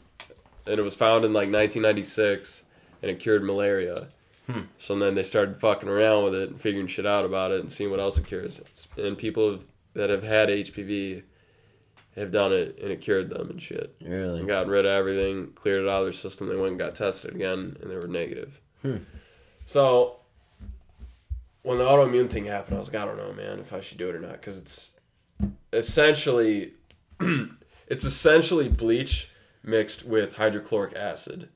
and 0.69 0.79
it 0.79 0.85
was 0.85 0.95
found 0.95 1.25
in 1.25 1.33
like 1.33 1.51
1996, 1.51 2.63
and 3.01 3.09
it 3.09 3.19
cured 3.19 3.43
malaria. 3.43 4.07
Hmm. 4.45 4.61
So 4.77 4.97
then 4.97 5.15
they 5.15 5.23
started 5.23 5.57
fucking 5.57 5.89
around 5.89 6.25
with 6.25 6.35
it 6.35 6.49
and 6.49 6.61
figuring 6.61 6.87
shit 6.87 7.05
out 7.05 7.25
about 7.25 7.51
it 7.51 7.59
and 7.59 7.71
seeing 7.71 7.89
what 7.89 7.99
else 7.99 8.17
it 8.17 8.27
cures. 8.27 8.61
And 8.97 9.17
people 9.17 9.51
have, 9.51 9.63
that 9.93 10.09
have 10.09 10.23
had 10.23 10.49
HPV 10.49 11.23
have 12.15 12.31
done 12.31 12.51
it 12.51 12.77
and 12.81 12.91
it 12.91 13.01
cured 13.01 13.29
them 13.29 13.49
and 13.49 13.61
shit. 13.61 13.95
Really? 14.01 14.39
And 14.39 14.47
gotten 14.47 14.71
rid 14.71 14.85
of 14.85 14.91
everything, 14.91 15.51
cleared 15.53 15.83
it 15.83 15.89
out 15.89 15.99
of 15.99 16.05
their 16.05 16.13
system. 16.13 16.47
They 16.47 16.55
went 16.55 16.71
and 16.71 16.79
got 16.79 16.95
tested 16.95 17.35
again 17.35 17.77
and 17.81 17.91
they 17.91 17.95
were 17.95 18.07
negative. 18.07 18.59
Hmm. 18.81 18.97
So 19.65 20.17
when 21.61 21.77
the 21.77 21.83
autoimmune 21.83 22.29
thing 22.29 22.45
happened, 22.45 22.75
I 22.75 22.79
was 22.79 22.91
like, 22.91 23.01
I 23.01 23.05
don't 23.05 23.17
know, 23.17 23.33
man, 23.33 23.59
if 23.59 23.71
I 23.73 23.81
should 23.81 23.99
do 23.99 24.09
it 24.09 24.15
or 24.15 24.19
not. 24.19 24.33
Because 24.33 24.57
it's 24.57 24.93
essentially, 25.71 26.73
it's 27.87 28.03
essentially 28.03 28.67
bleach 28.67 29.29
mixed 29.69 30.05
with 30.05 30.35
hydrochloric 30.37 30.95
acid. 30.95 31.49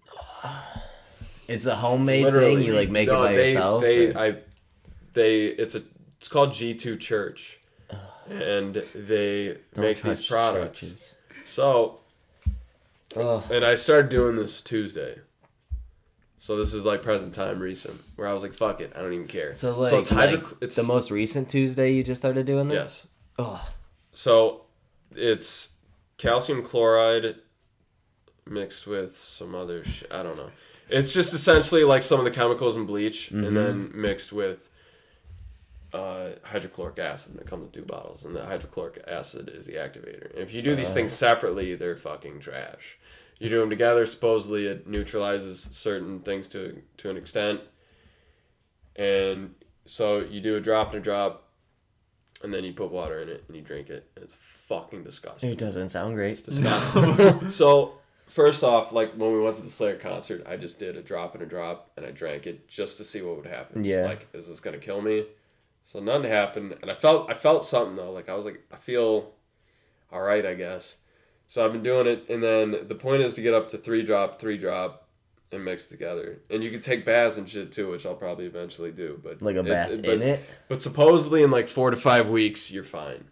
It's 1.48 1.66
a 1.66 1.76
homemade 1.76 2.24
Literally. 2.26 2.56
thing. 2.58 2.66
You 2.66 2.74
like 2.74 2.90
make 2.90 3.08
No, 3.08 3.24
it 3.24 3.28
by 3.28 3.34
they, 3.34 3.48
yourself. 3.54 3.82
They, 3.82 4.08
or- 4.14 4.18
I, 4.18 4.36
they, 5.14 5.46
it's 5.46 5.76
a, 5.76 5.84
it's 6.18 6.28
called 6.28 6.54
G 6.54 6.74
two 6.74 6.96
Church, 6.98 7.60
and 8.30 8.76
they 8.96 9.58
Don't 9.74 9.84
make 9.84 10.02
these 10.02 10.26
products. 10.26 10.80
churches. 10.80 11.16
So, 11.46 12.00
Oh. 13.16 13.44
and 13.52 13.64
I 13.64 13.76
started 13.76 14.10
doing 14.10 14.36
this 14.38 14.60
Tuesday. 14.62 15.20
So 16.40 16.58
this 16.58 16.74
is 16.74 16.84
like 16.84 17.02
present 17.04 17.34
time, 17.34 17.60
recent, 17.60 18.02
where 18.16 18.28
I 18.28 18.34
was 18.34 18.42
like, 18.44 18.54
"Fuck 18.54 18.82
it, 18.82 18.92
I 18.96 19.02
don't 19.02 19.14
even 19.14 19.28
care." 19.28 19.54
So 19.54 19.80
like, 19.80 19.94
it's 19.94 20.10
hydro- 20.10 20.40
like 20.42 20.48
it's 20.62 20.76
the 20.76 20.84
most 20.84 21.10
recent 21.12 21.48
Tuesday 21.48 21.94
you 21.94 22.04
just 22.04 22.20
started 22.22 22.46
doing 22.46 22.68
this. 22.70 23.06
yes. 23.06 23.08
Oh. 23.40 23.70
So 24.14 24.64
it's 25.16 25.70
calcium 26.18 26.62
chloride 26.64 27.36
mixed 28.46 28.86
with 28.88 29.18
some 29.18 29.56
other 29.56 29.84
sh- 29.84 30.04
I 30.12 30.24
don't 30.24 30.38
know. 30.38 30.50
It's 30.90 31.14
just 31.14 31.34
essentially 31.34 31.84
like 31.84 32.04
some 32.04 32.20
of 32.20 32.26
the 32.26 32.32
chemicals 32.32 32.76
in 32.78 32.86
bleach 32.86 33.28
Mm-hmm. 33.32 33.46
and 33.46 33.58
then 33.58 33.92
mixed 33.94 34.34
with 34.34 34.70
uh, 35.94 36.32
hydrochloric 36.44 36.98
acid 37.00 37.34
and 37.34 37.42
it 37.42 37.48
comes 37.48 37.66
in 37.68 37.72
two 37.72 37.84
bottles 37.84 38.26
and 38.26 38.36
the 38.36 38.44
hydrochloric 38.46 39.04
acid 39.08 39.50
is 39.54 39.66
the 39.66 39.74
activator. 39.74 40.30
And 40.32 40.40
if 40.40 40.54
you 40.54 40.62
do 40.62 40.76
these 40.76 40.92
Uh. 40.92 40.96
things 40.96 41.14
separately, 41.14 41.76
they're 41.76 41.96
fucking 41.96 42.40
trash. 42.40 42.98
You 43.40 43.50
do 43.50 43.60
them 43.60 43.70
together, 43.70 44.06
supposedly 44.06 44.66
it 44.68 44.88
neutralizes 44.88 45.62
certain 45.72 46.20
things 46.22 46.48
to 46.50 46.82
to 46.98 47.10
an 47.10 47.18
extent. 47.18 47.62
And 48.96 49.56
so 49.86 50.20
you 50.20 50.40
do 50.42 50.56
a 50.56 50.60
drop 50.62 50.90
and 50.94 51.00
a 51.02 51.04
drop 51.04 51.50
and 52.44 52.54
then 52.54 52.64
you 52.64 52.74
put 52.74 52.92
water 52.92 53.20
in 53.22 53.30
it 53.30 53.44
and 53.48 53.56
you 53.56 53.62
drink 53.62 53.90
it 53.90 54.10
and 54.16 54.26
it's 54.26 54.36
fucking 54.40 55.04
disgusting. 55.04 55.50
It 55.50 55.58
doesn't 55.58 55.90
sound 55.90 56.16
great. 56.16 56.32
It's 56.32 56.42
disgusting. 56.42 57.50
so 57.52 57.96
first 58.34 58.64
off, 58.64 58.92
like 58.92 59.14
when 59.14 59.32
we 59.32 59.40
went 59.42 59.56
to 59.58 59.62
the 59.62 59.70
Slayer 59.70 59.96
concert, 59.98 60.44
I 60.48 60.58
just 60.58 60.80
did 60.80 60.98
a 60.98 61.02
drop 61.02 61.34
and 61.36 61.44
a 61.44 61.46
drop 61.46 61.92
and 61.96 62.06
I 62.06 62.12
drank 62.12 62.48
it 62.48 62.68
just 62.68 62.98
to 62.98 63.04
see 63.04 63.22
what 63.22 63.38
would 63.38 63.46
happen. 63.46 63.84
Just 63.84 64.00
Yeah. 64.00 64.06
like, 64.06 64.28
is 64.34 64.48
this 64.48 64.60
gonna 64.60 64.78
kill 64.80 65.02
me? 65.02 65.26
So 65.86 66.00
none 66.00 66.24
happened, 66.24 66.76
and 66.82 66.90
I 66.90 66.96
felt 66.96 67.30
I 67.30 67.34
felt 67.34 67.66
something 67.66 67.96
though. 67.96 68.12
Like 68.12 68.30
I 68.30 68.34
was 68.36 68.46
like, 68.46 68.62
I 68.72 68.78
feel 68.78 69.34
all 70.12 70.22
right, 70.22 70.46
I 70.46 70.54
guess. 70.56 70.96
So 71.48 71.64
I've 71.66 71.74
been 71.74 71.84
doing 71.84 72.08
it, 72.08 72.26
and 72.30 72.42
then 72.44 72.88
the 72.88 72.96
point 72.96 73.22
is 73.22 73.34
to 73.36 73.42
get 73.42 73.54
up 73.54 73.70
to 73.70 73.78
three 73.78 74.02
drop, 74.02 74.40
three 74.40 74.58
drop, 74.58 75.08
and 75.52 75.64
mix 75.66 75.86
together. 75.88 76.40
And 76.50 76.64
you 76.64 76.72
can 76.72 76.82
take 76.82 77.06
baths 77.06 77.38
and 77.38 77.48
shit 77.50 77.72
too, 77.72 77.92
which 77.92 78.06
I'll 78.06 78.16
probably 78.16 78.46
eventually 78.46 78.92
do. 78.92 79.20
But 79.22 79.42
Like 79.42 79.56
a 79.58 79.64
bath 79.64 79.90
but, 79.90 80.06
in 80.06 80.22
it. 80.22 80.46
but 80.70 80.82
supposedly 80.82 81.44
in 81.44 81.52
like 81.52 81.68
four 81.68 81.92
to 81.92 81.98
five 81.98 82.30
weeks, 82.30 82.72
you're 82.72 82.84
fine. 82.84 83.26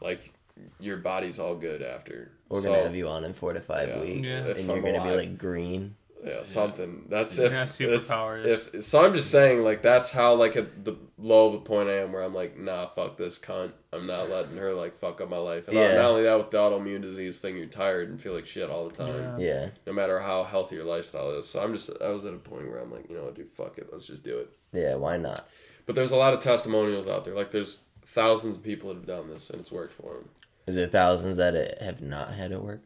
Like 0.00 0.32
your 0.78 0.98
body's 0.98 1.38
all 1.38 1.54
good 1.56 1.82
after. 1.82 2.32
We're 2.52 2.60
So, 2.60 2.68
gonna 2.70 2.82
have 2.82 2.94
you 2.94 3.08
on 3.08 3.24
in 3.24 3.32
four 3.32 3.54
to 3.54 3.60
five 3.60 3.88
Yeah. 3.88 4.00
weeks, 4.02 4.28
Yeah. 4.28 4.46
And 4.52 4.66
you're 4.66 4.76
I'm 4.76 4.82
gonna 4.84 5.02
be 5.02 5.16
like 5.16 5.38
green. 5.38 5.96
Yeah, 6.22 6.42
something. 6.44 7.06
That's 7.08 7.32
if 7.38 7.46
gonna 7.50 7.56
have 7.66 7.80
it's- 7.80 8.08
superpowers. 8.08 8.44
If 8.44 8.84
so, 8.84 9.02
I'm 9.02 9.14
just 9.14 9.30
saying 9.30 9.64
like 9.64 9.80
that's 9.80 10.10
how 10.10 10.34
like 10.34 10.54
at 10.54 10.84
the 10.84 10.94
low 11.16 11.48
of 11.48 11.54
a 11.54 11.58
point 11.60 11.88
I 11.88 11.94
am 12.00 12.12
where 12.12 12.22
I'm 12.22 12.34
like, 12.34 12.58
nah, 12.58 12.86
fuck 12.86 13.16
this 13.16 13.38
cunt. 13.38 13.72
I'm 13.92 14.06
not 14.06 14.28
letting 14.28 14.56
her 14.58 14.74
like 14.74 14.96
fuck 14.98 15.20
up 15.22 15.30
my 15.30 15.38
life. 15.38 15.66
And 15.66 15.76
Yeah. 15.76 15.94
not 15.96 16.10
only 16.10 16.22
that, 16.24 16.36
with 16.36 16.50
the 16.50 16.58
autoimmune 16.58 17.00
disease 17.00 17.40
thing, 17.40 17.56
you're 17.56 17.66
tired 17.66 18.10
and 18.10 18.20
feel 18.20 18.34
like 18.34 18.46
shit 18.46 18.68
all 18.70 18.86
the 18.88 18.94
time, 18.94 19.40
Yeah. 19.40 19.46
Yeah, 19.46 19.68
no 19.86 19.94
matter 19.94 20.20
how 20.20 20.44
healthy 20.44 20.76
your 20.76 20.84
lifestyle 20.84 21.30
is. 21.38 21.48
So 21.48 21.60
I'm 21.60 21.72
just 21.74 21.90
I 22.02 22.10
was 22.10 22.26
at 22.26 22.34
a 22.34 22.38
point 22.38 22.68
where 22.68 22.80
I'm 22.80 22.92
like, 22.92 23.08
you 23.08 23.16
know 23.16 23.30
dude, 23.30 23.50
fuck 23.50 23.78
it, 23.78 23.88
let's 23.90 24.06
just 24.06 24.22
do 24.24 24.38
it. 24.38 24.50
yeah. 24.72 24.94
Why 24.96 25.16
not? 25.16 25.48
But 25.86 25.94
there's 25.94 26.12
a 26.12 26.16
lot 26.16 26.34
of 26.34 26.40
testimonials 26.40 27.08
out 27.08 27.24
there. 27.24 27.34
Like 27.34 27.50
there's 27.50 27.80
thousands 28.06 28.56
of 28.56 28.62
people 28.62 28.90
that 28.90 28.96
have 28.96 29.06
done 29.06 29.28
this 29.30 29.48
and 29.48 29.58
it's 29.60 29.72
worked 29.72 29.94
for 29.94 30.14
them. 30.14 30.28
Is 30.66 30.74
there 30.76 30.86
thousands 30.86 31.36
that 31.38 31.80
have 31.82 32.00
not 32.00 32.34
had 32.34 32.52
it 32.52 32.62
work? 32.62 32.82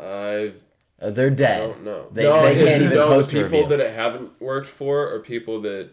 I've 0.00 0.62
Uh, 1.00 1.10
they're 1.10 1.28
dead. 1.30 1.62
I 1.62 1.66
dead. 1.66 1.74
don't 1.74 1.84
know. 1.84 2.08
They- 2.10 2.22
they 2.22 2.64
can't 2.64 2.82
even 2.84 2.96
no, 2.96 3.06
post 3.08 3.30
the 3.30 3.42
people 3.42 3.58
review. 3.58 3.68
that 3.76 3.80
it 3.80 3.92
haven't 3.94 4.40
worked 4.40 4.68
for 4.68 5.12
are 5.12 5.20
people 5.20 5.60
that 5.62 5.90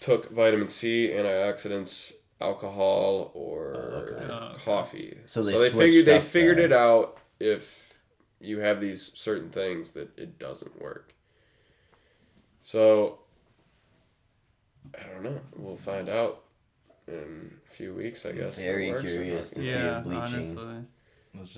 took 0.00 0.30
vitamin 0.30 0.68
C, 0.68 1.08
antioxidants, 1.08 2.12
alcohol, 2.40 3.30
or 3.34 3.74
Oh, 3.74 3.80
okay. 3.80 4.26
Oh, 4.30 4.34
okay. 4.50 4.58
coffee. 4.62 5.18
So 5.24 5.42
they 5.42 5.70
figured 5.70 6.04
they 6.04 6.20
figured 6.20 6.58
the- 6.58 6.64
it 6.64 6.72
out 6.72 7.18
if 7.40 7.98
you 8.38 8.58
have 8.60 8.80
these 8.80 9.12
certain 9.14 9.48
things 9.50 9.92
that 9.92 10.10
it 10.18 10.38
doesn't 10.38 10.78
work. 10.80 11.14
So 12.62 13.20
I 14.94 15.06
don't 15.08 15.22
know. 15.22 15.40
We'll 15.56 15.76
find 15.76 16.08
out 16.10 16.42
in 17.08 17.52
a 17.66 17.74
few 17.74 17.94
weeks, 17.94 18.26
I 18.26 18.32
guess. 18.32 18.58
Very 18.58 18.90
works 18.90 19.02
curious 19.02 19.56
not. 19.56 19.62
to 19.64 19.70
see 19.70 19.76
Yeah, 19.76 20.00
bleaching. 20.00 20.58
honestly. 20.58 20.84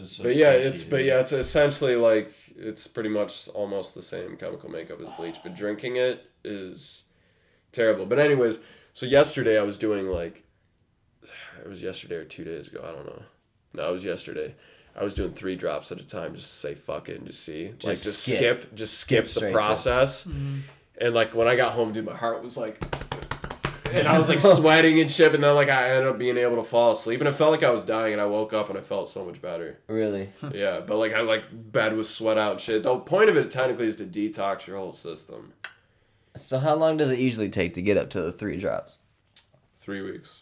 Just 0.03 0.17
so 0.17 0.25
But 0.25 0.35
yeah, 0.37 0.51
sketchy, 0.53 0.69
it's 0.69 0.83
but 0.83 0.97
dude. 0.99 1.07
yeah, 1.07 1.21
it's 1.21 1.33
essentially 1.33 1.95
like 1.97 2.33
it's 2.57 2.87
pretty 2.89 3.09
much 3.09 3.47
almost 3.49 3.95
the 3.95 4.03
same 4.03 4.37
chemical 4.37 4.69
makeup 4.69 5.01
as 5.01 5.09
bleach, 5.17 5.37
but 5.43 5.55
drinking 5.55 5.97
it 5.97 6.29
is 6.43 7.05
terrible. 7.73 8.05
But 8.05 8.19
anyways, 8.19 8.59
so 8.93 9.07
yesterday 9.07 9.57
I 9.59 9.63
was 9.63 9.79
doing 9.79 10.09
like 10.09 10.43
it 11.63 11.69
was 11.69 11.81
yesterday 11.83 12.17
or 12.17 12.25
two 12.25 12.43
days 12.45 12.67
ago, 12.69 12.81
I 12.85 12.91
don't 12.91 13.07
know. 13.07 13.23
No, 13.75 13.91
it 13.91 13.93
was 13.93 14.05
yesterday. 14.05 14.55
I 14.97 15.05
was 15.05 15.15
doing 15.15 15.33
three 15.33 15.55
drops 15.55 15.93
at 15.93 16.01
a 16.01 16.05
time 16.05 16.35
just 16.35 16.49
to 16.51 16.57
say 16.57 16.75
fuck 16.75 17.09
it 17.09 17.19
and 17.19 17.27
just 17.29 17.45
see. 17.45 17.67
like 17.69 17.79
Just 17.79 18.03
just 18.03 18.23
skip. 18.25 18.37
skip, 18.63 18.75
just 18.75 18.95
skip, 18.99 19.29
Skip 19.29 19.35
the 19.35 19.41
to 19.41 19.47
it. 19.51 19.53
process. 19.53 20.25
Mhm. 20.25 20.63
And 21.01 21.15
like 21.15 21.35
when 21.37 21.47
I 21.47 21.55
got 21.55 21.73
home, 21.75 21.93
dude, 21.93 22.05
my 22.05 22.17
heart 22.17 22.43
was 22.43 22.57
like 22.57 22.83
and 23.93 24.07
I 24.09 24.19
was 24.19 24.29
like 24.29 24.41
sweating 24.57 25.01
and 25.01 25.11
shit, 25.11 25.35
and 25.35 25.43
then 25.43 25.55
like 25.55 25.69
I 25.69 25.91
ended 25.91 26.07
up 26.09 26.19
being 26.19 26.37
able 26.37 26.57
to 26.57 26.65
fall 26.65 26.93
asleep, 26.93 27.21
and 27.21 27.29
it 27.29 27.33
felt 27.35 27.51
like 27.51 27.63
I 27.63 27.71
was 27.71 27.85
dying, 27.85 28.13
and 28.13 28.23
I 28.23 28.27
woke 28.27 28.53
up 28.53 28.69
and 28.69 28.79
I 28.79 28.83
felt 28.83 29.09
so 29.09 29.25
much 29.25 29.41
better. 29.43 29.79
Really? 29.89 30.31
Yeah, 30.53 30.81
but 30.81 30.97
like 30.97 31.13
I 31.15 31.21
like 31.21 31.45
bed 31.53 31.97
with 31.97 32.07
sweat 32.09 32.39
out 32.39 32.53
and 32.53 32.61
shit. 32.61 32.83
The 32.83 32.97
point 32.99 33.31
of 33.31 33.37
it 33.37 33.51
technically 33.51 33.87
is 33.87 33.97
to 33.97 34.05
detox 34.05 34.67
your 34.67 34.77
whole 34.79 34.93
system. 34.93 35.53
So 36.37 36.59
how 36.59 36.75
long 36.75 36.97
does 36.97 37.11
it 37.11 37.19
usually 37.19 37.49
take 37.49 37.75
to 37.75 37.83
get 37.83 37.97
up 37.97 38.11
to 38.11 38.21
the 38.23 38.31
three 38.33 38.57
drops? 38.59 38.99
Three 39.81 40.03
weeks. 40.03 40.37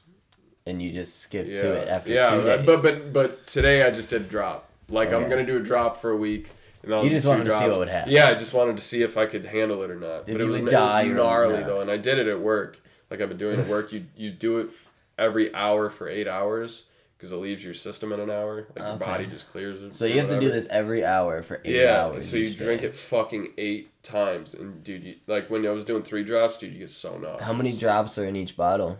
And 0.66 0.82
you 0.82 0.92
just 0.92 1.20
skip 1.20 1.46
Yeah, 1.46 1.62
to 1.62 1.72
it 1.74 1.88
after 1.88 2.10
yeah, 2.10 2.30
two 2.30 2.40
uh, 2.50 2.56
days. 2.56 2.66
but 2.66 2.82
but 2.82 3.12
but 3.12 3.46
today 3.46 3.82
I 3.82 3.90
just 3.90 4.10
did 4.10 4.28
drop. 4.28 4.68
Like 4.88 5.12
I'm 5.12 5.28
gonna 5.28 5.46
do 5.46 5.56
a 5.56 5.60
drop 5.62 5.96
for 5.98 6.10
a 6.10 6.16
week. 6.16 6.50
And 6.82 6.94
I'll 6.94 7.02
You 7.04 7.10
just 7.10 7.24
two 7.24 7.30
wanted 7.30 7.44
to 7.44 7.50
see 7.52 7.68
what 7.68 7.78
would 7.78 7.88
happen. 7.88 8.12
Yeah, 8.12 8.28
I 8.28 8.34
just 8.34 8.52
wanted 8.52 8.76
to 8.76 8.82
see 8.82 9.02
if 9.02 9.16
I 9.16 9.26
could 9.26 9.46
handle 9.46 9.82
it 9.82 9.90
or 9.90 9.96
not. 9.96 10.20
If 10.20 10.26
but 10.26 10.32
you 10.38 10.40
it 10.40 10.44
was, 10.44 10.60
would 10.60 10.68
it 10.68 10.70
die 10.70 11.02
was 11.04 11.12
or 11.12 11.14
gnarly 11.16 11.54
not. 11.58 11.66
though, 11.66 11.80
and 11.80 11.90
I 11.90 11.96
did 11.96 12.18
it 12.18 12.26
at 12.28 12.40
work. 12.40 12.78
Like 13.10 13.20
I've 13.20 13.28
been 13.28 13.38
doing 13.38 13.58
at 13.60 13.66
work. 13.68 13.92
You 13.92 14.06
you 14.16 14.30
do 14.30 14.58
it 14.58 14.70
every 15.18 15.54
hour 15.54 15.90
for 15.90 16.08
eight 16.08 16.26
hours 16.28 16.84
because 17.16 17.32
it 17.32 17.36
leaves 17.36 17.64
your 17.64 17.72
system 17.74 18.12
in 18.12 18.20
an 18.20 18.30
hour. 18.30 18.66
Like 18.74 18.78
your 18.78 18.86
Okay. 18.88 19.04
body 19.04 19.26
just 19.26 19.50
clears 19.50 19.80
it. 19.82 19.94
So 19.94 20.04
you 20.04 20.18
have 20.18 20.28
to 20.28 20.38
do 20.40 20.50
this 20.50 20.66
every 20.68 21.04
hour 21.04 21.42
for 21.42 21.60
eight 21.64 21.76
Yeah, 21.76 22.04
hours. 22.06 22.28
so 22.30 22.36
you 22.36 22.44
each 22.44 22.58
drink 22.58 22.82
day. 22.82 22.88
it 22.88 22.94
fucking 22.96 23.52
eight 23.56 24.02
times, 24.02 24.52
and 24.54 24.82
dude, 24.84 25.02
you, 25.04 25.14
like 25.26 25.48
when 25.48 25.66
I 25.66 25.70
was 25.70 25.84
doing 25.84 26.02
three 26.02 26.24
drops, 26.24 26.58
dude, 26.58 26.72
you 26.72 26.80
get 26.80 26.90
so 26.90 27.16
nauseous. 27.16 27.46
How 27.46 27.52
many 27.52 27.72
drops 27.76 28.18
are 28.18 28.24
in 28.26 28.36
each 28.36 28.56
bottle? 28.56 28.98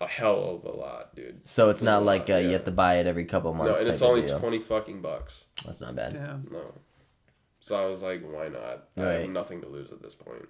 A 0.00 0.06
hell 0.06 0.60
of 0.62 0.64
a 0.70 0.76
lot, 0.76 1.16
dude. 1.16 1.40
So 1.48 1.70
it's 1.70 1.80
A 1.80 1.84
not 1.86 1.98
lot, 2.04 2.06
like 2.06 2.30
uh, 2.30 2.34
you 2.36 2.48
yeah. 2.48 2.52
have 2.52 2.64
to 2.64 2.70
buy 2.70 2.96
it 2.98 3.06
every 3.06 3.24
couple 3.24 3.52
months. 3.54 3.70
No, 3.72 3.76
and 3.76 3.86
type 3.86 3.92
it's 3.94 4.02
of 4.02 4.08
only 4.10 4.22
deal. 4.26 4.38
twenty 4.38 4.58
fucking 4.60 5.00
bucks. 5.00 5.44
That's 5.64 5.80
not 5.80 5.96
bad. 5.96 6.12
Damn. 6.12 6.46
No. 6.52 6.74
So 7.60 7.82
I 7.82 7.86
was 7.86 8.02
like, 8.02 8.22
why 8.22 8.48
not? 8.48 8.88
I 8.96 9.02
Right. 9.02 9.20
have 9.22 9.30
nothing 9.30 9.62
to 9.62 9.66
lose 9.68 9.90
at 9.90 10.02
this 10.02 10.14
point. 10.14 10.46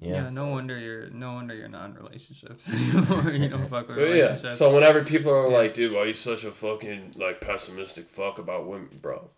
Yeah. 0.00 0.12
Yeah. 0.24 0.30
no 0.30 0.46
wonder 0.46 0.78
you're 0.78 1.10
no 1.10 1.34
wonder 1.34 1.54
you're 1.54 1.68
not 1.68 1.90
in 1.90 1.94
relationships 1.94 2.66
anymore. 2.72 3.30
you 3.32 3.48
don't 3.48 3.68
fuck 3.68 3.86
with 3.88 3.96
But 3.98 4.04
yeah, 4.16 4.50
so 4.52 4.74
whenever 4.74 5.04
people 5.04 5.30
are 5.32 5.48
like, 5.50 5.74
dude, 5.74 5.92
why 5.92 6.00
are 6.00 6.06
you 6.06 6.14
such 6.14 6.44
a 6.44 6.50
fucking 6.50 7.14
like 7.16 7.40
pessimistic 7.40 8.08
fuck 8.08 8.38
about 8.38 8.66
women, 8.66 8.98
bro? 9.02 9.28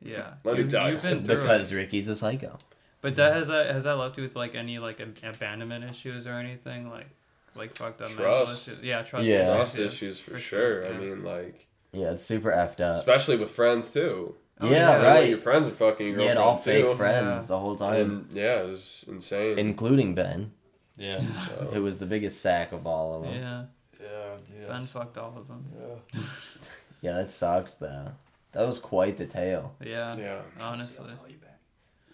yeah. 0.00 0.34
Let 0.44 0.58
me 0.58 0.64
tell 0.64 0.86
you. 0.88 0.94
you've 0.94 1.02
been 1.02 1.24
through 1.24 1.34
it. 1.34 1.40
Because 1.40 1.72
Ricky's 1.72 2.08
a 2.08 2.16
psycho. 2.16 2.58
But 3.02 3.16
that 3.16 3.34
has 3.34 3.48
that 3.48 3.66
has 3.70 3.84
that 3.84 3.94
left 3.98 4.16
you 4.16 4.22
with 4.22 4.36
like 4.36 4.54
any 4.54 4.78
like 4.78 5.00
abandonment 5.22 5.84
issues 5.84 6.26
or 6.26 6.32
anything 6.34 6.88
like 6.88 7.08
like 7.54 7.76
fucked 7.76 8.00
up 8.00 8.08
mental 8.08 8.24
Trust. 8.24 8.68
issues? 8.68 8.82
Yeah, 8.82 9.02
trust. 9.02 9.26
Yeah. 9.26 9.34
issues, 9.42 9.56
Trust 9.56 9.78
issues 9.78 10.20
for, 10.20 10.30
for 10.32 10.38
sure. 10.38 10.82
sure, 10.86 10.94
I 10.94 10.96
mean, 10.96 11.22
like, 11.24 11.66
Yeah, 11.92 12.12
it's 12.12 12.22
super 12.22 12.50
effed 12.50 12.80
up. 12.80 12.96
especially 12.96 13.36
with 13.36 13.50
friends 13.50 13.92
too. 13.92 14.36
Oh, 14.62 14.70
Yeah, 14.70 14.96
You 14.96 15.02
know, 15.02 15.08
right. 15.08 15.28
Your 15.28 15.38
friends 15.38 15.66
are 15.68 15.72
fucking 15.72 16.06
your 16.06 16.20
You 16.20 16.28
had 16.28 16.36
all 16.36 16.56
fake 16.56 16.84
too. 16.86 16.94
friends 16.94 17.44
Yeah. 17.44 17.48
the 17.48 17.58
whole 17.58 17.76
time, 17.76 17.94
And 18.00 18.26
yeah, 18.32 18.60
it 18.62 18.66
was 18.68 19.04
insane. 19.08 19.58
including 19.58 20.14
Ben, 20.14 20.52
Yeah. 20.96 21.18
so. 21.46 21.70
who 21.72 21.82
was 21.82 21.98
the 21.98 22.06
biggest 22.06 22.40
sack 22.40 22.72
of 22.72 22.86
all 22.86 23.16
of 23.16 23.22
them. 23.24 23.34
Yeah, 23.34 23.64
Yeah, 24.00 24.36
dude. 24.60 24.68
Ben 24.68 24.84
fucked 24.84 25.18
all 25.18 25.34
of 25.36 25.48
them. 25.48 25.64
Yeah. 25.78 26.20
Yeah, 27.02 27.14
that 27.14 27.30
sucks 27.30 27.74
though. 27.74 28.12
That 28.52 28.64
was 28.64 28.78
quite 28.78 29.16
the 29.16 29.26
tale. 29.26 29.74
Yeah, 29.84 30.14
yeah. 30.16 30.40
honestly. 30.60 31.04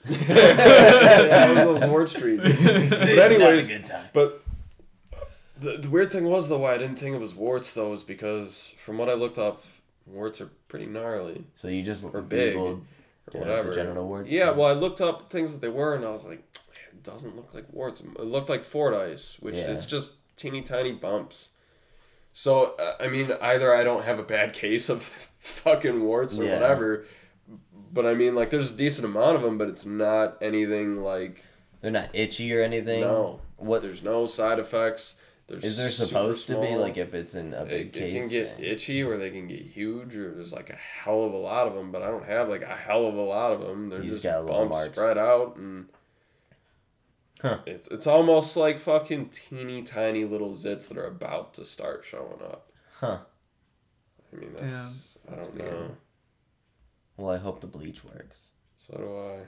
that 0.07 1.55
was 1.67 1.81
those 1.81 1.91
Ward 1.91 2.09
Street. 2.09 2.41
But 2.43 2.51
It's 2.53 3.33
anyways, 3.33 3.69
not 3.69 3.75
a 3.75 3.79
good 3.79 3.85
time. 3.85 4.05
But 4.13 4.43
the, 5.61 5.77
the 5.79 5.91
weird 5.91 6.11
thing 6.13 6.25
was 6.25 6.49
though 6.49 6.59
why 6.59 6.75
I 6.75 6.79
didn't 6.79 6.97
think 6.97 7.15
it 7.15 7.21
was 7.21 7.35
warts 7.35 7.73
though 7.75 7.93
is 7.93 8.03
because 8.03 8.73
from 8.83 8.97
what 8.99 9.09
I 9.11 9.15
looked 9.15 9.39
up, 9.39 9.63
warts 10.11 10.41
are 10.41 10.51
pretty 10.69 10.87
gnarly 10.87 11.45
So 11.55 11.69
you 11.69 11.83
just 11.83 12.05
or 12.13 12.23
big 12.23 12.55
googled 12.57 12.81
or 13.35 13.41
whatever. 13.41 13.73
genital 13.75 14.07
warts. 14.09 14.31
Yeah, 14.31 14.51
well 14.51 14.67
I 14.69 14.73
looked 14.73 15.01
up 15.01 15.31
things 15.31 15.53
that 15.53 15.61
they 15.61 15.69
were 15.69 15.95
and 15.95 16.05
I 16.05 16.11
was 16.11 16.25
like, 16.25 16.43
it 16.91 17.03
doesn't 17.03 17.37
look 17.37 17.55
like 17.55 17.67
warts. 17.73 18.01
It 18.01 18.21
looked 18.21 18.49
like 18.49 18.65
Fordyce, 18.65 19.37
which 19.41 19.57
Yeah. 19.57 19.73
it's 19.73 19.87
just 19.87 20.15
teeny 20.37 20.63
tiny 20.63 20.93
bumps. 20.93 21.49
So 22.33 22.75
uh, 22.79 22.95
I 23.01 23.09
mean, 23.09 23.33
either 23.41 23.75
I 23.75 23.85
don't 23.85 24.05
have 24.05 24.19
a 24.19 24.23
bad 24.23 24.53
case 24.53 24.89
of 24.89 25.03
fucking 25.39 26.03
warts 26.03 26.39
or 26.39 26.45
Yeah. 26.45 26.55
whatever, 26.55 27.05
but 27.93 28.07
I 28.07 28.15
mean 28.15 28.35
like 28.35 28.51
there's 28.51 28.73
a 28.73 28.77
decent 28.77 29.05
amount 29.07 29.37
of 29.37 29.43
them, 29.43 29.59
but 29.59 29.69
it's 29.69 29.85
not 29.87 30.39
anything 30.41 31.03
like 31.03 31.43
they're 31.81 31.91
not 31.91 32.09
itchy 32.15 32.53
or 32.57 32.63
anything. 32.63 33.03
no. 33.03 33.41
What 33.57 33.83
There's 33.83 34.03
no 34.05 34.27
side 34.29 34.59
effects. 34.61 35.17
There's 35.49 35.65
is 35.65 35.77
there 35.79 35.91
supposed 35.91 36.47
to 36.49 36.61
be 36.61 36.75
like 36.77 36.99
if 36.99 37.15
it's 37.15 37.35
in 37.35 37.55
a 37.55 37.63
it, 37.63 37.69
big 37.69 37.87
it 37.87 37.93
case? 37.95 38.21
can 38.21 38.29
get 38.29 38.61
itchy 38.61 39.03
or 39.03 39.17
they 39.17 39.31
can 39.31 39.49
get 39.49 39.63
huge 39.63 40.15
or 40.15 40.35
there's 40.35 40.53
like 40.53 40.69
a 40.69 40.77
hell 40.77 41.25
of 41.25 41.33
a 41.33 41.39
lot 41.39 41.67
of 41.67 41.73
them 41.75 41.91
but 41.91 42.03
i 42.03 42.07
don't 42.09 42.27
have 42.27 42.51
like 42.51 42.61
a 42.61 42.77
hell 42.77 43.07
of 43.07 43.15
a 43.15 43.21
lot 43.23 43.53
of 43.55 43.61
them 43.61 43.89
they're 43.89 44.01
You 44.03 44.11
just 44.11 44.23
just 44.23 44.25
got 44.25 44.45
little 44.45 44.59
bumps 44.67 44.77
marks. 44.77 44.93
spread 44.93 45.17
out 45.19 45.57
and 45.57 45.87
Huh. 47.41 47.59
it's, 47.67 47.87
it's 47.89 48.07
almost 48.07 48.57
like 48.57 48.79
fucking 48.81 49.29
teeny 49.31 49.83
tiny 49.83 50.25
little 50.25 50.51
zits 50.55 50.89
that 50.89 50.99
are 50.99 51.07
about 51.07 51.55
to 51.55 51.65
start 51.65 52.05
showing 52.05 52.43
up 52.43 52.71
Huh. 52.97 53.19
i 54.33 54.37
mean 54.37 54.51
that's 54.55 54.73
Yeah, 54.73 55.33
i 55.33 55.37
don't 55.37 55.55
weird. 55.55 55.71
know 55.73 55.97
Well, 57.17 57.31
I 57.35 57.39
hope 57.39 57.61
the 57.61 57.67
bleach 57.69 58.05
works. 58.05 58.49
so 58.77 58.99
do 58.99 59.19
i 59.19 59.47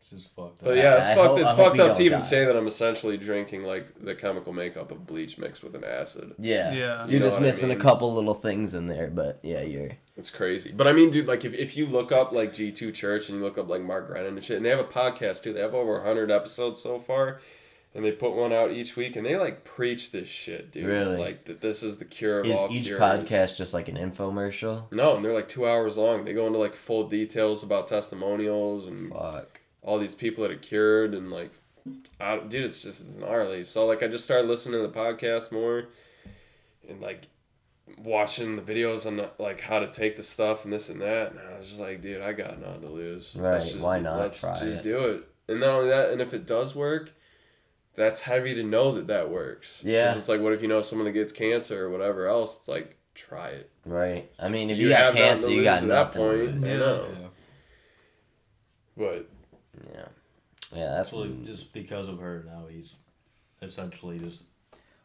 It's 0.00 0.10
just 0.10 0.28
fucked 0.34 0.62
up. 0.62 0.64
but 0.64 0.76
yeah 0.76 0.98
it's 0.98 1.10
I 1.10 1.14
fucked 1.14 1.28
hope- 1.28 1.38
it's 1.40 1.52
fucked 1.52 1.78
up 1.78 1.94
to 1.98 2.02
even 2.02 2.20
die. 2.20 2.24
say 2.24 2.44
that 2.46 2.56
i'm 2.56 2.66
essentially 2.66 3.18
drinking 3.18 3.64
like 3.64 4.02
the 4.02 4.14
chemical 4.14 4.52
makeup 4.54 4.90
of 4.90 5.06
bleach 5.06 5.36
mixed 5.36 5.62
with 5.62 5.74
an 5.74 5.84
acid 5.84 6.34
Yeah. 6.38 6.72
Yeah. 6.72 7.04
You 7.04 7.10
You're 7.12 7.20
know 7.20 7.26
just 7.26 7.36
what 7.36 7.42
I 7.44 7.46
missing 7.46 7.68
mean? 7.68 7.76
a 7.78 7.80
couple 7.80 8.14
little 8.14 8.32
things 8.34 8.74
in 8.74 8.86
there, 8.86 9.08
but 9.08 9.40
yeah, 9.42 9.60
you're. 9.60 9.90
It's 10.16 10.30
crazy. 10.30 10.72
But 10.72 10.86
I 10.88 10.92
mean, 10.94 11.10
dude, 11.10 11.26
like 11.26 11.44
if, 11.44 11.52
if 11.54 11.76
you 11.76 11.86
look 11.86 12.12
up 12.12 12.32
like 12.32 12.52
G2 12.54 12.92
Church 12.94 13.28
and 13.28 13.38
you 13.38 13.44
look 13.44 13.58
up 13.58 13.68
like 13.68 13.82
Mark 13.82 14.10
Grenon 14.10 14.28
and 14.28 14.44
shit, 14.44 14.56
and 14.56 14.64
they 14.66 14.70
have 14.70 14.78
a 14.78 14.84
podcast 14.84 15.42
too. 15.42 15.52
They 15.52 15.60
have 15.60 15.74
over 15.74 15.92
100 15.98 16.30
episodes 16.30 16.80
so 16.82 16.98
far. 16.98 17.40
And 17.94 18.04
they 18.04 18.12
put 18.12 18.36
one 18.36 18.52
out 18.52 18.70
each 18.70 18.94
week 18.96 19.16
and 19.16 19.26
they 19.26 19.36
like 19.36 19.64
preach 19.64 20.12
this 20.12 20.28
shit, 20.28 20.70
dude. 20.72 20.86
Really? 20.86 21.16
Like 21.16 21.44
that 21.46 21.60
this 21.60 21.82
is 21.82 21.98
the 21.98 22.04
cure 22.04 22.38
of 22.40 22.46
Is 22.46 22.54
all 22.56 22.68
each 22.70 22.84
cures. 22.86 23.00
podcast 23.00 23.56
just 23.56 23.74
like 23.74 23.88
an 23.88 23.96
infomercial? 23.96 24.90
No, 24.92 25.16
and 25.16 25.24
they're 25.24 25.34
like 25.34 25.48
two 25.48 25.66
hours 25.68 25.96
long. 25.96 26.24
They 26.24 26.32
go 26.32 26.46
into 26.46 26.58
like 26.58 26.76
full 26.76 27.08
details 27.08 27.62
about 27.64 27.88
testimonials 27.88 28.86
and 28.86 29.12
Fuck. 29.12 29.59
All 29.82 29.98
these 29.98 30.14
people 30.14 30.42
that 30.42 30.50
are 30.50 30.56
cured 30.56 31.14
and 31.14 31.30
like, 31.30 31.52
I, 32.20 32.38
dude, 32.38 32.64
it's 32.64 32.82
just 32.82 33.00
it's 33.08 33.16
gnarly. 33.16 33.64
So 33.64 33.86
like 33.86 34.02
I 34.02 34.08
just 34.08 34.24
started 34.24 34.48
listening 34.48 34.80
to 34.80 34.86
the 34.86 34.92
podcast 34.92 35.50
more, 35.52 35.86
and 36.88 37.00
like 37.00 37.28
watching 37.98 38.56
the 38.56 38.62
videos 38.62 39.06
on 39.06 39.26
like 39.38 39.60
how 39.62 39.78
to 39.78 39.90
take 39.90 40.16
the 40.16 40.22
stuff 40.22 40.64
and 40.64 40.72
this 40.72 40.88
and 40.90 41.00
that. 41.00 41.32
And 41.32 41.40
I 41.40 41.58
was 41.58 41.68
just 41.68 41.80
like, 41.80 42.02
dude, 42.02 42.22
I 42.22 42.32
got 42.32 42.60
nothing 42.60 42.82
to 42.82 42.90
lose. 42.92 43.34
Right, 43.36 43.52
Let's 43.54 43.68
just 43.70 43.80
why 43.80 43.98
do- 43.98 44.04
not 44.04 44.18
Let's 44.20 44.40
try 44.40 44.58
just 44.60 44.78
it? 44.78 44.82
do 44.82 44.98
it. 45.06 45.28
And 45.48 45.60
not 45.60 45.70
only 45.70 45.88
that, 45.88 46.10
and 46.10 46.20
if 46.20 46.32
it 46.34 46.46
does 46.46 46.74
work. 46.74 47.12
That's 47.96 48.20
heavy 48.20 48.54
to 48.54 48.62
know 48.62 48.92
that 48.92 49.08
that 49.08 49.30
works. 49.30 49.82
Yeah. 49.84 50.16
It's 50.16 50.28
like, 50.28 50.40
what 50.40 50.52
if 50.54 50.62
you 50.62 50.68
know 50.68 50.80
someone 50.80 51.06
that 51.06 51.12
gets 51.12 51.32
cancer 51.32 51.84
or 51.86 51.90
whatever 51.90 52.28
else? 52.28 52.56
It's 52.56 52.68
like, 52.68 52.96
try 53.16 53.48
it. 53.48 53.70
Right. 53.84 54.30
I 54.38 54.48
mean, 54.48 54.70
if 54.70 54.78
You 54.78 54.84
you, 54.84 54.88
got 54.90 55.00
have 55.06 55.14
cancer, 55.16 55.50
you 55.50 55.64
got 55.64 55.82
at 55.82 55.88
that 55.88 56.14
nothing. 56.14 56.22
to 56.22 56.28
point. 56.28 56.54
lose. 56.54 56.64
I 56.64 56.68
Yeah. 56.68 56.76
know. 56.78 57.08
Yeah. 57.20 57.26
But 58.96 59.14
Yeah. 59.14 59.22
Yeah, 60.74 60.90
that's. 60.94 61.08
Actually, 61.08 61.38
just 61.44 61.72
because 61.72 62.08
of 62.08 62.18
her, 62.20 62.44
now 62.46 62.66
he's 62.70 62.96
essentially 63.62 64.18
just. 64.18 64.44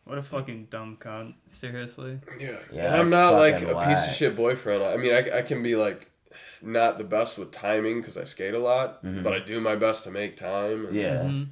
What 0.03 0.17
a 0.19 0.21
fucking 0.21 0.67
dumb 0.69 0.97
cunt. 0.99 1.33
Seriously. 1.51 2.19
Yeah, 2.39 2.57
Yeah, 2.71 2.85
and 2.87 2.95
I'm 2.95 3.09
not 3.09 3.31
like 3.33 3.55
a 3.61 3.73
fucking 3.73 3.89
piece 3.89 4.07
of 4.07 4.13
shit 4.13 4.35
boyfriend. 4.35 4.83
I 4.83 4.97
mean, 4.97 5.13
I, 5.13 5.39
I 5.39 5.41
can 5.41 5.63
be 5.63 5.75
like 5.75 6.11
not 6.61 6.97
the 6.99 7.03
best 7.03 7.37
with 7.39 7.51
timing 7.51 8.01
because 8.01 8.15
I 8.17 8.23
skate 8.23 8.53
a 8.53 8.59
lot, 8.59 9.03
Mhm. 9.03 9.23
but 9.23 9.33
I 9.33 9.39
do 9.39 9.59
my 9.59 9.75
best 9.75 10.03
to 10.03 10.11
make 10.11 10.37
time. 10.37 10.85
And 10.87 10.95
Yeah. 10.95 11.23
Mhm. 11.23 11.47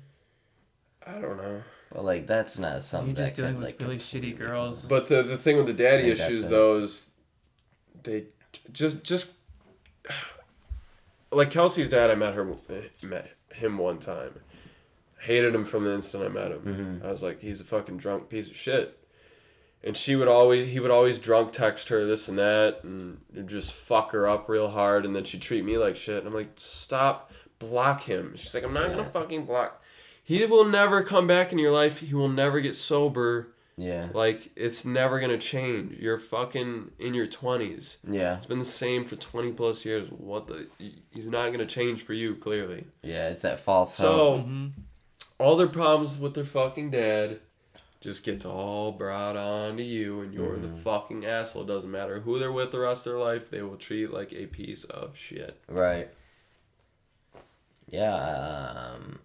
I 1.07 1.19
don't 1.19 1.37
know. 1.37 1.63
But 1.91 2.05
like, 2.05 2.27
that's 2.27 2.59
not 2.59 2.83
something 2.83 3.15
You're 3.15 3.25
just 3.25 3.35
that 3.37 3.41
dealing 3.41 3.55
could, 3.55 3.63
with 3.63 3.79
like, 3.79 3.81
really 3.81 3.97
shitty 3.99 4.37
girls. 4.37 4.81
kill 4.81 4.89
But 4.89 5.07
the 5.07 5.23
the 5.23 5.37
thing 5.37 5.57
with 5.57 5.65
the 5.65 5.73
daddy 5.73 6.09
issues 6.11 6.47
though 6.49 6.77
is 6.83 7.09
they 8.03 8.25
just 8.71 9.03
just 9.03 9.33
like 11.31 11.49
Kelsey's 11.51 11.89
dad. 11.89 12.11
I 12.11 12.15
met 12.15 12.33
her 12.35 12.45
met 13.01 13.31
him 13.55 13.77
one 13.77 13.99
time. 13.99 14.39
Hated 15.21 15.55
him 15.55 15.63
from 15.65 15.85
the 15.85 15.93
instant 15.93 16.23
I 16.23 16.27
met 16.27 16.51
him. 16.51 16.99
Mhm. 17.01 17.05
I 17.07 17.11
was 17.11 17.23
like, 17.23 17.39
he's 17.41 17.61
a 17.61 17.63
fucking 17.63 17.97
drunk 17.97 18.27
piece 18.29 18.49
of 18.49 18.55
shit. 18.55 18.97
And 19.85 19.95
she 19.97 20.15
would 20.15 20.27
always, 20.27 20.71
he 20.71 20.79
would 20.79 20.91
always 20.91 21.17
drunk 21.19 21.51
text 21.51 21.89
her 21.89 22.05
this 22.05 22.27
and 22.29 22.37
that, 22.37 22.83
and 22.83 23.19
just 23.45 23.71
fuck 23.73 24.11
her 24.11 24.27
up 24.27 24.47
real 24.47 24.69
hard, 24.69 25.05
and 25.05 25.15
then 25.15 25.23
she'd 25.25 25.41
treat 25.41 25.65
me 25.65 25.77
like 25.77 25.95
shit. 25.95 26.19
And 26.19 26.27
I'm 26.27 26.33
like, 26.33 26.51
stop, 26.55 27.31
block 27.59 28.03
him. 28.03 28.33
She's 28.35 28.53
like, 28.53 28.63
I'm 28.63 28.73
not 28.73 28.89
Yeah. 28.89 28.95
gonna 28.97 29.09
fucking 29.11 29.45
block. 29.45 29.81
He 30.23 30.45
will 30.45 30.63
never 30.65 31.03
come 31.03 31.27
back 31.27 31.51
in 31.51 31.57
your 31.59 31.71
life. 31.71 31.99
He 31.99 32.13
will 32.13 32.29
never 32.29 32.61
get 32.61 32.75
sober. 32.77 33.52
Yeah. 33.75 34.09
Like 34.13 34.51
it's 34.55 34.85
never 34.85 35.19
gonna 35.19 35.37
change. 35.37 35.97
You're 35.99 36.19
fucking 36.19 36.91
in 36.99 37.13
your 37.13 37.25
twenties. 37.27 37.97
Yeah. 38.07 38.37
It's 38.37 38.45
been 38.45 38.59
the 38.59 38.65
same 38.65 39.03
for 39.05 39.15
twenty 39.15 39.51
plus 39.51 39.83
years. 39.85 40.09
What 40.11 40.47
the? 40.47 40.67
He's 41.11 41.27
not 41.27 41.51
gonna 41.51 41.65
change 41.65 42.03
for 42.03 42.13
you 42.13 42.35
clearly. 42.35 42.85
Yeah. 43.01 43.29
It's 43.29 43.41
that 43.41 43.59
false 43.59 43.97
hope. 43.97 44.37
So 44.37 44.43
Mhm. 44.43 44.71
all 45.39 45.55
their 45.55 45.67
problems 45.67 46.19
with 46.19 46.35
their 46.35 46.45
fucking 46.45 46.91
dad 46.91 47.39
just 47.99 48.23
gets 48.23 48.43
all 48.45 48.91
brought 48.91 49.37
on 49.37 49.77
to 49.77 49.83
you, 49.83 50.19
and 50.21 50.33
you're 50.33 50.57
the 50.57 50.67
Mhm. 50.67 50.79
fucking 50.83 51.25
asshole. 51.25 51.63
Doesn't 51.63 51.89
matter 51.89 52.19
who 52.19 52.37
they're 52.37 52.51
with 52.51 52.71
the 52.71 52.79
rest 52.79 53.07
of 53.07 53.13
their 53.13 53.19
life. 53.21 53.49
They 53.49 53.61
will 53.61 53.77
treat 53.77 54.11
like 54.11 54.33
a 54.33 54.45
piece 54.45 54.83
of 54.83 55.17
shit. 55.17 55.57
Right. 55.67 56.09
Yeah. 57.89 58.13
Um, 58.95 59.19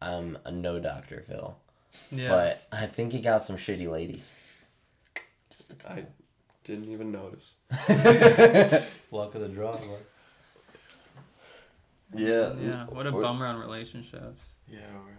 I'm 0.00 0.38
a 0.44 0.50
no 0.50 0.78
doctor, 0.80 1.24
Phil. 1.26 1.56
Yeah. 2.10 2.28
But 2.28 2.62
I 2.72 2.86
think 2.86 3.12
he 3.12 3.20
got 3.20 3.42
some 3.42 3.56
shitty 3.56 3.90
ladies. 3.90 4.34
Just 5.50 5.74
I 5.88 6.04
didn't 6.64 6.90
even 6.92 7.12
notice. 7.12 7.54
Luck 9.10 9.34
of 9.34 9.40
the 9.40 9.48
draw. 9.48 9.72
Like. 9.72 9.82
Yeah. 12.14 12.54
yeah. 12.60 12.86
What 12.86 13.06
a 13.06 13.10
Or- 13.10 13.22
bummer 13.22 13.46
on 13.46 13.56
relationships. 13.58 14.40
Yeah, 14.68 14.78
right. 14.78 15.12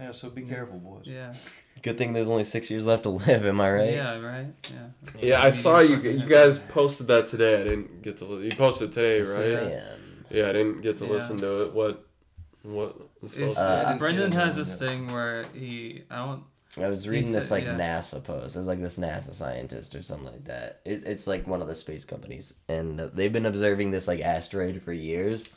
Yeah, 0.00 0.10
so 0.12 0.30
be 0.30 0.42
careful, 0.42 0.78
boys. 0.78 1.02
Yeah. 1.06 1.34
Good 1.82 1.98
thing 1.98 2.12
there's 2.12 2.28
only 2.28 2.44
six 2.44 2.70
years 2.70 2.86
left 2.86 3.02
to 3.04 3.08
live. 3.10 3.44
Am 3.46 3.60
I 3.60 3.70
right? 3.70 3.92
Yeah. 3.92 4.18
Right. 4.20 4.46
Yeah. 4.72 5.20
Yeah, 5.20 5.42
I 5.42 5.50
saw 5.50 5.80
you. 5.80 5.96
You 6.00 6.24
guys 6.26 6.58
posted 6.58 7.06
that 7.08 7.28
today. 7.28 7.60
I 7.60 7.64
didn't 7.64 8.02
get 8.02 8.18
to. 8.18 8.40
You 8.42 8.50
posted 8.52 8.90
it 8.90 8.92
today, 8.92 9.24
Six 9.24 9.38
right? 9.38 9.48
a.m. 9.72 9.92
Um, 9.94 10.24
yeah, 10.30 10.48
I 10.48 10.52
didn't 10.52 10.80
get 10.82 10.98
to 10.98 11.04
Yeah. 11.06 11.10
listen 11.12 11.36
to 11.38 11.62
it. 11.62 11.72
What? 11.72 12.04
What 12.62 12.96
was 13.22 13.32
supposed 13.32 13.50
It's, 13.52 13.58
to? 13.58 13.62
Uh, 13.64 13.74
I 13.74 13.78
didn't 13.78 13.92
see 13.94 13.98
Brendan 13.98 14.32
has 14.32 14.56
this 14.56 14.74
thing 14.76 15.12
where 15.12 15.44
he 15.54 16.02
I 16.10 16.16
don't 16.16 16.42
I 16.76 16.88
was 16.88 17.08
reading 17.08 17.32
said- 17.32 17.42
this 17.42 17.50
like 17.50 17.64
yeah. 17.64 17.76
NASA 17.78 18.22
post. 18.22 18.54
It's 18.56 18.66
like 18.66 18.80
this 18.80 18.98
NASA 18.98 19.32
scientist 19.34 19.94
or 19.94 20.02
something 20.02 20.26
like 20.26 20.44
that. 20.44 20.80
It's, 20.84 21.02
it's 21.02 21.26
like 21.26 21.46
one 21.46 21.62
of 21.62 21.68
the 21.68 21.74
space 21.74 22.04
companies, 22.04 22.54
and 22.68 23.00
uh, 23.00 23.08
they've 23.12 23.32
been 23.32 23.46
observing 23.46 23.90
this 23.90 24.06
like 24.06 24.20
asteroid 24.20 24.80
for 24.82 24.92
years, 24.92 25.50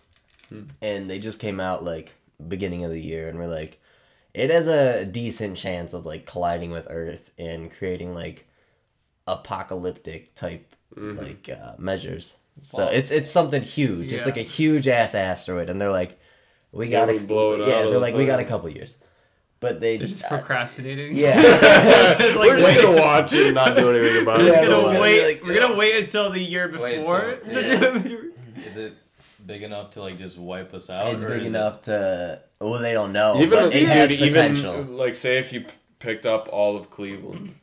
Hmm. 0.50 0.64
and 0.82 1.10
they 1.10 1.20
just 1.20 1.40
came 1.40 1.60
out 1.60 1.84
like 1.84 2.14
beginning 2.48 2.84
of 2.86 2.92
the 2.92 3.02
year, 3.02 3.30
and 3.30 3.38
we're 3.38 3.48
like, 3.48 3.80
it 4.34 4.50
has 4.50 4.68
a 4.68 5.06
decent 5.06 5.58
chance 5.58 5.94
of 5.94 6.06
like 6.06 6.26
colliding 6.26 6.72
with 6.72 6.88
Earth 6.90 7.32
and 7.38 7.72
creating 7.72 8.14
like 8.16 8.48
apocalyptic 9.28 10.36
type 10.36 10.76
Mm-hmm. 10.98 11.24
like 11.24 11.50
uh, 11.50 11.72
measures. 11.78 12.36
So 12.62 12.84
Wow. 12.84 12.90
it's 12.92 13.12
it's 13.12 13.30
something 13.32 13.62
huge. 13.64 14.12
It's 14.12 14.26
like 14.26 14.36
a 14.36 14.42
huge 14.42 14.90
ass 14.90 15.16
asteroid, 15.16 15.70
and 15.70 15.80
they're 15.80 15.90
like, 15.90 16.20
we 16.72 16.88
gotta 16.90 17.20
blow 17.20 17.54
it 17.54 17.60
Yeah, 17.60 17.64
out 17.66 17.70
of 17.70 17.84
they're 17.86 17.92
the 17.94 18.00
like, 18.00 18.16
we 18.16 18.26
got 18.26 18.40
a 18.40 18.44
couple 18.46 18.70
years, 18.70 18.98
but 19.60 19.80
they 19.80 19.98
They're 19.98 20.08
just 20.08 20.24
uh, 20.24 20.30
procrastinating. 20.30 21.16
yeah. 21.16 21.36
Like, 22.36 22.36
We're 22.50 22.58
just 22.60 22.68
wait. 22.78 22.82
gonna 22.84 22.98
watch 23.02 23.34
it 23.34 23.46
and 23.48 23.56
not 23.56 23.76
do 23.78 23.90
anything 23.96 24.24
about 24.24 24.40
it. 24.42 24.46
Yeah, 24.48 24.52
just 24.52 24.62
they're 24.62 24.70
gonna 24.72 24.84
gonna 24.88 25.00
wait. 25.02 25.26
like, 25.28 25.44
we're 25.44 25.60
gonna 25.60 25.76
wait 25.76 26.04
until 26.04 26.32
the 26.32 26.40
year 26.40 26.68
before. 26.68 27.38
Yeah. 27.52 28.04
Is 28.66 28.78
it 28.78 28.94
big 29.46 29.64
enough 29.64 29.92
to 29.92 30.02
like 30.02 30.18
just 30.18 30.38
wipe 30.38 30.74
us 30.74 30.90
out? 30.90 31.14
it's 31.14 31.24
or 31.24 31.30
big 31.30 31.42
is 31.44 31.48
enough 31.48 31.82
to. 31.84 32.42
Well, 32.60 32.80
they 32.80 32.94
don't 32.94 33.12
know, 33.12 33.38
even 33.38 33.50
but 33.50 33.66
it 33.76 33.80
dude, 33.80 33.88
has 33.90 34.12
even 34.14 34.28
potential. 34.30 34.84
like 34.84 35.16
say 35.16 35.40
if 35.40 35.52
you 35.52 35.62
p- 35.62 35.68
picked 36.00 36.26
up 36.28 36.48
all 36.52 36.78
of 36.78 36.90
Cleveland 36.92 37.56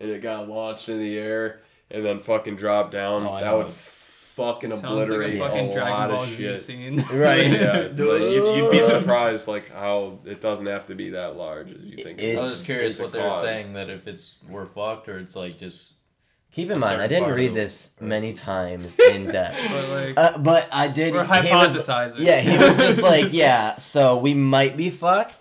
and 0.00 0.10
it 0.10 0.20
got 0.20 0.48
launched 0.48 0.88
in 0.90 0.98
the 0.98 1.16
air 1.18 1.60
and 1.90 2.04
then 2.04 2.20
fucking 2.20 2.56
dropped 2.56 2.92
down, 2.92 3.24
Oh, 3.24 3.32
I 3.32 3.40
that 3.40 3.50
know. 3.50 3.58
would 3.58 3.72
fucking 4.36 4.70
Sounds 4.70 4.82
obliterate 4.84 5.38
like 5.38 5.48
a 5.50 5.52
fucking 5.52 5.70
a 5.70 5.72
Dragon 5.72 5.92
lot 5.92 6.10
Ball 6.10 6.22
of 6.24 6.28
shit. 6.30 6.60
scene. 6.60 7.04
Right. 7.12 7.50
yeah, 7.50 7.72
like, 7.90 7.98
you'd, 7.98 8.56
you'd 8.56 8.70
be 8.70 8.82
surprised 8.98 9.46
like 9.48 9.70
how 9.70 10.18
it 10.24 10.40
doesn't 10.40 10.66
have 10.66 10.86
to 10.86 10.94
be 10.94 11.10
that 11.10 11.36
large 11.36 11.70
as 11.70 11.80
you 11.82 12.02
think. 12.02 12.18
It- 12.20 12.36
I 12.36 12.40
was 12.40 12.50
just 12.50 12.66
curious 12.66 12.98
what 12.98 13.12
they 13.12 13.20
were 13.20 13.40
saying 13.42 13.74
that 13.74 13.90
if 13.90 14.06
it's 14.06 14.36
we're 14.48 14.66
fucked 14.66 15.08
or 15.08 15.18
it's 15.18 15.36
like 15.36 15.58
just 15.58 15.92
Keep 16.52 16.70
in 16.70 16.80
mind, 16.80 17.00
I 17.00 17.06
didn't 17.06 17.30
read 17.32 17.54
this 17.54 17.92
many 17.98 18.34
times 18.34 18.94
in 18.98 19.26
depth. 19.28 19.56
But 19.70 19.88
like, 19.88 20.18
Uh, 20.18 20.36
but 20.36 20.68
I 20.70 20.86
did. 20.88 21.14
we're 21.14 21.24
he 21.24 21.30
was- 21.50 21.74
hypothesizing. 21.78 22.18
yeah, 22.18 22.40
he 22.40 22.58
was 22.58 22.76
just 22.76 23.00
like, 23.02 23.32
yeah. 23.32 23.76
So 23.76 24.18
we 24.18 24.34
might 24.34 24.76
be 24.76 24.90
fucked, 24.90 25.38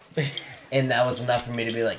and 0.71 0.89
that 0.91 1.05
was 1.05 1.19
enough 1.19 1.45
for 1.45 1.51
me 1.51 1.65
to 1.65 1.73
be 1.73 1.83
like, 1.83 1.97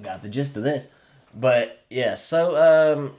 got 0.00 0.22
the 0.22 0.28
gist 0.28 0.56
of 0.56 0.62
this. 0.62 0.86
But 1.34 1.82
yeah, 1.90 2.14
so 2.14 2.54
um, 3.00 3.14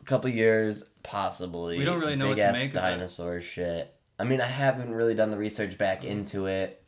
a 0.00 0.04
couple 0.04 0.30
years 0.30 0.82
possibly. 1.02 1.78
We 1.78 1.84
don't 1.84 2.00
really 2.00 2.16
know 2.16 2.26
big 2.26 2.30
what 2.30 2.36
to 2.36 2.42
ass 2.48 2.54
make 2.54 2.70
of 2.70 2.76
it. 2.76 2.80
dinosaur 2.80 3.40
shit. 3.40 3.94
I 4.18 4.24
mean, 4.24 4.40
I 4.40 4.46
haven't 4.46 4.94
really 4.94 5.14
done 5.14 5.30
the 5.30 5.36
research 5.38 5.78
back 5.78 6.04
into 6.04 6.46
it, 6.46 6.82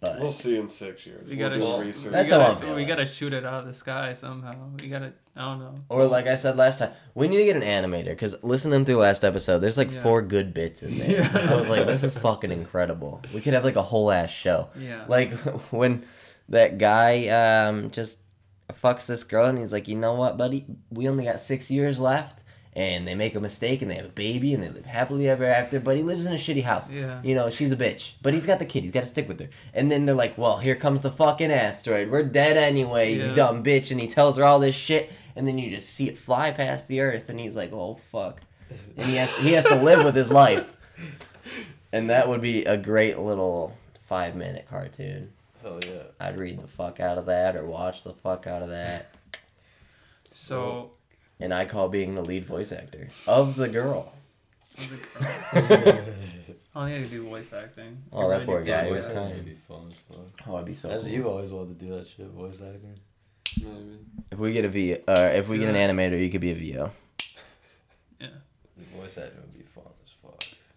but 0.00 0.20
We'll 0.20 0.30
see 0.32 0.56
in 0.56 0.68
six 0.68 1.04
years. 1.06 1.28
We 1.28 1.36
We'll 1.36 1.48
gotta, 1.50 1.60
do 1.60 1.66
sh- 1.66 1.86
research. 1.86 2.12
That's 2.12 2.26
we 2.28 2.30
gotta, 2.30 2.60
feeling. 2.60 2.74
we 2.76 2.84
gotta 2.84 3.04
shoot 3.06 3.32
it 3.32 3.44
out 3.44 3.54
of 3.60 3.66
the 3.66 3.74
sky 3.74 4.12
somehow. 4.12 4.70
We 4.80 4.88
gotta, 4.88 5.12
I 5.36 5.40
don't 5.42 5.58
know. 5.58 5.74
Or 5.88 6.06
like 6.06 6.26
I 6.28 6.36
said 6.36 6.56
last 6.56 6.78
time, 6.78 6.92
we 7.14 7.26
need 7.28 7.38
to 7.38 7.44
get 7.44 7.56
an 7.56 7.62
animator 7.62 8.10
because 8.10 8.42
listening 8.44 8.84
through 8.84 8.98
last 8.98 9.24
episode, 9.24 9.58
there's 9.58 9.76
like 9.76 9.90
Yeah. 9.90 10.02
four 10.02 10.22
good 10.22 10.54
bits 10.54 10.82
in 10.84 10.96
there. 10.98 11.22
Yeah. 11.22 11.48
I 11.50 11.54
was 11.56 11.68
like, 11.68 11.86
this 11.86 12.04
is 12.04 12.16
fucking 12.16 12.52
incredible. 12.52 13.20
We 13.34 13.40
could 13.40 13.52
have 13.54 13.64
like 13.64 13.76
a 13.76 13.82
whole 13.82 14.10
ass 14.12 14.30
show. 14.30 14.68
Yeah. 14.78 15.04
Like 15.08 15.32
when 15.72 16.04
that 16.50 16.78
guy 16.78 17.26
um 17.28 17.90
just 17.90 18.20
fucks 18.72 19.06
this 19.06 19.24
girl 19.24 19.46
and 19.46 19.58
he's 19.58 19.72
like, 19.72 19.88
you 19.88 19.96
know 19.96 20.14
what, 20.14 20.38
buddy, 20.38 20.66
we 20.90 21.08
only 21.08 21.24
got 21.24 21.40
six 21.40 21.68
years 21.70 21.98
left. 21.98 22.42
And 22.76 23.06
they 23.06 23.14
make 23.14 23.36
a 23.36 23.40
mistake 23.40 23.82
and 23.82 23.90
they 23.90 23.94
have 23.94 24.04
a 24.06 24.08
baby 24.08 24.52
and 24.52 24.60
they 24.60 24.68
live 24.68 24.84
happily 24.86 25.28
ever 25.28 25.44
after. 25.44 25.78
But 25.78 25.96
he 25.96 26.02
lives 26.02 26.26
in 26.26 26.32
a 26.32 26.36
shitty 26.36 26.64
house. 26.64 26.90
Yeah. 26.90 27.20
You 27.22 27.34
know, 27.36 27.48
she's 27.48 27.70
a 27.70 27.76
bitch. 27.76 28.14
But 28.20 28.34
he's 28.34 28.46
got 28.46 28.58
the 28.58 28.64
kid. 28.66 28.82
He's 28.82 28.90
got 28.90 29.00
to 29.02 29.06
stick 29.06 29.28
with 29.28 29.38
her. 29.38 29.48
And 29.72 29.92
then 29.92 30.06
they're 30.06 30.14
like, 30.16 30.36
well, 30.36 30.58
here 30.58 30.74
comes 30.74 31.02
the 31.02 31.10
fucking 31.12 31.52
asteroid. 31.52 32.10
We're 32.10 32.24
dead 32.24 32.56
anyway, 32.56 33.14
Yeah. 33.14 33.28
you 33.28 33.34
dumb 33.36 33.62
bitch. 33.62 33.92
And 33.92 34.00
he 34.00 34.08
tells 34.08 34.36
her 34.38 34.44
all 34.44 34.58
this 34.58 34.74
shit. 34.74 35.12
And 35.36 35.46
then 35.46 35.56
you 35.56 35.70
just 35.70 35.88
see 35.88 36.08
it 36.08 36.18
fly 36.18 36.50
past 36.50 36.88
the 36.88 37.00
earth. 37.00 37.28
And 37.28 37.38
he's 37.38 37.54
like, 37.54 37.72
oh, 37.72 37.94
fuck. 38.10 38.40
And 38.96 39.08
he 39.08 39.16
has, 39.16 39.32
he 39.36 39.52
has 39.52 39.66
to 39.66 39.76
live 39.76 40.04
with 40.04 40.14
his 40.16 40.32
life. 40.32 40.66
And 41.92 42.10
that 42.10 42.28
would 42.28 42.40
be 42.40 42.64
a 42.64 42.76
great 42.76 43.20
little 43.20 43.76
five 44.08 44.34
minute 44.34 44.66
cartoon. 44.68 45.30
hell 45.62 45.78
yeah. 45.86 46.02
I'd 46.18 46.36
read 46.36 46.60
the 46.60 46.66
fuck 46.66 46.98
out 46.98 47.18
of 47.18 47.26
that 47.26 47.54
or 47.54 47.64
watch 47.66 48.02
the 48.02 48.12
fuck 48.14 48.48
out 48.48 48.62
of 48.64 48.70
that. 48.70 49.14
So, 50.32 50.90
And 51.40 51.52
I 51.52 51.64
call 51.64 51.88
being 51.88 52.14
the 52.14 52.22
lead 52.22 52.44
voice 52.44 52.72
actor 52.72 53.08
of 53.26 53.56
the 53.56 53.68
girl. 53.68 54.12
I 54.78 54.82
don't 55.54 55.68
think 55.68 56.58
I 56.74 57.00
could 57.02 57.10
do 57.10 57.22
voice 57.24 57.52
acting. 57.52 58.02
Oh, 58.12 58.28
that 58.30 58.46
poor 58.46 58.62
guy. 58.62 58.88
Voice 58.88 59.06
acting. 59.06 59.30
It'd 59.30 59.44
be 59.44 59.54
fun 59.68 59.86
as 59.88 59.94
fuck. 59.94 60.48
Oh, 60.48 60.56
I'd 60.56 60.64
be 60.64 60.74
so 60.74 60.90
As 60.90 61.04
cool. 61.04 61.12
you 61.12 61.28
always 61.28 61.50
wanted 61.50 61.78
to 61.78 61.84
do 61.84 61.92
that 61.96 62.08
shit, 62.08 62.26
voice 62.28 62.54
acting. 62.54 62.98
Maybe. 63.62 63.98
If 64.32 64.38
we 64.38 64.52
get 64.52 64.64
a 64.64 64.68
V, 64.68 64.94
uh, 65.06 65.30
if 65.34 65.48
we 65.48 65.58
get 65.58 65.72
an 65.74 65.76
animator, 65.76 66.20
you 66.20 66.30
could 66.30 66.40
be 66.40 66.50
a 66.50 66.54
VO. 66.54 66.90
Yeah. 68.20 68.28
The 68.76 68.96
Voice 69.00 69.18
acting 69.18 69.40
would 69.40 69.52
be 69.52 69.60
fun 69.60 69.62
as 69.62 69.62
fuck. 69.62 69.63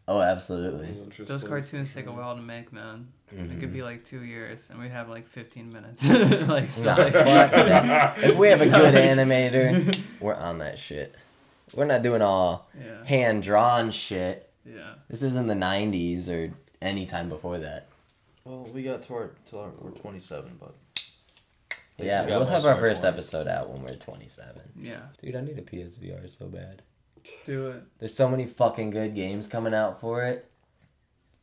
Oh, 0.09 0.21
absolutely. 0.21 0.89
Those 1.25 1.43
cartoons 1.43 1.93
take 1.93 2.05
a 2.05 2.11
while 2.11 2.35
to 2.35 2.41
make, 2.41 2.71
man. 2.71 3.09
It 3.29 3.35
Mm-hmm. 3.38 3.59
could 3.59 3.73
be 3.73 3.81
like 3.84 4.05
two 4.05 4.23
years, 4.23 4.67
and 4.69 4.79
we'd 4.79 4.91
have 4.91 5.09
like 5.09 5.27
15 5.27 5.71
minutes. 5.73 6.07
like, 6.47 6.69
so, 6.69 6.85
Nah, 6.85 6.95
like- 6.95 7.11
fuck 7.13 7.51
that. 7.51 8.17
If 8.23 8.38
we 8.38 8.47
have 8.47 8.61
a 8.61 8.69
good 8.69 8.93
animator, 8.95 9.99
we're 10.21 10.34
on 10.34 10.59
that 10.59 10.77
shit. 10.79 11.13
We're 11.75 11.84
not 11.84 12.03
doing 12.03 12.21
all 12.21 12.69
yeah, 12.79 13.03
hand 13.05 13.43
drawn 13.43 13.91
shit. 13.91 14.49
yeah. 14.65 14.93
This 15.09 15.23
isn't 15.23 15.47
the 15.47 15.55
'90s 15.55 16.29
or 16.29 16.53
any 16.81 17.05
time 17.05 17.27
before 17.27 17.57
that. 17.57 17.88
Well, 18.45 18.63
we 18.73 18.84
got 18.84 19.03
to 19.03 19.13
our 19.13 19.31
till 19.45 19.59
our, 19.59 19.71
we're 19.81 19.91
27, 19.91 20.57
but 20.57 20.73
Yeah, 21.97 22.23
we 22.25 22.31
we'll 22.31 22.45
have 22.45 22.65
our 22.65 22.77
first 22.77 23.03
20s. 23.03 23.07
episode 23.09 23.47
out 23.49 23.69
when 23.69 23.81
we're 23.84 23.95
27. 23.95 24.61
Yeah, 24.79 24.99
Dude, 25.21 25.35
I 25.35 25.41
need 25.41 25.57
a 25.57 25.63
PSVR 25.63 26.29
so 26.29 26.45
bad. 26.45 26.81
Do 27.45 27.68
it. 27.68 27.84
There's 27.99 28.14
so 28.14 28.30
many 28.30 28.45
fucking 28.45 28.90
good 28.91 29.16
games 29.16 29.48
coming 29.48 29.74
out 29.74 29.99
for 30.02 30.24
it. 30.24 30.49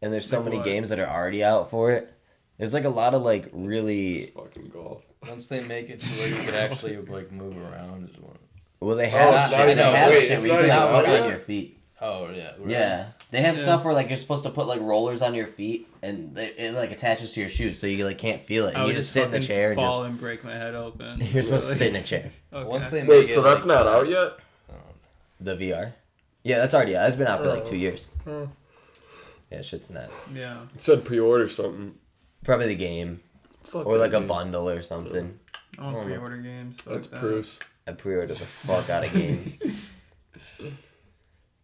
And 0.02 0.12
there's 0.12 0.28
so 0.28 0.36
Like 0.38 0.44
many 0.44 0.56
what? 0.58 0.64
games 0.66 0.88
that 0.90 0.98
are 0.98 1.08
already 1.08 1.42
out 1.42 1.70
for 1.70 1.90
it. 1.92 2.12
There's 2.58 2.74
like 2.74 2.84
a 2.84 2.88
lot 2.90 3.14
of 3.14 3.22
like 3.22 3.46
It's 3.46 3.54
really 3.54 4.26
fucking 4.34 4.68
golf. 4.68 5.06
once 5.28 5.46
they 5.48 5.62
make 5.62 5.90
it 5.90 6.00
to 6.00 6.06
where 6.06 6.28
you 6.28 6.44
could 6.44 6.54
actually 6.54 6.96
like 6.98 7.32
move 7.32 7.56
around 7.56 8.08
is 8.10 8.16
one. 8.20 8.38
well 8.80 8.96
they 8.96 9.06
Oh, 9.06 9.10
have 9.10 9.34
it's 9.34 9.48
shit. 9.48 9.58
not 9.58 9.64
They 9.66 9.72
even- 9.72 9.84
have 9.84 10.10
wait, 10.10 10.20
shit 10.22 10.30
it's 10.32 10.42
where 10.46 10.62
you 10.62 10.68
can 10.70 11.04
even 11.04 11.22
on 11.22 11.28
your 11.30 11.38
feet. 11.40 11.80
Oh 12.00 12.28
yeah. 12.30 12.52
really? 12.58 12.72
Yeah, 12.72 13.06
they 13.30 13.40
have 13.40 13.56
Yeah. 13.56 13.62
stuff 13.62 13.84
where 13.84 13.94
like 13.94 14.08
you're 14.08 14.16
supposed 14.18 14.42
to 14.44 14.50
put 14.50 14.66
like 14.66 14.80
rollers 14.80 15.22
on 15.22 15.32
your 15.34 15.46
feet, 15.46 15.88
and 16.02 16.36
it, 16.36 16.54
it 16.58 16.74
like 16.74 16.90
attaches 16.90 17.30
to 17.32 17.40
your 17.40 17.48
shoes, 17.48 17.78
so 17.78 17.86
you 17.86 18.04
like 18.04 18.18
can't 18.18 18.42
feel 18.42 18.66
it. 18.66 18.70
I 18.74 18.78
And 18.80 18.82
would 18.84 18.88
you 18.94 19.00
just 19.00 19.12
sit 19.12 19.24
in 19.26 19.30
the 19.30 19.36
fucking 19.38 19.46
chair 19.48 19.70
and 19.72 19.80
just 19.80 19.90
fall 19.92 20.00
just 20.02 20.10
and 20.10 20.20
break 20.20 20.44
my 20.44 20.52
head 20.54 20.74
open. 20.74 21.20
you're 21.32 21.42
supposed 21.42 21.68
to 21.68 21.74
sit 21.76 21.88
in 21.88 21.96
a 21.96 22.02
chair. 22.02 22.30
Okay. 22.52 22.68
Once 22.68 22.90
they 22.90 23.02
Wait, 23.04 23.20
make 23.20 23.28
so 23.28 23.40
it, 23.40 23.44
that's 23.44 23.64
like, 23.64 23.78
not 23.78 23.86
out 23.86 24.08
yet? 24.08 24.32
The 25.44 25.56
VR. 25.56 25.92
Yeah, 26.42 26.58
that's 26.58 26.74
already 26.74 26.96
out. 26.96 27.06
It's 27.08 27.16
been 27.16 27.26
out 27.26 27.40
for 27.40 27.48
like 27.48 27.60
Oh. 27.62 27.64
two 27.64 27.76
years. 27.76 28.06
Oh. 28.26 28.48
Yeah, 29.50 29.60
shit's 29.62 29.90
nuts. 29.90 30.24
Yeah. 30.32 30.62
It 30.74 30.80
said 30.80 31.04
pre-order 31.04 31.48
something. 31.48 31.94
Probably 32.44 32.66
the 32.68 32.74
game 32.76 33.20
Fuck 33.62 33.86
or 33.86 33.98
that 33.98 34.04
like 34.04 34.12
a 34.14 34.18
game. 34.20 34.28
bundle 34.28 34.68
or 34.68 34.82
something. 34.82 35.38
I 35.78 35.82
don't 35.82 35.94
Oh, 35.96 36.04
pre-order 36.04 36.36
games. 36.38 36.80
fuck 36.80 36.94
That's 36.94 37.06
that. 37.08 37.20
Bruce. 37.20 37.58
I 37.86 37.92
pre-ordered 37.92 38.36
the 38.38 38.46
fuck 38.46 38.88
out 38.90 39.04
of 39.04 39.12
games. 39.12 39.92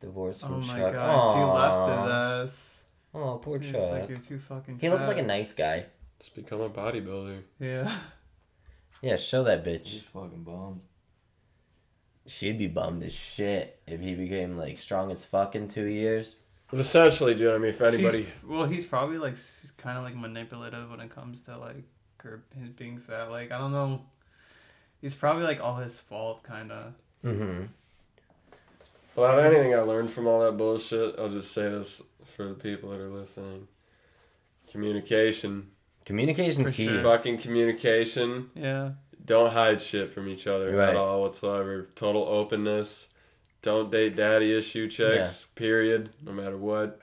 Divorce 0.00 0.40
from 0.40 0.54
Oh 0.54 0.58
from 0.60 0.66
my 0.68 0.78
Chuck. 0.78 0.92
gosh, 0.94 1.36
he 1.36 1.42
left 1.42 1.88
his 1.88 2.10
ass. 2.54 2.80
Oh, 3.14 3.38
poor 3.38 3.58
He's 3.58 3.72
Chuck. 3.72 3.90
like, 3.90 4.08
you're 4.08 4.18
too 4.18 4.38
fucking. 4.38 4.78
he 4.78 4.88
looks 4.88 5.06
like 5.06 5.18
a 5.18 5.22
nice 5.22 5.52
guy. 5.52 5.86
Just 6.20 6.34
become 6.34 6.60
a 6.60 6.70
bodybuilder. 6.70 7.40
Yeah. 7.58 7.92
Yeah, 9.02 9.16
show 9.16 9.42
that 9.44 9.64
bitch. 9.64 9.86
He's 9.86 10.00
bitch. 10.02 10.04
fucking 10.12 10.42
bummed. 10.44 10.82
She'd 12.26 12.58
be 12.58 12.66
bummed 12.66 13.02
as 13.02 13.12
shit 13.12 13.80
if 13.86 14.00
he 14.00 14.14
became 14.14 14.56
like 14.56 14.78
strong 14.78 15.10
as 15.10 15.24
fuck 15.24 15.54
in 15.56 15.68
two 15.68 15.86
years. 15.86 16.38
But 16.70 16.78
essentially, 16.80 17.34
dude, 17.34 17.52
I 17.54 17.58
mean, 17.58 17.70
if 17.70 17.80
anybody, 17.80 18.22
She's- 18.24 18.32
well, 18.46 18.66
he's 18.66 18.84
probably 18.84 19.18
like 19.18 19.36
kind 19.76 19.98
of 19.98 20.04
like 20.04 20.14
manipulative 20.14 20.90
when 20.90 21.00
it 21.00 21.10
comes 21.14 21.40
to 21.42 21.56
like 21.58 21.82
her 22.18 22.42
his 22.60 22.70
being 22.70 22.98
fat. 22.98 23.30
Like 23.30 23.50
I 23.50 23.58
don't 23.58 23.72
know. 23.72 24.02
He's 25.00 25.14
probably 25.14 25.44
like 25.44 25.60
all 25.60 25.76
his 25.76 25.98
fault, 25.98 26.42
kind 26.42 26.70
of. 26.70 26.92
Mm-hmm. 27.24 27.64
but 29.16 29.22
out 29.22 29.38
of 29.38 29.44
anything 29.52 29.74
I 29.74 29.80
learned 29.80 30.10
from 30.10 30.26
all 30.26 30.40
that 30.44 30.56
bullshit, 30.56 31.18
I'll 31.18 31.28
just 31.30 31.52
say 31.52 31.68
this 31.68 32.02
for 32.24 32.46
the 32.48 32.54
people 32.54 32.90
that 32.90 33.00
are 33.00 33.08
listening: 33.10 33.66
communication, 34.70 35.68
Communication's 36.04 36.68
For 36.70 36.74
key. 36.74 36.88
sure. 36.88 37.02
fucking 37.02 37.38
communication. 37.38 38.50
Yeah. 38.54 38.90
Don't 39.24 39.52
hide 39.52 39.80
shit 39.80 40.10
from 40.12 40.28
each 40.28 40.46
other 40.46 40.70
Right. 40.74 40.90
at 40.90 40.96
all 40.96 41.22
whatsoever. 41.22 41.88
Total 41.94 42.22
openness. 42.22 43.08
Don't 43.62 43.90
date 43.90 44.16
daddy 44.16 44.56
issue 44.56 44.88
chicks. 44.88 45.44
Period. 45.54 46.10
No 46.24 46.32
matter 46.32 46.56
what. 46.56 46.98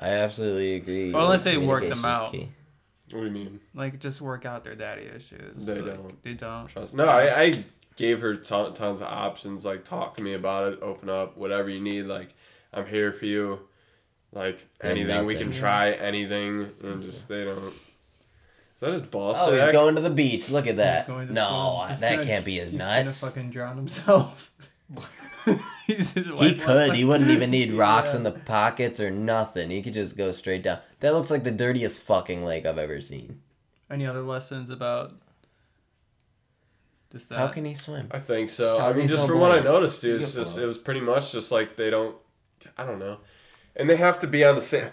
I 0.00 0.08
absolutely 0.10 0.74
agree. 0.74 1.12
Well, 1.12 1.24
unless 1.24 1.44
they 1.44 1.56
work 1.58 1.82
them 1.88 1.98
Communication's 2.00 2.26
out. 2.28 2.32
key. 2.32 2.48
What 3.12 3.20
do 3.20 3.26
you 3.26 3.32
mean? 3.32 3.60
Like 3.74 3.98
just 4.00 4.20
work 4.20 4.44
out 4.44 4.62
their 4.64 4.74
daddy 4.74 5.02
issues. 5.02 5.64
They 5.64 5.80
Like, 5.80 5.84
don't. 5.96 6.22
They 6.22 6.34
don't. 6.34 6.68
Trust. 6.68 6.94
No, 6.94 7.06
I, 7.06 7.40
I 7.42 7.52
gave 7.96 8.20
her 8.20 8.36
ton, 8.36 8.74
tons 8.74 9.00
of 9.00 9.06
options. 9.08 9.64
Like, 9.64 9.84
talk 9.84 10.14
to 10.14 10.22
me 10.22 10.34
about 10.34 10.72
it. 10.72 10.78
Open 10.82 11.08
up. 11.08 11.36
Whatever 11.36 11.68
you 11.70 11.80
need. 11.80 12.02
Like, 12.02 12.34
I'm 12.72 12.86
here 12.86 13.12
for 13.12 13.24
you. 13.26 13.60
Like 14.32 14.66
anything 14.82 15.24
we 15.24 15.34
can 15.36 15.50
try. 15.50 15.92
Anything. 15.92 16.70
And 16.82 17.02
just 17.02 17.26
they 17.28 17.44
don't. 17.44 17.72
That 18.80 18.92
his 18.92 19.02
boss? 19.02 19.36
Oh, 19.40 19.52
he's 19.58 19.72
going 19.72 19.94
to 19.94 20.00
the 20.00 20.10
beach. 20.10 20.50
Look 20.50 20.66
at 20.66 20.76
that. 20.76 21.08
No, 21.08 21.16
swim. 21.24 22.00
That 22.00 22.16
gonna- 22.16 22.24
can't 22.26 22.44
be 22.44 22.56
his 22.58 22.74
nuts. 22.74 22.96
He's 22.96 23.04
nuts. 23.04 23.20
gonna 23.20 23.32
fucking 23.32 23.50
drown 23.50 23.76
himself. 23.76 24.52
He 25.86 25.94
could. 25.94 26.26
wants 26.32 26.96
He 26.96 27.04
wouldn't 27.04 27.30
even 27.30 27.52
need 27.52 27.72
rocks 27.78 28.10
Yeah. 28.10 28.16
in 28.16 28.22
the 28.24 28.32
pockets 28.32 28.98
or 28.98 29.12
nothing. 29.12 29.70
He 29.70 29.80
could 29.80 29.94
just 29.94 30.16
go 30.16 30.32
straight 30.32 30.64
down. 30.64 30.80
That 30.98 31.14
looks 31.14 31.30
like 31.30 31.44
the 31.44 31.52
dirtiest 31.52 32.02
fucking 32.02 32.44
lake 32.44 32.66
I've 32.66 32.78
ever 32.78 33.00
seen. 33.00 33.42
Any 33.88 34.04
other 34.06 34.22
lessons 34.22 34.70
about 34.70 35.12
just 37.12 37.28
that? 37.28 37.38
How 37.38 37.48
can 37.48 37.64
he 37.64 37.74
swim? 37.74 38.08
I 38.10 38.18
think 38.18 38.50
so. 38.50 38.78
How's 38.80 38.96
I 38.96 38.98
mean, 38.98 39.06
just 39.08 39.20
so 39.22 39.28
from 39.28 39.38
what 39.38 39.52
I 39.52 39.60
noticed, 39.60 40.02
dude, 40.02 40.20
He 40.20 40.24
it's 40.24 40.34
just 40.34 40.58
it 40.58 40.66
was 40.66 40.78
pretty 40.78 41.00
much 41.00 41.30
just 41.32 41.52
like 41.52 41.76
they 41.76 41.90
don't. 41.90 42.16
I 42.76 42.84
don't 42.84 42.98
know, 42.98 43.18
and 43.76 43.88
they 43.88 43.96
have 43.96 44.18
to 44.20 44.26
be 44.26 44.44
on 44.44 44.56
the 44.56 44.60
same. 44.62 44.88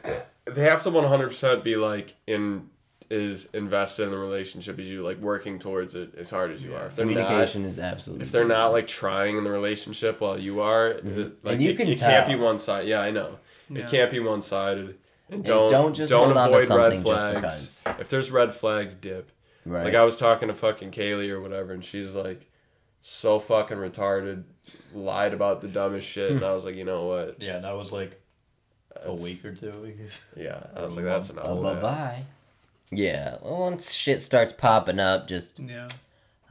They 0.46 0.62
have 0.70 0.84
to 0.84 0.92
one 0.92 1.06
hundred 1.06 1.30
percent 1.30 1.64
be 1.64 1.76
like 1.76 2.14
in 2.28 2.70
is 3.14 3.46
invested 3.54 4.04
in 4.04 4.12
the 4.12 4.18
relationship 4.18 4.80
as 4.80 4.86
you 4.88 5.04
like 5.04 5.20
working 5.20 5.60
towards 5.60 5.94
it 5.96 6.16
as 6.18 6.30
hard 6.30 6.52
as 6.52 6.64
you 6.64 6.74
are. 6.76 6.88
If 6.88 6.96
they're 6.96 7.06
not, 7.06 7.14
Communication 7.14 7.66
is 7.66 7.78
absolutely. 7.80 8.26
if 8.26 8.32
they're 8.32 8.44
not 8.48 8.72
like 8.72 8.88
trying 8.88 9.38
in 9.38 9.44
the 9.44 9.52
relationship 9.52 10.20
while 10.22 10.40
you 10.40 10.62
are, 10.62 10.88
it- 10.88 11.04
like 11.04 11.04
Mm-hmm. 11.06 11.48
And 11.48 11.62
you 11.64 11.70
it, 11.72 11.78
can 11.78 11.88
it 11.90 12.00
can't 12.00 12.28
be 12.28 12.36
one 12.36 12.58
side. 12.60 12.88
Yeah, 12.88 13.02
I 13.02 13.12
know. 13.12 13.38
Yeah. 13.70 13.84
It 13.86 13.90
can't 13.92 14.12
be 14.12 14.20
one 14.20 14.42
sided. 14.42 14.98
And 15.30 15.36
And 15.36 15.46
don't 15.46 15.70
don't 15.70 15.94
just 15.94 16.10
don't 16.12 16.26
hold 16.34 16.38
on 16.38 16.50
to 16.52 16.58
avoid 16.58 16.76
red 16.78 16.92
something 16.92 17.04
just 17.04 17.06
flags. 17.06 17.82
because. 17.84 18.02
If 18.02 18.10
there's 18.10 18.32
red 18.32 18.54
flags, 18.54 18.94
dip. 18.96 19.32
right. 19.66 19.86
Like 19.86 19.96
I 19.96 20.04
was 20.04 20.18
talking 20.18 20.48
to 20.50 20.54
fucking 20.54 20.92
Kaylee 20.92 21.30
or 21.30 21.40
whatever, 21.42 21.72
and 21.74 21.84
she's 21.86 22.14
like, 22.14 22.50
so 23.02 23.40
fucking 23.40 23.78
retarded, 23.78 24.44
lied 24.94 25.34
about 25.34 25.62
the 25.62 25.68
dumbest 25.68 26.08
shit, 26.08 26.32
and 26.32 26.44
I 26.52 26.54
was 26.54 26.66
like, 26.66 26.76
you 26.76 26.84
know 26.86 27.06
what? 27.06 27.42
Yeah, 27.42 27.60
that 27.60 27.76
was 27.78 27.92
like 27.92 28.20
a 29.04 29.14
week 29.14 29.44
or 29.46 29.54
two. 29.56 29.72
Because 29.86 30.22
Yeah, 30.36 30.62
I 30.76 30.84
was 30.84 30.96
like, 30.96 31.06
that's 31.06 31.30
enough. 31.30 31.46
Of 31.46 31.62
bye 31.64 31.74
that. 31.74 31.82
bye. 31.82 32.24
Yeah. 32.96 33.38
Once 33.42 33.92
shit 33.92 34.22
starts 34.22 34.54
popping 34.54 35.00
up, 35.00 35.28
just 35.28 35.60
Yeah. 35.60 35.88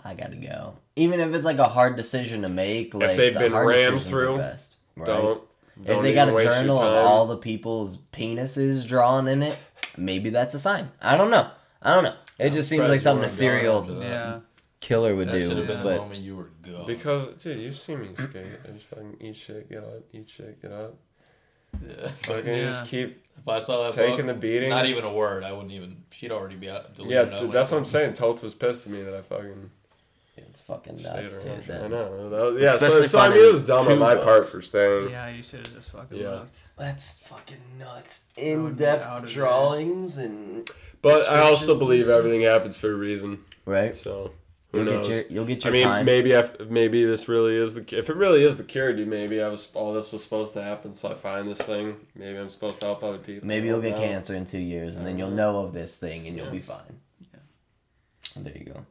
I 0.04 0.14
gotta 0.14 0.36
go. 0.36 0.74
Even 0.96 1.20
if 1.20 1.32
it's 1.32 1.44
like 1.44 1.58
a 1.58 1.68
hard 1.68 1.96
decision 1.96 2.42
to 2.42 2.48
make, 2.48 2.92
like 2.94 3.16
they've 3.16 3.32
the 3.32 3.38
been 3.40 3.52
hard 3.52 3.68
rammed 3.68 4.02
through, 4.02 4.36
best, 4.38 4.74
right? 4.96 5.06
Don't. 5.06 5.42
If 5.80 5.86
don't 5.86 6.02
they 6.02 6.12
got 6.12 6.28
a 6.28 6.42
journal 6.42 6.78
of 6.78 7.06
all 7.06 7.26
the 7.26 7.36
people's 7.36 7.98
penises 8.12 8.86
drawn 8.86 9.26
in 9.26 9.42
it, 9.42 9.58
maybe 9.96 10.28
that's 10.30 10.54
a 10.54 10.58
sign. 10.58 10.90
I 11.00 11.16
don't 11.16 11.30
know. 11.30 11.50
I 11.80 11.94
don't 11.94 12.04
know. 12.04 12.14
It 12.38 12.50
just 12.50 12.68
seems 12.68 12.88
like 12.88 13.00
something 13.00 13.24
a 13.24 13.28
serial 13.28 13.80
going 13.80 14.02
after 14.02 14.08
that. 14.08 14.10
Yeah. 14.10 14.40
killer 14.80 15.14
would 15.14 15.28
That 15.28 15.40
should 15.40 15.50
do. 15.50 15.56
have 15.56 15.66
been 15.66 15.78
the 15.78 15.84
But 15.84 15.98
moment 15.98 16.20
you 16.20 16.36
were 16.36 16.50
gone. 16.62 16.86
Because, 16.86 17.42
dude, 17.42 17.60
you 17.60 17.72
see 17.72 17.96
me 17.96 18.10
skate. 18.18 18.44
I 18.64 18.72
just 18.72 18.86
fucking 18.86 19.16
eat 19.20 19.36
shit, 19.36 19.68
get 19.70 19.78
up, 19.84 20.02
eat 20.12 20.28
shit, 20.28 20.60
get 20.60 20.72
up. 20.72 20.96
yeah. 21.88 22.10
Like, 22.28 22.46
I 22.46 22.60
just 22.60 22.86
keep 22.86 23.21
if 23.38 23.48
I 23.48 23.58
saw 23.58 23.84
that 23.84 23.92
taking 23.94 24.26
the 24.26 24.34
beating, 24.34 24.70
not 24.70 24.86
even 24.86 25.04
a 25.04 25.12
word, 25.12 25.42
I 25.44 25.52
wouldn't 25.52 25.72
even. 25.72 26.04
She'd 26.10 26.30
already 26.32 26.56
be 26.56 26.70
out. 26.70 26.90
Yeah, 26.98 27.04
delivering 27.24 27.38
dude, 27.38 27.52
that's 27.52 27.70
what 27.70 27.78
I'm 27.78 27.84
saying. 27.84 28.14
Toth 28.14 28.42
was 28.42 28.54
pissed 28.54 28.86
at 28.86 28.92
me 28.92 29.02
that 29.02 29.14
I 29.14 29.22
fucking 29.22 29.70
Yeah 30.36 30.44
it's 30.48 30.60
fucking 30.60 30.98
stayed 30.98 31.22
nuts, 31.22 31.38
dude. 31.38 31.64
for- 31.64 31.72
I 31.72 31.76
That- 31.78 31.90
know. 31.90 32.28
That 32.30 32.52
was- 32.52 32.62
yeah, 32.62 32.70
so, 32.70 32.86
Especially 32.86 33.08
so 33.08 33.18
I 33.18 33.28
mean, 33.30 33.38
it 33.44 33.52
was 33.52 33.64
dumb 33.64 33.80
on 33.86 33.94
two 33.94 33.96
my 33.96 34.14
part 34.16 34.46
for 34.46 34.62
staying. 34.62 35.10
Yeah, 35.10 35.28
you 35.28 35.42
should 35.42 35.66
have 35.66 35.74
just 35.74 35.90
fucking 35.90 36.18
Yeah. 36.18 36.30
looked. 36.30 36.54
That's 36.78 37.18
fucking 37.20 37.58
nuts. 37.78 38.22
would 38.36 38.44
be 38.44 38.46
out 38.46 38.60
In-depth 38.70 39.04
of 39.04 39.22
there. 39.22 39.34
drawings 39.34 40.18
and 40.18 40.70
But 41.02 41.28
I 41.28 41.40
also 41.40 41.76
believe 41.78 42.08
everything 42.08 42.42
happens 42.42 42.76
for 42.76 42.90
a 42.92 42.94
reason. 42.94 43.40
right. 43.66 43.96
So 43.96 44.32
who 44.72 44.78
You'll 44.78 44.86
knows? 44.94 45.06
get 45.08 45.30
your 45.30 45.32
you'll 45.32 45.44
get 45.44 45.66
I 45.66 45.70
mean, 45.70 45.84
time. 45.84 46.04
maybe 46.06 46.32
if 46.32 46.58
maybe 46.68 47.04
this 47.04 47.28
really 47.28 47.56
is 47.56 47.74
the 47.74 47.98
if 47.98 48.08
it 48.08 48.16
really 48.16 48.42
is 48.42 48.56
the 48.56 48.64
cure, 48.64 48.92
dude. 48.94 49.06
Maybe 49.08 49.42
I 49.42 49.48
was 49.48 49.68
all 49.74 49.92
this 49.92 50.12
was 50.12 50.22
supposed 50.24 50.54
to 50.54 50.62
happen, 50.62 50.94
so 50.94 51.10
I 51.10 51.14
find 51.14 51.46
this 51.48 51.58
thing. 51.60 51.96
Maybe 52.14 52.38
I'm 52.38 52.48
supposed 52.50 52.80
to 52.80 52.86
help 52.86 53.02
other 53.04 53.18
people. 53.18 53.46
Maybe 53.46 53.66
you'll 53.68 53.82
get 53.82 53.92
know. 53.98 54.02
cancer 54.02 54.34
in 54.34 54.46
two 54.46 54.58
years, 54.58 54.96
and 54.96 55.06
then 55.06 55.18
you'll 55.18 55.28
Uh, 55.32 55.34
know 55.34 55.58
of 55.64 55.72
this 55.74 55.96
thing, 55.98 56.26
and 56.26 56.36
you'll 56.36 56.46
yeah. 56.46 56.52
be 56.52 56.60
fine. 56.60 57.00
Yeah. 57.32 57.40
And 58.34 58.46
there 58.46 58.56
you 58.56 58.64
go. 58.64 58.86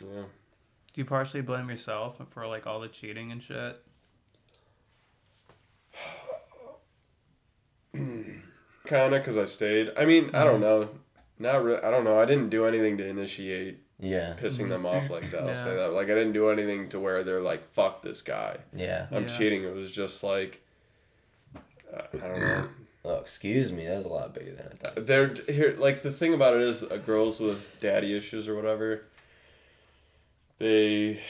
Yeah. 0.00 0.22
Do 0.22 1.00
you 1.00 1.04
partially 1.04 1.42
blame 1.42 1.68
yourself 1.68 2.16
for 2.30 2.46
like 2.46 2.66
all 2.66 2.80
the 2.80 2.88
cheating 2.88 3.30
and 3.32 3.42
shit? 3.42 3.82
Kinda, 7.92 9.20
cause 9.22 9.36
I 9.36 9.44
stayed. 9.46 9.90
I 9.96 10.04
mean, 10.06 10.24
I 10.34 10.38
Mm-hmm. 10.38 10.44
don't 10.46 10.60
know. 10.60 10.88
Not 11.38 11.62
really. 11.64 11.82
I 11.82 11.90
don't 11.90 12.04
know. 12.04 12.18
I 12.20 12.24
didn't 12.24 12.48
do 12.50 12.66
anything 12.66 12.96
to 12.98 13.06
initiate 13.06 13.81
Yeah, 14.04 14.34
pissing 14.38 14.68
them 14.68 14.84
off 14.84 15.08
like 15.10 15.30
that. 15.30 15.42
I'll 15.42 15.48
Yeah. 15.50 15.64
say 15.64 15.76
that. 15.76 15.92
Like 15.92 16.06
I 16.06 16.14
didn't 16.14 16.32
do 16.32 16.50
anything 16.50 16.88
to 16.88 16.98
where 16.98 17.22
they're 17.22 17.40
like, 17.40 17.64
"Fuck 17.72 18.02
this 18.02 18.20
guy." 18.20 18.58
yeah. 18.74 19.06
I'm 19.12 19.28
Yeah. 19.28 19.36
cheating. 19.38 19.62
It 19.62 19.72
was 19.74 19.92
just 19.92 20.24
like, 20.24 20.60
uh, 21.54 22.00
I 22.12 22.16
don't 22.18 22.40
know. 22.40 22.68
Oh, 23.04 23.16
excuse 23.18 23.72
me. 23.72 23.84
That 23.84 23.96
was 23.96 24.04
a 24.04 24.08
lot 24.08 24.32
bigger 24.32 24.52
than 24.54 24.68
I 24.70 24.74
thought. 24.76 25.06
They're 25.06 25.34
here. 25.48 25.74
Like 25.76 26.04
the 26.04 26.12
thing 26.12 26.32
about 26.34 26.54
it 26.54 26.60
is, 26.62 26.84
uh, 26.84 26.98
girls 26.98 27.40
with 27.40 27.80
daddy 27.80 28.16
issues 28.16 28.46
or 28.46 28.54
whatever, 28.54 29.02
they, 30.58 31.20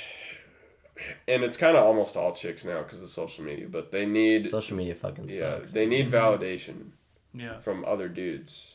and 1.26 1.42
it's 1.42 1.56
kind 1.56 1.74
of 1.76 1.82
almost 1.84 2.14
all 2.14 2.34
chicks 2.34 2.64
now 2.66 2.82
because 2.82 3.00
of 3.00 3.08
social 3.08 3.42
media. 3.44 3.68
But 3.70 3.90
they 3.90 4.04
need, 4.04 4.46
Social 4.46 4.76
media 4.76 4.94
fucking 4.94 5.30
yeah, 5.30 5.36
sucks. 5.60 5.72
they 5.72 5.86
need 5.86 6.10
validation 6.10 6.90
Yeah. 7.34 7.58
from 7.58 7.86
other 7.86 8.08
dudes 8.08 8.74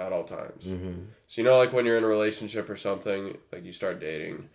at 0.00 0.12
all 0.12 0.24
times. 0.24 0.64
Mm-hmm. 0.64 0.92
So 1.28 1.40
you 1.40 1.44
know, 1.44 1.56
like 1.56 1.72
when 1.72 1.86
you're 1.86 1.98
in 1.98 2.04
a 2.04 2.08
relationship 2.08 2.68
or 2.70 2.76
something, 2.76 3.36
like 3.52 3.64
you 3.64 3.72
start 3.72 4.00
dating, 4.00 4.48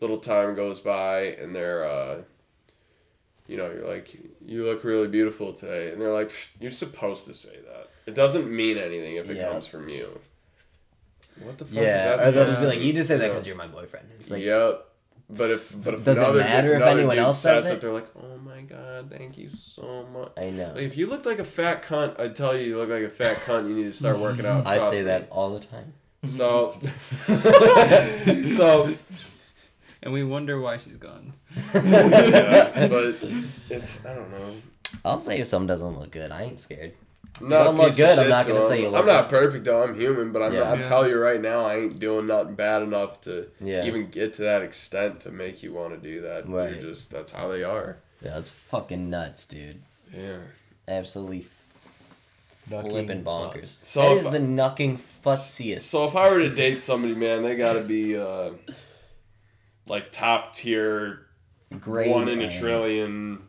little 0.00 0.18
time 0.18 0.54
goes 0.54 0.80
by, 0.80 1.20
and 1.40 1.54
they're, 1.54 1.84
uh, 1.84 2.22
you 3.46 3.56
know, 3.56 3.70
you're 3.70 3.86
like, 3.88 4.16
you 4.44 4.64
look 4.64 4.84
really 4.84 5.08
beautiful 5.08 5.52
today, 5.52 5.92
and 5.92 6.00
they're 6.00 6.12
like, 6.12 6.30
you're 6.60 6.70
supposed 6.70 7.26
to 7.26 7.34
say 7.34 7.56
that. 7.66 7.88
It 8.06 8.14
doesn't 8.14 8.50
mean 8.50 8.76
anything 8.78 9.16
if 9.16 9.30
it 9.30 9.36
Yeah. 9.36 9.48
comes 9.50 9.66
from 9.66 9.88
you. 9.88 10.20
What 11.42 11.56
the 11.58 11.64
fuck? 11.64 11.74
Yeah, 11.74 12.14
is 12.14 12.20
that 12.20 12.28
or 12.28 12.32
they'll 12.32 12.46
just 12.46 12.60
be 12.60 12.66
like, 12.66 12.80
"You 12.80 12.92
just 12.92 13.08
say 13.08 13.16
that 13.16 13.22
know? 13.24 13.28
because 13.30 13.46
you're 13.46 13.56
my 13.56 13.66
boyfriend." 13.66 14.08
It's 14.20 14.30
like, 14.30 14.42
yep. 14.42 14.86
But 15.32 15.50
if 15.50 15.84
but 15.84 15.94
if 15.94 16.04
Does 16.04 16.18
it 16.18 16.34
matter 16.34 16.70
if 16.72 16.76
another 16.76 16.90
anyone 16.98 17.18
else 17.18 17.40
says 17.40 17.68
it, 17.68 17.74
it? 17.74 17.80
they're 17.80 17.92
like, 17.92 18.08
oh 18.16 18.36
my 18.38 18.62
god, 18.62 19.10
thank 19.10 19.38
you 19.38 19.48
so 19.48 20.04
much. 20.12 20.32
I 20.36 20.50
know. 20.50 20.72
Like 20.74 20.82
if 20.84 20.96
you 20.96 21.06
looked 21.06 21.24
like 21.26 21.38
a 21.38 21.44
fat 21.44 21.84
cunt, 21.84 22.18
I'd 22.18 22.34
tell 22.34 22.56
you 22.56 22.66
you 22.66 22.76
look 22.78 22.88
like 22.90 23.04
a 23.04 23.08
fat 23.10 23.36
cunt. 23.38 23.68
You 23.68 23.74
need 23.76 23.84
to 23.84 23.92
start 23.92 24.18
working 24.18 24.44
out. 24.46 24.66
I 24.66 24.78
say 24.78 24.98
me. 24.98 25.04
that 25.04 25.28
all 25.30 25.54
the 25.58 25.64
time. 25.64 25.94
So, 26.28 26.76
so 28.56 28.94
And 30.02 30.12
we 30.12 30.22
wonder 30.24 30.60
why 30.60 30.76
she's 30.76 30.96
gone. 30.96 31.32
yeah, 31.74 32.88
but 32.88 33.04
it's 33.70 34.04
I 34.04 34.14
don't 34.14 34.30
know. 34.30 34.54
I'll 35.04 35.18
say 35.18 35.38
if 35.40 35.46
something 35.46 35.66
doesn't 35.68 35.98
look 35.98 36.10
good. 36.10 36.30
I 36.30 36.42
ain't 36.42 36.60
scared. 36.60 36.92
I'm 37.40 37.48
not 37.48 37.64
don't 37.64 37.74
a 37.78 37.82
look 37.82 37.96
good, 37.96 38.18
I'm 38.18 38.28
not 38.28 38.46
gonna 38.46 38.60
say 38.60 38.78
him. 38.78 38.84
you 38.84 38.88
look 38.90 39.00
I'm 39.00 39.06
not 39.06 39.28
good. 39.30 39.38
perfect 39.40 39.64
though. 39.64 39.82
I'm 39.82 39.94
human, 39.98 40.30
but 40.32 40.42
I'm 40.42 40.52
Yeah. 40.52 40.60
not, 40.60 40.68
I'm 40.72 40.76
Yeah. 40.78 40.82
telling 40.88 41.10
you 41.10 41.18
right 41.18 41.40
now, 41.40 41.64
I 41.64 41.76
ain't 41.76 41.98
doing 41.98 42.26
nothing 42.26 42.54
bad 42.54 42.82
enough 42.82 43.20
to 43.22 43.48
Yeah. 43.60 43.84
even 43.84 44.10
get 44.10 44.34
to 44.34 44.42
that 44.42 44.62
extent 44.62 45.20
to 45.22 45.30
make 45.30 45.62
you 45.62 45.72
want 45.72 45.94
to 45.94 46.08
do 46.08 46.20
that. 46.22 46.48
Right. 46.48 46.72
You're 46.72 46.82
just 46.92 47.10
that's 47.10 47.32
how 47.32 47.48
they 47.48 47.62
are. 47.64 47.98
Yeah, 48.22 48.38
it's 48.38 48.50
fucking 48.50 49.08
nuts, 49.08 49.46
dude. 49.46 49.80
Yeah. 50.14 50.38
Absolutely 50.86 51.46
Knocking 52.70 52.90
flipping 52.90 53.24
bonkers. 53.24 53.52
butts. 53.54 53.78
So 53.84 54.00
that 54.02 54.12
if 54.12 54.20
is 54.20 54.26
I- 54.26 54.30
the 54.32 54.38
knucking 54.40 54.98
futsiest. 55.24 55.82
So 55.82 56.04
if 56.06 56.14
I 56.16 56.30
were 56.30 56.40
to 56.40 56.50
date 56.54 56.82
somebody, 56.82 57.14
man, 57.14 57.42
they 57.42 57.56
gotta 57.56 57.80
be 57.82 58.16
uh, 58.18 58.50
like 59.86 60.12
top 60.12 60.54
tier, 60.54 61.26
Great. 61.80 62.10
one 62.10 62.28
in 62.28 62.40
a 62.42 62.50
trillion. 62.50 63.42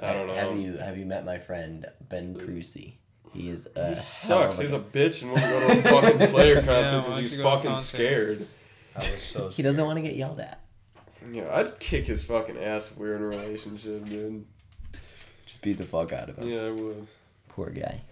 I 0.00 0.12
don't 0.12 0.26
know. 0.26 0.34
Have 0.34 0.56
you 0.58 0.76
have 0.76 0.96
you 0.98 1.06
met 1.06 1.24
my 1.24 1.38
friend 1.38 1.86
Ben 2.08 2.34
Crucy? 2.34 2.94
He 3.32 3.50
is. 3.50 3.68
Uh, 3.76 3.88
He 3.90 3.94
sucks. 3.94 4.58
He's 4.58 4.72
a 4.72 4.78
bitch 4.78 5.22
and 5.22 5.32
won't 5.32 5.42
go 5.42 5.68
to 5.68 5.78
a 5.78 5.82
fucking 5.82 6.26
Slayer 6.28 6.62
concert 6.62 7.00
because 7.02 7.14
don't 7.14 7.20
he's 7.22 7.32
you 7.36 7.42
go 7.42 7.42
to 7.44 7.48
a 7.48 7.56
fucking 7.62 7.76
scared. 7.78 8.46
I 8.94 8.98
was 8.98 9.22
so. 9.22 9.48
He 9.50 9.62
doesn't 9.62 9.84
want 9.84 9.96
to 9.98 10.02
get 10.02 10.14
yelled 10.16 10.40
at. 10.40 10.60
Yeah, 11.32 11.48
I'd 11.54 11.78
kick 11.80 12.06
his 12.06 12.24
fucking 12.24 12.56
ass 12.58 12.90
if 12.90 12.98
we 12.98 13.08
were 13.08 13.16
in 13.16 13.22
a 13.22 13.26
relationship, 13.26 14.04
dude. 14.04 14.44
Just 15.44 15.60
beat 15.62 15.78
the 15.78 15.84
fuck 15.86 16.12
out 16.12 16.28
of 16.30 16.38
him. 16.38 16.48
Yeah, 16.48 16.62
I 16.66 16.70
would. 16.70 17.06
Poor 17.48 17.70
guy. 17.70 18.02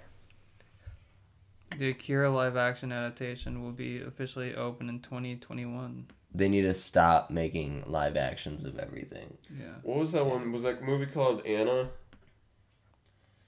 The 1.76 1.90
Akira 1.90 2.30
live 2.30 2.56
action 2.56 2.92
adaptation 2.92 3.62
will 3.62 3.72
be 3.72 4.00
officially 4.00 4.54
open 4.54 4.88
in 4.88 5.00
2021. 5.00 6.06
They 6.34 6.48
need 6.48 6.62
to 6.62 6.74
stop 6.74 7.30
making 7.30 7.84
live 7.86 8.16
actions 8.16 8.64
of 8.64 8.78
everything. 8.78 9.38
Yeah. 9.56 9.66
What 9.82 9.98
was 9.98 10.12
that 10.12 10.26
one? 10.26 10.50
Was 10.52 10.64
that 10.64 10.82
movie 10.82 11.06
called 11.06 11.46
Anna? 11.46 11.90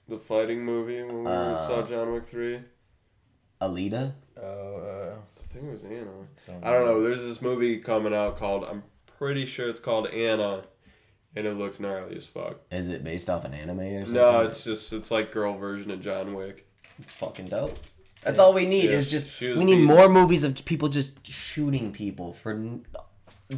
The 0.07 0.17
fighting 0.17 0.63
movie 0.63 1.03
when 1.03 1.23
we 1.23 1.29
Uh, 1.29 1.61
saw 1.61 1.81
John 1.81 2.13
Wick 2.13 2.25
3? 2.25 2.61
Alita. 3.61 4.13
Oh, 4.41 5.17
I 5.37 5.43
think 5.43 5.65
it 5.65 5.71
was 5.71 5.83
Anna. 5.83 6.11
I 6.63 6.71
don't 6.71 6.85
know. 6.85 7.01
There's 7.03 7.21
this 7.25 7.41
movie 7.41 7.79
coming 7.79 8.13
out 8.13 8.37
called, 8.37 8.63
I'm 8.63 8.83
pretty 9.17 9.45
sure 9.45 9.67
it's 9.67 9.79
called 9.81 10.07
Anna, 10.07 10.63
and 11.35 11.45
it 11.45 11.55
looks 11.57 11.79
gnarly 11.81 12.15
as 12.15 12.25
fuck. 12.25 12.61
Is 12.71 12.87
it 12.87 13.03
based 13.03 13.29
off 13.29 13.43
an 13.43 13.53
anime 13.53 13.79
or 13.81 13.99
something? 14.05 14.13
No, 14.13 14.41
it's 14.41 14.63
just, 14.63 14.93
it's 14.93 15.11
like 15.11 15.33
girl 15.33 15.55
version 15.57 15.91
of 15.91 16.01
John 16.01 16.35
Wick. 16.35 16.69
It's 16.99 17.13
fucking 17.13 17.47
dope. 17.47 17.77
That's 18.23 18.39
all 18.39 18.53
we 18.53 18.65
need 18.65 18.85
Yeah, 18.85 18.97
is 18.97 19.09
just 19.09 19.29
she 19.29 19.53
we 19.53 19.63
need 19.63 19.75
beat. 19.75 19.83
more 19.85 20.09
movies 20.09 20.43
of 20.43 20.63
people 20.65 20.89
just 20.89 21.25
shooting 21.27 21.91
people 21.93 22.33
for 22.33 22.51
n- 22.51 22.85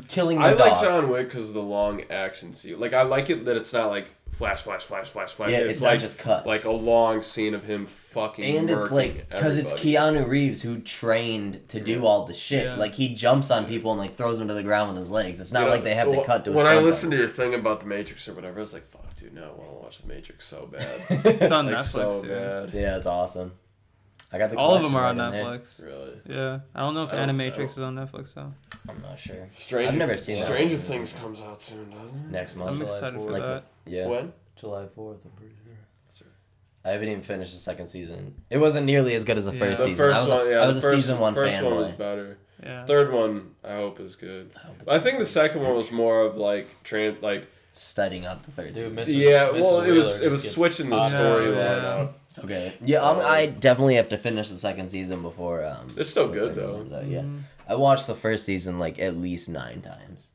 killing 0.07 0.37
the 0.37 0.43
I 0.45 0.49
dog. 0.51 0.59
like 0.59 0.81
John 0.81 1.09
Wick 1.09 1.27
because 1.29 1.47
of 1.49 1.55
the 1.55 1.61
long 1.61 2.03
action 2.11 2.53
scene. 2.53 2.79
Like 2.79 2.93
I 2.93 3.01
like 3.01 3.29
it 3.29 3.45
that 3.45 3.57
it's 3.57 3.73
not 3.73 3.87
like 3.89 4.09
flash, 4.29 4.61
flash, 4.61 4.83
flash, 4.83 5.09
flash, 5.09 5.31
flash. 5.33 5.49
Yeah, 5.49 5.59
it's, 5.59 5.71
it's 5.71 5.81
like 5.81 5.93
not 5.93 6.01
just 6.01 6.19
cuts. 6.19 6.45
like 6.45 6.65
a 6.65 6.71
long 6.71 7.23
scene 7.23 7.55
of 7.55 7.63
him 7.63 7.87
fucking. 7.87 8.57
and 8.57 8.69
it's 8.69 8.91
like 8.91 9.27
because 9.29 9.57
it's. 9.57 9.73
Keanu 9.73 10.27
Reeves 10.27 10.61
who 10.61 10.79
trained 10.79 11.67
to 11.69 11.79
do 11.79 11.93
Yeah. 11.93 11.99
all 12.01 12.25
the 12.25 12.33
shit. 12.35 12.65
Yeah. 12.65 12.75
Like 12.75 12.93
he 12.93 13.15
jumps 13.15 13.49
on 13.49 13.65
people 13.65 13.91
and 13.91 13.99
like 13.99 14.15
throws 14.15 14.37
them 14.37 14.47
to 14.49 14.53
the 14.53 14.61
ground 14.63 14.89
with 14.91 14.99
his 14.99 15.09
legs. 15.09 15.39
It's 15.39 15.51
not 15.51 15.63
Yeah. 15.63 15.69
like 15.69 15.83
they 15.83 15.95
have 15.95 16.11
to 16.11 16.23
cut 16.23 16.45
to. 16.45 16.51
A 16.51 16.53
When 16.53 16.67
I 16.67 16.73
stunt 16.73 16.85
listened 16.85 17.11
to 17.13 17.17
your 17.17 17.27
thing 17.29 17.55
about 17.55 17.79
the 17.79 17.87
Matrix 17.87 18.27
or 18.27 18.33
whatever, 18.33 18.57
I 18.57 18.61
was 18.61 18.73
like, 18.73 18.87
"Fuck, 18.91 19.15
dude, 19.17 19.33
no, 19.33 19.43
I 19.43 19.47
want 19.57 19.69
to 19.71 19.75
watch 19.83 19.97
the 20.03 20.07
Matrix 20.07 20.45
so 20.45 20.67
bad." 20.71 20.85
It's 21.41 21.51
on 21.51 21.65
like 21.65 21.77
Netflix, 21.77 21.81
so 21.85 22.21
dude. 22.21 22.29
bad. 22.29 22.73
yeah, 22.73 22.97
it's 22.97 23.07
awesome. 23.07 23.53
I 24.31 24.37
got 24.37 24.51
the 24.51 24.57
All 24.57 24.75
of 24.75 24.83
them 24.83 24.91
collection 24.91 25.19
are 25.19 25.25
on 25.25 25.31
right 25.33 25.39
in 25.39 25.45
there. 25.45 25.59
Netflix. 25.59 25.83
Really. 25.85 26.21
Yeah, 26.37 26.59
I 26.75 26.79
don't 26.81 26.93
know 26.93 27.03
if 27.03 27.09
I 27.13 27.15
don't- 27.25 27.29
I 27.29 27.33
Animatrix 27.33 27.55
don't- 27.55 27.65
is 27.65 27.79
on 27.79 27.95
Netflix 27.95 28.33
though. 28.35 28.53
I'm 28.87 29.01
not 29.01 29.17
sure. 29.19 29.49
Stranger, 29.53 29.91
I've 29.91 29.97
never 29.97 30.17
seen 30.17 30.35
that. 30.39 30.45
Stranger 30.45 30.77
Things 30.77 31.13
comes 31.13 31.41
out 31.41 31.61
soon, 31.61 31.89
doesn't 31.89 32.25
it? 32.25 32.31
Next 32.31 32.55
month. 32.55 32.69
I'm 32.71 32.75
July 32.79 32.91
excited 32.93 33.15
for 33.15 33.27
4th. 33.29 33.31
Like 33.31 33.41
that. 33.41 33.63
Yeah. 33.87 34.07
When? 34.07 34.33
July 34.55 34.85
fourth, 34.93 35.17
I'm 35.25 35.31
pretty 35.31 35.53
sure. 35.55 36.27
I 36.85 36.91
haven't 36.91 37.09
even 37.09 37.21
finished 37.23 37.51
the 37.51 37.57
second 37.57 37.87
season. 37.87 38.35
It 38.49 38.57
wasn't 38.57 38.85
nearly 38.85 39.13
as 39.15 39.23
good 39.23 39.37
as 39.37 39.45
the 39.45 39.53
Yeah. 39.53 39.59
first 39.59 39.77
The 39.81 39.83
season. 39.87 39.97
first 39.97 40.17
I 40.17 40.21
was 40.21 40.29
one, 40.31 40.49
yeah. 40.49 40.57
I 40.59 40.67
was 40.67 40.75
the 40.75 40.79
a 40.79 40.81
first, 40.91 40.95
season 41.05 41.19
one 41.19 41.35
first 41.35 41.61
one 41.61 41.75
was 41.75 41.89
fanboy. 41.91 41.97
better. 41.97 42.37
Yeah. 42.63 42.85
Third 42.85 43.11
one, 43.11 43.41
I 43.63 43.73
hope 43.75 43.99
is 43.99 44.15
good. 44.15 44.51
I 44.55 44.67
hope 44.67 44.75
it's 44.81 44.89
I 44.91 44.99
think 44.99 45.19
the 45.19 45.25
second 45.25 45.61
one 45.61 45.75
was 45.75 45.91
more 45.91 46.21
of 46.21 46.35
like 46.37 46.67
tran 46.83 47.21
like 47.21 47.47
studying 47.73 48.25
up 48.25 48.43
the 48.45 48.51
third 48.51 48.73
Dude, 48.73 48.97
season. 48.97 49.15
Mrs. 49.15 49.17
yeah. 49.19 49.47
Mrs. 49.49 49.59
Well, 49.61 49.81
it 49.81 49.91
was 49.91 49.97
Wheeler 49.97 49.99
it 49.99 50.03
just 50.03 50.23
was 50.31 50.41
gets 50.43 50.53
switching 50.55 50.89
the 50.89 50.97
hot. 51.01 51.11
storyline 51.11 51.55
Yeah. 51.55 51.87
up. 51.87 52.18
Okay. 52.37 52.73
Yeah, 52.85 52.99
um, 52.99 53.19
I 53.21 53.47
definitely 53.47 53.95
have 53.95 54.09
to 54.09 54.17
finish 54.17 54.49
the 54.49 54.57
second 54.57 54.89
season 54.89 55.21
before. 55.21 55.65
Um, 55.65 55.87
It's 55.97 56.09
still 56.11 56.27
good, 56.31 56.55
though. 56.55 56.77
comes 56.77 56.93
out, 56.93 57.05
Yeah, 57.05 57.21
Mhm. 57.21 57.41
I 57.67 57.75
watched 57.75 58.07
the 58.07 58.15
first 58.15 58.45
season 58.45 58.79
like 58.79 58.99
at 58.99 59.17
least 59.17 59.49
nine 59.49 59.81
times. 59.81 60.27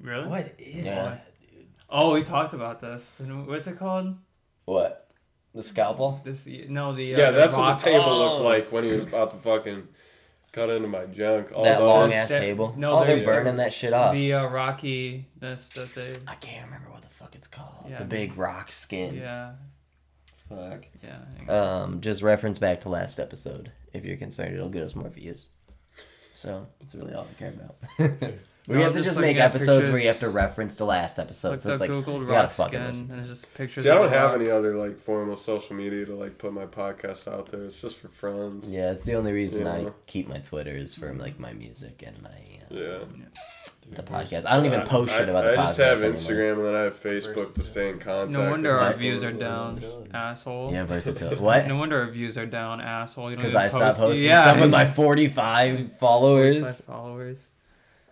Really? 0.00 0.26
What 0.26 0.54
is 0.58 0.84
Yeah. 0.86 0.94
that, 0.94 1.26
dude? 1.50 1.66
Oh, 1.88 2.12
we 2.14 2.22
talked 2.22 2.52
about 2.52 2.80
this. 2.80 3.14
What's 3.18 3.66
it 3.66 3.78
called? 3.78 4.16
What? 4.64 5.08
The 5.54 5.62
scalpel? 5.62 6.20
This 6.24 6.46
no 6.68 6.92
the 6.92 7.14
uh, 7.14 7.18
Yeah, 7.18 7.30
the 7.30 7.38
that's 7.38 7.56
what 7.56 7.78
the 7.78 7.84
table 7.84 8.04
Oh. 8.06 8.24
looks 8.32 8.40
like 8.40 8.72
when 8.72 8.84
he 8.84 8.90
was 8.90 9.04
about 9.04 9.30
to 9.30 9.36
fucking 9.36 9.86
cut 10.52 10.68
into 10.68 10.88
my 10.88 11.06
junk. 11.06 11.52
All 11.54 11.62
that 11.64 11.80
long 11.80 12.12
ass 12.12 12.30
that- 12.30 12.40
table. 12.40 12.74
no, 12.76 12.92
oh, 12.92 13.04
they're 13.04 13.16
they're- 13.16 13.24
burning 13.24 13.56
that 13.58 13.72
shit 13.72 13.92
off. 13.92 14.12
the 14.12 14.32
uh, 14.32 14.48
rockiness 14.48 15.68
that 15.74 15.94
they 15.94 16.16
I 16.26 16.34
can't 16.36 16.64
remember 16.66 16.90
what 16.90 17.02
the 17.02 17.08
fuck 17.08 17.34
it's 17.36 17.46
called. 17.46 17.86
Yeah. 17.88 17.98
The 17.98 18.04
big 18.04 18.36
rock 18.36 18.70
skin. 18.72 19.14
yeah 19.16 19.52
Fuck. 20.48 20.84
yeah 21.02 21.18
Um, 21.48 22.00
just 22.00 22.22
reference 22.22 22.58
back 22.58 22.82
to 22.82 22.88
last 22.88 23.18
episode 23.18 23.72
if 23.92 24.04
you're 24.04 24.16
concerned. 24.16 24.54
It'll 24.54 24.68
get 24.68 24.82
us 24.82 24.94
more 24.94 25.08
views. 25.08 25.48
So 26.32 26.66
that's 26.80 26.94
really 26.94 27.14
all 27.14 27.26
I 27.30 27.38
care 27.38 27.50
about. 27.50 27.76
we 28.66 28.74
No, 28.76 28.82
have 28.82 28.92
to 28.92 28.98
just 28.98 29.10
just 29.10 29.18
make 29.20 29.36
at 29.36 29.44
episodes 29.44 29.88
where 29.88 29.98
you 30.00 30.08
have 30.08 30.18
to 30.20 30.28
reference 30.28 30.74
the 30.74 30.84
last 30.84 31.18
episode. 31.18 31.50
Looked 31.50 31.62
so 31.62 31.72
it's 31.72 31.80
like 31.80 31.90
Googled 31.90 32.20
you 32.20 32.26
gotta 32.26 32.48
rock 32.48 32.52
fucking 32.52 32.70
skin 32.78 32.86
listen. 32.86 33.10
and 33.12 33.20
it's 33.20 33.28
just 33.28 33.54
pictures. 33.54 33.84
See, 33.84 33.90
I 33.90 33.94
don't 33.94 34.08
have 34.10 34.32
rock. 34.32 34.40
any 34.40 34.50
other 34.50 34.76
like 34.76 34.98
formal 34.98 35.36
social 35.36 35.76
media 35.76 36.04
to 36.06 36.14
like 36.14 36.38
put 36.38 36.52
my 36.52 36.66
podcast 36.66 37.26
out 37.32 37.46
there. 37.52 37.64
It's 37.64 37.80
just 37.80 37.98
for 37.98 38.08
friends. 38.08 38.68
Yeah, 38.68 38.90
it's 38.90 39.04
the 39.04 39.14
only 39.14 39.32
reason 39.32 39.66
I 39.66 39.86
keep 40.06 40.28
my 40.28 40.38
Twitter 40.38 40.72
is 40.72 40.94
for 40.94 41.12
like 41.14 41.38
my 41.38 41.52
music 41.52 42.02
and 42.04 42.20
my 42.22 42.28
uh, 42.30 42.74
Yeah. 42.80 43.04
The 43.92 44.02
podcast. 44.02 44.46
I 44.46 44.56
don't 44.56 44.66
even 44.66 44.82
post 44.82 45.12
shit 45.14 45.28
about 45.28 45.46
I, 45.46 45.50
the 45.52 45.56
podcast. 45.56 45.60
I 45.60 45.66
just 45.66 45.78
have 45.78 45.98
anymore. 46.02 46.14
Instagram 46.16 46.52
and 46.58 46.64
then 46.64 46.74
I 46.74 46.80
have 46.84 47.02
Facebook 47.02 47.54
to 47.54 47.60
stay 47.62 47.90
in 47.90 47.98
contact. 47.98 48.44
No 48.44 48.50
wonder 48.50 48.72
our 48.78 48.88
people. 48.92 48.98
views 49.00 49.22
are 49.22 49.32
down, 49.32 49.84
asshole. 50.12 50.72
Yeah, 50.72 50.84
versatile. 50.84 51.36
What? 51.40 51.66
No 51.66 51.78
wonder 51.78 52.00
our 52.00 52.10
views 52.10 52.36
are 52.38 52.46
down, 52.46 52.80
asshole. 52.80 53.30
You 53.30 53.36
don't 53.36 53.42
Because 53.44 53.52
even 53.52 53.62
I 53.62 53.68
stopped 53.68 53.96
post- 53.98 54.08
posting 54.08 54.24
yeah, 54.24 54.44
some 54.44 54.60
with 54.60 54.70
my 54.70 54.86
45 55.02 55.98
followers. 55.98 56.62
45 56.80 56.86
followers. 56.86 57.38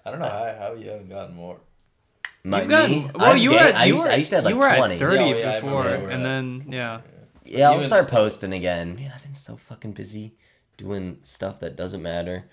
I 0.05 0.11
don't 0.11 0.21
know 0.21 0.29
how, 0.29 0.57
how 0.59 0.73
you 0.75 0.91
haven't 0.91 1.09
gotten 1.09 1.35
more. 1.37 1.61
My 2.45 2.61
You've 2.61 2.71
gotten- 2.71 2.91
me? 2.91 3.11
well, 3.15 3.25
I've 3.33 3.39
you 3.39 3.51
were 3.51 3.57
gained- 3.57 3.69
at, 3.69 3.75
I 3.77 3.85
you 3.87 3.95
used, 3.95 4.05
were, 4.05 4.11
I 4.11 4.15
used 4.17 4.31
to 4.31 4.37
have 4.37 4.45
like 4.45 4.55
you 4.55 4.61
were 4.61 4.75
20. 4.77 4.95
at 4.95 5.01
30 5.01 5.17
Yeah, 5.17 5.35
yeah, 5.37 5.61
before, 5.61 5.83
remember 5.85 6.09
and 6.11 6.25
that. 6.25 6.29
then 6.29 6.65
yeah. 6.73 7.01
Yeah, 7.45 7.71
I'll 7.71 7.81
start 7.81 8.09
posting 8.09 8.53
again. 8.53 8.95
Man, 8.97 9.13
I've 9.15 9.23
been 9.23 9.35
so 9.35 9.57
fucking 9.57 9.93
busy 9.93 10.35
doing 10.77 11.19
stuff 11.23 11.59
that 11.61 11.77
doesn't 11.77 12.03
matter. 12.03 12.45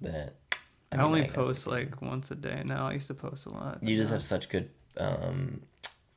That 0.00 0.34
I, 0.92 0.96
mean, 0.96 1.04
only 1.06 1.22
guess 1.22 1.32
post 1.32 1.66
I 1.66 1.70
like 1.72 2.00
once 2.02 2.30
a 2.30 2.34
day 2.34 2.62
now. 2.64 2.88
I 2.88 2.92
used 2.92 3.08
to 3.08 3.14
post 3.14 3.46
a 3.46 3.50
lot. 3.50 3.78
You 3.82 3.96
just 3.96 4.10
now- 4.10 4.16
have 4.16 4.22
such 4.22 4.48
good 4.48 4.70
um, 4.98 5.62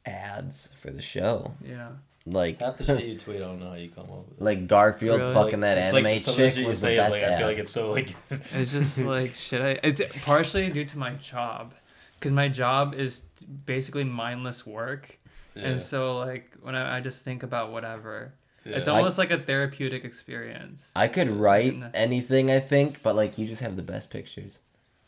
ads 0.06 0.70
for 0.76 0.92
the 0.92 1.02
show. 1.02 1.54
yeah. 1.64 1.90
Like 2.26 2.62
Half 2.62 2.78
the 2.78 2.84
shit 2.84 3.04
you 3.06 3.18
tweet, 3.18 3.38
I 3.38 3.40
don't 3.40 3.60
know 3.60 3.70
how 3.70 3.76
you 3.76 3.90
come 3.90 4.04
up 4.04 4.28
with. 4.28 4.38
it. 4.38 4.44
like 4.44 4.68
Garfield 4.68 5.20
Really? 5.20 5.34
fucking 5.34 5.62
that 5.62 5.78
It's 5.78 5.94
like 5.94 6.06
anime 6.06 6.20
some 6.20 6.32
of 6.34 6.38
the 6.38 6.46
chick 6.48 6.54
shit 6.56 6.68
was 6.68 6.82
the 6.82 6.88
say 6.88 6.94
is 6.96 7.00
best 7.00 7.12
like, 7.12 7.22
ad. 7.24 7.32
I 7.34 7.38
feel 7.38 7.48
like 7.48 7.58
it's 7.58 7.72
so 7.72 7.92
like. 7.92 8.16
It's 8.54 8.72
just 8.72 8.98
like 9.00 9.34
shit. 9.36 9.62
I 9.62 9.80
it's 9.88 10.02
partially 10.24 10.70
due 10.70 10.86
to 10.86 10.98
my 10.98 11.14
job, 11.16 11.74
because 12.20 12.32
my 12.32 12.48
job 12.50 12.94
is 12.94 13.22
basically 13.66 14.04
mindless 14.04 14.68
work, 14.68 15.18
and 15.56 15.82
so 15.82 16.18
like 16.18 16.54
when 16.62 16.76
I, 16.76 16.98
I 16.98 17.00
just 17.00 17.24
think 17.24 17.42
about 17.42 17.72
whatever, 17.72 18.34
it's 18.78 18.88
Yeah. 18.88 18.94
almost 18.94 19.18
like 19.18 19.32
a 19.32 19.38
therapeutic 19.38 20.04
experience. 20.06 20.92
I 20.96 21.08
could 21.08 21.30
write 21.30 21.74
And- 21.74 21.92
anything, 21.96 22.50
I 22.52 22.60
think, 22.60 23.02
but 23.04 23.16
like 23.16 23.38
you 23.38 23.48
just 23.48 23.62
have 23.62 23.76
the 23.76 23.84
best 23.84 24.10
pictures. 24.10 24.60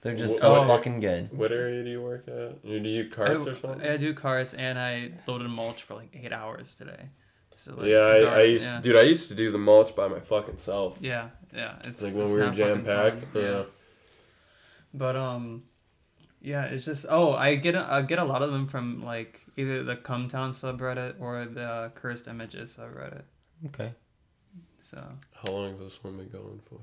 They're 0.02 0.16
just 0.16 0.38
Wh- 0.38 0.42
so 0.42 0.56
Oh. 0.56 0.68
fucking 0.68 1.00
good. 1.00 1.32
What 1.32 1.52
area 1.52 1.84
do 1.84 1.90
you 1.90 2.02
work 2.02 2.28
at? 2.28 2.58
You 2.64 2.80
do 2.80 2.90
you 2.90 3.04
I, 3.06 3.16
carts 3.16 3.46
or 3.48 3.56
something? 3.56 3.88
I 3.88 3.98
do 3.98 4.14
carts 4.14 4.54
and 4.56 4.80
I 4.80 5.12
loaded 5.28 5.50
mulch 5.50 5.84
for 5.84 5.94
like 5.96 6.10
eight 6.16 6.34
hours 6.34 6.74
today. 6.74 7.10
So 7.56 7.76
like, 7.76 7.86
yeah, 7.86 7.98
I, 8.00 8.40
I 8.40 8.44
used 8.44 8.66
yeah. 8.66 8.82
dude. 8.82 8.96
I 8.96 9.04
used 9.04 9.28
to 9.30 9.36
do 9.36 9.52
the 9.52 9.60
mulch 9.60 9.96
by 9.96 10.08
my 10.08 10.20
fucking 10.20 10.58
self. 10.58 10.98
Yeah, 11.00 11.30
yeah. 11.54 11.78
It's 11.86 12.02
Like 12.02 12.14
when 12.16 12.24
it's 12.24 12.34
we 12.34 12.40
were 12.40 12.50
jam 12.50 12.84
packed. 12.84 13.22
fun, 13.26 13.42
Yeah. 13.44 13.64
But 14.94 15.16
um, 15.16 15.64
yeah, 16.42 16.64
it's 16.66 16.86
just 16.86 17.06
oh, 17.08 17.34
I 17.34 17.54
get 17.56 17.76
a, 17.76 17.86
I 17.88 18.02
get 18.02 18.18
a 18.18 18.24
lot 18.24 18.42
of 18.42 18.52
them 18.52 18.68
from 18.68 19.04
like 19.04 19.42
either 19.58 19.84
the 19.84 19.96
Cum 19.96 20.28
Town 20.28 20.52
subreddit 20.52 21.16
or 21.20 21.46
the 21.46 21.92
Cursed 21.94 22.28
Images 22.28 22.76
subreddit. 22.78 23.22
Okay. 23.68 23.92
So 24.84 25.02
How 25.44 25.52
long 25.52 25.70
has 25.72 25.80
this 25.80 26.04
one 26.04 26.18
been 26.18 26.30
going 26.30 26.60
for? 26.70 26.80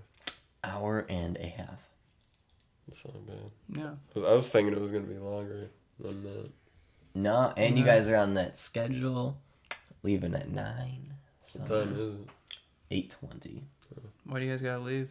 Hour 0.65 1.07
and 1.09 1.37
a 1.37 1.47
half. 1.47 1.79
It's 2.89 3.05
not 3.05 3.27
bad. 3.27 3.37
yeah, 3.77 3.91
I 4.17 4.19
was, 4.19 4.25
I 4.25 4.33
was 4.33 4.49
thinking 4.49 4.73
it 4.73 4.81
was 4.81 4.91
gonna 4.91 5.05
be 5.05 5.19
longer 5.19 5.69
than 6.01 6.23
that. 6.23 6.51
No, 7.15 7.53
and 7.57 7.79
you 7.79 7.85
guys 7.85 8.09
are 8.09 8.17
on 8.17 8.35
that 8.35 8.57
schedule, 8.57 9.39
leaving 10.03 10.35
at 10.35 10.49
nine. 10.51 11.13
So 11.45 11.61
What 11.61 11.69
time 11.69 11.95
is 11.95 12.15
it? 12.15 12.21
Eight 12.91 13.11
twenty. 13.11 13.65
why 14.25 14.39
do 14.41 14.47
you 14.47 14.51
guys 14.53 14.63
gotta 14.63 14.83
leave? 14.83 15.11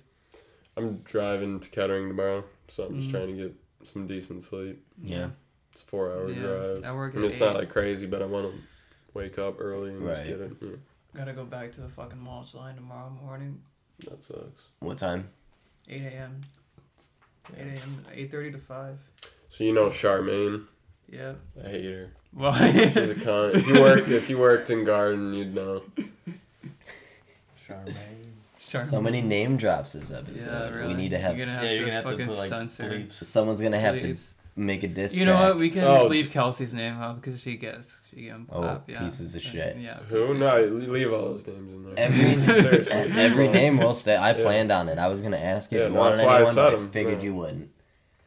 I'm 0.76 0.98
driving 1.00 1.60
to 1.60 1.70
Kettering 1.70 2.08
tomorrow, 2.08 2.44
so 2.68 2.86
I'm 2.86 2.96
just 2.98 3.10
Mm. 3.10 3.12
trying 3.12 3.28
to 3.38 3.44
get 3.44 3.56
some 3.88 4.08
decent 4.08 4.44
sleep. 4.44 4.84
Yeah. 5.02 5.30
It's 5.72 5.84
a 5.84 5.86
four 5.86 6.12
hour 6.12 6.30
yeah, 6.32 6.42
drive. 6.42 6.84
I 6.84 6.92
work 6.94 7.14
I 7.14 7.18
at 7.18 7.22
mean, 7.22 7.32
it's 7.32 7.42
eight. 7.42 7.46
not 7.46 7.56
like 7.56 7.70
crazy, 7.70 8.08
but 8.08 8.22
I 8.24 8.26
want 8.26 8.52
to 8.52 8.60
wake 9.14 9.38
up 9.38 9.58
early 9.60 9.92
and 9.92 10.02
just 10.02 10.20
Right. 10.22 10.28
get 10.30 10.40
it. 10.42 10.52
Yeah, 10.62 10.70
Gotta 11.16 11.34
go 11.34 11.46
back 11.46 11.72
to 11.74 11.82
the 11.82 11.90
fucking 11.90 12.20
mulch 12.20 12.54
line 12.54 12.76
tomorrow 12.76 13.10
morning, 13.10 13.62
that 14.06 14.24
sucks. 14.24 14.64
What 14.80 14.98
time? 14.98 15.30
eight 15.90 16.04
a.m. 16.04 16.42
Eight 17.56 17.78
a.m. 17.80 18.06
Eight 18.14 18.32
thirty 18.32 18.52
to 18.52 18.58
five. 18.58 18.98
So 19.50 19.64
you 19.64 19.74
know 19.74 19.88
Charmaine? 19.90 20.66
Yeah. 21.10 21.34
I 21.66 21.70
hate 21.70 21.86
her. 21.86 22.12
Why? 22.34 22.72
She's 22.72 23.10
a 23.12 23.16
con. 23.16 23.52
if 23.56 23.68
you 23.68 23.82
worked, 23.82 24.10
if 24.10 24.30
you 24.30 24.38
worked 24.38 24.70
in 24.70 24.84
garden, 24.84 25.34
you'd 25.34 25.56
know. 25.56 25.82
Charmaine. 27.68 27.94
Charmaine. 28.62 28.86
So 28.86 29.02
many 29.02 29.22
name 29.22 29.58
drops 29.58 29.94
this 29.94 30.12
episode. 30.12 30.52
Yeah, 30.52 30.76
really. 30.76 30.88
We 30.90 30.94
need 31.02 31.10
to 31.12 31.18
have. 31.18 31.38
You're 31.38 31.48
gonna 31.48 31.64
Yeah, 31.64 31.72
you're 31.72 31.86
gonna 31.86 32.02
have 32.02 32.18
to 32.18 32.26
put 32.26 32.38
like 32.38 32.50
censor. 32.50 32.84
bleeps. 32.84 33.14
Someone's 33.24 33.62
gonna 33.62 33.80
have 33.80 33.96
to 33.96 34.02
Bleeps. 34.16 34.28
Make 34.58 34.84
a 34.84 34.88
diss 34.88 35.16
You 35.16 35.26
know 35.26 35.34
track. 35.34 35.50
what? 35.50 35.58
We 35.60 35.70
can 35.70 35.84
Oh, 35.84 36.08
leave 36.08 36.32
Kelsey's 36.32 36.74
name 36.74 36.94
out 36.96 37.22
because 37.22 37.40
she 37.42 37.56
gets 37.58 38.00
she 38.10 38.24
get 38.24 38.32
him 38.32 38.48
Oh, 38.52 38.62
clap. 38.62 38.90
Yeah. 38.90 39.00
pieces 39.00 39.36
of 39.36 39.42
shit. 39.42 39.78
Yeah. 39.80 40.00
Who? 40.10 40.18
of 40.24 40.38
No, 40.38 40.60
leave 40.66 41.14
all 41.14 41.34
those 41.36 41.46
names 41.48 41.72
in 41.72 41.86
there. 41.86 41.94
Every 41.98 42.92
every 43.22 43.48
name 43.48 43.78
will 43.78 43.94
stay. 43.94 44.16
I 44.16 44.30
Yeah. 44.36 44.44
planned 44.44 44.72
on 44.72 44.90
it. 44.90 44.98
I 44.98 45.08
was 45.08 45.22
gonna 45.22 45.38
ask 45.38 45.72
if 45.72 45.78
Yeah, 45.80 45.88
you 45.88 45.94
no, 45.94 46.00
wanted 46.00 46.18
that's 46.18 46.26
why 46.28 46.42
I 46.42 46.44
said 46.46 46.56
but 46.56 46.74
I 46.74 46.78
'em. 46.78 46.90
figured 46.90 47.20
Yeah. 47.20 47.26
you 47.30 47.34
wouldn't. 47.36 47.70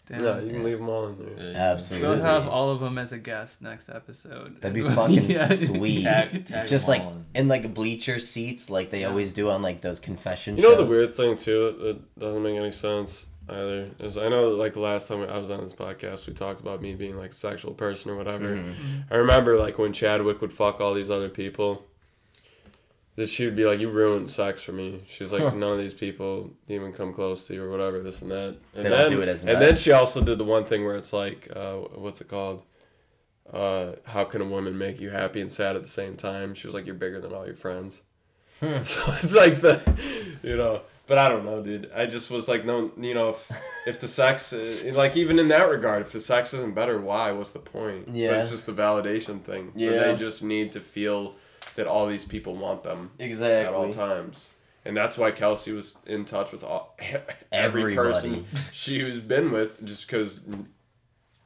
Damn. 0.06 0.22
No, 0.22 0.38
you 0.40 0.50
can 0.50 0.64
leave 0.64 0.78
them 0.78 0.88
all 0.88 1.06
in 1.06 1.18
there. 1.18 1.28
Yeah, 1.36 1.50
you 1.50 1.56
Absolutely. 1.56 2.08
We'll 2.08 2.20
have 2.24 2.48
all 2.48 2.72
of 2.72 2.80
them 2.80 2.98
as 2.98 3.12
a 3.12 3.18
guest 3.18 3.62
next 3.62 3.88
episode. 3.88 4.60
That'd 4.60 4.74
be 4.74 4.82
fucking 4.94 5.30
Yeah. 5.30 5.46
sweet. 5.46 6.02
Tag, 6.02 6.44
tag 6.46 6.68
Just 6.68 6.88
like 6.88 7.02
all 7.02 7.12
in. 7.12 7.42
in 7.42 7.48
like 7.48 7.72
bleacher 7.74 8.18
seats, 8.18 8.68
like 8.70 8.90
they 8.90 9.02
Yeah. 9.02 9.08
always 9.08 9.32
do 9.32 9.50
on 9.50 9.62
like 9.62 9.82
those 9.82 10.00
confession. 10.00 10.56
You 10.56 10.62
know 10.64 10.74
the 10.76 10.84
weird 10.84 11.14
thing 11.14 11.36
too 11.36 11.62
that, 11.64 11.78
that 11.84 12.18
doesn't 12.18 12.42
make 12.42 12.56
any 12.56 12.72
sense 12.72 13.26
either 13.50 13.90
is 13.98 14.16
I 14.16 14.28
know 14.28 14.48
like 14.50 14.72
the 14.74 14.80
last 14.80 15.08
time 15.08 15.22
I 15.28 15.38
was 15.38 15.50
on 15.50 15.62
this 15.64 15.72
podcast 15.72 16.26
we 16.26 16.32
talked 16.32 16.60
about 16.60 16.80
me 16.80 16.94
being 16.94 17.16
like 17.18 17.30
a 17.32 17.34
sexual 17.34 17.72
person 17.74 18.10
or 18.10 18.16
whatever. 18.16 18.56
Mhm. 18.56 18.74
Mhm. 18.74 19.04
I 19.10 19.16
remember 19.16 19.56
like 19.58 19.78
when 19.78 19.92
Chadwick 19.92 20.40
would 20.40 20.52
fuck 20.52 20.80
all 20.80 20.94
these 20.94 21.10
other 21.10 21.28
people. 21.28 21.84
That 23.16 23.28
she 23.28 23.44
would 23.44 23.56
be 23.56 23.64
like, 23.66 23.80
"You 23.80 23.90
ruined 23.90 24.30
sex 24.30 24.62
for 24.62 24.72
me." 24.72 25.02
She's 25.06 25.32
like, 25.32 25.42
Huh. 25.42 25.50
"None 25.50 25.72
of 25.72 25.78
these 25.78 25.92
people 25.92 26.52
even 26.68 26.92
come 26.92 27.12
close 27.12 27.46
to 27.48 27.54
you, 27.54 27.62
or 27.64 27.68
whatever, 27.68 28.00
this 28.00 28.22
and 28.22 28.30
that." 28.30 28.54
And 28.74 28.84
They 28.86 28.88
then, 28.88 28.92
don't 28.92 29.10
do 29.10 29.20
it 29.20 29.28
as 29.28 29.44
And 29.44 29.60
then 29.60 29.76
she 29.76 29.90
also 29.92 30.22
did 30.22 30.38
the 30.38 30.44
one 30.44 30.64
thing 30.64 30.84
where 30.86 30.96
it's 30.96 31.12
like, 31.12 31.48
uh, 31.54 31.74
what's 31.96 32.20
it 32.20 32.28
called? 32.28 32.62
Uh, 33.52 33.96
how 34.04 34.24
can 34.24 34.40
a 34.40 34.44
woman 34.44 34.78
make 34.78 35.00
you 35.00 35.10
happy 35.10 35.40
and 35.40 35.50
sad 35.50 35.74
at 35.76 35.82
the 35.82 35.88
same 35.88 36.16
time? 36.16 36.54
She 36.54 36.66
was 36.68 36.72
like, 36.74 36.86
"You're 36.86 36.94
bigger 36.94 37.20
than 37.20 37.32
all 37.34 37.44
your 37.44 37.56
friends." 37.56 38.00
so 38.60 39.02
it's 39.22 39.34
like 39.34 39.60
the, 39.60 39.80
you 40.42 40.56
know. 40.56 40.82
But 41.10 41.18
I 41.18 41.28
don't 41.28 41.44
know, 41.44 41.60
dude. 41.60 41.90
I 41.92 42.06
just 42.06 42.30
was 42.30 42.46
like, 42.46 42.64
no, 42.64 42.92
you 42.96 43.14
know, 43.14 43.30
if 43.30 43.50
if 43.84 43.98
the 43.98 44.06
sex, 44.06 44.52
uh, 44.52 44.92
like 44.94 45.16
even 45.16 45.40
in 45.40 45.48
that 45.48 45.64
regard, 45.68 46.02
if 46.02 46.12
the 46.12 46.20
sex 46.20 46.54
isn't 46.54 46.72
better, 46.72 47.00
why? 47.00 47.32
What's 47.32 47.50
the 47.50 47.58
point? 47.58 48.06
But 48.06 48.14
Yeah. 48.14 48.40
it's 48.40 48.52
just 48.52 48.64
the 48.64 48.72
validation 48.72 49.42
thing. 49.42 49.72
Yeah. 49.74 49.90
They 50.04 50.14
just 50.16 50.44
need 50.44 50.70
to 50.70 50.78
feel 50.80 51.34
that 51.74 51.88
all 51.88 52.06
these 52.06 52.24
people 52.24 52.54
want 52.54 52.84
them 52.84 53.10
Exactly. 53.18 53.66
at 53.66 53.74
all 53.74 53.92
times. 53.92 54.50
And 54.84 54.96
that's 54.96 55.18
why 55.18 55.32
Kelsey 55.32 55.72
was 55.72 55.98
in 56.06 56.24
touch 56.26 56.52
with 56.52 56.62
all, 56.62 56.96
every 57.50 57.96
person 57.96 58.46
she's 58.70 59.18
been 59.18 59.50
with, 59.50 59.84
just 59.84 60.06
because 60.06 60.42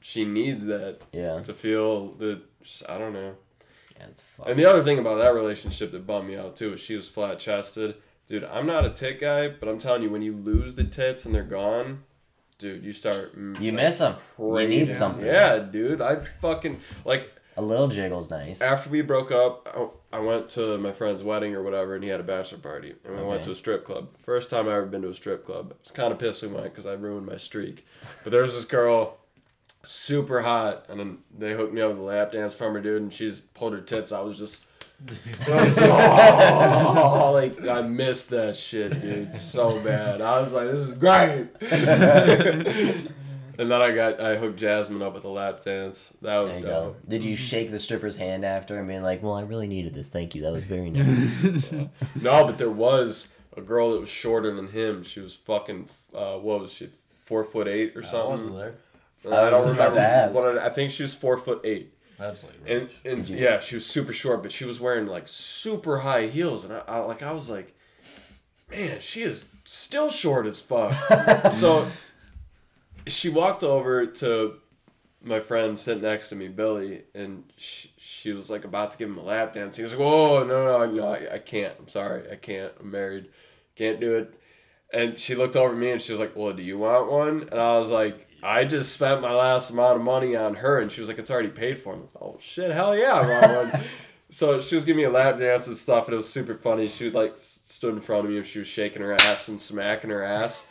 she 0.02 0.26
needs 0.26 0.66
that 0.66 0.98
Yeah. 1.10 1.36
to 1.38 1.54
feel 1.54 2.08
that. 2.18 2.42
I 2.86 2.98
don't 2.98 3.14
know. 3.14 3.34
Yeah, 3.96 4.08
it's 4.10 4.24
And 4.46 4.58
the 4.58 4.66
other 4.66 4.82
thing 4.82 4.98
about 4.98 5.16
that 5.22 5.32
relationship 5.34 5.90
that 5.92 6.06
bummed 6.06 6.28
me 6.28 6.36
out 6.36 6.54
too 6.54 6.74
is 6.74 6.80
she 6.80 6.96
was 6.96 7.08
flat 7.08 7.38
chested. 7.38 7.94
Dude, 8.26 8.44
I'm 8.44 8.66
not 8.66 8.84
a 8.84 8.90
tit 8.90 9.20
guy, 9.20 9.48
but 9.48 9.68
I'm 9.68 9.78
telling 9.78 10.02
you, 10.02 10.10
when 10.10 10.22
you 10.22 10.34
lose 10.34 10.74
the 10.74 10.84
tits 10.84 11.26
and 11.26 11.34
they're 11.34 11.42
gone, 11.42 12.04
dude, 12.58 12.82
you 12.84 12.92
start. 12.92 13.34
You 13.36 13.52
like, 13.52 13.74
miss 13.74 13.98
them. 13.98 14.16
You 14.38 14.66
need 14.66 14.94
something. 14.94 15.26
Yeah, 15.26 15.58
dude. 15.58 16.00
I 16.00 16.24
fucking 16.40 16.80
like 17.04 17.30
A 17.56 17.62
little 17.62 17.88
jiggle's 17.88 18.30
nice. 18.30 18.62
after 18.62 18.88
we 18.88 19.02
broke 19.02 19.30
up. 19.30 19.68
I, 20.12 20.16
I 20.16 20.20
went 20.20 20.48
to 20.50 20.78
my 20.78 20.92
friend's 20.92 21.22
wedding 21.22 21.54
or 21.54 21.62
whatever, 21.62 21.94
and 21.94 22.02
he 22.04 22.08
had 22.08 22.20
a 22.20 22.24
bachelor 22.24 22.58
party, 22.58 22.94
and 23.04 23.16
we 23.16 23.24
went 23.24 23.44
to 23.44 23.50
a 23.50 23.54
strip 23.54 23.84
club. 23.84 24.16
First 24.16 24.48
time 24.48 24.68
I 24.68 24.74
ever 24.76 24.86
been 24.86 25.02
to 25.02 25.10
a 25.10 25.14
strip 25.14 25.44
club. 25.44 25.74
It's 25.80 25.90
kind 25.90 26.12
of 26.12 26.20
we 26.42 26.48
went 26.48 26.64
because 26.64 26.86
I 26.86 26.92
ruined 26.92 27.26
my 27.26 27.36
streak. 27.36 27.84
But 28.22 28.30
there 28.30 28.42
was 28.42 28.54
this 28.54 28.64
girl, 28.64 29.18
super 29.84 30.42
hot, 30.42 30.86
and 30.88 30.98
then 30.98 31.18
they 31.36 31.52
hooked 31.52 31.74
me 31.74 31.82
up 31.82 31.90
with 31.90 31.98
a 31.98 32.02
lap 32.02 32.32
dance 32.32 32.54
from 32.54 32.74
her, 32.74 32.80
dude, 32.80 33.02
and 33.02 33.12
she 33.12 33.28
just 33.28 33.52
pulled 33.54 33.72
her 33.74 33.80
tits. 33.80 34.12
I 34.12 34.20
was 34.20 34.38
just. 34.38 34.62
I 35.46 36.94
oh, 36.96 37.32
like 37.34 37.60
I 37.66 37.82
missed 37.82 38.30
that 38.30 38.56
shit, 38.56 39.00
dude, 39.00 39.34
so 39.34 39.78
bad. 39.80 40.20
I 40.20 40.40
was 40.40 40.52
like, 40.52 40.66
"This 40.66 40.80
is 40.80 40.94
great." 40.94 41.48
and 43.58 43.70
then 43.70 43.82
I 43.82 43.90
got 43.92 44.20
I 44.20 44.36
hooked 44.36 44.58
Jasmine 44.58 45.02
up 45.02 45.14
with 45.14 45.24
a 45.24 45.28
lap 45.28 45.62
dance. 45.62 46.12
That 46.22 46.38
was 46.44 46.56
dope. 46.56 46.64
go. 46.64 46.96
Did 47.06 47.22
you 47.24 47.36
shake 47.36 47.70
the 47.70 47.78
stripper's 47.78 48.16
hand 48.16 48.44
after 48.44 48.78
and 48.78 48.88
being 48.88 49.02
like, 49.02 49.22
"Well, 49.22 49.34
I 49.34 49.42
really 49.42 49.66
needed 49.66 49.94
this. 49.94 50.08
Thank 50.08 50.34
you. 50.34 50.42
That 50.42 50.52
was 50.52 50.64
very 50.64 50.90
nice." 50.90 51.72
No, 52.20 52.46
but 52.46 52.58
there 52.58 52.70
was 52.70 53.28
a 53.56 53.60
girl 53.60 53.92
that 53.92 54.00
was 54.00 54.08
shorter 54.08 54.54
than 54.54 54.68
him. 54.68 55.02
She 55.02 55.20
was 55.20 55.34
fucking. 55.34 55.88
Uh, 56.14 56.38
what 56.38 56.60
was 56.60 56.72
she? 56.72 56.90
Four 57.24 57.44
foot 57.44 57.68
eight 57.68 57.96
or 57.96 58.02
something? 58.02 58.18
I 58.18 58.36
something. 58.36 58.54
wasn't 58.54 58.56
there. 58.56 58.74
I 59.26 59.58
was 59.58 59.66
just 59.66 59.80
about. 59.80 60.32
What 60.32 60.58
I, 60.58 60.66
I 60.66 60.70
think 60.70 60.90
she 60.90 61.02
was 61.02 61.14
four 61.14 61.38
foot 61.38 61.60
eight, 61.64 61.93
That's 62.18 62.44
like. 62.44 62.54
and 62.66 62.82
rich. 62.82 62.92
and 63.04 63.16
Did 63.22 63.28
you- 63.30 63.38
yeah, 63.44 63.58
she 63.58 63.74
was 63.74 63.86
super 63.86 64.12
short, 64.12 64.42
but 64.42 64.52
she 64.52 64.64
was 64.64 64.80
wearing 64.80 65.06
like 65.06 65.26
super 65.26 65.98
high 66.00 66.26
heels, 66.26 66.64
and 66.64 66.72
I, 66.72 66.82
I 66.86 66.98
like 67.00 67.22
I 67.22 67.32
was 67.32 67.48
like, 67.50 67.74
man, 68.70 69.00
she 69.00 69.22
is 69.22 69.44
still 69.64 70.10
short 70.10 70.46
as 70.46 70.60
fuck. 70.60 70.92
so 71.54 71.86
she 73.06 73.28
walked 73.28 73.62
over 73.62 74.06
to 74.06 74.54
my 75.22 75.40
friend 75.40 75.78
sitting 75.78 76.02
next 76.02 76.28
to 76.28 76.34
me, 76.34 76.48
Billy, 76.48 77.02
and 77.14 77.44
she, 77.56 77.90
she 77.96 78.32
was 78.32 78.50
like 78.50 78.64
about 78.64 78.92
to 78.92 78.98
give 78.98 79.08
him 79.08 79.18
a 79.18 79.22
lap 79.22 79.52
dance. 79.54 79.76
He 79.76 79.82
was 79.82 79.92
like, 79.92 80.00
"Whoa, 80.00 80.44
no, 80.44 80.64
no, 80.86 80.90
no, 80.90 81.08
I, 81.08 81.34
I 81.34 81.38
can't. 81.38 81.74
I'm 81.78 81.88
sorry, 81.88 82.30
I 82.30 82.36
can't. 82.36 82.72
I'm 82.80 82.90
married, 82.90 83.28
can't 83.76 84.00
do 84.00 84.14
it." 84.16 84.34
And 84.92 85.18
she 85.18 85.34
looked 85.34 85.56
over 85.56 85.72
at 85.72 85.78
me 85.78 85.90
and 85.90 86.00
she 86.00 86.12
was 86.12 86.20
like, 86.20 86.36
"Well, 86.36 86.52
do 86.52 86.62
you 86.62 86.78
want 86.78 87.10
one?" 87.10 87.48
And 87.50 87.60
I 87.60 87.78
was 87.78 87.90
like, 87.90 88.23
"I 88.44 88.64
just 88.64 88.92
spent 88.92 89.22
my 89.22 89.32
last 89.32 89.70
amount 89.70 89.96
of 89.96 90.02
money 90.02 90.36
on 90.36 90.56
her," 90.56 90.78
and 90.78 90.92
she 90.92 91.00
was 91.00 91.08
like, 91.08 91.18
"It's 91.18 91.30
already 91.30 91.48
paid 91.48 91.80
for." 91.82 91.94
I'm 91.94 92.00
like, 92.00 92.10
"Oh 92.20 92.36
shit, 92.40 92.70
hell 92.70 92.96
yeah, 92.96 93.14
I. 93.74 93.84
So 94.30 94.60
she 94.60 94.74
was 94.74 94.84
giving 94.84 94.96
me 94.96 95.04
a 95.04 95.10
lap 95.10 95.38
dance 95.38 95.68
and 95.68 95.76
stuff, 95.76 96.06
and 96.06 96.14
it 96.14 96.16
was 96.16 96.28
super 96.28 96.54
funny. 96.56 96.88
She 96.88 97.04
was 97.04 97.14
like 97.14 97.34
stood 97.36 97.94
in 97.94 98.00
front 98.00 98.24
of 98.24 98.32
me 98.32 98.38
and 98.38 98.44
she 98.44 98.58
was 98.58 98.66
shaking 98.66 99.00
her 99.00 99.12
ass 99.12 99.46
and 99.46 99.60
smacking 99.60 100.10
her 100.10 100.24
ass. 100.24 100.66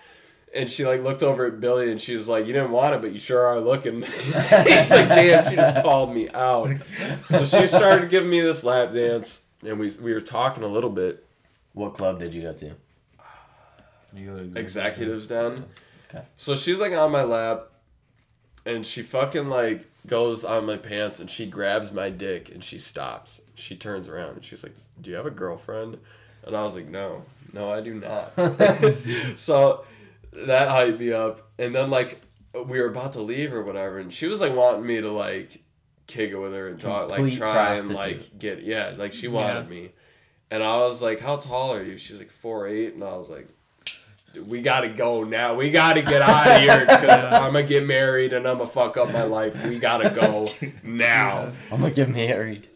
And 0.54 0.70
she 0.70 0.86
like 0.86 1.02
looked 1.02 1.24
over 1.24 1.46
at 1.46 1.62
Billy 1.62 1.90
and 1.90 2.02
she 2.02 2.14
was 2.14 2.28
like, 2.28 2.46
"You 2.46 2.52
didn't 2.52 2.72
want 2.72 2.96
it, 2.96 3.02
but 3.02 3.14
you 3.14 3.22
sure 3.22 3.46
are 3.46 3.62
looking." 3.62 4.02
He's 4.02 4.36
like, 4.36 5.08
"Damn!" 5.08 5.50
She 5.50 5.56
just 5.56 5.82
called 5.82 6.14
me 6.14 6.28
out. 6.34 6.72
So 7.30 7.46
she 7.46 7.66
started 7.68 8.10
giving 8.10 8.30
me 8.30 8.42
this 8.42 8.66
lap 8.66 8.92
dance, 8.92 9.44
and 9.66 9.80
we 9.80 9.92
we 10.02 10.14
were 10.14 10.20
talking 10.22 10.64
a 10.64 10.68
little 10.68 10.90
bit. 10.90 11.26
what 11.72 11.94
club 11.94 12.20
did 12.20 12.34
you 12.34 12.42
go 12.42 12.54
to? 12.54 12.76
You 14.14 14.26
go 14.26 14.38
to 14.44 14.60
Executives 14.60 15.26
down. 15.28 15.66
Okay. 16.14 16.26
So 16.38 16.56
she's 16.56 16.80
like 16.80 16.94
on 16.94 17.12
my 17.12 17.24
lap, 17.24 17.70
and 18.66 18.86
she 18.86 19.02
fucking 19.02 19.48
like 19.50 19.86
goes 20.06 20.44
on 20.44 20.66
my 20.66 20.76
pants 20.78 21.20
and 21.20 21.32
she 21.32 21.46
grabs 21.46 21.92
my 21.92 22.10
dick 22.10 22.50
and 22.50 22.64
she 22.64 22.78
stops. 22.78 23.40
She 23.56 23.76
turns 23.76 24.08
around 24.10 24.36
and 24.36 24.44
she's 24.46 24.64
like, 24.64 24.76
"Do 25.02 25.10
you 25.10 25.16
have 25.16 25.26
a 25.26 25.32
girlfriend?" 25.32 25.98
And 26.46 26.56
I 26.56 26.64
was 26.64 26.76
like, 26.76 26.88
"No, 26.88 27.24
no, 27.54 27.72
I 27.72 27.82
do 27.82 27.94
not." 27.96 28.34
so 29.38 29.86
that 30.34 30.68
hyped 30.70 31.00
me 31.00 31.14
up, 31.14 31.50
and 31.58 31.74
then 31.74 31.90
like 31.90 32.22
we 32.54 32.80
were 32.80 32.88
about 32.88 33.14
to 33.14 33.22
leave 33.22 33.54
or 33.54 33.64
whatever, 33.64 34.00
and 34.00 34.14
she 34.14 34.28
was 34.28 34.42
like 34.42 34.54
wanting 34.56 34.86
me 34.86 35.02
to 35.02 35.12
like 35.12 35.62
kick 36.08 36.32
it 36.32 36.38
with 36.38 36.54
her 36.54 36.68
and 36.68 36.80
talk, 36.80 37.10
like 37.10 37.34
try 37.34 37.76
and 37.76 37.90
like 37.94 38.38
get 38.38 38.62
yeah, 38.64 38.94
like 38.98 39.14
she 39.14 39.28
wanted 39.28 39.64
Yeah. 39.64 39.70
me, 39.70 39.92
and 40.52 40.62
I 40.64 40.78
was 40.80 41.02
like, 41.02 41.20
"How 41.22 41.38
tall 41.38 41.74
are 41.74 41.84
you?" 41.84 41.98
She's 41.98 42.20
like 42.20 42.32
four 42.32 42.68
eight, 42.68 42.94
and 42.94 43.04
I 43.04 43.16
was 43.18 43.30
like. 43.30 43.48
"Dude, 44.34 44.50
We 44.50 44.62
gotta 44.62 44.90
go 44.90 45.24
now. 45.24 45.56
We 45.56 45.72
gotta 45.72 46.02
get 46.02 46.22
out 46.22 46.48
of 46.48 46.62
here 46.62 46.80
because 46.82 47.24
I'm 47.34 47.54
gonna 47.54 47.64
get 47.64 47.86
married 47.86 48.34
and 48.34 48.48
I'm 48.48 48.58
gonna 48.58 48.70
fuck 48.70 48.98
up 48.98 49.12
my 49.12 49.24
life. 49.24 49.66
We 49.66 49.80
gotta 49.80 50.10
go 50.10 50.48
now. 50.84 51.50
I'm 51.72 51.80
gonna 51.82 51.92
get 51.94 52.10
married. 52.10 52.68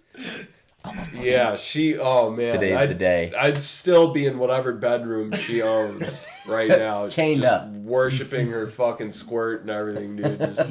Yeah, 1.19 1.57
she. 1.57 1.97
Oh 1.97 2.29
man, 2.31 2.47
Today's 2.53 2.77
I'd, 2.77 2.89
the 2.89 2.93
day. 2.95 3.33
I'd 3.37 3.61
still 3.61 4.13
be 4.13 4.25
in 4.25 4.39
whatever 4.39 4.71
bedroom 4.71 5.33
she 5.33 5.61
owns 5.61 6.07
right 6.47 6.69
now, 6.69 7.09
Chained 7.09 7.41
just 7.41 7.53
up. 7.53 7.67
worshiping 7.69 8.47
her 8.51 8.67
fucking 8.67 9.11
squirt 9.11 9.61
and 9.61 9.69
everything, 9.69 10.15
dude. 10.15 10.39
Just 10.39 10.61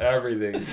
everything. 0.00 0.64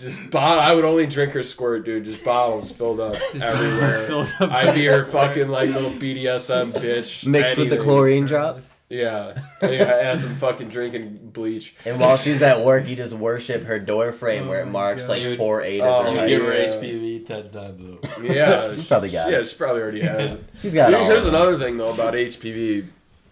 Just 0.00 0.30
bottle. 0.30 0.60
I 0.62 0.72
would 0.74 0.84
only 0.84 1.06
drink 1.06 1.32
her 1.32 1.42
squirt, 1.42 1.84
dude. 1.84 2.04
Just 2.04 2.24
bottles 2.24 2.70
filled 2.72 3.00
up 3.00 3.14
everywhere. 3.34 3.92
filled 4.06 4.32
up 4.40 4.50
I'd 4.50 4.74
be 4.74 4.86
her 4.86 5.04
fucking 5.04 5.48
like 5.48 5.70
little 5.70 5.90
BDSM 5.90 6.72
bitch. 6.72 7.26
Mixed 7.26 7.56
with 7.56 7.68
the 7.68 7.74
anything. 7.76 7.80
chlorine 7.82 8.26
drops. 8.26 8.70
Yeah, 8.88 9.40
yeah. 9.62 9.68
As 10.02 10.24
I'm 10.24 10.34
fucking 10.34 10.68
drinking 10.68 11.30
bleach. 11.32 11.76
And 11.84 12.00
while 12.00 12.16
she's 12.16 12.42
at 12.42 12.64
work, 12.64 12.88
you 12.88 12.96
just 12.96 13.12
worship 13.14 13.62
her 13.64 13.78
door 13.78 14.12
frame 14.12 14.48
where 14.48 14.62
it 14.62 14.66
Oh 14.66 14.70
marks 14.70 15.06
God. 15.06 15.12
like 15.12 15.22
Dude. 15.22 15.38
four 15.38 15.60
eight 15.62 15.80
Oh, 15.80 16.10
You 16.24 16.26
give 16.28 16.42
her 16.42 16.52
Yeah. 16.54 16.70
HPV 16.70 17.24
ten 17.26 17.50
times. 17.50 17.98
Yeah, 18.20 18.74
She's 18.74 18.86
probably 18.88 19.10
got 19.10 19.30
yeah, 19.30 19.36
it. 19.36 19.38
Yeah, 19.38 19.44
she 19.44 19.56
probably 19.56 19.82
already 19.82 20.00
has 20.00 20.32
it. 20.32 20.44
She's 20.60 20.74
got 20.74 20.90
Here- 20.90 20.98
all. 20.98 21.04
Here's 21.08 21.26
another 21.26 21.56
thing 21.56 21.76
though 21.76 21.92
about 21.92 22.14
HPV. 22.14 22.86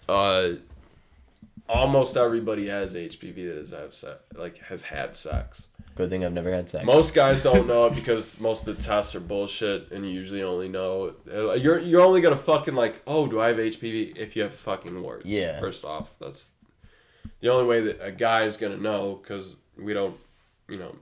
Uh, 0.08 0.50
almost 1.68 2.16
everybody 2.16 2.68
has 2.68 2.94
HPV 2.94 3.34
that 3.48 3.56
has 3.56 3.70
have 3.72 3.94
se- 3.94 4.16
like 4.36 4.58
has 4.64 4.82
had 4.82 5.16
sex. 5.16 5.66
Good 5.98 6.10
thing 6.10 6.24
I've 6.24 6.32
never 6.32 6.52
had 6.52 6.70
sex. 6.70 6.84
Most 6.86 7.12
guys 7.12 7.42
don't 7.42 7.66
know 7.66 7.86
it 7.86 7.94
because 7.96 8.38
most 8.40 8.68
of 8.68 8.76
the 8.76 8.82
tests 8.82 9.16
are 9.16 9.20
bullshit, 9.20 9.90
and 9.90 10.04
you 10.04 10.12
usually 10.12 10.44
only 10.44 10.68
know 10.68 11.14
you're 11.26 11.80
you're 11.80 12.00
only 12.02 12.20
gonna 12.20 12.36
fucking 12.36 12.76
like 12.76 13.02
oh 13.04 13.26
do 13.26 13.40
I 13.40 13.48
have 13.48 13.56
HPV 13.56 14.16
if 14.16 14.36
you 14.36 14.42
have 14.44 14.54
fucking 14.54 15.02
warts. 15.02 15.26
Yeah. 15.26 15.58
First 15.58 15.84
off, 15.84 16.10
that's 16.20 16.50
the 17.40 17.48
only 17.48 17.66
way 17.66 17.80
that 17.80 17.98
a 18.00 18.12
guy 18.12 18.44
is 18.44 18.56
gonna 18.56 18.76
know 18.76 19.18
because 19.20 19.56
we 19.76 19.92
don't, 19.92 20.16
you 20.68 20.78
know. 20.78 20.94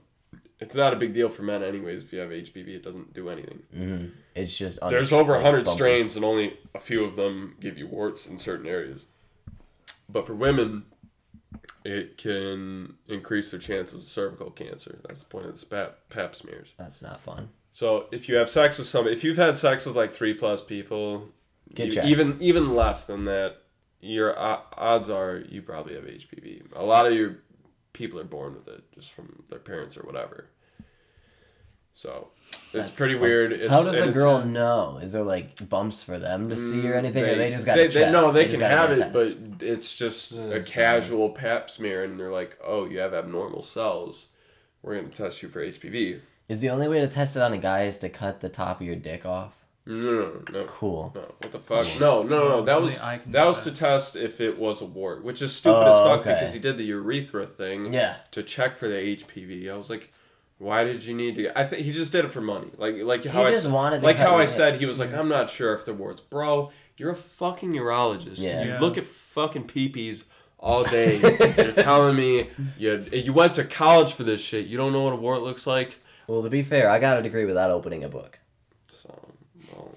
It's 0.59 0.73
not 0.73 0.91
a 0.91 0.95
big 0.95 1.13
deal 1.13 1.29
for 1.29 1.43
men, 1.43 1.61
anyways. 1.61 2.01
If 2.01 2.11
you 2.11 2.17
have 2.17 2.31
HPV, 2.31 2.69
it 2.77 2.83
doesn't 2.83 3.13
do 3.13 3.29
anything. 3.29 3.59
hmm 3.71 4.05
It's 4.33 4.57
just 4.57 4.79
un- 4.81 4.89
There's 4.91 5.13
over 5.13 5.33
like, 5.33 5.43
100 5.43 5.65
bumpy. 5.65 5.77
strains, 5.77 6.15
and 6.15 6.25
only 6.25 6.57
a 6.73 6.79
few 6.79 7.03
of 7.03 7.15
them 7.15 7.55
give 7.59 7.77
you 7.77 7.85
warts 7.85 8.25
in 8.25 8.39
certain 8.39 8.65
areas. 8.65 9.05
But 10.09 10.25
for 10.25 10.33
women, 10.33 10.85
it 11.85 12.17
can 12.17 12.95
increase 13.07 13.51
their 13.51 13.59
chances 13.59 14.01
of 14.03 14.07
cervical 14.07 14.51
cancer. 14.51 14.99
That's 15.07 15.21
the 15.21 15.25
point 15.27 15.45
of 15.47 15.59
the 15.59 15.65
pap, 15.65 15.97
pap 16.09 16.35
smears. 16.35 16.73
That's 16.77 17.01
not 17.01 17.19
fun. 17.21 17.49
So 17.71 18.07
if 18.11 18.27
you 18.27 18.35
have 18.37 18.49
sex 18.49 18.77
with 18.77 18.87
somebody, 18.87 19.15
if 19.15 19.23
you've 19.23 19.37
had 19.37 19.57
sex 19.57 19.85
with 19.85 19.95
like 19.95 20.11
three 20.11 20.33
plus 20.33 20.61
people, 20.61 21.29
Get 21.73 21.91
checked. 21.93 22.07
even 22.07 22.37
even 22.39 22.73
less 22.75 23.05
than 23.05 23.25
that, 23.25 23.57
your 23.99 24.37
o- 24.39 24.63
odds 24.75 25.09
are 25.09 25.43
you 25.49 25.61
probably 25.61 25.95
have 25.95 26.05
HPV. 26.05 26.63
A 26.75 26.83
lot 26.83 27.05
of 27.05 27.13
your 27.13 27.37
people 27.93 28.19
are 28.19 28.23
born 28.23 28.53
with 28.55 28.67
it, 28.67 28.83
just 28.93 29.11
from 29.11 29.43
their 29.49 29.59
parents 29.59 29.97
or 29.97 30.01
whatever. 30.01 30.47
So 31.97 32.27
it's 32.51 32.71
That's 32.73 32.89
pretty 32.91 33.15
fun. 33.15 33.21
weird. 33.23 33.51
It's, 33.53 33.71
How 33.71 33.83
does 33.83 33.95
a 33.95 34.03
it's- 34.03 34.13
girl 34.13 34.45
know? 34.45 34.99
Is 35.01 35.13
there 35.13 35.23
like 35.23 35.67
bumps 35.67 36.03
for 36.03 36.19
them 36.19 36.47
to 36.49 36.55
see 36.55 36.87
or 36.87 36.93
mm, 36.93 36.97
anything, 36.97 37.23
or 37.23 37.33
they 37.35 37.49
just 37.49 37.65
got 37.65 37.75
they, 37.75 37.87
to 37.87 37.99
they, 37.99 38.11
No, 38.11 38.31
they, 38.31 38.45
just 38.45 38.59
can 38.59 38.69
have 38.69 38.91
it, 38.91 39.11
but 39.11 39.35
it's 39.65 39.95
just 39.95 40.33
Yeah, 40.33 40.41
a 40.43 40.49
it's 40.51 40.69
uh, 40.69 40.73
casual 40.73 41.31
pap 41.31 41.71
smear, 41.71 42.03
and 42.03 42.19
they're 42.19 42.31
like, 42.31 42.55
"Oh, 42.63 42.85
you 42.85 42.99
have 42.99 43.15
abnormal 43.15 43.63
cells. 43.63 44.27
We're 44.83 44.95
gonna 44.95 45.09
test 45.09 45.41
you 45.41 45.49
for 45.49 45.59
HPV." 45.61 46.19
is 46.47 46.61
the 46.61 46.69
only 46.69 46.87
way 46.87 47.01
to 47.01 47.07
test 47.09 47.35
it 47.35 47.41
on 47.41 47.51
a 47.51 47.57
guy 47.57 47.83
is 47.85 47.97
to 47.99 48.07
cut 48.07 48.39
the 48.39 48.47
top 48.47 48.79
of 48.79 48.87
your 48.87 48.95
dick 48.95 49.25
off? 49.25 49.53
No, 49.85 49.95
no, 49.95 50.11
no, 50.11 50.41
no. 50.51 50.63
Cool. 50.65 51.11
No, 51.15 51.21
what 51.21 51.51
the 51.51 51.59
fuck? 51.59 51.85
No, 51.99 52.21
no, 52.23 52.39
no, 52.39 52.49
no. 52.49 52.63
That 52.63 52.81
was 52.81 52.97
I 52.99 53.17
can 53.17 53.31
that 53.33 53.41
do 53.41 53.47
was 53.49 53.59
to 53.61 53.71
that. 53.71 53.75
test 53.77 54.15
if 54.15 54.39
it 54.39 54.57
was 54.59 54.81
a 54.81 54.85
wart, 54.85 55.23
which 55.25 55.41
is 55.41 55.53
stupid 55.53 55.87
as 55.87 55.95
Oh, 55.95 56.05
fuck 56.05 56.21
okay. 56.21 56.35
because 56.35 56.53
he 56.53 56.59
did 56.59 56.77
the 56.77 56.83
urethra 56.85 57.45
thing 57.47 57.91
Yeah. 57.93 58.17
to 58.31 58.43
check 58.43 58.77
for 58.77 58.87
the 58.87 58.95
HPV. 58.95 59.69
I 59.69 59.75
was 59.75 59.89
like, 59.89 60.13
Why 60.59 60.83
did 60.83 61.03
you 61.03 61.13
need 61.13 61.35
to? 61.35 61.57
I 61.59 61.65
think 61.65 61.83
he 61.83 61.91
just 61.91 62.11
did 62.11 62.25
it 62.25 62.31
for 62.31 62.41
money. 62.41 62.67
Like 62.77 62.95
like 62.97 63.23
how 63.25 63.41
he 63.43 63.47
I 63.49 63.51
just 63.51 63.65
s- 63.65 63.71
wanted 63.71 63.99
to 63.99 64.05
like 64.05 64.17
how 64.17 64.35
I 64.35 64.39
your 64.39 64.47
said 64.47 64.71
head. 64.73 64.79
he 64.79 64.85
was 64.87 64.99
like 64.99 65.09
mm-hmm. 65.09 65.19
I'm 65.19 65.29
not 65.29 65.51
sure 65.51 65.73
if 65.75 65.85
there 65.85 65.93
was. 65.93 66.19
Bro, 66.19 66.71
you're 66.97 67.11
a 67.11 67.15
fucking 67.15 67.73
urologist. 67.73 68.39
Yeah. 68.39 68.63
You 68.63 68.69
Yeah. 68.71 68.79
look 68.79 68.97
at 68.97 69.05
fucking 69.05 69.65
peepees 69.67 70.23
all 70.59 70.83
day. 70.83 71.17
you're 71.19 71.71
telling 71.73 72.15
me 72.15 72.49
you 72.77 73.05
you 73.11 73.33
went 73.33 73.53
to 73.55 73.63
college 73.63 74.13
for 74.13 74.23
this 74.23 74.41
shit. 74.41 74.65
You 74.65 74.77
don't 74.77 74.93
know 74.93 75.01
what 75.03 75.13
a 75.13 75.17
wart 75.17 75.43
looks 75.43 75.67
like. 75.67 75.99
Well, 76.27 76.41
to 76.43 76.49
be 76.49 76.63
fair, 76.63 76.89
I 76.89 76.97
got 76.99 77.19
a 77.19 77.21
degree 77.21 77.45
without 77.45 77.69
opening 77.71 78.03
a 78.03 78.09
book. 78.09 78.39
So 78.91 79.13
well, 79.71 79.91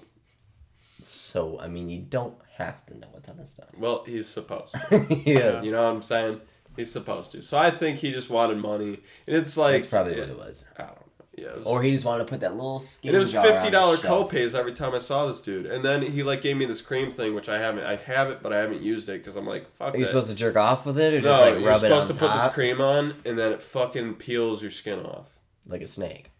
So, 1.03 1.59
I 1.59 1.67
mean, 1.67 1.89
you 1.89 1.99
don't 1.99 2.35
have 2.57 2.85
to 2.85 2.97
know 2.97 3.07
a 3.17 3.19
ton 3.19 3.39
of 3.39 3.47
stuff. 3.47 3.69
well 3.77 4.03
he's 4.05 4.27
supposed. 4.27 4.75
to. 4.89 5.05
yes. 5.25 5.65
You 5.65 5.71
know 5.71 5.83
what 5.83 5.89
I'm 5.95 6.03
saying? 6.03 6.39
He's 6.75 6.91
supposed 6.91 7.31
to. 7.33 7.41
So 7.41 7.57
I 7.57 7.69
think 7.71 7.99
he 7.99 8.11
just 8.11 8.29
wanted 8.29 8.57
money, 8.57 8.99
and 9.27 9.35
it's 9.35 9.57
like 9.57 9.73
That's 9.73 9.87
probably 9.87 10.19
what 10.19 10.29
it 10.29 10.37
was. 10.37 10.65
I 10.77 10.83
don't 10.83 10.91
know. 10.95 10.97
Yeah. 11.37 11.57
Was, 11.57 11.65
Or 11.65 11.81
he 11.81 11.91
just 11.91 12.03
wanted 12.05 12.25
to 12.25 12.29
put 12.29 12.41
that 12.41 12.55
little 12.55 12.79
skin 12.79 13.09
And 13.09 13.15
it 13.15 13.19
was 13.19 13.33
fifty 13.33 13.69
dollar 13.69 13.97
copays 13.97 14.53
every 14.53 14.73
time 14.73 14.93
I 14.93 14.99
saw 14.99 15.27
this 15.27 15.41
dude, 15.41 15.65
and 15.65 15.83
then 15.83 16.01
he 16.01 16.23
like 16.23 16.41
gave 16.41 16.57
me 16.57 16.65
this 16.65 16.81
cream 16.81 17.09
thing, 17.11 17.33
which 17.35 17.49
I 17.49 17.57
haven't. 17.57 17.85
I 17.85 17.95
have 17.95 18.29
it, 18.29 18.41
but 18.43 18.51
I 18.53 18.57
haven't 18.57 18.81
used 18.81 19.07
it 19.09 19.23
because 19.23 19.35
I'm 19.35 19.47
like, 19.47 19.73
fuck 19.75 19.93
Are 19.93 19.97
you 19.97 20.03
that. 20.03 20.09
supposed 20.09 20.29
to 20.29 20.35
jerk 20.35 20.55
off 20.57 20.85
with 20.85 20.99
it 20.99 21.13
or 21.13 21.21
no, 21.21 21.29
just 21.29 21.41
like 21.41 21.53
you're 21.59 21.63
rub 21.69 21.83
it 21.83 21.91
on 21.91 22.01
supposed 22.01 22.19
to 22.19 22.25
put 22.27 22.33
this 22.33 22.51
cream 22.53 22.81
on, 22.81 23.15
and 23.25 23.37
then 23.39 23.51
it 23.53 23.61
fucking 23.61 24.15
peels 24.15 24.61
your 24.61 24.71
skin 24.71 24.99
off, 24.99 25.27
like 25.65 25.81
a 25.81 25.87
snake? 25.87 26.31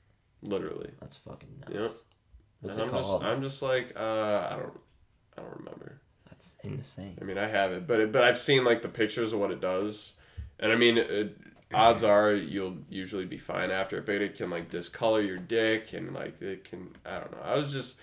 literally. 0.43 0.89
That's 0.99 1.17
fucking 1.17 1.49
nuts. 1.59 1.71
Yep. 1.73 1.91
What's 2.61 2.77
and 2.77 2.83
it 2.83 2.83
I'm 2.85 2.89
called? 3.03 3.21
just, 3.21 3.31
I'm 3.31 3.41
just 3.43 3.61
like, 3.61 3.93
uh, 3.95 4.47
I 4.51 4.55
don't, 4.57 4.79
I 5.37 5.41
don't 5.41 5.57
remember. 5.59 6.01
That's 6.29 6.57
insane. 6.63 7.17
I 7.21 7.25
mean, 7.25 7.37
I 7.37 7.47
have 7.47 7.71
it, 7.71 7.87
but 7.87 7.99
it, 7.99 8.11
but 8.11 8.23
I've 8.23 8.39
seen 8.39 8.63
like 8.63 8.81
the 8.81 8.89
pictures 8.89 9.33
of 9.33 9.39
what 9.39 9.51
it 9.51 9.61
does, 9.61 10.13
and 10.61 10.71
I 10.71 10.75
mean, 10.75 10.97
it, 10.97 11.37
odds 11.73 12.03
are 12.03 12.33
you'll 12.33 12.77
usually 12.89 13.25
be 13.25 13.37
fine 13.37 13.71
after 13.71 13.97
it, 13.97 14.05
but 14.05 14.15
it 14.15 14.35
can 14.35 14.49
like 14.49 14.69
discolor 14.69 15.21
your 15.21 15.37
dick 15.37 15.93
and 15.93 16.13
like 16.13 16.41
it 16.41 16.63
can. 16.65 16.89
I 17.05 17.19
don't 17.19 17.31
know. 17.31 17.41
I 17.43 17.55
was 17.55 17.71
just. 17.73 17.97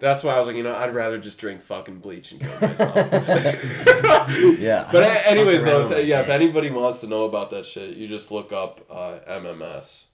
That's 0.00 0.22
why 0.22 0.34
I 0.34 0.38
was 0.38 0.46
like, 0.46 0.54
you 0.54 0.62
know, 0.62 0.76
I'd 0.76 0.94
rather 0.94 1.18
just 1.18 1.38
drink 1.40 1.60
fucking 1.60 1.98
bleach 1.98 2.30
and 2.30 2.40
kill 2.40 2.60
myself. 2.60 2.94
Yeah. 4.60 4.88
But 4.92 5.02
anyways, 5.26 5.64
though, 5.64 5.90
if, 5.90 6.06
yeah, 6.06 6.20
if 6.20 6.28
anybody 6.28 6.70
wants 6.70 7.00
to 7.00 7.08
know 7.08 7.24
about 7.24 7.50
that 7.50 7.66
shit, 7.66 7.96
you 7.96 8.06
just 8.06 8.30
look 8.30 8.52
up 8.52 8.86
uh, 8.88 9.18
MMS, 9.28 10.04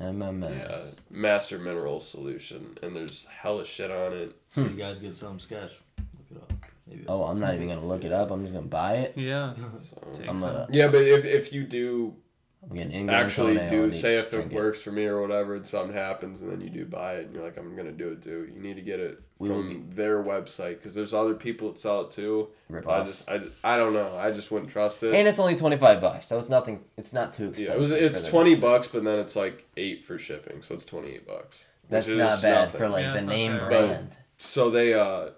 MMS. 0.00 0.50
yeah, 0.56 0.78
Master 1.10 1.58
Mineral 1.58 1.98
Solution, 1.98 2.78
and 2.84 2.94
there's 2.94 3.24
hella 3.24 3.64
shit 3.64 3.90
on 3.90 4.12
it. 4.12 4.36
So 4.50 4.60
you 4.62 4.68
guys 4.70 5.00
get 5.00 5.14
some 5.14 5.40
sketch. 5.40 5.72
Look 5.98 6.30
it 6.30 6.36
up. 6.36 6.52
Maybe. 6.92 7.04
Oh, 7.08 7.24
I'm 7.24 7.40
not 7.40 7.54
even 7.54 7.68
gonna 7.68 7.84
look 7.86 8.04
it 8.04 8.12
up. 8.12 8.30
I'm 8.30 8.42
just 8.42 8.52
gonna 8.54 8.66
buy 8.66 8.94
it. 8.96 9.14
Yeah. 9.16 9.54
So. 9.90 10.22
I'm 10.28 10.42
a. 10.42 10.66
Yeah, 10.70 10.88
but 10.88 11.02
if, 11.02 11.24
if 11.24 11.52
you 11.52 11.64
do 11.64 12.14
I'm 12.68 12.76
getting 12.76 13.08
actually 13.10 13.54
do 13.56 13.92
say 13.92 14.16
if 14.18 14.32
it 14.32 14.36
drink 14.36 14.52
works 14.52 14.80
for 14.82 14.92
me 14.92 15.04
or 15.06 15.20
whatever 15.20 15.56
and 15.56 15.66
something 15.66 15.96
happens 15.96 16.42
and 16.42 16.52
then 16.52 16.60
you 16.60 16.70
do 16.70 16.84
buy 16.84 17.14
it 17.14 17.26
and 17.26 17.34
you're 17.34 17.42
like 17.42 17.56
i'm 17.58 17.74
gonna 17.74 17.90
do 17.90 18.10
it 18.12 18.22
too 18.22 18.48
you 18.54 18.60
need 18.60 18.74
to 18.76 18.82
get 18.82 19.00
it 19.00 19.20
We 19.40 19.48
will 19.48 19.56
from 19.56 19.90
their 19.94 20.22
website 20.22 20.76
because 20.76 20.94
there's 20.94 21.12
other 21.12 21.34
people 21.34 21.72
that 21.72 21.80
sell 21.80 22.02
it 22.02 22.12
too 22.12 22.50
Rip 22.68 22.86
i 22.88 23.02
just 23.02 23.28
I, 23.28 23.38
just- 23.38 23.56
I 23.64 23.76
don't 23.76 23.92
know 23.94 24.16
i 24.16 24.30
just 24.30 24.52
wouldn't 24.52 24.70
trust 24.70 25.02
it 25.02 25.12
And 25.12 25.26
it's 25.26 25.40
only 25.40 25.56
twenty 25.56 25.76
five 25.76 26.00
bucks, 26.00 26.28
so 26.28 26.38
it's 26.38 26.48
nothing. 26.48 26.84
It's 26.96 27.12
not 27.12 27.32
too 27.32 27.48
expensive. 27.48 27.66
yeah 27.68 27.74
it 27.74 27.80
was 27.80 27.90
it's 27.90 28.28
20 28.28 28.54
website. 28.54 28.60
bucks 28.60 28.86
but 28.88 29.02
then 29.02 29.18
it's 29.18 29.34
like 29.34 29.66
8 29.76 30.04
for 30.04 30.16
shipping 30.18 30.62
so 30.62 30.74
it's 30.76 30.84
28 30.84 31.26
bucks 31.26 31.64
That's 31.88 32.06
not 32.06 32.40
bad 32.42 32.66
nothing. 32.66 32.78
for 32.80 32.88
like 32.88 33.02
Yeah, 33.06 33.12
the 33.14 33.22
name 33.22 33.58
bad. 33.58 33.68
brand. 33.68 34.16
so 34.38 34.70
they 34.70 34.94
uh 34.94 35.30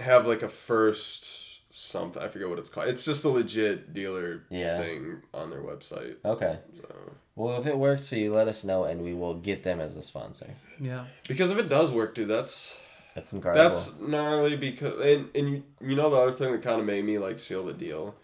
have 0.00 0.26
like 0.26 0.42
a 0.42 0.48
first 0.48 1.36
something 1.72 2.20
i 2.22 2.28
forget 2.28 2.48
what 2.48 2.58
it's 2.58 2.68
called 2.68 2.88
it's 2.88 3.04
just 3.04 3.24
a 3.24 3.28
legit 3.28 3.92
dealer 3.94 4.42
Yeah. 4.50 4.78
thing 4.78 5.22
on 5.32 5.50
their 5.50 5.60
website 5.62 6.16
Okay. 6.24 6.58
so. 6.80 6.94
Well, 7.36 7.58
if 7.58 7.66
it 7.66 7.78
works 7.78 8.06
for 8.06 8.16
you, 8.16 8.34
let 8.34 8.48
us 8.48 8.64
know, 8.64 8.84
and 8.84 9.02
we 9.02 9.14
will 9.14 9.32
get 9.32 9.62
them 9.62 9.80
as 9.80 9.96
a 9.96 10.02
sponsor. 10.02 10.48
Yeah. 10.78 11.06
because 11.26 11.50
if 11.50 11.56
it 11.58 11.68
does 11.70 11.90
work 11.90 12.14
dude 12.14 12.28
that's 12.28 12.76
That's 13.14 13.32
incredible. 13.32 13.64
That's 13.64 13.98
gnarly 13.98 14.56
because 14.56 15.00
and 15.00 15.28
and 15.34 15.48
you, 15.50 15.62
you 15.80 15.96
know 15.96 16.10
the 16.10 16.16
other 16.16 16.32
thing 16.32 16.52
that 16.52 16.62
kind 16.62 16.80
of 16.80 16.86
made 16.86 17.04
me 17.04 17.16
like 17.18 17.38
seal 17.38 17.64
the 17.64 17.72
deal 17.72 18.14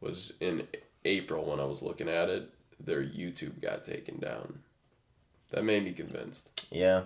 was 0.00 0.32
in 0.40 0.66
April 1.04 1.44
when 1.50 1.60
I 1.60 1.64
was 1.66 1.82
looking 1.82 2.08
at 2.08 2.28
it, 2.30 2.50
their 2.80 3.02
YouTube 3.02 3.60
got 3.62 3.84
taken 3.84 4.18
down. 4.18 4.60
That 5.50 5.64
made 5.64 5.84
me 5.84 5.92
convinced. 5.92 6.50
yeah. 6.72 7.02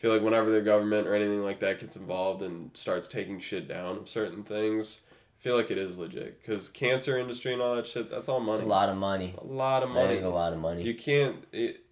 I 0.00 0.02
feel 0.02 0.14
like 0.14 0.22
whenever 0.22 0.50
the 0.50 0.62
government 0.62 1.06
or 1.06 1.14
anything 1.14 1.44
like 1.44 1.60
that 1.60 1.78
gets 1.78 1.94
involved 1.94 2.40
and 2.42 2.70
starts 2.72 3.06
taking 3.06 3.38
shit 3.38 3.68
down 3.68 3.98
of 3.98 4.08
certain 4.08 4.44
things, 4.44 5.00
I 5.38 5.42
feel 5.42 5.56
like 5.56 5.70
it 5.70 5.76
is 5.76 5.98
legit 5.98 6.40
because 6.40 6.70
cancer 6.70 7.18
industry 7.18 7.52
and 7.52 7.60
all 7.60 7.74
that 7.76 7.86
shit. 7.86 8.10
That's 8.10 8.26
all 8.26 8.40
money. 8.40 8.60
It's 8.60 8.64
a 8.66 8.68
lot 8.68 8.88
of 8.88 8.96
money. 8.96 9.34
A 9.36 9.44
lot 9.44 9.82
of 9.82 9.90
money. 9.90 10.14
is 10.14 10.24
a 10.24 10.30
lot 10.30 10.54
of 10.54 10.58
money. 10.58 10.82
You 10.84 10.94
can't 10.94 11.44
it, 11.52 11.84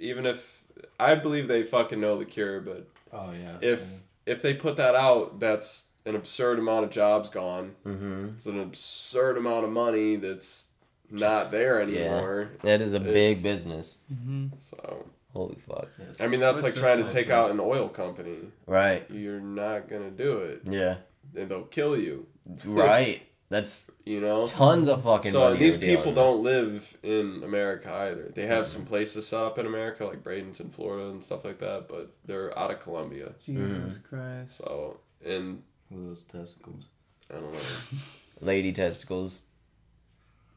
even 0.00 0.26
if 0.26 0.60
I 0.98 1.14
believe 1.14 1.46
they 1.46 1.62
fucking 1.62 2.00
know 2.00 2.18
the 2.18 2.24
cure, 2.24 2.60
but 2.60 2.88
Oh 3.12 3.30
yeah. 3.30 3.58
if 3.60 3.84
if 4.26 4.42
they 4.42 4.54
put 4.54 4.74
that 4.76 4.96
out, 4.96 5.38
that's 5.38 5.84
an 6.04 6.16
absurd 6.16 6.58
amount 6.58 6.84
of 6.86 6.90
jobs 6.90 7.28
gone. 7.28 7.76
mm-hmm. 7.86 8.30
It's 8.34 8.46
an 8.46 8.58
absurd 8.58 9.38
amount 9.38 9.64
of 9.66 9.70
money 9.70 10.16
that's 10.16 10.66
not 11.10 11.52
there 11.52 11.80
anymore. 11.80 12.50
Yeah. 12.54 12.58
That 12.62 12.82
is 12.82 12.92
a 12.92 12.96
It's- 12.96 13.12
big 13.12 13.40
business. 13.40 13.98
Mm-hmm. 14.12 14.46
So 14.58 15.06
Holy 15.32 15.56
fuck. 15.66 15.88
I 16.20 16.26
mean, 16.26 16.40
that's 16.40 16.62
What's 16.62 16.76
like 16.76 16.84
trying 16.84 17.06
to 17.06 17.08
take 17.08 17.30
out 17.30 17.50
an 17.50 17.58
oil 17.58 17.88
company. 17.88 18.36
Right. 18.66 19.10
You're 19.10 19.40
not 19.40 19.88
gonna 19.88 20.10
do 20.10 20.38
it, 20.38 20.62
Yeah. 20.68 20.96
and 21.34 21.48
they'll 21.48 21.62
kill 21.64 21.96
you. 21.96 22.26
Right. 22.64 23.22
That's 23.48 23.90
You 24.06 24.20
know. 24.20 24.46
tons 24.46 24.88
of 24.88 25.04
fucking 25.04 25.32
So 25.32 25.40
money. 25.40 25.58
these 25.58 25.76
people 25.76 26.12
don't 26.12 26.42
live 26.42 26.96
in 27.02 27.42
America 27.44 27.92
either. 27.92 28.32
They 28.34 28.46
have 28.46 28.64
mm-hmm. 28.64 28.72
some 28.72 28.86
places 28.86 29.26
set 29.26 29.42
up 29.42 29.58
in 29.58 29.66
America, 29.66 30.06
like 30.06 30.24
Bradenton, 30.24 30.72
Florida, 30.72 31.10
and 31.10 31.22
stuff 31.22 31.44
like 31.44 31.58
that, 31.58 31.86
but 31.86 32.14
they're 32.24 32.58
out 32.58 32.70
of 32.70 32.80
Colombia. 32.80 33.34
Jesus 33.44 33.98
mm-hmm. 33.98 34.16
Christ. 34.16 34.56
So, 34.56 35.00
and 35.24 35.62
those 35.90 36.24
testicles. 36.24 36.84
I 37.30 37.34
don't 37.34 37.52
know. 37.52 37.60
Lady 38.40 38.72
testicles. 38.72 39.40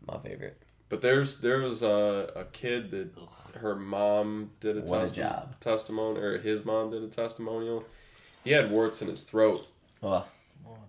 My 0.07 0.17
favorite. 0.19 0.61
But 0.89 1.01
there's 1.01 1.37
there 1.39 1.59
was 1.59 1.81
a, 1.81 2.31
a 2.35 2.45
kid 2.45 2.91
that 2.91 3.09
her 3.59 3.75
mom 3.75 4.51
did 4.59 4.77
a, 4.77 4.81
What 4.81 5.03
a 5.09 5.11
job. 5.11 5.59
testimony, 5.59 6.19
or 6.19 6.37
his 6.37 6.63
mom 6.63 6.91
did 6.91 7.03
a 7.03 7.07
testimonial. 7.07 7.83
He 8.43 8.51
had 8.51 8.69
warts 8.69 9.01
in 9.01 9.07
his 9.07 9.23
throat, 9.23 9.67
Oh, 10.03 10.25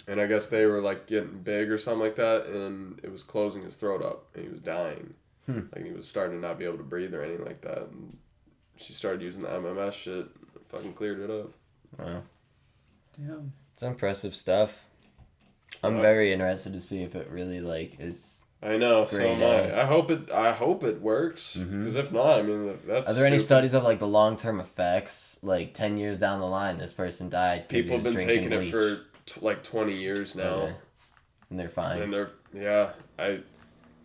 and 0.06 0.20
I 0.20 0.26
guess 0.26 0.48
they 0.48 0.66
were 0.66 0.80
like 0.82 1.06
getting 1.06 1.38
big 1.38 1.70
or 1.70 1.78
something 1.78 2.00
like 2.02 2.16
that, 2.16 2.46
and 2.46 3.00
it 3.02 3.10
was 3.10 3.22
closing 3.22 3.62
his 3.62 3.76
throat 3.76 4.02
up, 4.02 4.26
and 4.34 4.44
he 4.44 4.50
was 4.50 4.60
dying. 4.60 5.14
Hmm. 5.46 5.60
Like 5.74 5.84
he 5.86 5.92
was 5.92 6.06
starting 6.06 6.40
to 6.40 6.46
not 6.46 6.58
be 6.58 6.64
able 6.66 6.76
to 6.78 6.82
breathe 6.84 7.14
or 7.14 7.22
anything 7.22 7.46
like 7.46 7.62
that. 7.62 7.82
And 7.82 8.18
she 8.76 8.92
started 8.92 9.22
using 9.22 9.42
the 9.42 9.48
MMS 9.48 9.92
shit, 9.94 10.26
fucking 10.68 10.92
cleared 10.92 11.20
it 11.20 11.30
up. 11.30 11.50
wow. 11.98 12.22
Damn. 13.18 13.52
It's 13.72 13.82
impressive 13.82 14.34
stuff. 14.34 14.84
I'm 15.82 16.00
very 16.00 16.32
interested 16.32 16.72
to 16.74 16.80
see 16.80 17.02
if 17.02 17.14
it 17.14 17.28
really 17.30 17.60
like 17.60 17.96
is. 17.98 18.42
I 18.66 18.76
know, 18.78 19.06
so 19.06 19.16
Great 19.18 19.28
am. 19.40 19.42
I. 19.78 19.82
I 19.82 19.84
hope 19.84 20.10
it. 20.10 20.30
I 20.30 20.52
hope 20.52 20.82
it 20.82 21.00
works. 21.00 21.56
Mm-hmm. 21.58 21.80
Because 21.84 21.96
if 21.96 22.10
not, 22.10 22.38
I 22.38 22.42
mean, 22.42 22.76
that's. 22.86 23.08
Are 23.10 23.14
there 23.14 23.26
any 23.26 23.38
studies 23.38 23.74
of 23.74 23.84
like 23.84 23.98
the 24.00 24.08
long 24.08 24.36
term 24.36 24.58
effects? 24.60 25.38
Like 25.42 25.72
ten 25.74 25.96
years 25.96 26.18
down 26.18 26.40
the 26.40 26.46
line, 26.46 26.78
this 26.78 26.92
person 26.92 27.28
died. 27.28 27.68
'cause 27.68 27.76
he 27.76 27.82
People 27.82 27.96
have 27.98 28.04
been 28.04 28.14
drinking 28.14 28.50
taking 28.50 28.52
it 28.52 28.70
for 28.70 28.96
t- 29.26 29.40
like 29.40 29.62
twenty 29.62 29.94
years 29.94 30.34
now. 30.34 30.42
Okay. 30.54 30.74
and 31.50 31.60
they're 31.60 31.68
fine 31.68 32.02
And 32.02 32.12
they're 32.12 32.30
yeah, 32.52 32.90
I 33.18 33.40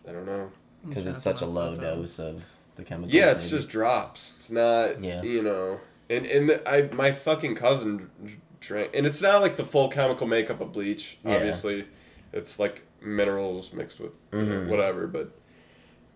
I 0.07 0.11
don't 0.11 0.25
know. 0.27 0.51
because 0.87 1.07
it's 1.07 1.23
such 1.23 1.41
a 1.41 1.45
low 1.47 1.75
dose 1.75 2.19
of 2.19 2.43
the 2.75 2.83
chemical. 2.83 3.11
Yeah, 3.13 3.31
it's 3.31 3.49
just 3.49 3.67
drops. 3.69 4.35
It's 4.37 4.51
not 4.51 5.03
Yeah. 5.03 5.23
you 5.23 5.41
know. 5.41 5.79
And 6.09 6.25
and 6.27 6.49
the, 6.49 6.69
I 6.69 6.83
my 6.93 7.13
fucking 7.13 7.55
cousin 7.55 8.11
drank 8.59 8.91
and 8.93 9.07
it's 9.07 9.21
not 9.21 9.41
like 9.41 9.57
the 9.57 9.65
full 9.65 9.89
chemical 9.89 10.27
makeup 10.27 10.61
of 10.61 10.71
bleach, 10.71 11.17
Yeah. 11.25 11.35
obviously. 11.37 11.85
It's 12.33 12.59
like 12.59 12.83
minerals 13.01 13.73
mixed 13.73 13.99
with 13.99 14.11
Mhm. 14.31 14.67
whatever, 14.69 15.07
but 15.07 15.31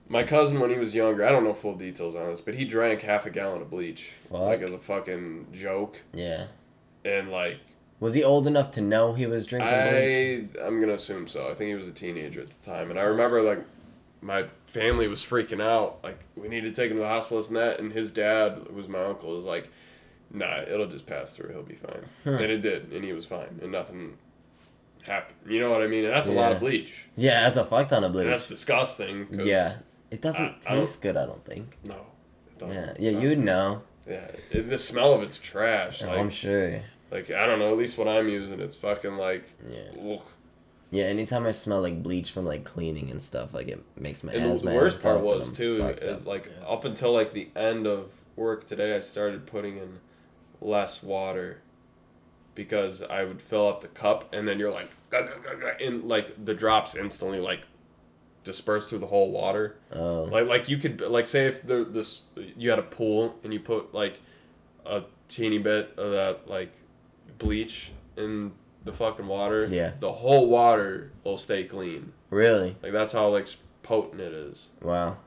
my 0.08 0.24
cousin 0.24 0.60
when 0.60 0.70
he 0.70 0.78
was 0.78 0.94
younger, 0.94 1.26
I 1.26 1.32
don't 1.32 1.44
know 1.44 1.54
full 1.54 1.76
details 1.76 2.16
on 2.16 2.30
this, 2.30 2.42
but 2.42 2.54
he 2.56 2.66
drank 2.66 3.02
half 3.02 3.26
a 3.26 3.30
gallon 3.30 3.62
of 3.62 3.70
bleach 3.70 4.12
like 4.30 4.62
as 4.62 4.72
a 4.72 4.78
fucking 4.78 5.48
joke 5.52 6.02
yeah. 6.14 6.46
and 7.04 7.32
like 7.32 7.58
Was 8.00 8.14
he 8.14 8.24
old 8.24 8.46
enough 8.46 8.72
to 8.72 8.82
know 8.82 9.14
he 9.14 9.26
was 9.26 9.46
drinking 9.46 9.70
bleach? 9.70 10.60
I 10.62 10.66
I'm 10.68 10.80
gonna 10.80 10.94
assume 10.94 11.28
so. 11.28 11.50
I 11.50 11.54
think 11.56 11.70
he 11.70 11.76
was 11.76 11.88
a 11.88 11.92
teenager 11.94 12.42
at 12.42 12.50
the 12.50 12.70
time, 12.70 12.90
and 12.92 13.00
I 13.00 13.04
remember 13.04 13.42
like 13.42 13.60
my 14.22 14.46
family 14.68 15.08
was 15.08 15.24
freaking 15.26 15.62
out. 15.62 16.00
Like 16.04 16.20
we 16.36 16.48
need 16.50 16.62
to 16.62 16.72
take 16.72 16.92
him 16.92 16.98
to 16.98 17.02
the 17.04 17.08
hospital, 17.08 17.38
this 17.40 17.48
and 17.48 17.58
that. 17.58 17.80
And 17.80 17.94
his 17.94 18.12
dad, 18.12 18.60
who 18.68 18.76
was 18.76 18.88
my 18.90 19.04
uncle, 19.06 19.36
was 19.36 19.46
like, 19.46 19.70
"Nah, 20.32 20.62
it'll 20.64 20.88
just 20.88 21.06
pass 21.06 21.36
through. 21.36 21.50
He'll 21.52 21.64
be 21.64 21.76
fine." 21.76 22.04
Huh. 22.24 22.32
And 22.32 22.52
it 22.52 22.62
did, 22.62 22.92
and 22.92 23.04
he 23.04 23.14
was 23.14 23.26
fine, 23.26 23.60
and 23.62 23.72
nothing 23.72 24.18
happened. 25.06 25.38
You 25.48 25.60
know 25.60 25.70
what 25.72 25.82
I 25.82 25.88
mean? 25.88 26.06
And 26.06 26.14
that's 26.14 26.28
a 26.28 26.32
lot 26.34 26.52
of 26.52 26.60
bleach. 26.60 27.06
Yeah, 27.16 27.42
that's 27.42 27.58
a 27.58 27.66
fuck 27.66 27.88
ton 27.90 28.04
of 28.04 28.12
bleach. 28.12 28.24
And 28.26 28.34
that's 28.34 28.48
disgusting. 28.48 29.28
yeah, 29.44 29.78
it 30.12 30.22
doesn't 30.22 30.44
I- 30.68 30.74
I 30.74 30.76
taste 30.76 31.02
good. 31.02 31.18
I 31.18 31.26
don't 31.26 31.44
think. 31.46 31.78
No. 31.84 31.96
It 32.48 32.60
doesn't. 32.60 32.76
Yeah, 33.02 33.12
yeah, 33.12 33.20
you'd 33.20 33.40
know. 33.40 33.82
Yeah, 34.08 34.28
it, 34.52 34.70
the 34.70 34.78
smell 34.78 35.14
of 35.14 35.24
it's 35.24 35.38
trash. 35.38 36.02
Oh, 36.04 36.08
Like, 36.08 36.20
I'm 36.20 36.30
sure. 36.30 36.82
like 37.12 37.32
I 37.32 37.46
don't 37.48 37.60
know. 37.60 37.72
At 37.72 37.78
least 37.78 37.98
what 37.98 38.08
I'm 38.08 38.28
using, 38.30 38.60
it's 38.60 38.76
fucking 38.76 39.18
like, 39.18 39.48
Yeah. 39.70 40.14
ugh. 40.16 40.22
Yeah, 40.92 41.06
anytime 41.06 41.46
I 41.48 41.52
smell 41.52 41.82
like 41.82 42.04
bleach 42.04 42.30
from 42.32 42.46
like 42.46 42.64
cleaning 42.64 43.10
and 43.10 43.22
stuff, 43.22 43.54
like 43.54 43.68
it 43.68 43.84
makes 44.00 44.24
my 44.24 44.32
And 44.34 44.52
asthma. 44.52 44.70
the 44.72 44.76
worst 44.76 45.02
part 45.02 45.22
was 45.22 45.52
too, 45.52 45.84
is 46.02 46.26
like 46.26 46.46
Yes. 46.46 46.64
up 46.68 46.86
until 46.86 47.12
like 47.12 47.34
the 47.34 47.50
end 47.56 47.88
of 47.88 48.12
work 48.36 48.66
today, 48.66 48.96
I 48.96 49.00
started 49.00 49.46
putting 49.48 49.78
in 49.78 50.00
less 50.62 51.02
water 51.02 51.62
because 52.56 53.02
I 53.04 53.24
would 53.26 53.42
fill 53.42 53.68
up 53.68 53.82
the 53.82 53.88
cup 53.90 54.34
and 54.34 54.48
then 54.48 54.58
you're 54.60 54.72
like, 54.72 54.90
"Gah, 55.10 55.22
gah, 55.22 55.34
gah, 55.44 55.56
gah," 55.60 55.86
and 55.86 56.06
like 56.06 56.44
the 56.46 56.54
drops 56.54 56.96
instantly 56.96 57.40
like 57.40 57.62
disperse 58.44 58.90
through 58.90 59.00
the 59.00 59.08
whole 59.08 59.32
water. 59.32 59.76
Oh, 59.92 60.24
Like 60.24 60.48
like 60.48 60.70
you 60.70 60.78
could 60.78 61.02
like 61.02 61.28
say 61.28 61.48
if 61.48 61.64
there 61.64 61.84
this 61.84 62.22
you 62.36 62.70
had 62.70 62.80
a 62.80 62.84
pool 62.84 63.36
and 63.44 63.54
you 63.54 63.60
put 63.60 63.94
like 63.94 64.20
a 64.86 65.04
teeny 65.28 65.58
bit 65.58 65.94
of 65.98 66.12
that 66.12 66.48
like 66.48 66.72
bleach 67.38 67.92
in 68.16 68.52
the 68.84 68.94
fucking 68.94 69.28
water. 69.28 69.66
Yeah. 69.66 69.92
The 70.00 70.12
whole 70.14 70.48
water 70.48 71.12
will 71.24 71.38
stay 71.38 71.64
clean. 71.64 72.14
really? 72.30 72.78
Like 72.84 72.92
that's 72.92 73.14
how 73.14 73.30
like 73.30 73.48
potent 73.84 74.22
it 74.22 74.32
is. 74.34 74.68
Wow. 74.82 75.18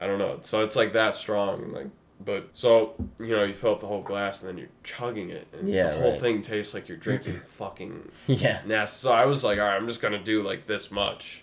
I 0.00 0.06
don't 0.08 0.18
know. 0.18 0.40
So 0.42 0.62
it's 0.62 0.74
like 0.76 0.92
that 0.92 1.14
strong 1.14 1.62
and 1.62 1.72
like 1.72 1.86
but 2.24 2.48
so 2.54 2.94
you 3.20 3.28
know 3.36 3.44
you 3.44 3.54
fill 3.54 3.72
up 3.72 3.80
the 3.80 3.86
whole 3.86 4.02
glass 4.02 4.40
and 4.42 4.48
then 4.50 4.58
you're 4.58 4.68
chugging 4.82 5.30
it 5.30 5.46
and 5.52 5.68
Yeah, 5.68 5.90
the 5.90 5.96
whole 6.00 6.10
right. 6.12 6.20
thing 6.20 6.42
tastes 6.42 6.72
like 6.74 6.88
you're 6.88 6.96
drinking 6.96 7.40
fucking 7.46 8.10
Yeah. 8.26 8.60
nasty. 8.66 8.96
So 8.98 9.12
I 9.12 9.26
was 9.26 9.44
like, 9.44 9.58
all 9.58 9.64
right, 9.64 9.76
I'm 9.76 9.86
just 9.88 10.00
gonna 10.00 10.22
do 10.22 10.42
like 10.42 10.66
this 10.66 10.90
much 10.90 11.42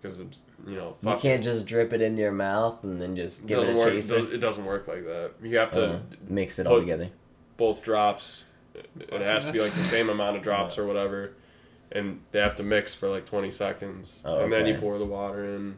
because 0.00 0.20
you 0.20 0.76
know 0.76 0.96
You 1.02 1.16
can't 1.16 1.42
just 1.44 1.66
drip 1.66 1.92
it 1.92 2.00
into 2.00 2.20
your 2.22 2.32
mouth 2.32 2.82
and 2.84 3.00
then 3.00 3.16
just 3.16 3.46
give 3.46 3.58
it 3.58 3.60
doesn't 3.62 3.74
a 3.74 3.78
work. 3.78 3.92
chaser. 3.92 4.32
It 4.34 4.38
doesn't 4.38 4.64
work 4.64 4.86
like 4.88 5.04
that. 5.04 5.32
You 5.42 5.56
have 5.58 5.72
to 5.72 5.84
Uh, 5.84 5.98
mix 6.28 6.58
it 6.58 6.66
all 6.66 6.80
together. 6.80 7.10
both 7.56 7.82
drops. 7.82 8.44
It 8.74 9.20
has 9.22 9.46
to 9.46 9.52
be 9.52 9.60
like 9.60 9.72
the 9.72 9.84
same 9.84 10.08
amount 10.10 10.36
of 10.36 10.42
drops 10.48 10.78
or 10.78 10.84
whatever, 10.86 11.34
and 11.92 12.20
they 12.32 12.40
have 12.40 12.56
to 12.56 12.62
mix 12.64 12.92
for 12.94 13.08
like 13.08 13.24
20 13.24 13.50
seconds, 13.50 14.18
Oh, 14.24 14.42
and 14.42 14.52
then 14.52 14.66
you 14.66 14.74
pour 14.74 14.98
the 14.98 15.04
water 15.04 15.44
in, 15.44 15.76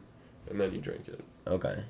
and 0.49 0.59
then 0.59 0.73
you 0.73 0.81
drink 0.81 1.07
it. 1.07 1.23
Okay. 1.45 1.83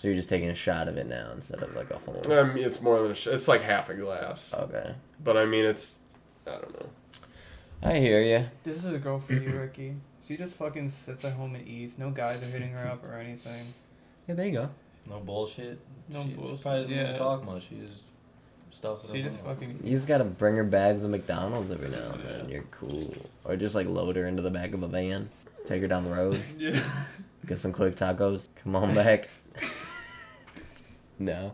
So 0.00 0.08
you're 0.08 0.14
just 0.16 0.30
taking 0.30 0.48
a 0.48 0.54
shot 0.54 0.88
of 0.88 0.96
it 0.96 1.06
now 1.06 1.28
instead 1.34 1.62
of 1.62 1.76
like 1.76 1.90
a 1.90 1.98
whole. 1.98 2.22
I 2.32 2.42
mean, 2.44 2.64
it's 2.64 2.80
more 2.80 3.02
than 3.02 3.10
a 3.10 3.14
sh- 3.14 3.26
it's 3.26 3.46
like 3.46 3.60
half 3.60 3.90
a 3.90 3.94
glass, 3.94 4.54
Okay. 4.54 4.94
but 5.22 5.36
I 5.36 5.44
mean 5.44 5.66
it's 5.66 5.98
I 6.46 6.52
don't 6.52 6.72
know. 6.80 6.88
I 7.82 7.98
hear 7.98 8.22
you. 8.22 8.46
This 8.64 8.82
is 8.82 8.94
a 8.94 8.98
girl 8.98 9.18
for 9.18 9.34
you, 9.34 9.60
Ricky. 9.60 9.96
She 10.26 10.38
just 10.38 10.54
fucking 10.54 10.88
sits 10.88 11.22
at 11.26 11.34
home 11.34 11.54
and 11.54 11.68
eats. 11.68 11.98
No 11.98 12.08
guys 12.08 12.42
are 12.42 12.46
hitting 12.46 12.70
her 12.70 12.86
up 12.88 13.04
or 13.04 13.12
anything. 13.18 13.74
Yeah, 14.26 14.36
there 14.36 14.46
you 14.46 14.52
go. 14.52 14.70
No 15.06 15.18
bullshit. 15.18 15.78
No 16.08 16.22
she, 16.22 16.28
She 16.30 16.34
bullshit, 16.34 16.62
probably 16.62 16.80
doesn't 16.80 16.94
yeah. 16.94 17.02
even 17.02 17.16
talk 17.16 17.44
much. 17.44 17.68
She 17.68 17.74
just 17.86 18.04
stuff. 18.70 19.04
it 19.04 19.10
She 19.12 19.22
just 19.22 19.38
in 19.40 19.44
her- 19.44 19.54
fucking. 19.54 19.80
You 19.84 19.90
just 19.94 20.08
gotta 20.08 20.24
bring 20.24 20.56
her 20.56 20.64
bags 20.64 21.04
of 21.04 21.10
McDonald's 21.10 21.70
every 21.70 21.90
now 21.90 22.12
and 22.14 22.24
then. 22.24 22.48
You're 22.48 22.62
cool. 22.70 23.14
Or 23.44 23.54
just 23.54 23.74
like 23.74 23.86
load 23.86 24.16
her 24.16 24.26
into 24.26 24.40
the 24.40 24.50
back 24.50 24.72
of 24.72 24.82
a 24.82 24.88
van, 24.88 25.28
take 25.66 25.82
her 25.82 25.88
down 25.88 26.04
the 26.04 26.10
road, 26.14 26.40
Yeah. 26.58 26.82
get 27.46 27.58
some 27.58 27.72
quick 27.72 27.96
tacos. 27.96 28.48
Come 28.62 28.76
on 28.76 28.94
back. 28.94 29.28
no. 31.20 31.52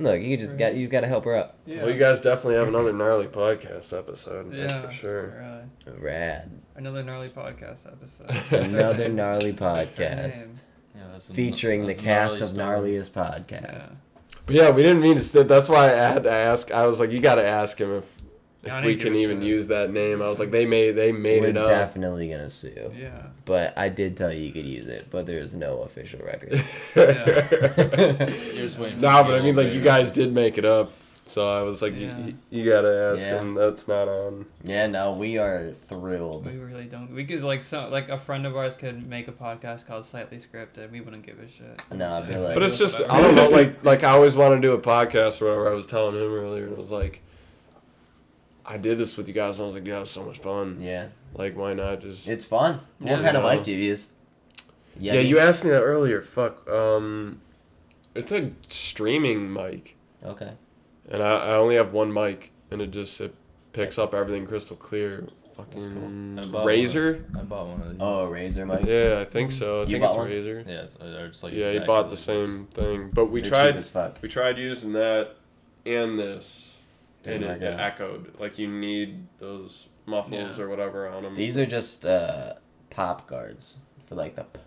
Look, 0.00 0.22
you 0.22 0.36
just 0.36 0.56
got 0.56 0.74
you 0.74 0.80
just 0.80 0.92
gotta 0.92 1.08
help 1.08 1.24
her 1.24 1.34
up. 1.36 1.58
Yeah. 1.66 1.78
Well, 1.82 1.90
you 1.92 1.98
guys 1.98 2.20
definitely 2.20 2.54
have 2.54 2.68
another 2.68 2.92
gnarly 2.92 3.26
podcast 3.26 3.92
episode. 3.96 4.54
Yeah. 4.54 4.60
That's 4.68 4.80
for 4.86 4.92
sure. 4.92 5.62
Really. 5.88 5.98
Rad. 6.00 6.50
Another 6.76 7.02
gnarly 7.02 7.28
podcast 7.28 7.78
episode. 7.86 8.52
Another 8.72 9.08
gnarly 9.20 9.52
podcast. 9.52 10.60
Yeah, 10.94 11.02
that's 11.10 11.28
a- 11.28 11.34
featuring 11.34 11.80
the 11.82 11.88
that's 11.88 11.98
a 11.98 12.02
cast 12.04 12.40
of 12.40 12.48
story. 12.50 12.64
gnarliest 12.64 13.10
podcast. 13.10 13.96
But 14.46 14.54
yeah, 14.54 14.70
we 14.70 14.84
didn't 14.84 15.02
mean 15.02 15.16
to. 15.16 15.22
St- 15.22 15.48
that's 15.48 15.68
why 15.68 15.86
I 15.92 15.96
had 16.12 16.22
to 16.22 16.32
ask. 16.32 16.70
I 16.70 16.86
was 16.86 17.00
like, 17.00 17.10
you 17.10 17.18
got 17.20 17.34
to 17.34 17.44
ask 17.46 17.76
him 17.80 17.92
if 17.96 18.04
if 18.64 18.84
we 18.84 18.96
can 18.96 19.14
even 19.14 19.40
use 19.42 19.68
that 19.68 19.90
name. 19.92 20.20
I 20.20 20.28
was 20.28 20.38
like, 20.40 20.50
they 20.50 20.66
made 20.66 20.92
they 20.92 21.12
made 21.12 21.42
We're 21.42 21.48
it 21.48 21.56
up. 21.56 21.66
definitely 21.68 22.28
gonna 22.28 22.48
sue. 22.48 22.92
Yeah. 22.96 23.22
But 23.44 23.76
I 23.78 23.88
did 23.88 24.16
tell 24.16 24.32
you 24.32 24.40
you 24.46 24.52
could 24.52 24.66
use 24.66 24.86
it, 24.86 25.06
but 25.10 25.26
there's 25.26 25.54
no 25.54 25.82
official 25.82 26.20
record. 26.20 26.52
You're 26.96 28.54
just 28.56 28.78
waiting. 28.78 28.96
for 28.98 29.02
Nah, 29.02 29.22
but 29.22 29.34
I 29.34 29.40
mean, 29.42 29.56
like 29.56 29.72
you 29.72 29.80
guys 29.80 30.12
did 30.12 30.32
make 30.32 30.58
it 30.58 30.64
up, 30.64 30.92
so 31.26 31.48
I 31.50 31.62
was 31.62 31.80
like, 31.82 31.94
Yeah. 31.96 32.18
you, 32.18 32.34
you 32.50 32.68
gotta 32.70 33.12
ask 33.14 33.20
Yeah. 33.22 33.38
him. 33.40 33.54
That's 33.54 33.86
not 33.88 34.08
on. 34.08 34.46
yeah, 34.64 34.86
no, 34.86 35.12
we 35.12 35.38
are 35.38 35.72
thrilled. 35.88 36.46
We 36.46 36.58
really 36.58 36.84
don't. 36.86 37.14
We 37.14 37.24
could 37.24 37.42
like 37.42 37.62
so 37.62 37.88
like 37.88 38.08
a 38.08 38.18
friend 38.18 38.46
of 38.46 38.56
ours 38.56 38.76
could 38.76 39.08
make 39.08 39.28
a 39.28 39.32
podcast 39.32 39.86
called 39.86 40.04
Slightly 40.04 40.38
Scripted. 40.38 40.90
We 40.90 41.00
wouldn't 41.00 41.24
give 41.24 41.38
a 41.38 41.48
shit. 41.48 41.80
No, 41.96 42.06
I'd 42.14 42.30
be 42.30 42.36
like, 42.38 42.54
But 42.54 42.64
it's 42.64 42.78
just 42.78 43.00
I 43.08 43.20
don't 43.20 43.34
know. 43.34 43.48
Like 43.58 43.84
like 43.84 44.04
I 44.04 44.10
always 44.10 44.36
want 44.36 44.54
to 44.54 44.60
do 44.60 44.72
a 44.74 44.78
podcast 44.80 45.40
or 45.40 45.46
whatever. 45.46 45.70
I 45.70 45.74
was 45.74 45.86
telling 45.86 46.14
him 46.16 46.22
earlier, 46.32 46.64
and 46.64 46.72
it 46.72 46.78
was 46.78 46.90
like, 46.90 47.22
I 48.70 48.76
did 48.76 48.98
this 48.98 49.16
with 49.16 49.26
you 49.28 49.34
guys, 49.34 49.58
and 49.58 49.64
I 49.64 49.66
was 49.66 49.74
like, 49.76 49.86
yeah, 49.86 49.96
it 49.96 50.00
was 50.00 50.10
so 50.10 50.22
much 50.24 50.38
fun. 50.38 50.78
yeah, 50.82 51.08
Like, 51.34 51.56
why 51.56 51.72
not 51.72 52.00
just? 52.02 52.28
it's 52.28 52.44
fun. 52.44 52.80
What 52.98 53.10
Yeah. 53.10 53.22
kind 53.22 53.36
of 53.38 53.42
mic 53.42 53.62
do 53.64 53.72
you 53.72 53.78
use? 53.78 54.08
yeah, 55.00 55.14
Yeti? 55.14 55.26
you 55.28 55.38
asked 55.38 55.64
me 55.64 55.70
that 55.70 55.82
earlier. 55.82 56.20
Fuck. 56.20 56.68
Um, 56.68 57.40
it's 58.14 58.30
a 58.30 58.50
streaming 58.68 59.50
mic, 59.52 59.96
Okay. 60.24 60.52
and 61.10 61.22
I, 61.22 61.46
I 61.48 61.56
only 61.56 61.76
have 61.76 61.92
one 61.94 62.12
mic, 62.12 62.50
and 62.70 62.82
it 62.82 62.90
just 62.90 63.20
it 63.22 63.34
picks 63.72 63.96
up 63.98 64.12
everything 64.14 64.46
crystal 64.46 64.76
clear. 64.76 65.24
That's 65.70 65.86
cool. 65.86 65.94
Fucking 66.02 66.38
I 66.38 66.46
bought 66.46 66.66
Razer. 66.66 67.24
I 67.36 67.42
bought 67.42 67.66
one 67.68 67.80
of 67.80 67.88
these. 67.90 67.98
Oh, 68.00 68.26
a 68.26 68.30
Razer 68.30 68.64
mic. 68.66 68.86
Yeah, 68.86 69.18
I 69.20 69.24
think 69.24 69.50
so. 69.50 69.78
I 69.78 69.80
You 69.82 69.86
think 69.92 70.02
bought 70.02 70.10
it's 70.10 70.16
one? 70.18 70.28
Razer. 70.30 70.66
Yeah, 70.68 70.82
it's, 70.82 70.96
or 70.96 71.24
it's 71.26 71.42
like. 71.42 71.52
Yeah, 71.54 71.70
he 71.72 71.78
bought 71.80 72.08
the 72.08 72.14
it 72.14 72.18
same 72.18 72.66
thing, 72.74 73.10
but 73.12 73.26
we 73.26 73.40
They're 73.40 73.50
tried. 73.50 73.68
cheap 73.70 73.76
as 73.78 73.88
fuck. 73.88 74.18
We 74.22 74.28
tried 74.28 74.56
using 74.58 74.92
that 74.92 75.34
and 75.86 76.16
this, 76.18 76.67
and 77.34 77.44
it, 77.44 77.62
it 77.62 77.78
echoed. 77.80 78.34
Like 78.38 78.58
you 78.58 78.68
need 78.68 79.26
those 79.38 79.88
muffles 80.06 80.56
Yeah. 80.58 80.64
or 80.64 80.68
whatever 80.68 81.08
on 81.08 81.22
them. 81.22 81.34
These 81.34 81.58
are 81.58 81.66
just 81.66 82.04
uh, 82.06 82.54
pop 82.90 83.26
guards 83.28 83.78
for 84.06 84.14
like 84.14 84.34
the. 84.36 84.44
p- 84.44 84.60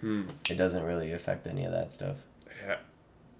Hmm. 0.00 0.24
It 0.50 0.58
doesn't 0.58 0.82
really 0.82 1.12
affect 1.12 1.46
any 1.46 1.64
of 1.64 1.72
that 1.72 1.90
stuff. 1.90 2.16
It, 2.46 2.52
ha- 2.68 2.80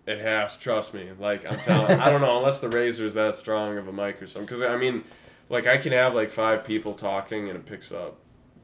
it 0.06 0.18
has. 0.20 0.56
Trust 0.56 0.94
me. 0.94 1.10
Like 1.18 1.44
I'm 1.50 1.58
telling. 1.58 1.98
I 2.00 2.08
don't 2.08 2.20
know 2.22 2.38
unless 2.38 2.60
the 2.60 2.68
Razer's 2.68 3.14
that 3.14 3.36
strong 3.36 3.76
of 3.76 3.86
a 3.86 3.92
mic 3.92 4.22
or 4.22 4.26
something. 4.26 4.46
Because 4.46 4.62
I 4.62 4.76
mean, 4.78 5.04
like 5.50 5.66
I 5.66 5.76
can 5.76 5.92
have 5.92 6.14
like 6.14 6.30
five 6.30 6.64
people 6.64 6.94
talking 6.94 7.48
and 7.50 7.58
it 7.58 7.66
picks 7.66 7.92
up. 7.92 8.16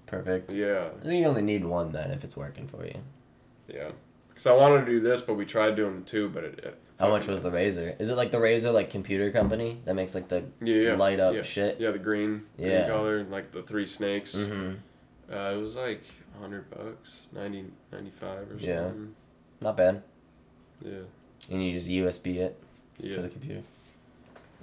Perfect. 0.07 0.51
Yeah, 0.51 0.89
You 1.05 1.27
only 1.27 1.43
need 1.43 1.65
one 1.65 1.93
then 1.93 2.11
if 2.11 2.24
it's 2.24 2.36
working 2.36 2.66
for 2.66 2.85
you. 2.86 3.01
yeah. 3.69 3.90
Because 4.28 4.47
I 4.47 4.52
wanted 4.55 4.86
to 4.86 4.90
do 4.90 5.01
this, 5.01 5.20
but 5.23 5.35
we 5.35 5.44
tried 5.44 5.77
doing 5.77 6.02
two, 6.05 6.28
but 6.31 6.43
it. 6.44 6.59
it 6.65 6.78
How 7.01 7.09
much 7.09 7.27
was 7.27 7.43
the 7.43 7.51
Razer? 7.51 7.98
Is 8.01 8.10
it 8.10 8.16
like 8.16 8.31
the 8.31 8.39
Razer 8.39 8.72
like 8.72 8.90
computer 8.90 9.31
company 9.31 9.81
that 9.86 9.94
makes 9.94 10.14
like 10.14 10.28
the 10.28 10.44
Yeah, 10.62 10.74
yeah. 10.74 10.94
light 10.97 11.18
up 11.18 11.35
yeah. 11.35 11.43
shit? 11.43 11.81
Yeah, 11.81 11.90
the 11.93 11.98
green, 11.98 12.44
green 12.59 12.70
Yeah. 12.70 12.89
color, 12.89 13.24
like 13.24 13.52
the 13.52 13.62
three 13.62 13.86
snakes. 13.86 14.35
Mm-hmm. 14.35 14.74
Uh, 15.32 15.52
it 15.52 15.56
was 15.60 15.77
like 15.77 16.02
hundred 16.39 16.70
bucks, 16.70 17.20
90, 17.32 17.64
95 17.93 18.39
or 18.39 18.47
something. 18.51 18.68
Yeah. 18.68 18.90
Not 19.60 19.77
bad. 19.77 20.02
Yeah. 20.85 20.98
And 21.51 21.64
you 21.64 21.72
just 21.72 21.89
USB 21.89 22.36
it 22.39 22.62
Yeah. 22.98 23.14
to 23.16 23.22
the 23.22 23.28
computer. 23.28 23.62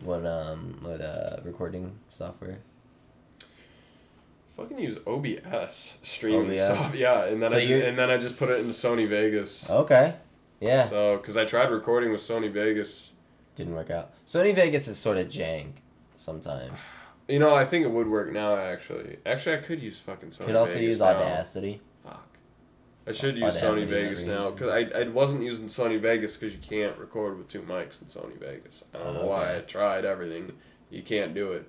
What 0.01 0.25
um 0.25 0.77
what 0.81 1.01
uh 1.01 1.37
recording 1.43 1.97
software? 2.11 2.59
Fucking 4.55 4.79
use 4.79 4.97
OBS 5.05 5.93
streaming 6.03 6.59
OBS. 6.59 6.95
Yeah, 6.99 7.25
and 7.25 7.41
then 7.41 7.51
So 7.51 7.57
I 7.57 7.65
just, 7.65 7.71
and 7.85 7.97
then 7.97 8.09
I 8.09 8.17
just 8.17 8.37
put 8.37 8.49
it 8.49 8.59
into 8.59 8.73
Sony 8.73 9.07
Vegas. 9.07 9.67
Okay. 9.69 10.15
Yeah. 10.59 10.89
So, 10.89 11.17
because 11.17 11.37
I 11.37 11.45
tried 11.45 11.69
recording 11.71 12.11
with 12.11 12.21
Sony 12.21 12.51
Vegas, 12.51 13.13
Didn't 13.55 13.75
work 13.75 13.89
out. 13.91 14.13
Sony 14.25 14.53
Vegas 14.55 14.87
is 14.87 14.97
sort 14.97 15.17
of 15.17 15.27
jank 15.27 15.73
sometimes. 16.15 16.81
you 17.27 17.39
know, 17.39 17.53
I 17.53 17.65
think 17.65 17.85
it 17.85 17.91
would 17.91 18.07
work 18.07 18.31
now. 18.31 18.55
Actually, 18.55 19.17
actually, 19.25 19.57
I 19.57 19.59
could 19.61 19.81
use 19.81 19.99
fucking 19.99 20.29
Sony. 20.29 20.45
Could 20.47 20.55
also 20.55 20.73
Vegas 20.75 20.87
use 20.87 20.99
now. 20.99 21.05
Audacity. 21.07 21.81
Fuck. 22.03 22.27
I 23.05 23.11
should 23.11 23.37
use 23.37 23.55
Audacity 23.55 23.85
Sony 23.85 23.89
Vegas 23.89 24.25
now 24.25 24.49
because 24.51 24.69
I, 24.69 24.99
I 24.99 25.07
wasn't 25.09 25.43
using 25.43 25.67
Sony 25.67 25.99
Vegas 25.99 26.35
because 26.37 26.53
you 26.55 26.61
can't 26.61 26.97
record 26.97 27.37
with 27.37 27.47
two 27.47 27.61
mics 27.61 28.01
in 28.01 28.07
Sony 28.07 28.37
Vegas. 28.39 28.83
I 28.93 28.97
don't 28.99 29.13
know 29.13 29.21
Oh, 29.21 29.27
why. 29.27 29.55
I 29.57 29.59
tried 29.59 30.05
everything. 30.05 30.51
You 30.89 31.03
can't 31.03 31.33
do 31.33 31.51
it. 31.53 31.67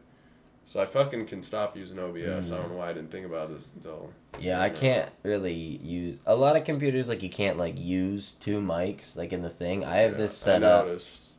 So 0.69 0.81
I 0.82 0.85
fucking 0.85 1.24
can 1.24 1.43
stop 1.43 1.78
using 1.78 1.99
OBS. 1.99 2.53
I 2.53 2.57
Mm. 2.57 2.61
don't 2.61 2.73
know 2.73 2.77
why 2.77 2.90
I 2.90 2.93
didn't 2.93 3.11
think 3.11 3.24
about 3.24 3.49
this 3.49 3.73
until. 3.74 4.12
Yeah, 4.39 4.61
I 4.61 4.69
can't 4.69 5.11
really 5.23 5.55
use 5.55 6.20
a 6.27 6.36
lot 6.36 6.57
of 6.57 6.65
computers 6.65 7.09
like 7.09 7.23
you 7.23 7.31
can't 7.31 7.57
like 7.57 7.78
use 7.81 8.35
two 8.35 8.61
mics 8.61 9.16
like 9.16 9.32
in 9.32 9.40
the 9.40 9.49
thing. 9.49 9.82
I 9.82 9.97
have 10.01 10.12
Yeah, 10.12 10.19
this 10.19 10.36
set 10.36 10.62
I 10.62 10.66
up 10.66 10.89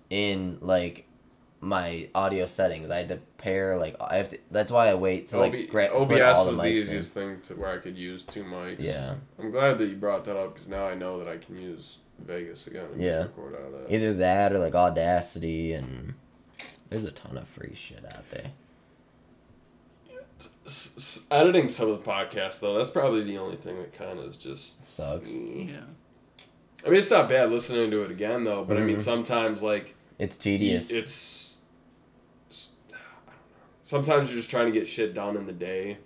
in 0.10 0.58
like 0.62 1.06
my 1.62 2.10
audio 2.16 2.48
settings. 2.48 2.90
I 2.90 2.98
had 2.98 3.10
to 3.10 3.18
pair 3.38 3.78
like 3.78 3.96
I 4.02 4.16
have 4.18 4.30
to. 4.30 4.40
That's 4.50 4.72
why 4.72 4.90
I 4.90 4.96
wait 4.96 5.28
to 5.28 5.38
like 5.38 5.54
OB- 5.54 5.70
gra- 5.70 5.94
OBS 5.94 6.38
all 6.38 6.46
the 6.46 6.50
was 6.50 6.58
the 6.58 6.64
mics 6.64 6.68
in. 6.72 6.74
easiest 6.78 7.14
thing 7.14 7.42
to 7.42 7.54
where 7.54 7.70
I 7.70 7.78
could 7.78 7.98
use 8.00 8.24
two 8.24 8.44
mics. 8.44 8.78
Yeah, 8.80 9.14
I'm 9.38 9.52
glad 9.52 9.78
that 9.78 9.86
you 9.90 9.96
brought 9.96 10.26
that 10.26 10.38
up 10.38 10.56
because 10.56 10.68
now 10.68 10.88
I 10.88 10.96
know 10.96 11.20
that 11.20 11.28
I 11.28 11.38
can 11.38 11.56
use 11.62 12.00
Vegas 12.18 12.66
again 12.66 12.86
and 12.94 13.00
Yeah. 13.00 13.20
record 13.20 13.54
out 13.54 13.62
of 13.62 13.72
that. 13.74 13.94
either 13.94 14.12
that 14.16 14.54
or 14.54 14.58
like 14.58 14.74
Audacity 14.74 15.74
and 15.74 16.16
there's 16.90 17.06
a 17.06 17.12
ton 17.12 17.38
of 17.38 17.48
free 17.48 17.76
shit 17.76 18.04
out 18.06 18.28
there. 18.32 18.54
S- 20.70 20.94
s- 20.98 21.26
editing 21.32 21.68
some 21.70 21.90
of 21.90 22.04
the 22.04 22.10
podcasts 22.10 22.60
though, 22.60 22.78
that's 22.78 22.92
probably 22.92 23.24
the 23.24 23.38
only 23.38 23.56
thing 23.58 23.78
that 23.78 23.92
kind 23.94 24.20
of 24.20 24.26
is 24.26 24.38
just. 24.38 24.88
Sucks. 24.88 25.32
Yeah. 25.32 25.82
I 26.86 26.90
mean, 26.90 27.00
it's 27.00 27.10
not 27.12 27.28
bad 27.28 27.52
listening 27.52 27.92
to 27.92 28.04
it 28.04 28.12
again 28.12 28.44
though, 28.44 28.64
but 28.64 28.78
I 28.78 28.82
mean 28.82 28.98
Mhm. 28.98 29.02
sometimes 29.02 29.62
like 29.64 29.96
It's 30.20 30.38
tedious. 30.38 30.90
It's. 30.92 31.58
I 32.52 32.92
don't 32.92 33.02
know. 33.28 33.34
sometimes 33.84 34.30
you're 34.30 34.38
just 34.40 34.50
trying 34.50 34.72
to 34.72 34.78
get 34.80 34.88
shit 34.88 35.14
done 35.14 35.36
in 35.38 35.46
the 35.46 35.54
day, 35.54 35.98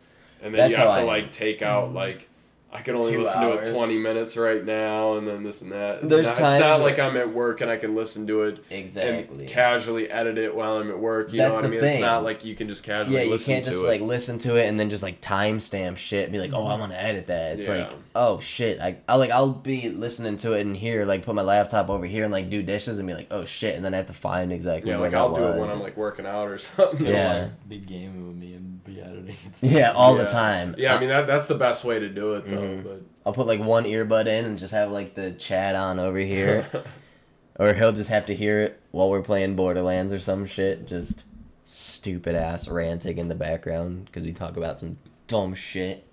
and 0.42 0.54
then 0.54 0.60
That's 0.60 0.72
you 0.72 0.78
how 0.78 0.86
have 0.86 0.94
to 0.96 1.00
I 1.00 1.02
am. 1.02 1.08
like 1.08 1.32
take 1.32 1.62
out 1.62 1.90
Mhm. 1.90 1.96
like. 1.96 2.30
I 2.76 2.82
can 2.82 2.96
only 2.96 3.12
Two 3.12 3.22
listen 3.22 3.44
hours. 3.44 3.70
to 3.70 3.74
it 3.76 3.78
20 3.78 3.98
minutes 4.00 4.36
right 4.36 4.66
now, 4.66 5.18
and 5.18 5.28
then 5.28 5.44
this 5.44 5.62
and 5.62 5.72
that. 5.72 6.00
It's 6.00 6.08
There's 6.10 6.28
not, 6.28 6.38
times 6.38 6.54
It's 6.56 6.64
not 6.64 6.82
like 6.82 6.98
I'm 6.98 7.16
at 7.18 7.30
work 7.30 7.62
and 7.62 7.70
I 7.70 7.78
can 7.78 7.94
listen 7.94 8.26
to 8.28 8.44
it 8.44 8.64
Exactly. 8.72 9.42
and 9.42 9.48
casually 9.48 10.10
edit 10.10 10.40
it 10.40 10.56
while 10.56 10.78
I'm 10.78 10.90
at 10.90 10.98
work. 10.98 11.32
You 11.32 11.38
That's 11.38 11.52
know 11.52 11.56
what 11.58 11.66
I 11.66 11.68
the 11.68 11.72
mean? 11.72 11.80
thing. 11.82 11.92
It's 11.94 12.02
not 12.02 12.24
like 12.24 12.44
you 12.44 12.56
can 12.56 12.68
just 12.68 12.84
casually 12.84 13.16
yeah, 13.16 13.24
you 13.26 13.30
listen 13.30 13.54
can't 13.54 13.66
to 13.66 13.72
just 13.72 13.84
it. 13.84 13.88
like 13.88 14.02
listen 14.02 14.40
to 14.40 14.56
it 14.56 14.68
and 14.68 14.80
then 14.80 14.90
just 14.90 15.04
like 15.04 15.22
timestamp 15.22 15.98
shit 15.98 16.24
and 16.24 16.34
be 16.34 16.40
like, 16.40 16.52
oh, 16.54 16.66
I 16.66 16.76
want 16.80 16.92
to 16.94 17.00
edit 17.00 17.28
that. 17.28 17.60
It's 17.60 17.68
Yeah. 17.68 17.76
like, 17.76 17.92
oh 18.16 18.40
shit, 18.40 18.80
I, 18.82 18.98
I 19.08 19.18
like 19.18 19.30
I'll 19.30 19.50
be 19.50 19.90
listening 19.90 20.38
to 20.38 20.54
it 20.54 20.62
in 20.62 20.74
here, 20.74 21.06
like 21.06 21.22
put 21.24 21.36
my 21.36 21.44
laptop 21.44 21.92
over 21.92 22.08
here 22.08 22.24
and 22.24 22.32
like 22.34 22.50
do 22.50 22.64
dishes 22.64 22.98
and 22.98 23.08
be 23.08 23.14
like, 23.14 23.28
oh 23.30 23.46
shit, 23.46 23.76
and 23.76 23.86
then 23.86 23.94
I 23.94 23.98
have 23.98 24.08
to 24.08 24.14
find 24.14 24.52
exactly 24.52 24.90
yeah, 24.90 24.98
where 24.98 25.06
like 25.10 25.12
that 25.12 25.20
I'll 25.20 25.36
do 25.36 25.44
it 25.44 25.60
when 25.60 25.70
I'm 25.70 25.80
like 25.80 25.96
working 25.96 26.26
out 26.26 26.48
or 26.48 26.58
something. 26.58 27.06
Yeah. 27.06 27.50
Be 27.70 27.78
gaming 27.78 28.28
with 28.28 28.36
me 28.36 28.54
and 28.56 28.84
be 28.84 29.00
editing. 29.00 29.36
at 29.46 29.54
the 29.54 29.60
same 29.60 29.78
yeah, 29.78 29.92
all 29.92 30.16
the 30.16 30.26
time. 30.26 30.74
Yeah, 30.78 30.94
I 30.94 30.98
uh, 30.98 31.00
mean 31.00 31.10
that 31.10 31.28
that's 31.28 31.46
the 31.48 31.56
best 31.56 31.84
way 31.86 32.00
to 32.00 32.10
do 32.10 32.34
it 32.34 32.48
though. 32.48 32.63
Mhm. 32.64 33.02
I'll 33.26 33.34
put 33.34 33.48
like 33.48 33.60
one 33.62 33.86
earbud 33.86 34.28
in 34.28 34.46
and 34.46 34.58
just 34.58 34.74
have 34.74 34.92
like 34.92 35.16
the 35.16 35.32
chat 35.32 35.76
on 35.76 36.00
over 36.00 36.18
here, 36.20 36.68
or 37.60 37.74
he'll 37.74 37.94
just 37.94 38.10
have 38.10 38.26
to 38.28 38.36
hear 38.36 38.62
it 38.62 38.82
while 38.92 39.10
we're 39.10 39.22
playing 39.22 39.56
Borderlands 39.56 40.12
or 40.12 40.20
some 40.20 40.46
shit, 40.46 40.88
just 40.88 41.24
stupid 41.64 42.36
ass 42.36 42.68
ranting 42.68 43.18
in 43.18 43.30
the 43.30 43.36
background 43.36 44.06
because 44.06 44.24
we 44.24 44.34
talk 44.34 44.58
about 44.58 44.78
some 44.78 44.98
dumb 45.28 45.54
shit. 45.54 46.06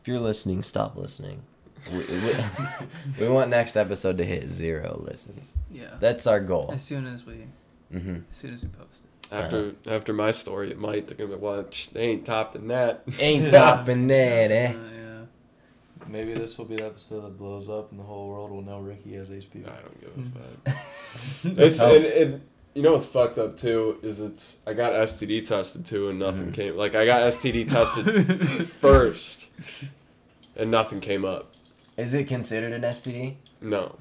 If 0.00 0.08
you're 0.08 0.18
listening, 0.20 0.62
stop 0.62 0.96
listening. 0.96 1.42
We, 1.92 1.98
we, 1.98 2.34
we 3.20 3.28
want 3.28 3.48
next 3.50 3.76
episode 3.76 4.18
to 4.18 4.24
hit 4.24 4.50
zero 4.50 5.00
listens. 5.06 5.54
Yeah. 5.70 5.94
That's 6.00 6.26
our 6.26 6.40
goal. 6.40 6.70
As 6.74 6.82
soon 6.82 7.06
as 7.06 7.24
we, 7.24 7.46
hmm 7.92 8.16
as 8.30 8.36
soon 8.36 8.54
as 8.54 8.62
we 8.62 8.68
post 8.68 9.02
it. 9.04 9.34
after 9.34 9.72
after 9.86 10.12
my 10.12 10.30
story, 10.30 10.70
it 10.70 10.78
might 10.78 11.06
they're 11.06 11.16
gonna 11.16 11.38
be 11.38 11.44
like, 11.46 11.88
they 11.92 12.02
ain't 12.02 12.26
topping 12.26 12.68
that. 12.68 13.02
Ain't 13.18 13.50
topping 13.52 14.08
that, 14.08 14.50
eh? 14.50 14.74
Uh, 16.00 16.04
yeah. 16.06 16.12
Maybe 16.12 16.34
this 16.34 16.56
will 16.58 16.64
be 16.66 16.76
the 16.76 16.86
episode 16.86 17.20
that 17.22 17.36
blows 17.38 17.68
up 17.68 17.90
and 17.90 17.98
the 18.00 18.04
whole 18.04 18.28
world 18.28 18.50
will 18.50 18.62
know 18.62 18.80
Ricky 18.80 19.14
has 19.14 19.28
HPV. 19.30 19.66
I 19.66 19.80
don't 19.80 20.00
give 20.00 20.10
Mm. 20.16 20.36
a 20.66 20.70
fuck. 20.70 21.58
It's 21.58 21.80
Oh. 21.80 21.94
and, 21.94 22.04
and 22.04 22.40
you 22.74 22.82
know 22.82 22.92
what's 22.92 23.06
fucked 23.06 23.38
up 23.38 23.58
too 23.58 23.98
is 24.02 24.20
it's 24.20 24.58
I 24.66 24.74
got 24.74 24.92
STD 24.92 25.44
tested 25.46 25.84
too 25.84 26.08
and 26.08 26.18
nothing 26.18 26.50
Mhm. 26.52 26.54
came 26.54 26.76
like 26.76 26.94
I 26.94 27.04
got 27.06 27.22
STD 27.22 27.64
tested 27.68 28.66
first 28.68 29.48
and 30.56 30.70
nothing 30.70 31.00
came 31.00 31.24
up. 31.24 31.54
Is 31.96 32.14
it 32.14 32.28
considered 32.28 32.72
an 32.72 32.82
STD? 32.82 33.36
No, 33.60 33.96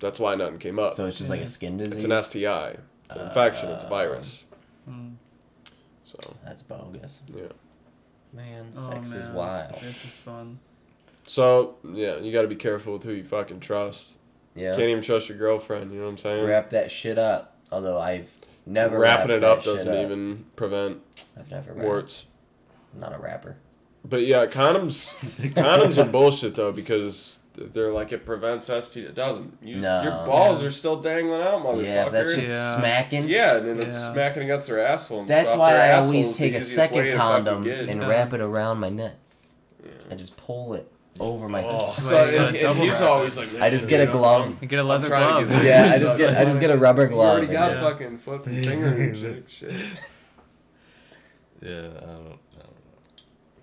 that's 0.00 0.18
why 0.18 0.34
nothing 0.34 0.58
came 0.58 0.78
up. 0.78 0.94
So 0.94 1.06
it's 1.06 1.18
just 1.18 1.30
like 1.30 1.40
a 1.40 1.46
skin 1.48 1.78
disease. 1.78 1.94
it's 1.94 2.04
an 2.04 2.10
STI. 2.22 2.76
It's 3.06 3.14
an 3.16 3.28
infection. 3.28 3.70
It's 3.70 3.84
a 3.84 3.88
virus. 3.88 4.44
Mm. 4.90 5.14
So 6.04 6.18
That's 6.44 6.62
bogus. 6.62 7.20
yeah. 7.34 7.42
Man, 8.32 8.66
Oh, 8.76 8.90
sex 8.90 9.12
is 9.14 9.28
wild. 9.28 9.74
This 9.74 10.04
is 10.04 10.10
fun. 10.24 10.58
So 11.26 11.76
yeah, 11.92 12.16
you 12.18 12.32
got 12.32 12.42
to 12.42 12.48
be 12.48 12.56
careful 12.56 12.94
with 12.94 13.04
who 13.04 13.12
you 13.12 13.24
fucking 13.24 13.60
trust. 13.60 14.14
Yeah. 14.54 14.70
Can't 14.70 14.88
even 14.88 15.02
trust 15.02 15.28
your 15.28 15.36
girlfriend. 15.38 15.92
You 15.92 15.98
know 15.98 16.04
what 16.06 16.12
I'm 16.12 16.18
saying? 16.18 16.46
wrap 16.46 16.70
that 16.70 16.90
shit 16.90 17.18
up. 17.18 17.56
Although 17.70 18.00
I've 18.00 18.30
never 18.64 18.98
Wrapping 18.98 19.30
it 19.32 19.44
up 19.44 19.64
that 19.64 19.74
doesn't 19.76 19.94
even 19.94 20.46
prevent 20.56 20.98
I've 21.38 21.50
never 21.50 21.72
wrapped. 21.72 21.84
warts. 21.84 22.26
I'm 22.94 23.00
not 23.00 23.14
a 23.14 23.18
rapper. 23.18 23.56
But 24.04 24.24
yeah, 24.24 24.46
condoms 24.46 25.12
condoms 25.54 25.98
are 26.02 26.08
bullshit 26.08 26.54
though 26.54 26.70
because 26.72 27.40
they're 27.54 27.92
like 27.92 28.12
it 28.12 28.24
prevents 28.24 28.68
STD. 28.68 28.98
It 29.08 29.14
doesn't. 29.16 29.58
You, 29.62 29.76
No. 29.76 30.02
Your 30.02 30.12
balls 30.26 30.62
Yeah. 30.62 30.68
are 30.68 30.70
still 30.70 31.00
dangling 31.00 31.42
out, 31.42 31.62
motherfucker. 31.64 31.84
Yeah, 31.84 32.06
if 32.06 32.12
that 32.12 32.26
shit's 32.28 32.52
Yeah. 32.52 32.78
smacking. 32.78 33.28
Yeah, 33.28 33.56
and 33.56 33.66
then 33.66 33.78
it's 33.88 33.98
smacking 33.98 34.44
against 34.44 34.68
their 34.68 34.78
asshole. 34.80 35.20
And 35.20 35.28
That's 35.28 35.48
stuff. 35.48 35.58
why 35.58 35.72
Their 35.72 35.82
I 35.94 35.96
always 35.98 36.36
take 36.36 36.54
a 36.54 36.60
second 36.60 37.16
condom 37.16 37.66
and 37.66 38.00
Yeah. 38.00 38.06
wrap 38.06 38.32
it 38.32 38.40
around 38.40 38.78
my 38.78 38.90
nuts. 38.90 39.54
Yeah. 39.84 39.90
I 40.10 40.14
just 40.14 40.36
pull 40.36 40.74
it 40.74 40.90
over 41.20 41.48
my. 41.48 41.64
Oh. 41.66 41.94
That's 41.96 42.08
So 42.08 42.14
why 42.14 42.22
you 42.22 42.28
and, 42.28 42.36
gotta 42.36 42.46
and 42.48 42.60
double 42.60 42.80
he's 42.82 42.92
wrap 42.92 43.00
always 43.02 43.36
like, 43.36 43.54
I 43.60 43.70
just 43.70 43.88
get 43.88 44.00
a 44.00 44.04
dude, 44.06 44.12
glove. 44.12 44.42
I'm- 44.42 44.58
You 44.60 44.68
get 44.68 44.78
a 44.78 44.82
I'm 44.82 44.88
leather 44.88 45.08
trying 45.08 45.40
to 45.44 45.48
glove. 45.50 45.64
Yeah, 45.64 45.92
I 45.94 45.98
just 45.98 46.18
get 46.18 46.28
stuff. 46.30 46.40
I 46.40 46.44
just 46.44 46.60
get 46.60 46.70
a 46.70 46.76
rubber 46.76 47.06
glove. 47.08 47.42
You 47.42 47.48
already 47.48 47.52
got 47.52 47.70
just- 47.72 47.82
fucking 47.82 48.18
foot 48.18 48.46
and 48.46 48.64
finger 48.64 48.86
and 48.88 49.16
shit. 49.18 49.44
shit. 49.48 49.72
Yeah, 51.62 51.88
I 51.96 52.00
don't, 52.00 52.38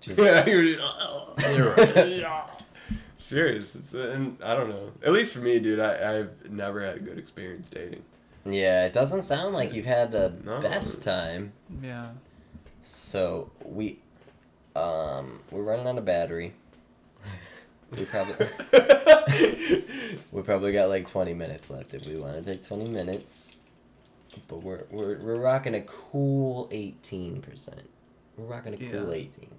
just- 0.00 0.18
Yeah, 0.18 0.44
you're 0.46 0.64
just, 0.76 2.24
serious. 3.18 3.74
It's 3.74 3.94
and 3.94 4.36
I 4.42 4.54
don't 4.54 4.68
know. 4.68 4.92
At 5.04 5.12
least 5.12 5.32
for 5.32 5.38
me, 5.40 5.58
dude, 5.58 5.80
I 5.80 6.18
I've 6.18 6.50
never 6.50 6.80
had 6.80 6.96
a 6.96 7.00
good 7.00 7.18
experience 7.18 7.68
dating. 7.68 8.02
yeah, 8.44 8.84
it 8.84 8.92
doesn't 8.92 9.22
sound 9.22 9.54
like 9.54 9.72
you've 9.72 9.86
had 9.86 10.12
the 10.12 10.32
No. 10.44 10.60
best 10.60 11.02
time. 11.02 11.52
Yeah. 11.82 12.08
So 12.82 13.50
we, 13.64 14.00
um, 14.76 15.40
we're 15.50 15.62
running 15.62 15.86
out 15.86 15.96
of 15.96 16.04
battery. 16.04 16.52
We 17.96 18.04
probably 18.06 18.46
we 20.32 20.42
probably 20.42 20.72
got 20.72 20.88
like 20.88 21.08
twenty 21.08 21.34
minutes 21.34 21.70
left 21.70 21.94
if 21.94 22.06
we 22.06 22.16
want 22.16 22.42
to 22.42 22.52
take 22.52 22.62
twenty 22.62 22.88
minutes. 22.88 23.56
But 24.48 24.62
we're 24.62 24.84
we're 24.90 25.18
we're 25.18 25.36
rocking 25.40 25.74
a 25.74 25.80
cool 25.82 26.68
eighteen 26.72 27.40
percent. 27.40 27.88
We're 28.36 28.46
rocking 28.46 28.74
a 28.74 28.76
cool 28.76 29.08
Yeah. 29.08 29.14
eighteen. 29.14 29.50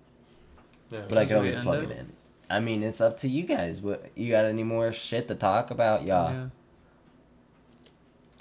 Yeah. 0.92 1.04
But 1.08 1.18
I 1.18 1.26
can 1.26 1.38
always 1.38 1.56
plug 1.56 1.84
it? 1.84 1.92
it 1.92 1.98
in. 2.00 2.12
I 2.50 2.60
mean, 2.60 2.84
it's 2.84 3.02
up 3.02 3.18
to 3.18 3.30
you 3.30 3.44
guys. 3.44 3.82
What 3.82 4.12
you 4.16 4.32
got? 4.32 4.46
Any 4.46 4.64
more 4.64 4.92
shit 4.92 5.28
to 5.30 5.36
talk 5.36 5.72
about, 5.72 6.04
y'all? 6.04 6.32
Yeah. 6.34 6.46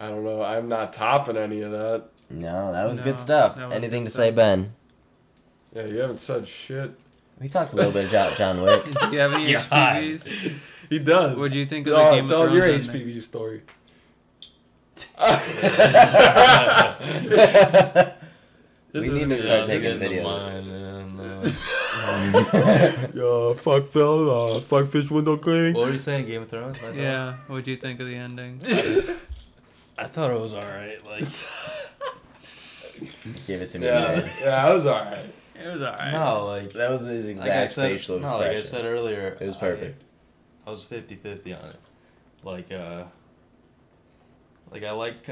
I 0.01 0.09
don't 0.09 0.25
know. 0.25 0.43
I'm 0.43 0.69
not 0.69 0.93
topping 0.93 1.37
any 1.37 1.63
of 1.63 1.71
that. 1.73 2.05
No, 2.29 2.73
that 2.73 2.87
was 2.89 2.99
No, 2.99 3.05
good 3.05 3.21
stuff. 3.21 3.57
was 3.57 3.73
Anything 3.73 4.03
good 4.05 4.11
to 4.11 4.17
say. 4.17 4.31
Ben? 4.31 4.75
Yeah, 5.75 5.87
you 5.87 5.99
haven't 5.99 6.19
said 6.19 6.47
shit. 6.49 6.93
We 7.41 7.49
talked 7.49 7.73
a 7.73 7.77
little 7.77 7.93
bit 7.93 8.09
about 8.09 8.37
John 8.37 8.63
Wick. 8.63 8.85
Do 9.01 9.11
you 9.11 9.19
have 9.19 9.33
any 9.33 9.53
God. 9.53 9.69
HPVs? 9.71 10.53
He 10.89 10.99
does. 10.99 11.37
What 11.37 11.53
do 11.53 11.59
you 11.59 11.67
think 11.67 11.87
of 11.87 11.95
Oh, 11.95 12.11
the 12.11 12.17
Game 12.17 12.25
of 12.25 12.31
Thrones? 12.31 12.49
tell 12.49 12.57
your 12.57 12.65
ending? 12.67 12.91
HPV 12.91 13.23
story. 13.23 13.63
We 18.95 19.09
need 19.11 19.29
to 19.29 19.39
start 19.39 19.67
taking 19.67 19.99
videos. 19.99 20.23
Mine, 20.23 21.17
man, 21.17 23.11
Yo, 23.15 23.55
fuck 23.55 23.89
Phil, 23.89 24.31
uh, 24.31 24.61
fuck 24.61 24.87
fish 24.87 25.11
window 25.11 25.37
cleaning. 25.37 25.75
what 25.75 25.87
were 25.87 25.93
you 25.93 25.99
saying, 25.99 26.27
Game 26.27 26.43
of 26.43 26.49
Thrones? 26.49 26.79
I 26.79 26.83
thought- 26.83 26.95
Yeah. 26.95 27.35
What 27.49 27.65
do 27.65 27.73
you 27.73 27.77
think 27.77 27.99
of 27.99 28.07
the 28.07 28.15
ending? 28.15 28.61
I 29.99 30.05
thought 30.05 30.31
it 30.31 30.39
was 30.39 30.55
alright. 30.55 31.05
Like, 31.05 31.25
Give 33.49 33.63
it 33.63 33.71
to 33.71 33.81
me. 33.81 33.87
Yeah, 33.87 34.15
yeah, 34.39 34.45
that 34.67 34.73
was 34.75 34.87
alright. 34.87 35.27
It 35.55 35.73
was 35.73 35.83
alright. 35.83 36.13
no, 36.13 36.47
like, 36.47 36.73
That 36.73 36.91
was 36.91 37.07
his 37.07 37.29
exact 37.29 37.49
like 37.49 37.59
I 37.59 37.65
said, 37.67 37.91
facial 37.93 38.19
no, 38.19 38.27
expression. 38.29 38.49
like 38.55 38.59
I 38.59 38.63
said 38.63 38.85
earlier, 38.85 39.39
It 39.41 39.47
was 39.47 39.57
perfect. 39.57 40.03
I, 40.67 40.71
was 40.71 40.85
50-50 40.85 41.63
on 41.63 41.69
it. 41.71 41.77
Like, 42.43 42.73
uh, 42.73 43.05
like 44.71 44.83
I 44.85 44.91
like. 44.93 45.29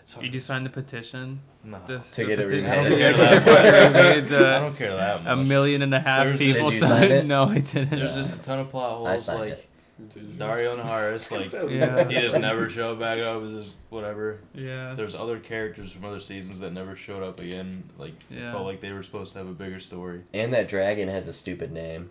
It's 0.00 0.12
hard 0.12 0.24
Did 0.24 0.34
you 0.34 0.40
sign 0.40 0.64
the 0.64 0.70
petition? 0.70 1.40
No. 1.64 1.78
The, 1.86 1.98
To 1.98 2.14
the 2.22 2.24
get 2.26 2.40
it 2.40 2.48
peti- 2.48 2.62
remade. 2.62 3.14
I 3.16 3.18
don't 3.18 3.26
care 3.26 3.92
that 3.92 3.92
much. 3.92 4.32
I 4.32 4.58
don't 4.60 4.76
care 4.76 4.96
that 4.96 5.24
much. 5.24 5.32
a 5.32 5.36
million 5.36 5.82
and 5.82 5.94
a 5.94 6.00
half 6.00 6.24
There's- 6.24 6.38
people 6.38 6.70
signed. 6.72 7.12
it? 7.12 7.26
No, 7.26 7.42
I 7.44 7.58
didn't. 7.58 7.90
There's 7.90 8.14
just 8.14 8.40
a 8.40 8.42
ton 8.42 8.60
of 8.60 8.70
plot 8.70 8.96
holes. 8.98 9.24
signed 9.24 9.40
Like 9.40 9.52
it. 9.52 9.66
Daario 10.00 10.76
Naharis, 10.82 11.30
like 11.64 11.70
Yeah. 11.72 12.06
he 12.08 12.14
just 12.20 12.38
never 12.38 12.68
showed 12.68 12.98
back 13.00 13.18
up. 13.20 13.42
It's 13.44 13.64
just 13.66 13.76
whatever. 13.88 14.40
Yeah. 14.54 14.94
There's 14.94 15.14
other 15.14 15.38
characters 15.38 15.90
from 15.92 16.04
other 16.04 16.20
seasons 16.20 16.60
that 16.60 16.72
never 16.72 16.96
showed 16.96 17.22
up 17.22 17.40
again. 17.40 17.84
Like 17.98 18.12
Yeah. 18.30 18.52
felt 18.52 18.64
like 18.66 18.80
they 18.80 18.92
were 18.92 19.02
supposed 19.02 19.32
to 19.32 19.38
have 19.38 19.48
a 19.48 19.52
bigger 19.52 19.80
story. 19.80 20.22
And 20.34 20.52
that 20.52 20.68
dragon 20.68 21.08
has 21.08 21.28
a 21.28 21.32
stupid 21.32 21.72
name. 21.72 22.10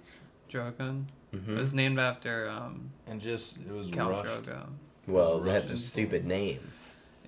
Drogon. 0.52 1.06
hmm 1.32 1.52
It 1.52 1.58
was 1.58 1.74
named 1.74 2.00
after 2.00 2.50
um, 2.50 2.90
And 3.08 3.22
just 3.22 3.60
it 3.62 3.72
was 3.72 3.92
Count 3.92 4.26
rushed. 4.26 4.44
Drogo. 4.50 4.66
Well, 5.08 5.38
It 5.38 5.44
was 5.44 5.54
that's 5.54 5.70
a 5.72 5.78
stupid 5.78 6.26
name. 6.26 6.60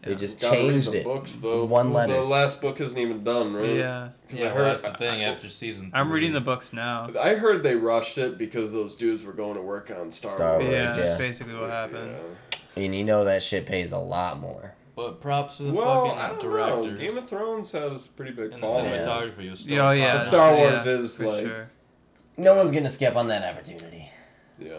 They 0.07 0.15
just 0.15 0.39
Gotta 0.39 0.57
read 0.57 0.69
changed 0.71 0.91
the 0.91 0.99
it. 0.99 1.03
books 1.03 1.33
though. 1.37 1.65
One 1.65 1.93
letter. 1.93 2.13
The 2.13 2.21
last 2.21 2.61
book 2.61 2.79
isn't 2.81 2.97
even 2.97 3.23
done, 3.23 3.53
right? 3.53 3.75
Yeah. 3.75 4.09
'Cause 4.29 4.39
Yeah, 4.39 4.45
I 4.45 4.47
well, 4.47 4.55
heard 4.57 4.65
that's 4.71 4.83
the 4.83 4.93
thing. 4.93 5.21
I- 5.21 5.25
After 5.25 5.49
season, 5.49 5.91
I'm 5.93 6.11
reading 6.11 6.33
the 6.33 6.41
books 6.41 6.73
now. 6.73 7.09
I 7.19 7.35
heard 7.35 7.63
they 7.63 7.75
rushed 7.75 8.17
it 8.17 8.37
because 8.37 8.73
those 8.73 8.95
dudes 8.95 9.23
were 9.23 9.33
going 9.33 9.55
to 9.55 9.61
work 9.61 9.91
on 9.91 10.11
Star, 10.11 10.31
Star 10.31 10.51
Wars. 10.59 10.63
Wars, 10.63 10.71
yeah, 10.73 10.79
yeah. 10.89 10.95
that's 10.95 11.17
basically 11.17 11.55
what 11.55 11.69
happened. 11.69 12.11
Yeah. 12.75 12.83
And 12.83 12.95
you 12.95 13.03
know 13.03 13.23
that 13.25 13.41
shit 13.43 13.65
pays 13.65 13.91
a 13.91 13.97
lot 13.97 14.39
more. 14.39 14.73
But 14.95 15.21
props 15.21 15.57
to 15.57 15.63
the 15.63 15.73
Well, 15.73 16.11
I 16.11 16.29
fucking 16.29 16.49
don't 16.49 16.85
know. 16.91 16.97
Game 16.97 17.17
of 17.17 17.27
Thrones 17.29 17.71
has 17.71 18.07
pretty 18.07 18.31
big 18.31 18.51
and 18.51 18.61
the 18.63 18.67
following. 18.67 18.85
Yeah. 18.85 19.01
cinematography 19.03 19.51
was 19.51 19.59
still 19.61 19.83
oh 19.85 19.91
yeah. 19.91 20.15
But 20.17 20.25
Star. 20.25 20.55
Wars 20.55 20.85
yeah, 20.85 20.91
is, 20.93 21.17
for 21.17 21.25
like- 21.27 21.45
sure. 21.45 21.69
No 22.35 22.55
one's 22.55 22.71
gonna 22.71 22.89
skip 22.89 23.15
on 23.15 23.27
that 23.29 23.43
opportunity. 23.43 24.11
Yeah. 24.59 24.73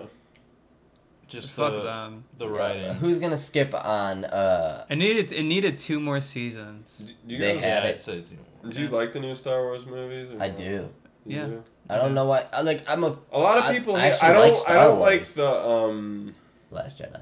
Just 1.29 1.53
fuck 1.53 1.73
the, 1.73 1.83
them. 1.83 2.25
the 2.39 2.49
writing. 2.49 2.95
Who's 2.95 3.19
gonna 3.19 3.37
skip 3.39 3.75
on? 3.75 4.25
uh 4.25 4.85
It 4.89 4.97
needed 4.97 5.33
it 5.33 5.43
needed 5.43 5.79
two 5.79 6.01
more 6.01 6.21
seasons. 6.21 7.05
Do 7.27 7.35
you 7.35 7.39
They 7.39 7.55
guys, 7.55 7.63
had 7.65 7.83
yeah, 7.85 7.89
it. 7.91 7.93
I'd 7.95 8.01
say 8.01 8.23
two. 8.23 8.71
do 8.71 8.81
you 8.81 8.89
like 8.89 9.13
the 9.13 9.21
new 9.21 9.35
Star 9.35 9.63
Wars 9.63 9.85
movies? 9.87 10.31
or 10.33 10.43
I 10.43 10.49
no? 10.49 10.57
do. 10.57 10.89
You 11.27 11.37
Yeah. 11.37 11.47
I 11.91 11.97
don't 11.97 12.15
know 12.15 12.25
why. 12.27 12.47
I 12.53 12.63
like. 12.63 12.89
I'm 12.89 13.05
a 13.05 13.17
A 13.33 13.39
lot 13.39 13.59
of 13.59 13.65
I- 13.65 13.75
people. 13.79 13.97
I 13.97 14.01
hate- 14.01 14.13
actually 14.13 14.29
I 14.29 14.33
don't. 14.33 14.53
like 14.53 14.71
I 14.71 14.75
don't 14.85 14.99
Wars. 14.99 15.11
like 15.13 15.27
the 15.27 15.51
um. 15.69 16.35
Last 16.71 16.99
Jedi. 17.01 17.21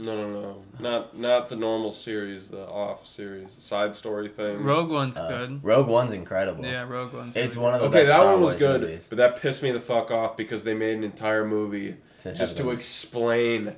No, 0.00 0.14
no, 0.16 0.30
no, 0.40 0.62
not 0.78 1.18
not 1.18 1.48
the 1.50 1.56
normal 1.56 1.90
series, 1.90 2.48
the 2.48 2.64
off 2.68 3.04
series, 3.06 3.56
side 3.58 3.96
story 3.96 4.28
things. 4.28 4.60
Rogue 4.62 4.90
One's 4.90 5.16
Uh, 5.16 5.26
good. 5.28 5.64
Rogue 5.64 5.88
One's 5.88 6.12
incredible. 6.12 6.64
Yeah, 6.64 6.82
Rogue 6.88 7.12
One's. 7.14 7.34
It's 7.34 7.56
really 7.56 7.64
one 7.66 7.74
of 7.74 7.80
the 7.80 7.86
Okay, 7.88 7.98
best 8.00 8.08
that 8.10 8.14
Star 8.20 8.26
one 8.32 8.40
was 8.42 8.50
Wars 8.52 8.56
good, 8.58 8.80
movies 8.82 9.06
but 9.08 9.18
that 9.18 9.36
pissed 9.40 9.62
me 9.64 9.72
the 9.72 9.80
fuck 9.80 10.10
off 10.12 10.36
because 10.36 10.62
they 10.62 10.74
made 10.74 10.96
an 10.96 11.02
entire 11.02 11.44
movie 11.44 11.96
to 12.18 12.34
just 12.34 12.58
to 12.58 12.70
explain 12.70 13.74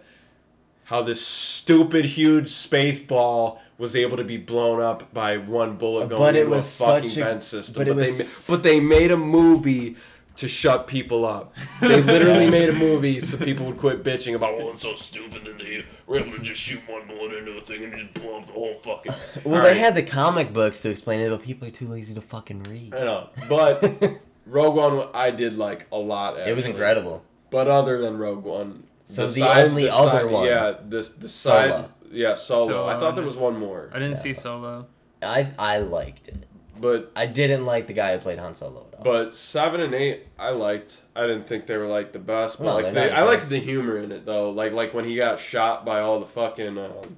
how 0.84 1.02
this 1.02 1.24
stupid 1.24 2.04
huge 2.04 2.48
space 2.48 2.98
ball 2.98 3.60
was 3.78 3.94
able 3.94 4.16
to 4.16 4.24
be 4.24 4.36
blown 4.36 4.80
up 4.80 5.12
by 5.14 5.36
one 5.36 5.76
bullet 5.76 6.08
going 6.08 6.20
But 6.20 6.36
it 6.36 6.40
into 6.40 6.50
was 6.56 6.80
a 6.80 6.84
fucking 6.84 7.10
a- 7.10 7.24
vent 7.24 7.42
system. 7.42 7.74
but 7.76 7.88
it 7.88 7.96
they 7.96 8.02
was- 8.06 8.46
but 8.48 8.62
they 8.62 8.80
made 8.80 9.10
a 9.10 9.16
movie 9.16 9.96
to 10.36 10.48
shut 10.48 10.86
people 10.86 11.24
up. 11.26 11.54
They 11.80 12.00
literally 12.02 12.48
made 12.50 12.70
a 12.70 12.72
movie 12.72 13.20
so 13.20 13.36
people 13.36 13.66
would 13.66 13.76
quit 13.78 14.02
bitching 14.02 14.34
about, 14.34 14.56
well, 14.56 14.70
it's 14.70 14.82
so 14.82 14.94
stupid 14.94 15.44
that 15.44 15.58
they 15.58 15.84
were 16.06 16.18
able 16.18 16.32
to 16.32 16.38
just 16.40 16.60
shoot 16.60 16.80
one 16.88 17.06
bullet 17.06 17.34
into 17.34 17.52
a 17.52 17.60
thing 17.60 17.84
and 17.84 17.92
just 17.96 18.14
blow 18.14 18.38
up 18.38 18.46
the 18.46 18.52
whole 18.52 18.74
fucking. 18.74 19.12
Well, 19.44 19.56
All 19.56 19.62
they 19.62 19.68
right. 19.72 19.76
had 19.76 19.94
the 19.94 20.02
comic 20.02 20.52
books 20.52 20.80
to 20.82 20.90
explain 20.90 21.20
it, 21.20 21.28
but 21.28 21.42
people 21.42 21.68
are 21.68 21.72
too 21.72 21.88
lazy 21.88 22.14
to 22.14 22.20
fucking 22.22 22.62
read. 22.64 22.94
I 22.94 23.00
know, 23.04 23.28
but 23.50 23.82
Rogue 24.46 24.74
One 24.76 25.08
I 25.14 25.30
did 25.30 25.58
like 25.58 25.86
a 25.92 25.98
lot. 25.98 26.38
It 26.38 26.56
was 26.56 26.64
incredible. 26.64 27.22
But 27.51 27.68
other 27.68 27.98
than 28.01 28.16
Rogue 28.18 28.44
One, 28.44 28.85
So 29.02 29.27
the 29.27 29.43
only 29.48 29.89
other 29.90 30.27
one- 30.28 30.47
yeah, 30.47 30.74
this 30.85 31.10
the 31.10 31.28
side, 31.28 31.70
Solo. 31.70 31.89
yeah, 32.12 32.35
solo. 32.36 32.68
Solo, 32.68 32.86
I 32.86 32.98
thought 32.98 33.16
there 33.16 33.24
was 33.24 33.36
one 33.36 33.59
more, 33.59 33.90
I 33.93 33.98
didn't 33.98 34.12
Yeah. 34.12 34.18
see 34.18 34.32
Solo. 34.35 34.86
I 35.22 35.48
I 35.59 35.78
liked 35.78 36.28
it. 36.28 36.47
but 36.81 37.10
I 37.14 37.27
didn't 37.27 37.66
like 37.66 37.89
the 37.89 37.93
guy 37.93 38.12
who 38.12 38.18
played 38.18 38.39
Han 38.39 38.55
Solo 38.55 38.86
at 38.93 38.98
all. 38.98 39.05
but 39.05 39.35
seven 39.35 39.81
and 39.81 39.94
eight 39.94 40.28
I 40.39 40.51
liked. 40.51 41.02
I 41.14 41.27
didn't 41.27 41.47
think 41.47 41.66
they 41.66 41.77
were 41.77 41.86
like 41.89 42.12
the 42.12 42.18
best, 42.18 42.59
but 42.59 42.64
No, 42.66 42.74
like 42.77 42.94
they're 42.94 43.10
not 43.10 43.18
I 43.18 43.24
liked 43.24 43.48
the 43.51 43.59
humor 43.59 43.98
in 43.98 44.12
it 44.12 44.24
though. 44.24 44.51
Like 44.51 44.72
like 44.72 44.94
when 44.94 45.05
he 45.05 45.16
got 45.16 45.39
shot 45.40 45.85
by 45.85 46.01
all 46.01 46.20
the 46.20 46.27
fucking 46.27 46.78
um, 46.78 47.16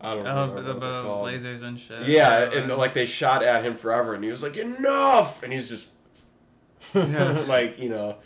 I 0.00 0.14
don't 0.14 0.26
Oh, 0.26 0.46
know 0.46 0.52
but 0.54 0.64
what 0.64 0.66
the, 0.66 0.86
they're 0.86 1.02
called. 1.02 1.28
lasers 1.28 1.62
and 1.62 1.80
shit. 1.80 2.06
Yeah, 2.08 2.40
and 2.52 2.70
like 2.76 2.92
they 2.92 3.06
shot 3.06 3.42
at 3.42 3.64
him 3.64 3.74
forever, 3.76 4.12
and 4.14 4.22
he 4.22 4.28
was 4.28 4.42
like 4.42 4.58
enough, 4.58 5.42
and 5.42 5.50
he's 5.52 5.70
just 5.70 5.88
Yeah. 6.94 7.42
like 7.48 7.78
you 7.78 7.88
know. 7.88 8.16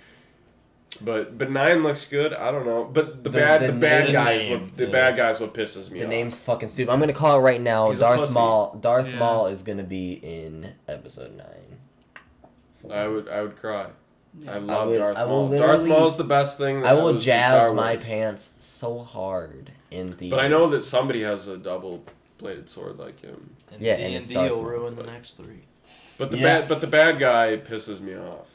But 1.00 1.38
but 1.38 1.50
nine 1.50 1.82
looks 1.82 2.04
good. 2.06 2.32
I 2.34 2.50
don't 2.50 2.66
know. 2.66 2.84
But 2.84 3.22
the, 3.22 3.30
The- 3.30 3.38
bad 3.38 3.60
the 3.62 3.66
the, 3.68 3.72
bad 3.74 4.04
name- 4.04 4.12
guys 4.12 4.50
what 4.50 4.76
the 4.76 4.84
yeah. 4.86 4.90
bad 4.92 5.16
guys 5.16 5.40
what 5.40 5.54
pisses 5.54 5.90
me 5.90 6.00
the 6.00 6.04
off. 6.06 6.10
name's 6.10 6.38
fucking 6.40 6.68
stupid. 6.70 6.90
I'm 6.92 6.98
gonna 7.00 7.12
call 7.12 7.38
it 7.38 7.42
right 7.42 7.60
now. 7.60 7.88
He's 7.90 8.00
Darth. 8.00 8.32
Maul. 8.32 8.76
Darth 8.80 9.08
Yeah. 9.08 9.18
Maul 9.18 9.46
is 9.46 9.62
gonna 9.62 9.84
be 9.84 10.12
in 10.14 10.72
episode 10.88 11.36
nine. 11.36 12.92
I 12.92 13.06
would 13.08 13.28
I 13.28 13.42
would 13.42 13.56
cry. 13.56 13.88
Yeah. 14.40 14.54
I 14.54 14.58
love 14.58 14.88
would- 14.88 14.98
Darth 14.98 15.16
I 15.16 15.24
will 15.24 15.48
Maul. 15.48 15.58
Darth 15.58 15.60
literally- 15.80 15.90
Maul's 15.90 16.16
the 16.16 16.24
best 16.24 16.58
thing. 16.58 16.78
I 16.84 16.94
that 16.94 17.02
will 17.02 17.12
was 17.14 17.26
in 17.26 17.40
Star 17.40 17.60
jazz 17.68 17.74
my 17.74 17.96
pants 17.96 18.52
so 18.58 18.98
hard 19.00 19.70
in 19.90 20.06
the. 20.18 20.30
But 20.30 20.40
I 20.40 20.48
know 20.48 20.66
that 20.68 20.82
somebody 20.84 21.22
has 21.22 21.48
a 21.48 21.56
double 21.56 22.04
bladed 22.38 22.68
sword 22.68 22.98
like 22.98 23.20
him. 23.20 23.54
And 23.72 23.80
yeah, 23.82 23.96
D 23.96 24.14
and 24.14 24.26
D 24.28 24.36
will 24.36 24.48
Maul, 24.48 24.62
ruin 24.64 24.96
the 24.96 25.02
next 25.04 25.34
three. 25.34 25.62
But 26.18 26.30
the 26.30 26.38
Yeah. 26.38 26.60
bad 26.60 26.68
but 26.68 26.80
the 26.80 26.86
bad 26.86 27.18
guy 27.18 27.56
pisses 27.56 28.00
me 28.00 28.14
off. 28.16 28.46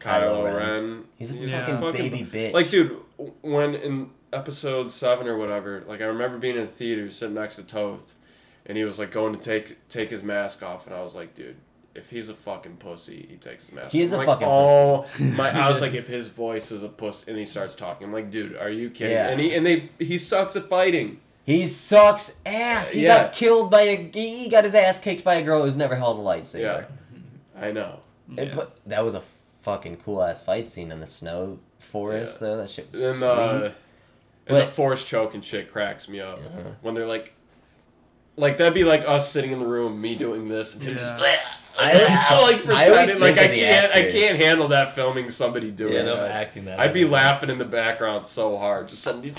Kylo, 0.00 0.42
Kylo 0.42 0.44
Ren. 0.44 0.56
Ren. 0.56 1.04
He's 1.16 1.30
a 1.32 1.34
Yeah. 1.36 1.78
fucking 1.80 1.92
baby 1.92 2.26
bitch. 2.30 2.52
Like, 2.52 2.70
dude, 2.70 2.96
when 3.42 3.74
in 3.74 4.10
episode 4.32 4.90
seven 4.92 5.26
or 5.26 5.36
whatever, 5.36 5.84
like 5.86 6.00
I 6.00 6.04
remember 6.04 6.38
being 6.38 6.56
in 6.56 6.62
the 6.66 6.72
theater 6.72 7.10
sitting 7.10 7.34
next 7.34 7.56
to 7.56 7.62
Toth, 7.62 8.14
and 8.66 8.76
he 8.76 8.84
was 8.84 8.98
like 8.98 9.10
going 9.10 9.34
to 9.36 9.40
take 9.42 9.88
take 9.88 10.10
his 10.10 10.22
mask 10.22 10.62
off, 10.62 10.86
and 10.86 10.94
I 10.94 11.02
was 11.02 11.14
like, 11.14 11.34
dude, 11.34 11.56
if 11.94 12.10
he's 12.10 12.28
a 12.28 12.34
fucking 12.34 12.76
pussy, 12.76 13.26
he 13.30 13.36
takes 13.36 13.66
his 13.66 13.74
mask. 13.74 13.92
He 13.92 14.02
is 14.02 14.12
off. 14.12 14.18
a 14.18 14.20
I'm 14.22 14.26
fucking 14.26 14.48
oh, 14.48 15.06
my! 15.20 15.50
I 15.64 15.68
was 15.68 15.80
like, 15.80 15.94
if 15.94 16.06
his 16.06 16.28
voice 16.28 16.70
is 16.70 16.82
a 16.82 16.88
puss, 16.88 17.26
and 17.26 17.36
he 17.38 17.44
starts 17.46 17.74
talking, 17.74 18.06
I'm 18.06 18.12
like, 18.12 18.30
dude, 18.30 18.56
are 18.56 18.70
you 18.70 18.90
kidding? 18.90 19.12
Yeah. 19.14 19.28
And 19.28 19.40
he 19.40 19.54
and 19.54 19.64
they 19.64 19.90
he 19.98 20.18
sucks 20.18 20.54
at 20.56 20.68
fighting. 20.68 21.20
He 21.44 21.66
sucks 21.66 22.38
ass. 22.44 22.92
He 22.92 23.04
Yeah. 23.04 23.22
got 23.22 23.32
killed 23.32 23.70
by 23.70 23.80
a. 23.82 24.10
He 24.12 24.48
got 24.50 24.64
his 24.64 24.74
ass 24.74 24.98
kicked 24.98 25.24
by 25.24 25.36
a 25.36 25.42
girl 25.42 25.62
who's 25.64 25.78
never 25.78 25.94
held 25.94 26.18
a 26.18 26.22
lightsaber. 26.22 26.60
Yeah. 26.60 26.84
I 27.58 27.70
know. 27.72 28.00
Yeah. 28.30 28.42
It 28.42 28.52
put- 28.52 28.70
that 28.86 29.02
was 29.02 29.14
a 29.14 29.22
fucking 29.68 29.96
cool 29.96 30.22
ass 30.22 30.40
fight 30.42 30.68
scene 30.68 30.90
in 30.90 31.00
the 31.00 31.06
snow 31.06 31.58
forest 31.78 32.40
though. 32.40 32.56
That 32.56 32.70
shit 32.70 32.88
was 32.92 33.02
And 33.02 33.16
sweet. 33.16 33.26
uh, 33.28 33.52
and 34.46 34.56
the 34.56 34.60
But- 34.62 34.68
force 34.68 35.04
choking 35.04 35.42
shit 35.42 35.70
cracks 35.72 36.08
me 36.08 36.20
up 36.20 36.38
Uh-huh. 36.38 36.70
when 36.80 36.94
they're 36.94 37.06
like, 37.06 37.34
like 38.36 38.56
that'd 38.56 38.72
be 38.74 38.84
like 38.84 39.06
us 39.06 39.30
sitting 39.30 39.52
in 39.52 39.58
the 39.58 39.66
room, 39.66 40.00
me 40.00 40.14
doing 40.14 40.48
this, 40.48 40.74
and 40.74 40.82
him 40.82 40.96
just. 40.96 41.14
I- 41.20 41.38
like 41.80 41.96
I 42.16 42.34
always 42.34 42.60
pretending 42.64 43.20
like 43.20 43.36
think 43.36 43.38
I 43.50 43.52
the 43.52 43.60
can't 43.60 43.92
I 43.94 44.10
can't 44.10 44.36
handle 44.36 44.66
that 44.68 44.96
filming 44.96 45.30
somebody 45.30 45.70
doing 45.70 45.92
Yeah, 45.92 46.02
that. 46.02 46.16
them 46.16 46.30
acting 46.32 46.64
that. 46.64 46.80
I'd 46.80 46.92
be 46.92 47.04
out. 47.04 47.10
laughing 47.10 47.50
in 47.50 47.58
the 47.58 47.64
background 47.64 48.26
so 48.26 48.58
hard. 48.58 48.88
Just 48.88 49.02
somebody. 49.04 49.32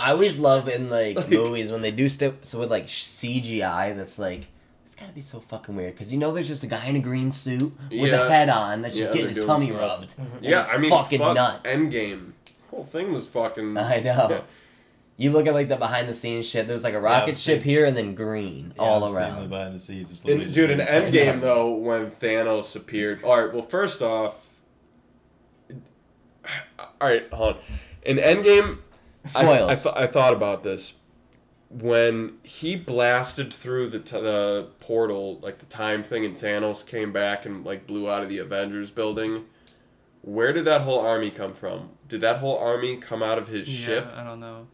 I 0.00 0.12
always 0.12 0.38
love 0.38 0.66
in 0.66 0.88
like, 0.88 1.16
Like- 1.18 1.28
movies 1.28 1.70
when 1.70 1.82
they 1.82 1.90
do 1.90 2.08
stuff 2.08 2.34
so 2.42 2.58
with 2.58 2.70
like 2.70 2.86
CGI 2.86 3.94
that's 3.96 4.18
like 4.18 4.46
it's 4.94 5.00
gotta 5.02 5.12
be 5.12 5.20
so 5.22 5.40
fucking 5.40 5.74
weird 5.74 5.92
because 5.94 6.12
you 6.12 6.20
know 6.20 6.30
there's 6.32 6.46
just 6.46 6.62
a 6.62 6.68
guy 6.68 6.86
in 6.86 6.94
a 6.94 7.00
green 7.00 7.32
suit 7.32 7.62
with 7.90 7.90
Yeah. 8.12 8.26
a 8.26 8.30
head 8.30 8.48
on 8.48 8.80
that's 8.82 8.94
just 8.96 9.08
Yeah, 9.10 9.14
getting 9.22 9.34
his 9.34 9.44
tummy 9.44 9.66
stuff. 9.66 9.80
rubbed. 9.80 10.10
Mm-hmm. 10.16 10.44
Yeah, 10.44 10.62
it's 10.62 10.72
I 10.72 10.78
mean, 10.78 10.90
fucking 10.90 11.18
fuck 11.18 11.34
nuts. 11.34 11.68
Endgame. 11.72 12.30
Whole 12.70 12.84
thing 12.84 13.12
was 13.12 13.26
fucking. 13.26 13.76
I 13.76 13.98
know. 13.98 14.28
Yeah. 14.30 14.40
You 15.16 15.32
look 15.32 15.48
at 15.48 15.54
like 15.54 15.68
the 15.68 15.74
behind 15.76 16.08
the 16.08 16.14
scenes 16.14 16.46
shit. 16.46 16.68
There's 16.68 16.84
like 16.84 16.94
a 16.94 17.00
rocket 17.00 17.30
I've 17.30 17.36
ship 17.38 17.60
seen- 17.62 17.68
here 17.70 17.84
and 17.86 17.96
then 17.96 18.14
green 18.14 18.72
Yeah, 18.76 18.82
all 18.82 19.02
I've 19.02 19.10
seen 19.10 19.14
the 19.16 19.20
around. 19.20 19.48
behind 19.50 19.74
the 19.74 19.80
scenes. 19.80 20.10
It's 20.12 20.20
In, 20.22 20.26
literally 20.28 20.44
just 20.46 20.54
dude, 20.54 20.70
in 20.70 20.76
green 20.76 20.86
screen. 20.86 21.12
Endgame 21.12 21.40
though, 21.40 21.70
when 21.74 22.10
Thanos 22.12 22.76
appeared. 22.76 23.24
All 23.24 23.40
right. 23.44 23.52
Well, 23.52 23.62
first 23.64 24.00
off. 24.00 24.36
All 26.78 27.08
right, 27.08 27.28
hold 27.32 27.56
on. 27.56 27.62
In 28.04 28.18
Endgame, 28.18 28.78
I, 29.24 29.28
Spoils. 29.28 29.70
I, 29.70 29.74
th- 29.74 29.94
I 29.96 30.06
thought 30.12 30.32
about 30.34 30.62
this 30.62 30.94
when 31.80 32.34
he 32.44 32.76
blasted 32.76 33.52
through 33.52 33.88
the 33.88 33.98
t- 33.98 34.20
the 34.20 34.68
portal, 34.78 35.38
like 35.40 35.58
the 35.58 35.66
time 35.66 36.02
thing, 36.02 36.24
and 36.24 36.38
Thanos 36.38 36.86
came 36.86 37.12
back 37.12 37.44
and 37.44 37.64
like 37.64 37.86
blew 37.86 38.08
out 38.08 38.22
of 38.22 38.28
the 38.28 38.38
Avengers 38.38 38.90
building. 38.90 39.46
Where 40.22 40.52
did 40.52 40.64
that 40.66 40.82
whole 40.82 41.00
army 41.00 41.30
come 41.30 41.52
from? 41.52 41.90
Did 42.08 42.20
that 42.22 42.38
whole 42.38 42.56
army 42.58 42.96
come 42.96 43.22
out 43.22 43.38
of 43.38 43.48
his 43.48 43.68
yeah, 43.68 43.86
ship? 43.86 44.12
I 44.16 44.22
don't 44.24 44.40
know. 44.40 44.66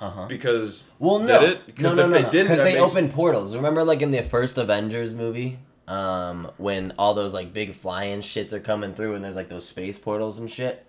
uh 0.00 0.10
huh. 0.10 0.26
Because 0.26 0.84
Well, 0.98 1.18
Did 1.18 1.26
no, 1.28 1.40
it? 1.42 1.48
no, 1.58 1.60
Because 1.66 1.96
no, 1.96 2.04
if 2.04 2.10
no, 2.10 2.14
they 2.16 2.22
no. 2.22 2.30
didn't, 2.30 2.46
Because 2.46 2.58
they 2.64 2.74
makes- 2.80 2.90
opened 2.92 3.12
portals. 3.12 3.54
Remember, 3.54 3.82
like 3.84 4.00
in 4.00 4.10
the 4.12 4.22
first 4.22 4.56
Avengers 4.56 5.12
movie, 5.14 5.58
um, 5.88 6.50
when 6.56 6.94
all 6.96 7.12
those 7.14 7.34
like 7.34 7.52
big 7.52 7.74
flying 7.74 8.20
shits 8.20 8.52
are 8.52 8.60
coming 8.60 8.94
through, 8.94 9.14
and 9.14 9.24
there's 9.24 9.36
like 9.36 9.48
those 9.48 9.66
space 9.68 9.98
portals 9.98 10.38
and 10.38 10.50
shit. 10.50 10.86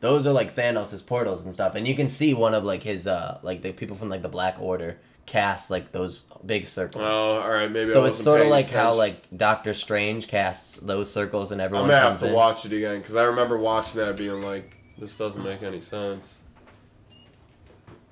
Those 0.00 0.26
are 0.26 0.32
like 0.32 0.54
Thanos' 0.54 1.04
portals 1.06 1.44
and 1.44 1.52
stuff, 1.52 1.74
and 1.74 1.86
you 1.86 1.94
can 1.94 2.08
see 2.08 2.32
one 2.34 2.54
of 2.54 2.64
like 2.64 2.82
his 2.82 3.06
uh 3.06 3.38
like 3.42 3.62
the 3.62 3.72
people 3.72 3.96
from 3.96 4.08
like 4.08 4.22
the 4.22 4.28
Black 4.28 4.56
Order 4.58 4.98
cast 5.26 5.70
like 5.70 5.92
those 5.92 6.24
big 6.44 6.66
circles. 6.66 7.04
oh, 7.06 7.40
all 7.40 7.50
right, 7.50 7.70
maybe. 7.70 7.90
I 7.90 7.92
so 7.92 8.04
it's 8.06 8.22
sort 8.22 8.40
of 8.40 8.48
like 8.48 8.68
how 8.70 8.94
like 8.94 9.26
Doctor 9.36 9.74
Strange 9.74 10.26
casts 10.26 10.78
those 10.78 11.12
circles, 11.12 11.52
and 11.52 11.60
everyone. 11.60 11.84
I'm 11.84 11.90
gonna 11.90 12.02
have 12.10 12.18
to 12.20 12.28
in. 12.28 12.32
watch 12.34 12.64
it 12.64 12.72
again 12.72 13.00
because 13.00 13.14
I 13.16 13.24
remember 13.24 13.58
watching 13.58 14.00
that 14.00 14.16
being 14.16 14.40
like, 14.42 14.64
this 14.98 15.16
doesn't 15.18 15.44
make 15.44 15.62
any 15.62 15.80
sense. 15.80 16.38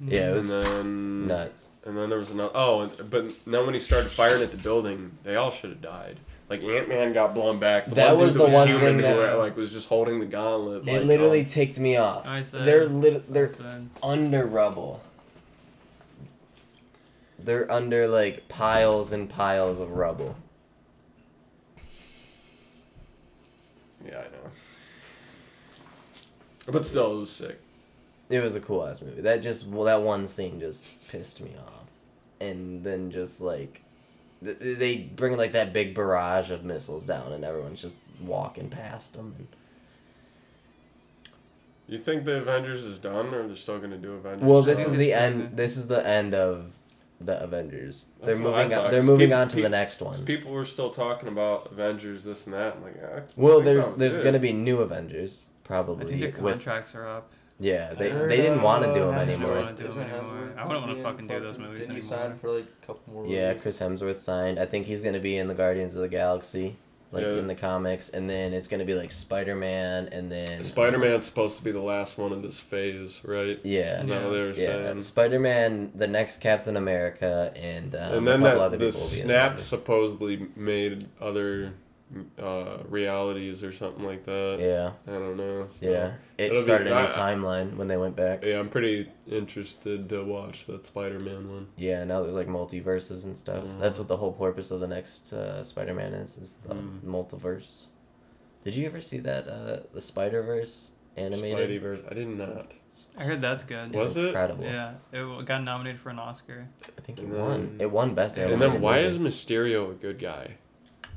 Yeah, 0.01 0.21
it 0.21 0.27
And 0.29 0.37
was 0.37 0.49
then 0.51 1.27
nuts. 1.27 1.71
and 1.85 1.97
then 1.97 2.09
there 2.11 2.19
was 2.21 2.31
another. 2.31 2.53
Oh, 2.55 2.83
and, 2.83 3.11
but 3.11 3.25
then 3.47 3.65
when 3.65 3.75
he 3.75 3.81
started 3.81 4.11
firing 4.11 4.43
at 4.43 4.51
the 4.53 4.57
building, 4.57 5.19
they 5.25 5.35
all 5.37 5.51
should 5.51 5.71
have 5.71 5.83
died. 5.83 6.21
Like 6.49 6.63
Ant 6.63 6.89
Man 6.89 7.13
got 7.13 7.35
blown 7.35 7.59
back. 7.59 7.85
The 7.85 7.95
That 7.97 8.17
one 8.17 8.25
was 8.25 8.35
the 8.35 8.47
that 8.47 8.53
one 8.53 8.69
human 8.69 9.01
thing 9.03 9.15
who, 9.17 9.37
like 9.37 9.57
was 9.57 9.71
just 9.71 9.89
holding 9.89 10.19
the 10.19 10.27
gauntlet. 10.27 10.89
It 10.89 10.93
like, 10.93 11.05
literally 11.05 11.43
oh. 11.43 11.49
ticked 11.49 11.79
me 11.79 11.97
off. 11.97 12.27
I 12.27 12.43
said- 12.43 12.65
They're 12.65 12.87
lit- 12.87 13.33
they're 13.33 13.49
Then- 13.49 13.91
under 14.03 14.47
rubble. 14.47 15.03
They're 17.39 17.71
under 17.71 18.09
like 18.09 18.49
piles 18.49 19.13
and 19.13 19.29
piles 19.29 19.79
of 19.79 19.93
rubble. 19.93 20.37
Yeah, 24.05 24.19
I 24.19 24.23
know. 24.23 24.51
But 26.67 26.87
still, 26.87 27.17
it 27.17 27.21
was 27.21 27.31
sick. 27.31 27.61
It 28.31 28.43
was 28.43 28.55
a 28.55 28.61
cool 28.61 28.87
ass 28.87 29.01
movie. 29.01 29.23
That 29.23 29.43
just 29.43 29.67
well, 29.67 29.85
that 29.85 30.03
one 30.03 30.27
scene 30.27 30.61
just 30.61 31.09
pissed 31.09 31.41
me 31.41 31.53
off, 31.59 31.85
and 32.41 32.85
then 32.85 33.11
just 33.11 33.41
like 33.41 33.73
th- 33.75 33.83
they 34.41 34.99
bring 34.99 35.37
like 35.37 35.53
that 35.53 35.73
big 35.73 35.95
barrage 35.95 36.51
of 36.51 36.65
missiles 36.65 37.05
down, 37.07 37.33
and 37.33 37.45
everyone's 37.45 37.81
just 37.83 38.01
walking 38.21 38.69
past 38.69 39.15
them. 39.15 39.35
And, 39.39 39.47
You 41.89 41.99
think 41.99 42.25
the 42.25 42.37
Avengers 42.37 42.85
is 42.85 42.99
done, 42.99 43.33
or 43.35 43.47
they're 43.47 43.57
still 43.57 43.79
gonna 43.79 43.97
do 43.97 44.13
Avengers? 44.13 44.47
well, 44.47 44.63
this 44.63 44.85
is 44.85 44.93
the 44.95 45.13
end. 45.13 45.57
This 45.57 45.77
is 45.77 45.87
the 45.87 46.07
end 46.07 46.35
of 46.35 46.73
the 47.21 47.43
Avengers. 47.43 48.07
they're 48.23 48.35
That's 48.37 48.41
what 48.45 48.55
I 48.55 48.63
moving 48.63 48.77
thought, 48.77 48.85
on. 48.85 48.91
They're 48.93 49.01
'cause 49.01 49.09
moving 49.09 49.29
peop- 49.31 49.37
on 49.39 49.49
to 49.49 49.57
the 49.57 49.63
next 49.63 49.73
next 49.73 49.97
'cause 49.99 50.07
ones. 50.07 50.21
People 50.21 50.53
were 50.53 50.65
still 50.65 50.91
talking 50.91 51.29
about 51.29 51.73
Avengers, 51.73 52.23
this 52.25 52.45
and 52.47 52.55
that. 52.55 52.77
I'm 52.77 52.83
like, 52.83 53.03
I 53.03 53.23
Well, 53.37 53.61
there's 53.61 53.87
there's 53.97 54.19
it. 54.19 54.25
gonna 54.25 54.39
be 54.39 54.53
new 54.53 54.79
Avengers 54.81 55.49
probably. 55.65 55.95
I 55.95 55.99
probably 55.99 56.21
think 56.21 56.35
their 56.35 56.45
with 56.45 56.55
contracts 56.55 56.95
are 56.95 57.09
up. 57.09 57.33
Yeah 57.61 57.93
they 57.95 58.11
Heard, 58.11 58.31
they 58.31 58.37
didn't 58.39 58.63
want 58.63 58.85
to 58.85 58.95
do 58.95 59.03
uh, 59.03 59.11
them 59.11 59.29
anymore. 59.29 59.55
wanna 59.57 59.73
do 59.73 59.85
'em 59.85 59.91
Isn't 59.91 60.03
anymore. 60.03 60.55
I 60.57 60.67
wouldn't 60.67 60.87
wanna 60.87 61.03
fucking 61.03 61.27
do 61.27 61.41
those 61.41 61.59
movies 61.59 61.81
Didn't 61.81 61.95
he 61.95 62.01
sign 62.01 62.35
for 62.37 62.51
like 62.51 62.67
a 62.83 62.87
couple 62.87 63.13
more? 63.13 63.27
Yeah, 63.27 63.49
movies? 63.49 63.63
Chris 63.63 63.79
Hemsworth 63.81 64.17
signed. 64.17 64.59
I 64.59 64.67
think 64.67 64.87
he's 64.87 65.01
gonna 65.01 65.19
be 65.21 65.37
in 65.39 65.49
the 65.49 65.55
Guardians 65.55 65.95
of 65.95 66.03
the 66.03 66.09
Galaxy. 66.09 66.77
like 67.11 67.23
Yeah. 67.25 67.39
in 67.39 67.47
the 67.47 67.55
comics, 67.55 68.11
and 68.11 68.29
then 68.29 68.53
it's 68.53 68.69
gonna 68.69 68.85
be 68.85 68.93
like 68.95 69.11
Spider 69.13 69.55
Man, 69.57 70.11
and 70.13 70.31
then 70.31 70.63
Spider 70.63 70.99
Man's 70.99 71.25
supposed 71.25 71.57
to 71.57 71.65
be 71.65 71.73
the 71.73 71.81
last 71.81 72.19
one 72.19 72.35
in 72.35 72.43
this 72.43 72.61
phase, 72.61 73.23
right? 73.25 73.59
Yeah, 73.65 74.03
Is 74.03 74.09
that 74.09 74.25
what 74.25 74.31
they 74.35 74.41
were 74.43 74.49
yeah. 74.51 74.55
saying? 74.89 75.01
Spider 75.01 75.39
Man, 75.41 75.91
the 75.95 76.07
next 76.07 76.43
Captain 76.43 76.77
America, 76.77 77.51
and 77.57 77.95
um, 77.95 78.13
and 78.13 78.29
then 78.29 78.41
a 78.43 78.45
couple 78.45 78.59
that 78.61 78.65
other 78.67 78.77
the 78.77 78.87
people 78.89 79.01
will 79.01 79.09
be 79.11 79.21
in 79.21 79.25
snap 79.25 79.61
supposedly 79.63 80.49
made 80.55 81.07
other 81.19 81.73
uh, 82.43 82.79
realities 82.89 83.63
or 83.63 83.73
something 83.73 84.05
like 84.05 84.25
that. 84.25 84.57
Yeah, 84.61 84.93
I 85.07 85.19
don't 85.19 85.37
know. 85.37 85.69
so- 85.79 85.87
yeah. 85.87 86.13
It 86.39 86.45
It'll 86.45 86.57
be- 86.57 86.61
started 86.63 86.87
a 86.89 87.03
new 87.03 87.09
timeline 87.09 87.77
when 87.77 87.89
they 87.89 87.97
went 87.97 88.17
back. 88.17 88.45
Yeah, 88.45 88.59
I'm 88.61 88.69
pretty 88.71 89.11
interested 89.29 90.09
to 90.09 90.25
watch 90.25 90.67
that 90.67 90.87
Spider 90.87 91.23
Man 91.25 91.51
one. 91.51 91.67
Yeah, 91.77 92.05
now 92.05 92.23
there's 92.23 92.35
like 92.35 92.49
multiverses 92.49 93.25
and 93.25 93.37
stuff. 93.37 93.65
That's 93.81 93.97
Mhm. 93.97 94.01
what 94.01 94.09
the 94.09 94.17
whole 94.17 94.33
purpose 94.33 94.71
of 94.71 94.81
the 94.81 94.87
next 94.89 95.33
uh, 95.33 95.63
Spider 95.65 95.95
Man 95.95 96.15
is, 96.15 96.37
is 96.39 96.57
the 96.59 96.75
Mm. 96.75 97.01
multiverse. 97.05 97.87
Did 98.65 98.75
you 98.77 98.87
ever 98.87 99.01
see 99.01 99.19
that 99.19 99.49
uh, 99.49 99.81
the 99.93 100.01
Spider 100.01 100.43
Verse 100.43 100.93
animated? 101.17 101.83
Spideyverse. 101.83 102.11
I 102.11 102.15
did 102.15 102.29
not. 102.29 102.73
I 103.17 103.25
heard 103.25 103.41
that's 103.41 103.63
good. 103.65 103.95
Was 103.95 104.17
it? 104.17 104.27
incredible. 104.29 104.65
Yeah, 104.65 104.95
it 105.13 105.45
got 105.45 105.63
nominated 105.63 106.01
for 106.01 106.11
an 106.11 106.19
Oscar. 106.19 106.69
I 106.97 107.01
think 107.03 107.19
it 107.21 107.29
won. 107.29 107.77
It 107.79 107.91
won 107.91 108.15
best 108.15 108.39
And 108.39 108.53
And 108.53 108.61
then 108.63 108.81
why 108.81 108.99
is. 108.99 109.19
Mysterio 109.19 109.91
a 109.91 109.95
good 109.95 110.19
guy? 110.19 110.57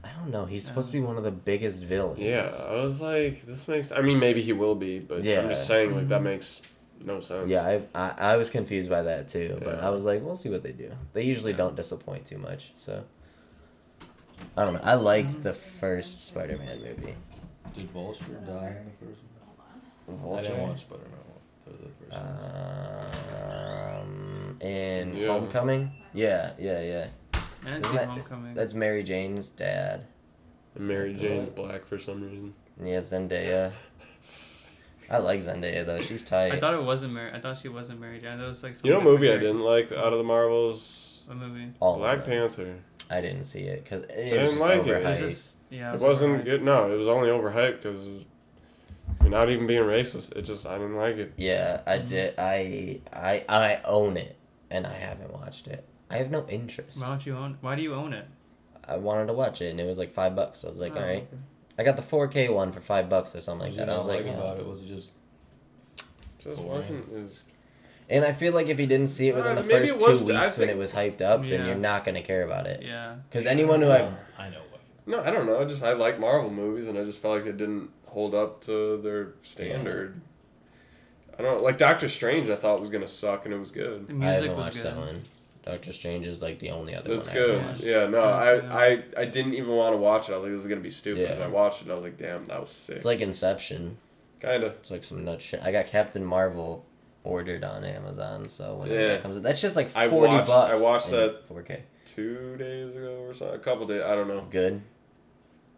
I 0.04 0.10
don't 0.18 0.32
know. 0.32 0.46
He's 0.46 0.66
supposed 0.66 0.88
to 0.88 0.94
be 0.94 1.02
one 1.02 1.18
of 1.18 1.24
the 1.24 1.32
biggest 1.32 1.82
villains. 1.84 2.20
Yeah, 2.20 2.50
I 2.68 2.76
was 2.84 3.00
like, 3.02 3.46
this 3.46 3.68
makes. 3.68 3.92
I 3.92 4.02
mean, 4.02 4.20
maybe 4.20 4.42
he 4.42 4.52
will 4.54 4.76
be, 4.76 5.00
but 5.00 5.24
Yeah. 5.24 5.42
I'm 5.42 5.50
just 5.50 5.68
saying, 5.68 5.96
like, 5.96 6.08
that 6.10 6.22
Mhm. 6.22 6.24
makes 6.24 6.62
no 7.06 7.20
sense. 7.22 7.50
Yeah, 7.50 7.66
I've, 7.66 7.88
I 7.94 8.14
I 8.34 8.38
was 8.38 8.50
confused 8.50 8.90
by 8.90 9.04
that 9.04 9.28
too, 9.28 9.58
but 9.64 9.76
Yeah. 9.78 9.88
I 9.88 9.90
was 9.92 10.04
like, 10.06 10.24
we'll 10.24 10.36
see 10.36 10.50
what 10.50 10.64
they 10.64 10.72
do. 10.72 10.92
They 11.14 11.24
usually 11.24 11.52
Yeah. 11.52 11.58
don't 11.58 11.76
disappoint 11.76 12.26
too 12.26 12.38
much, 12.40 12.74
so 12.76 13.04
I 14.58 14.66
don't 14.66 14.74
know. 14.74 14.82
I 14.84 14.96
liked 14.96 15.44
the 15.44 15.54
first 15.54 16.26
Spider-Man 16.26 16.80
movie. 16.80 17.14
Did 17.76 17.90
Vulture 17.92 18.26
die 18.46 18.76
in 18.80 18.86
the 18.86 19.06
first 19.06 19.22
one? 20.08 20.18
I 20.20 20.22
Vulture. 20.24 20.50
didn't 20.50 20.68
watch 20.68 20.80
Spider 20.82 21.04
Man 21.04 21.20
the 21.66 21.72
first 21.72 22.12
one. 22.12 24.02
Um, 24.02 24.58
in 24.62 25.16
Yeah. 25.16 25.28
Homecoming. 25.28 25.92
Yeah, 26.14 26.52
yeah, 26.60 26.82
yeah. 26.82 27.08
I 27.64 27.66
didn't 27.72 27.86
see 27.86 27.96
that- 27.98 28.08
Homecoming. 28.08 28.54
That's 28.54 28.74
Mary 28.74 29.04
Jane's 29.04 29.50
dad. 29.50 30.06
And 30.76 30.88
Mary 30.88 31.14
Jane's 31.14 31.48
what? 31.48 31.56
black 31.56 31.86
for 31.86 32.00
some 32.00 32.22
reason. 32.24 32.54
Yeah, 32.84 33.00
Zendaya. 33.00 33.72
I 35.10 35.18
like 35.18 35.42
Zendaya 35.42 35.86
though. 35.86 36.02
She's 36.02 36.24
tight. 36.24 36.54
I 36.54 36.60
thought 36.60 36.74
it 36.74 36.84
wasn't 36.84 37.14
Mary. 37.14 37.32
I 37.34 37.40
thought 37.40 37.58
she 37.62 37.68
wasn't 37.68 38.00
Mary 38.00 38.20
Jane. 38.20 38.38
That 38.40 38.48
was 38.48 38.64
like. 38.64 38.76
some 38.76 38.88
You 38.88 38.94
know, 38.94 39.02
movie 39.02 39.30
I 39.32 39.38
didn't 39.38 39.60
like 39.60 39.92
out 39.92 40.14
of 40.14 40.18
the 40.18 40.24
Marvels. 40.24 41.22
character. 41.28 41.46
What 41.46 41.50
movie? 41.54 41.72
All 41.80 41.98
Black. 41.98 42.26
Panther. 42.26 42.76
I 43.10 43.20
didn't 43.20 43.44
see 43.44 43.62
it 43.64 43.84
because 43.84 44.04
it 44.04 44.08
didn't 44.16 44.42
was 44.42 44.50
just 44.52 44.62
like 44.62 44.82
it. 44.82 44.88
It 44.88 44.94
was 45.04 45.04
overhyped. 45.04 45.20
just 45.20 45.56
yeah. 45.70 45.94
It 45.94 46.00
wasn't 46.00 46.42
overhyped. 46.42 46.46
good. 46.46 46.62
No, 46.64 46.92
it 46.92 46.96
was 46.96 47.08
only 47.08 47.28
overhyped 47.30 47.82
because 47.82 48.06
you're 49.20 49.30
not 49.30 49.50
even 49.50 49.68
being 49.68 49.82
racist. 49.84 50.32
It 50.38 50.44
just 50.44 50.66
I 50.66 50.78
didn't 50.78 50.96
like 50.96 51.18
it. 51.18 51.34
Yeah, 51.36 51.82
I 51.86 51.98
Mhm. 52.00 52.08
did. 52.08 52.34
I 52.40 53.02
I 53.12 53.44
I 53.50 53.82
own 53.84 54.16
it, 54.16 54.38
and 54.70 54.88
I 54.88 54.94
haven't 54.94 55.34
watched 55.34 55.68
it. 55.68 55.84
I 56.12 56.18
have 56.18 56.30
no 56.32 56.46
interest. 56.48 57.00
Why 57.02 57.08
don't 57.08 57.26
you 57.26 57.36
own? 57.38 57.58
Why 57.62 57.76
do 57.76 57.82
you 57.82 57.94
own 57.94 58.14
it? 58.14 58.28
I 58.88 58.98
wanted 58.98 59.28
to 59.28 59.34
watch 59.34 59.62
it, 59.62 59.70
and 59.70 59.80
it 59.80 59.86
was 59.86 59.98
like 59.98 60.12
five 60.12 60.36
bucks. 60.36 60.60
So 60.60 60.68
I 60.68 60.72
was 60.72 60.80
like, 60.80 60.94
Oh, 60.96 61.00
all 61.00 61.06
right. 61.06 61.24
okay. 61.24 61.38
I 61.80 61.84
got 61.84 61.96
the 61.96 62.02
4K 62.02 62.54
one 62.54 62.72
for 62.72 62.82
five 62.82 63.10
bucks 63.10 63.36
or 63.36 63.42
something 63.42 63.68
like 63.70 63.78
that. 63.78 63.90
I 63.90 63.96
was 63.98 64.08
like, 64.08 64.18
like 64.18 64.26
yeah. 64.28 64.34
about 64.34 64.60
it? 64.60 64.66
Was 64.66 64.82
it 64.82 64.88
just 64.88 65.14
Just 66.40 66.62
wasn't 66.62 67.06
as. 67.14 67.44
and 68.10 68.26
I 68.26 68.34
feel 68.34 68.54
like 68.54 68.68
if 68.68 68.80
you 68.80 68.88
didn't 68.88 69.08
see 69.08 69.30
it 69.30 69.36
within 69.36 69.58
Uh, 69.58 69.62
the 69.62 69.70
first 69.70 70.00
two 70.00 70.06
I 70.36 70.42
weeks 70.44 70.58
when 70.58 70.70
it 70.70 70.78
was 70.78 70.92
hyped 70.94 71.22
up, 71.22 71.42
then 71.48 71.66
you're 71.66 71.76
not 71.76 72.04
gonna 72.04 72.22
care 72.22 72.44
about 72.44 72.68
it. 72.68 72.84
Yeah. 72.84 73.16
Because 73.30 73.46
anyone 73.46 73.82
who 73.82 73.90
I 73.90 74.12
I 74.38 74.50
know 74.50 74.60
what. 74.70 74.82
No, 75.08 75.22
I 75.24 75.32
don't 75.32 75.46
know. 75.46 75.60
I 75.62 75.66
Just 75.66 75.84
I 75.84 75.94
like 75.94 76.20
Marvel 76.20 76.50
movies, 76.52 76.88
and 76.88 76.98
I 76.98 77.04
just 77.04 77.20
felt 77.20 77.38
like 77.40 77.46
it 77.48 77.58
didn't 77.58 77.90
hold 78.08 78.36
up 78.36 78.62
to 78.62 78.98
their 78.98 79.34
standard. 79.44 80.20
I 81.40 81.42
don't 81.42 81.64
like 81.64 81.78
Doctor 81.78 82.10
Strange. 82.10 82.50
I 82.50 82.56
thought 82.56 82.80
was 82.82 82.90
gonna 82.90 83.08
suck, 83.08 83.46
and 83.46 83.54
it 83.54 83.58
was 83.58 83.72
good. 83.72 84.08
The 84.08 84.14
I 84.14 84.16
music 84.18 84.34
haven't 84.36 84.50
was 84.50 84.58
watched 84.58 84.76
good. 84.78 84.86
that 84.86 84.98
one. 84.98 85.22
Doctor 85.64 85.94
Strange 85.94 86.26
is 86.26 86.42
like 86.42 86.60
the 86.60 86.72
only 86.72 86.96
other 86.96 87.16
That's 87.16 87.28
one 87.28 87.38
I 87.38 87.40
good. 87.40 87.66
watched. 87.66 87.84
Yeah, 87.84 88.08
no, 88.08 88.22
I, 88.22 88.56
I 88.94 89.04
I 89.18 89.26
didn't 89.26 89.54
even 89.54 89.70
want 89.76 89.94
to 89.94 89.98
watch 89.98 90.28
it. 90.30 90.34
I 90.34 90.36
was 90.36 90.44
like, 90.44 90.54
this 90.54 90.62
is 90.62 90.68
gonna 90.68 90.82
be 90.82 90.90
stupid. 90.92 91.22
Yeah. 91.24 91.34
And 91.34 91.44
I 91.44 91.48
watched 91.48 91.82
it, 91.82 91.84
and 91.84 91.92
I 91.92 91.96
was 91.96 92.04
like, 92.04 92.18
damn, 92.18 92.46
that 92.46 92.60
was 92.60 92.70
sick. 92.70 92.96
It's 92.96 93.06
like 93.06 93.22
Inception. 93.22 93.98
Kinda. 94.40 94.68
It's 94.80 94.90
like 94.90 95.04
some 95.04 95.24
nut 95.24 95.42
shit. 95.42 95.62
I 95.62 95.72
got 95.72 95.86
Captain 95.86 96.26
Marvel 96.26 96.86
ordered 97.24 97.64
on 97.64 97.84
Amazon, 97.84 98.50
so 98.50 98.76
when 98.78 98.90
Yeah. 98.90 99.08
that 99.10 99.22
comes 99.22 99.38
in, 99.38 99.44
that's 99.44 99.62
just 99.62 99.76
like 99.76 99.96
I 99.96 100.10
forty 100.10 100.34
watched- 100.34 100.48
bucks. 100.48 100.80
I 100.80 100.84
watched 100.84 101.10
that- 101.12 101.48
4K. 101.48 101.82
Two 102.06 102.58
days 102.58 102.96
ago 102.96 103.24
or 103.28 103.34
so, 103.36 103.50
A 103.50 103.60
couple 103.60 103.86
days. 103.86 104.02
I 104.02 104.16
don't 104.16 104.28
know. 104.28 104.46
Good. 104.50 104.82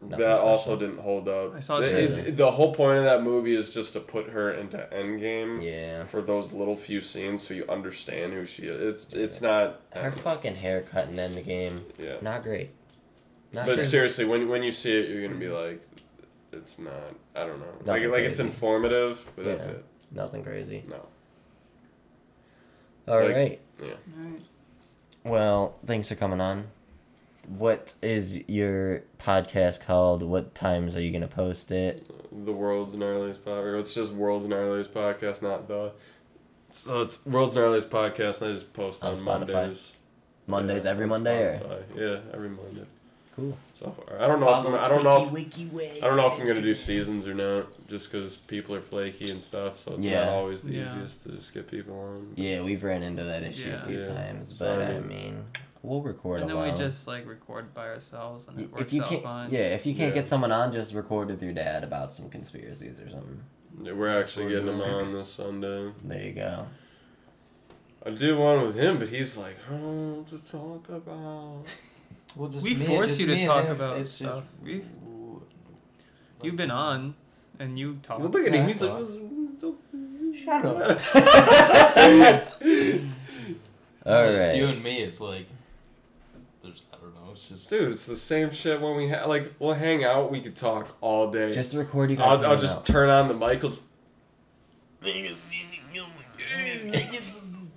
Nothing 0.10 0.26
that 0.26 0.36
special. 0.38 0.50
also 0.52 0.76
didn't 0.78 1.00
hold 1.00 1.28
up. 1.30 1.56
I 1.56 1.60
saw 1.60 1.80
the, 1.80 1.98
it- 2.04 2.28
it- 2.30 2.38
the 2.38 2.52
whole 2.52 2.74
point 2.74 2.98
of 3.00 3.04
that 3.06 3.24
movie 3.24 3.56
is 3.56 3.70
just 3.70 3.94
to 3.94 4.00
put 4.00 4.30
her 4.30 4.52
into 4.54 4.78
Endgame 4.94 5.64
Yeah. 5.64 6.06
for 6.06 6.22
those 6.22 6.52
little 6.54 6.76
few 6.76 7.02
scenes, 7.02 7.48
so 7.48 7.54
you 7.54 7.66
understand 7.70 8.34
who 8.34 8.46
she 8.46 8.64
is. 8.64 9.04
It's 9.06 9.14
it's 9.14 9.42
not. 9.42 9.82
Her 9.94 10.10
don't 10.10 10.20
fucking 10.20 10.56
haircut 10.56 11.10
in 11.10 11.16
the 11.16 11.22
end 11.24 11.38
of 11.38 11.44
the 11.44 11.50
game, 11.50 11.86
Yeah. 11.98 12.16
not 12.22 12.44
great. 12.44 12.72
Not 13.54 13.66
But 13.68 13.76
sure. 13.76 13.84
seriously, 13.84 14.26
when 14.26 14.50
when 14.50 14.64
you 14.64 14.72
see 14.72 14.92
it, 14.98 15.10
you're 15.10 15.26
gonna 15.28 15.40
be 15.40 15.48
like, 15.50 15.82
it's 16.52 16.78
not. 16.80 17.16
I 17.36 17.46
don't 17.46 17.60
know. 17.60 17.66
Like 17.78 17.86
Nothing 18.02 18.12
like 18.12 18.24
it's 18.24 18.40
informative, 18.40 19.26
but 19.36 19.46
that's 19.46 19.66
Yeah. 19.66 19.72
it. 19.74 19.86
Nothing 20.12 20.44
crazy. 20.44 20.84
No. 20.88 21.06
All 23.08 23.18
right. 23.20 23.36
Like- 23.36 23.62
Alright. 23.82 24.42
Well, 25.26 25.76
thanks 25.86 26.10
for 26.10 26.16
coming 26.16 26.42
on. 26.42 26.68
What 27.48 27.94
is 28.02 28.48
your 28.48 29.04
podcast 29.20 29.82
called? 29.82 30.24
What 30.24 30.56
times 30.56 30.96
are 30.96 31.02
you 31.02 31.12
gonna 31.12 31.28
post 31.28 31.72
it? 31.72 32.08
The 32.46 32.54
world's 32.54 32.96
gnarliest 32.96 33.40
podcast. 33.40 33.80
It's 33.82 33.94
just 33.94 34.14
world's 34.14 34.48
gnarliest 34.48 34.90
podcast, 34.90 35.42
not 35.42 35.68
the. 35.68 35.92
So 36.72 37.02
it's 37.02 37.24
world's 37.26 37.54
gnarliest 37.56 37.88
podcast, 37.88 38.42
and 38.42 38.52
I 38.52 38.54
just 38.54 38.74
post 38.74 39.04
On 39.04 39.16
on, 39.18 39.24
Mondays. 39.24 39.92
Mondays 40.48 40.86
Yeah, 40.86 40.92
every 40.92 41.06
Monday 41.08 41.44
or 41.44 41.84
Yeah, 41.96 42.20
every 42.34 42.50
Monday. 42.50 42.86
cool. 43.36 43.58
So 43.76 43.92
far, 43.92 44.22
I 44.22 44.28
don't 44.28 44.40
know. 44.40 44.50
If 44.50 44.66
I'm, 44.68 44.76
I 44.76 44.88
don't 44.88 45.04
know. 45.04 45.24
If, 45.26 46.04
I 46.04 46.08
don't 46.08 46.18
know 46.18 46.28
if 46.28 46.40
I'm 46.40 46.46
gonna 46.48 46.62
do 46.62 46.74
seasons 46.76 47.28
or 47.28 47.34
not, 47.34 47.68
just 47.88 48.12
because 48.12 48.38
people 48.38 48.74
are 48.76 48.82
flaky 48.82 49.30
and 49.32 49.40
stuff. 49.40 49.80
So 49.80 49.94
it's 49.96 50.06
Yeah. 50.06 50.26
not 50.26 50.30
always 50.34 50.64
the 50.64 50.74
Yeah. 50.74 50.86
easiest 50.90 51.24
to 51.24 51.34
just 51.34 51.54
get 51.54 51.70
people 51.70 51.94
on. 52.00 52.34
Yeah, 52.36 52.62
we've 52.62 52.84
ran 52.84 53.04
into 53.04 53.24
that 53.24 53.44
issue 53.44 53.70
Yeah. 53.70 53.84
a 53.84 53.88
few 53.88 54.00
Yeah. 54.00 54.08
times, 54.08 54.54
but 54.54 54.82
I 54.82 54.84
I 54.96 55.00
mean- 55.00 55.08
mean, 55.08 55.46
we'll 55.84 56.02
record 56.02 56.42
And 56.42 56.50
a 56.50 56.56
then 56.56 56.72
we 56.72 56.78
just 56.78 57.06
like 57.06 57.28
record 57.28 57.74
by 57.76 57.88
ourselves, 57.90 58.48
and 58.48 58.60
it 58.60 58.72
works 58.72 58.82
if 58.82 58.94
you 58.94 59.02
out 59.04 59.08
can't, 59.10 59.24
fine. 59.24 59.52
yeah, 59.52 59.60
if 59.60 59.86
you 59.86 59.94
can't 59.94 60.10
Yeah. 60.10 60.22
get 60.22 60.28
someone 60.28 60.52
on, 60.52 60.72
just 60.72 60.94
record 60.96 61.28
with 61.28 61.44
your 61.44 61.54
dad 61.54 61.84
about 61.84 62.12
some 62.12 62.30
conspiracies 62.30 63.00
or 63.00 63.10
something. 63.10 63.44
Yeah, 63.82 63.92
we're 63.94 64.08
actually 64.20 64.50
getting 64.50 64.66
we're 64.80 64.88
them 64.88 65.08
on 65.08 65.14
this 65.14 65.32
Sunday. 65.32 65.92
There 66.04 66.22
you 66.24 66.34
go. 66.34 66.66
I 68.06 68.10
do 68.10 68.38
one 68.38 68.62
with 68.64 68.76
him, 68.76 68.98
but 69.00 69.10
he's 69.10 69.38
like, 69.38 69.56
I 69.68 69.72
don't 69.72 69.82
know 69.84 70.14
what 70.20 70.28
to 70.28 70.40
talk 70.52 70.90
about. 70.90 71.64
Well, 72.36 72.50
just 72.50 72.64
we 72.64 72.74
me- 72.74 72.84
force 72.88 73.10
just 73.10 73.22
you 73.22 73.28
to 73.28 73.46
talk 73.46 73.66
him. 73.66 73.76
about 73.76 73.98
It's 74.00 74.18
just. 74.18 74.34
stuff. 74.34 74.44
We've, 74.64 74.84
you've 76.42 76.56
been 76.56 76.72
on, 76.72 77.14
and 77.60 77.78
you 77.78 78.00
talk. 78.02 78.22
Look 78.22 78.36
at 78.48 78.52
him. 78.52 78.66
He's 78.66 78.82
like, 78.82 79.06
Shut 80.44 80.66
up. 80.66 81.00
All 84.06 84.24
It's 84.26 84.56
you 84.58 84.66
and 84.68 84.84
me. 84.84 85.04
It's 85.04 85.22
like. 85.22 85.46
There's. 86.64 86.82
I 86.92 86.98
don't 86.98 87.14
know. 87.14 87.23
It's 87.34 87.50
just. 87.50 87.70
Dude, 87.70 87.92
it's 87.92 88.06
the 88.06 88.16
same 88.16 88.52
shit 88.52 88.80
when 88.80 88.96
we 88.96 89.10
ha- 89.10 89.26
like 89.26 89.54
we'll 89.60 89.74
hang 89.74 90.04
out. 90.04 90.32
We 90.32 90.42
could 90.42 90.56
talk 90.56 90.96
all 91.02 91.32
day. 91.32 91.52
Just 91.52 91.74
record 91.74 92.12
you 92.12 92.18
guys. 92.18 92.40
I'll, 92.40 92.52
I'll 92.52 92.60
just 92.60 92.80
out. 92.80 92.86
turn 92.86 93.10
on 93.10 93.28
the 93.28 93.34
mic. 93.34 93.64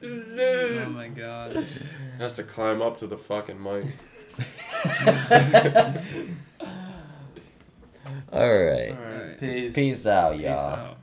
Oh 0.02 0.88
my 0.90 1.08
god. 1.08 1.64
has 2.18 2.36
to 2.36 2.42
climb 2.42 2.82
up 2.82 2.98
to 2.98 3.06
the 3.06 3.16
fucking 3.16 3.62
mic. 3.62 3.84
All 8.32 8.54
right. 8.54 8.90
Alright. 8.92 9.40
Peace. 9.40 9.74
Peace 9.74 10.06
out, 10.06 10.32
Peace 10.34 10.42
y'all. 10.42 10.58
out. 10.58 10.98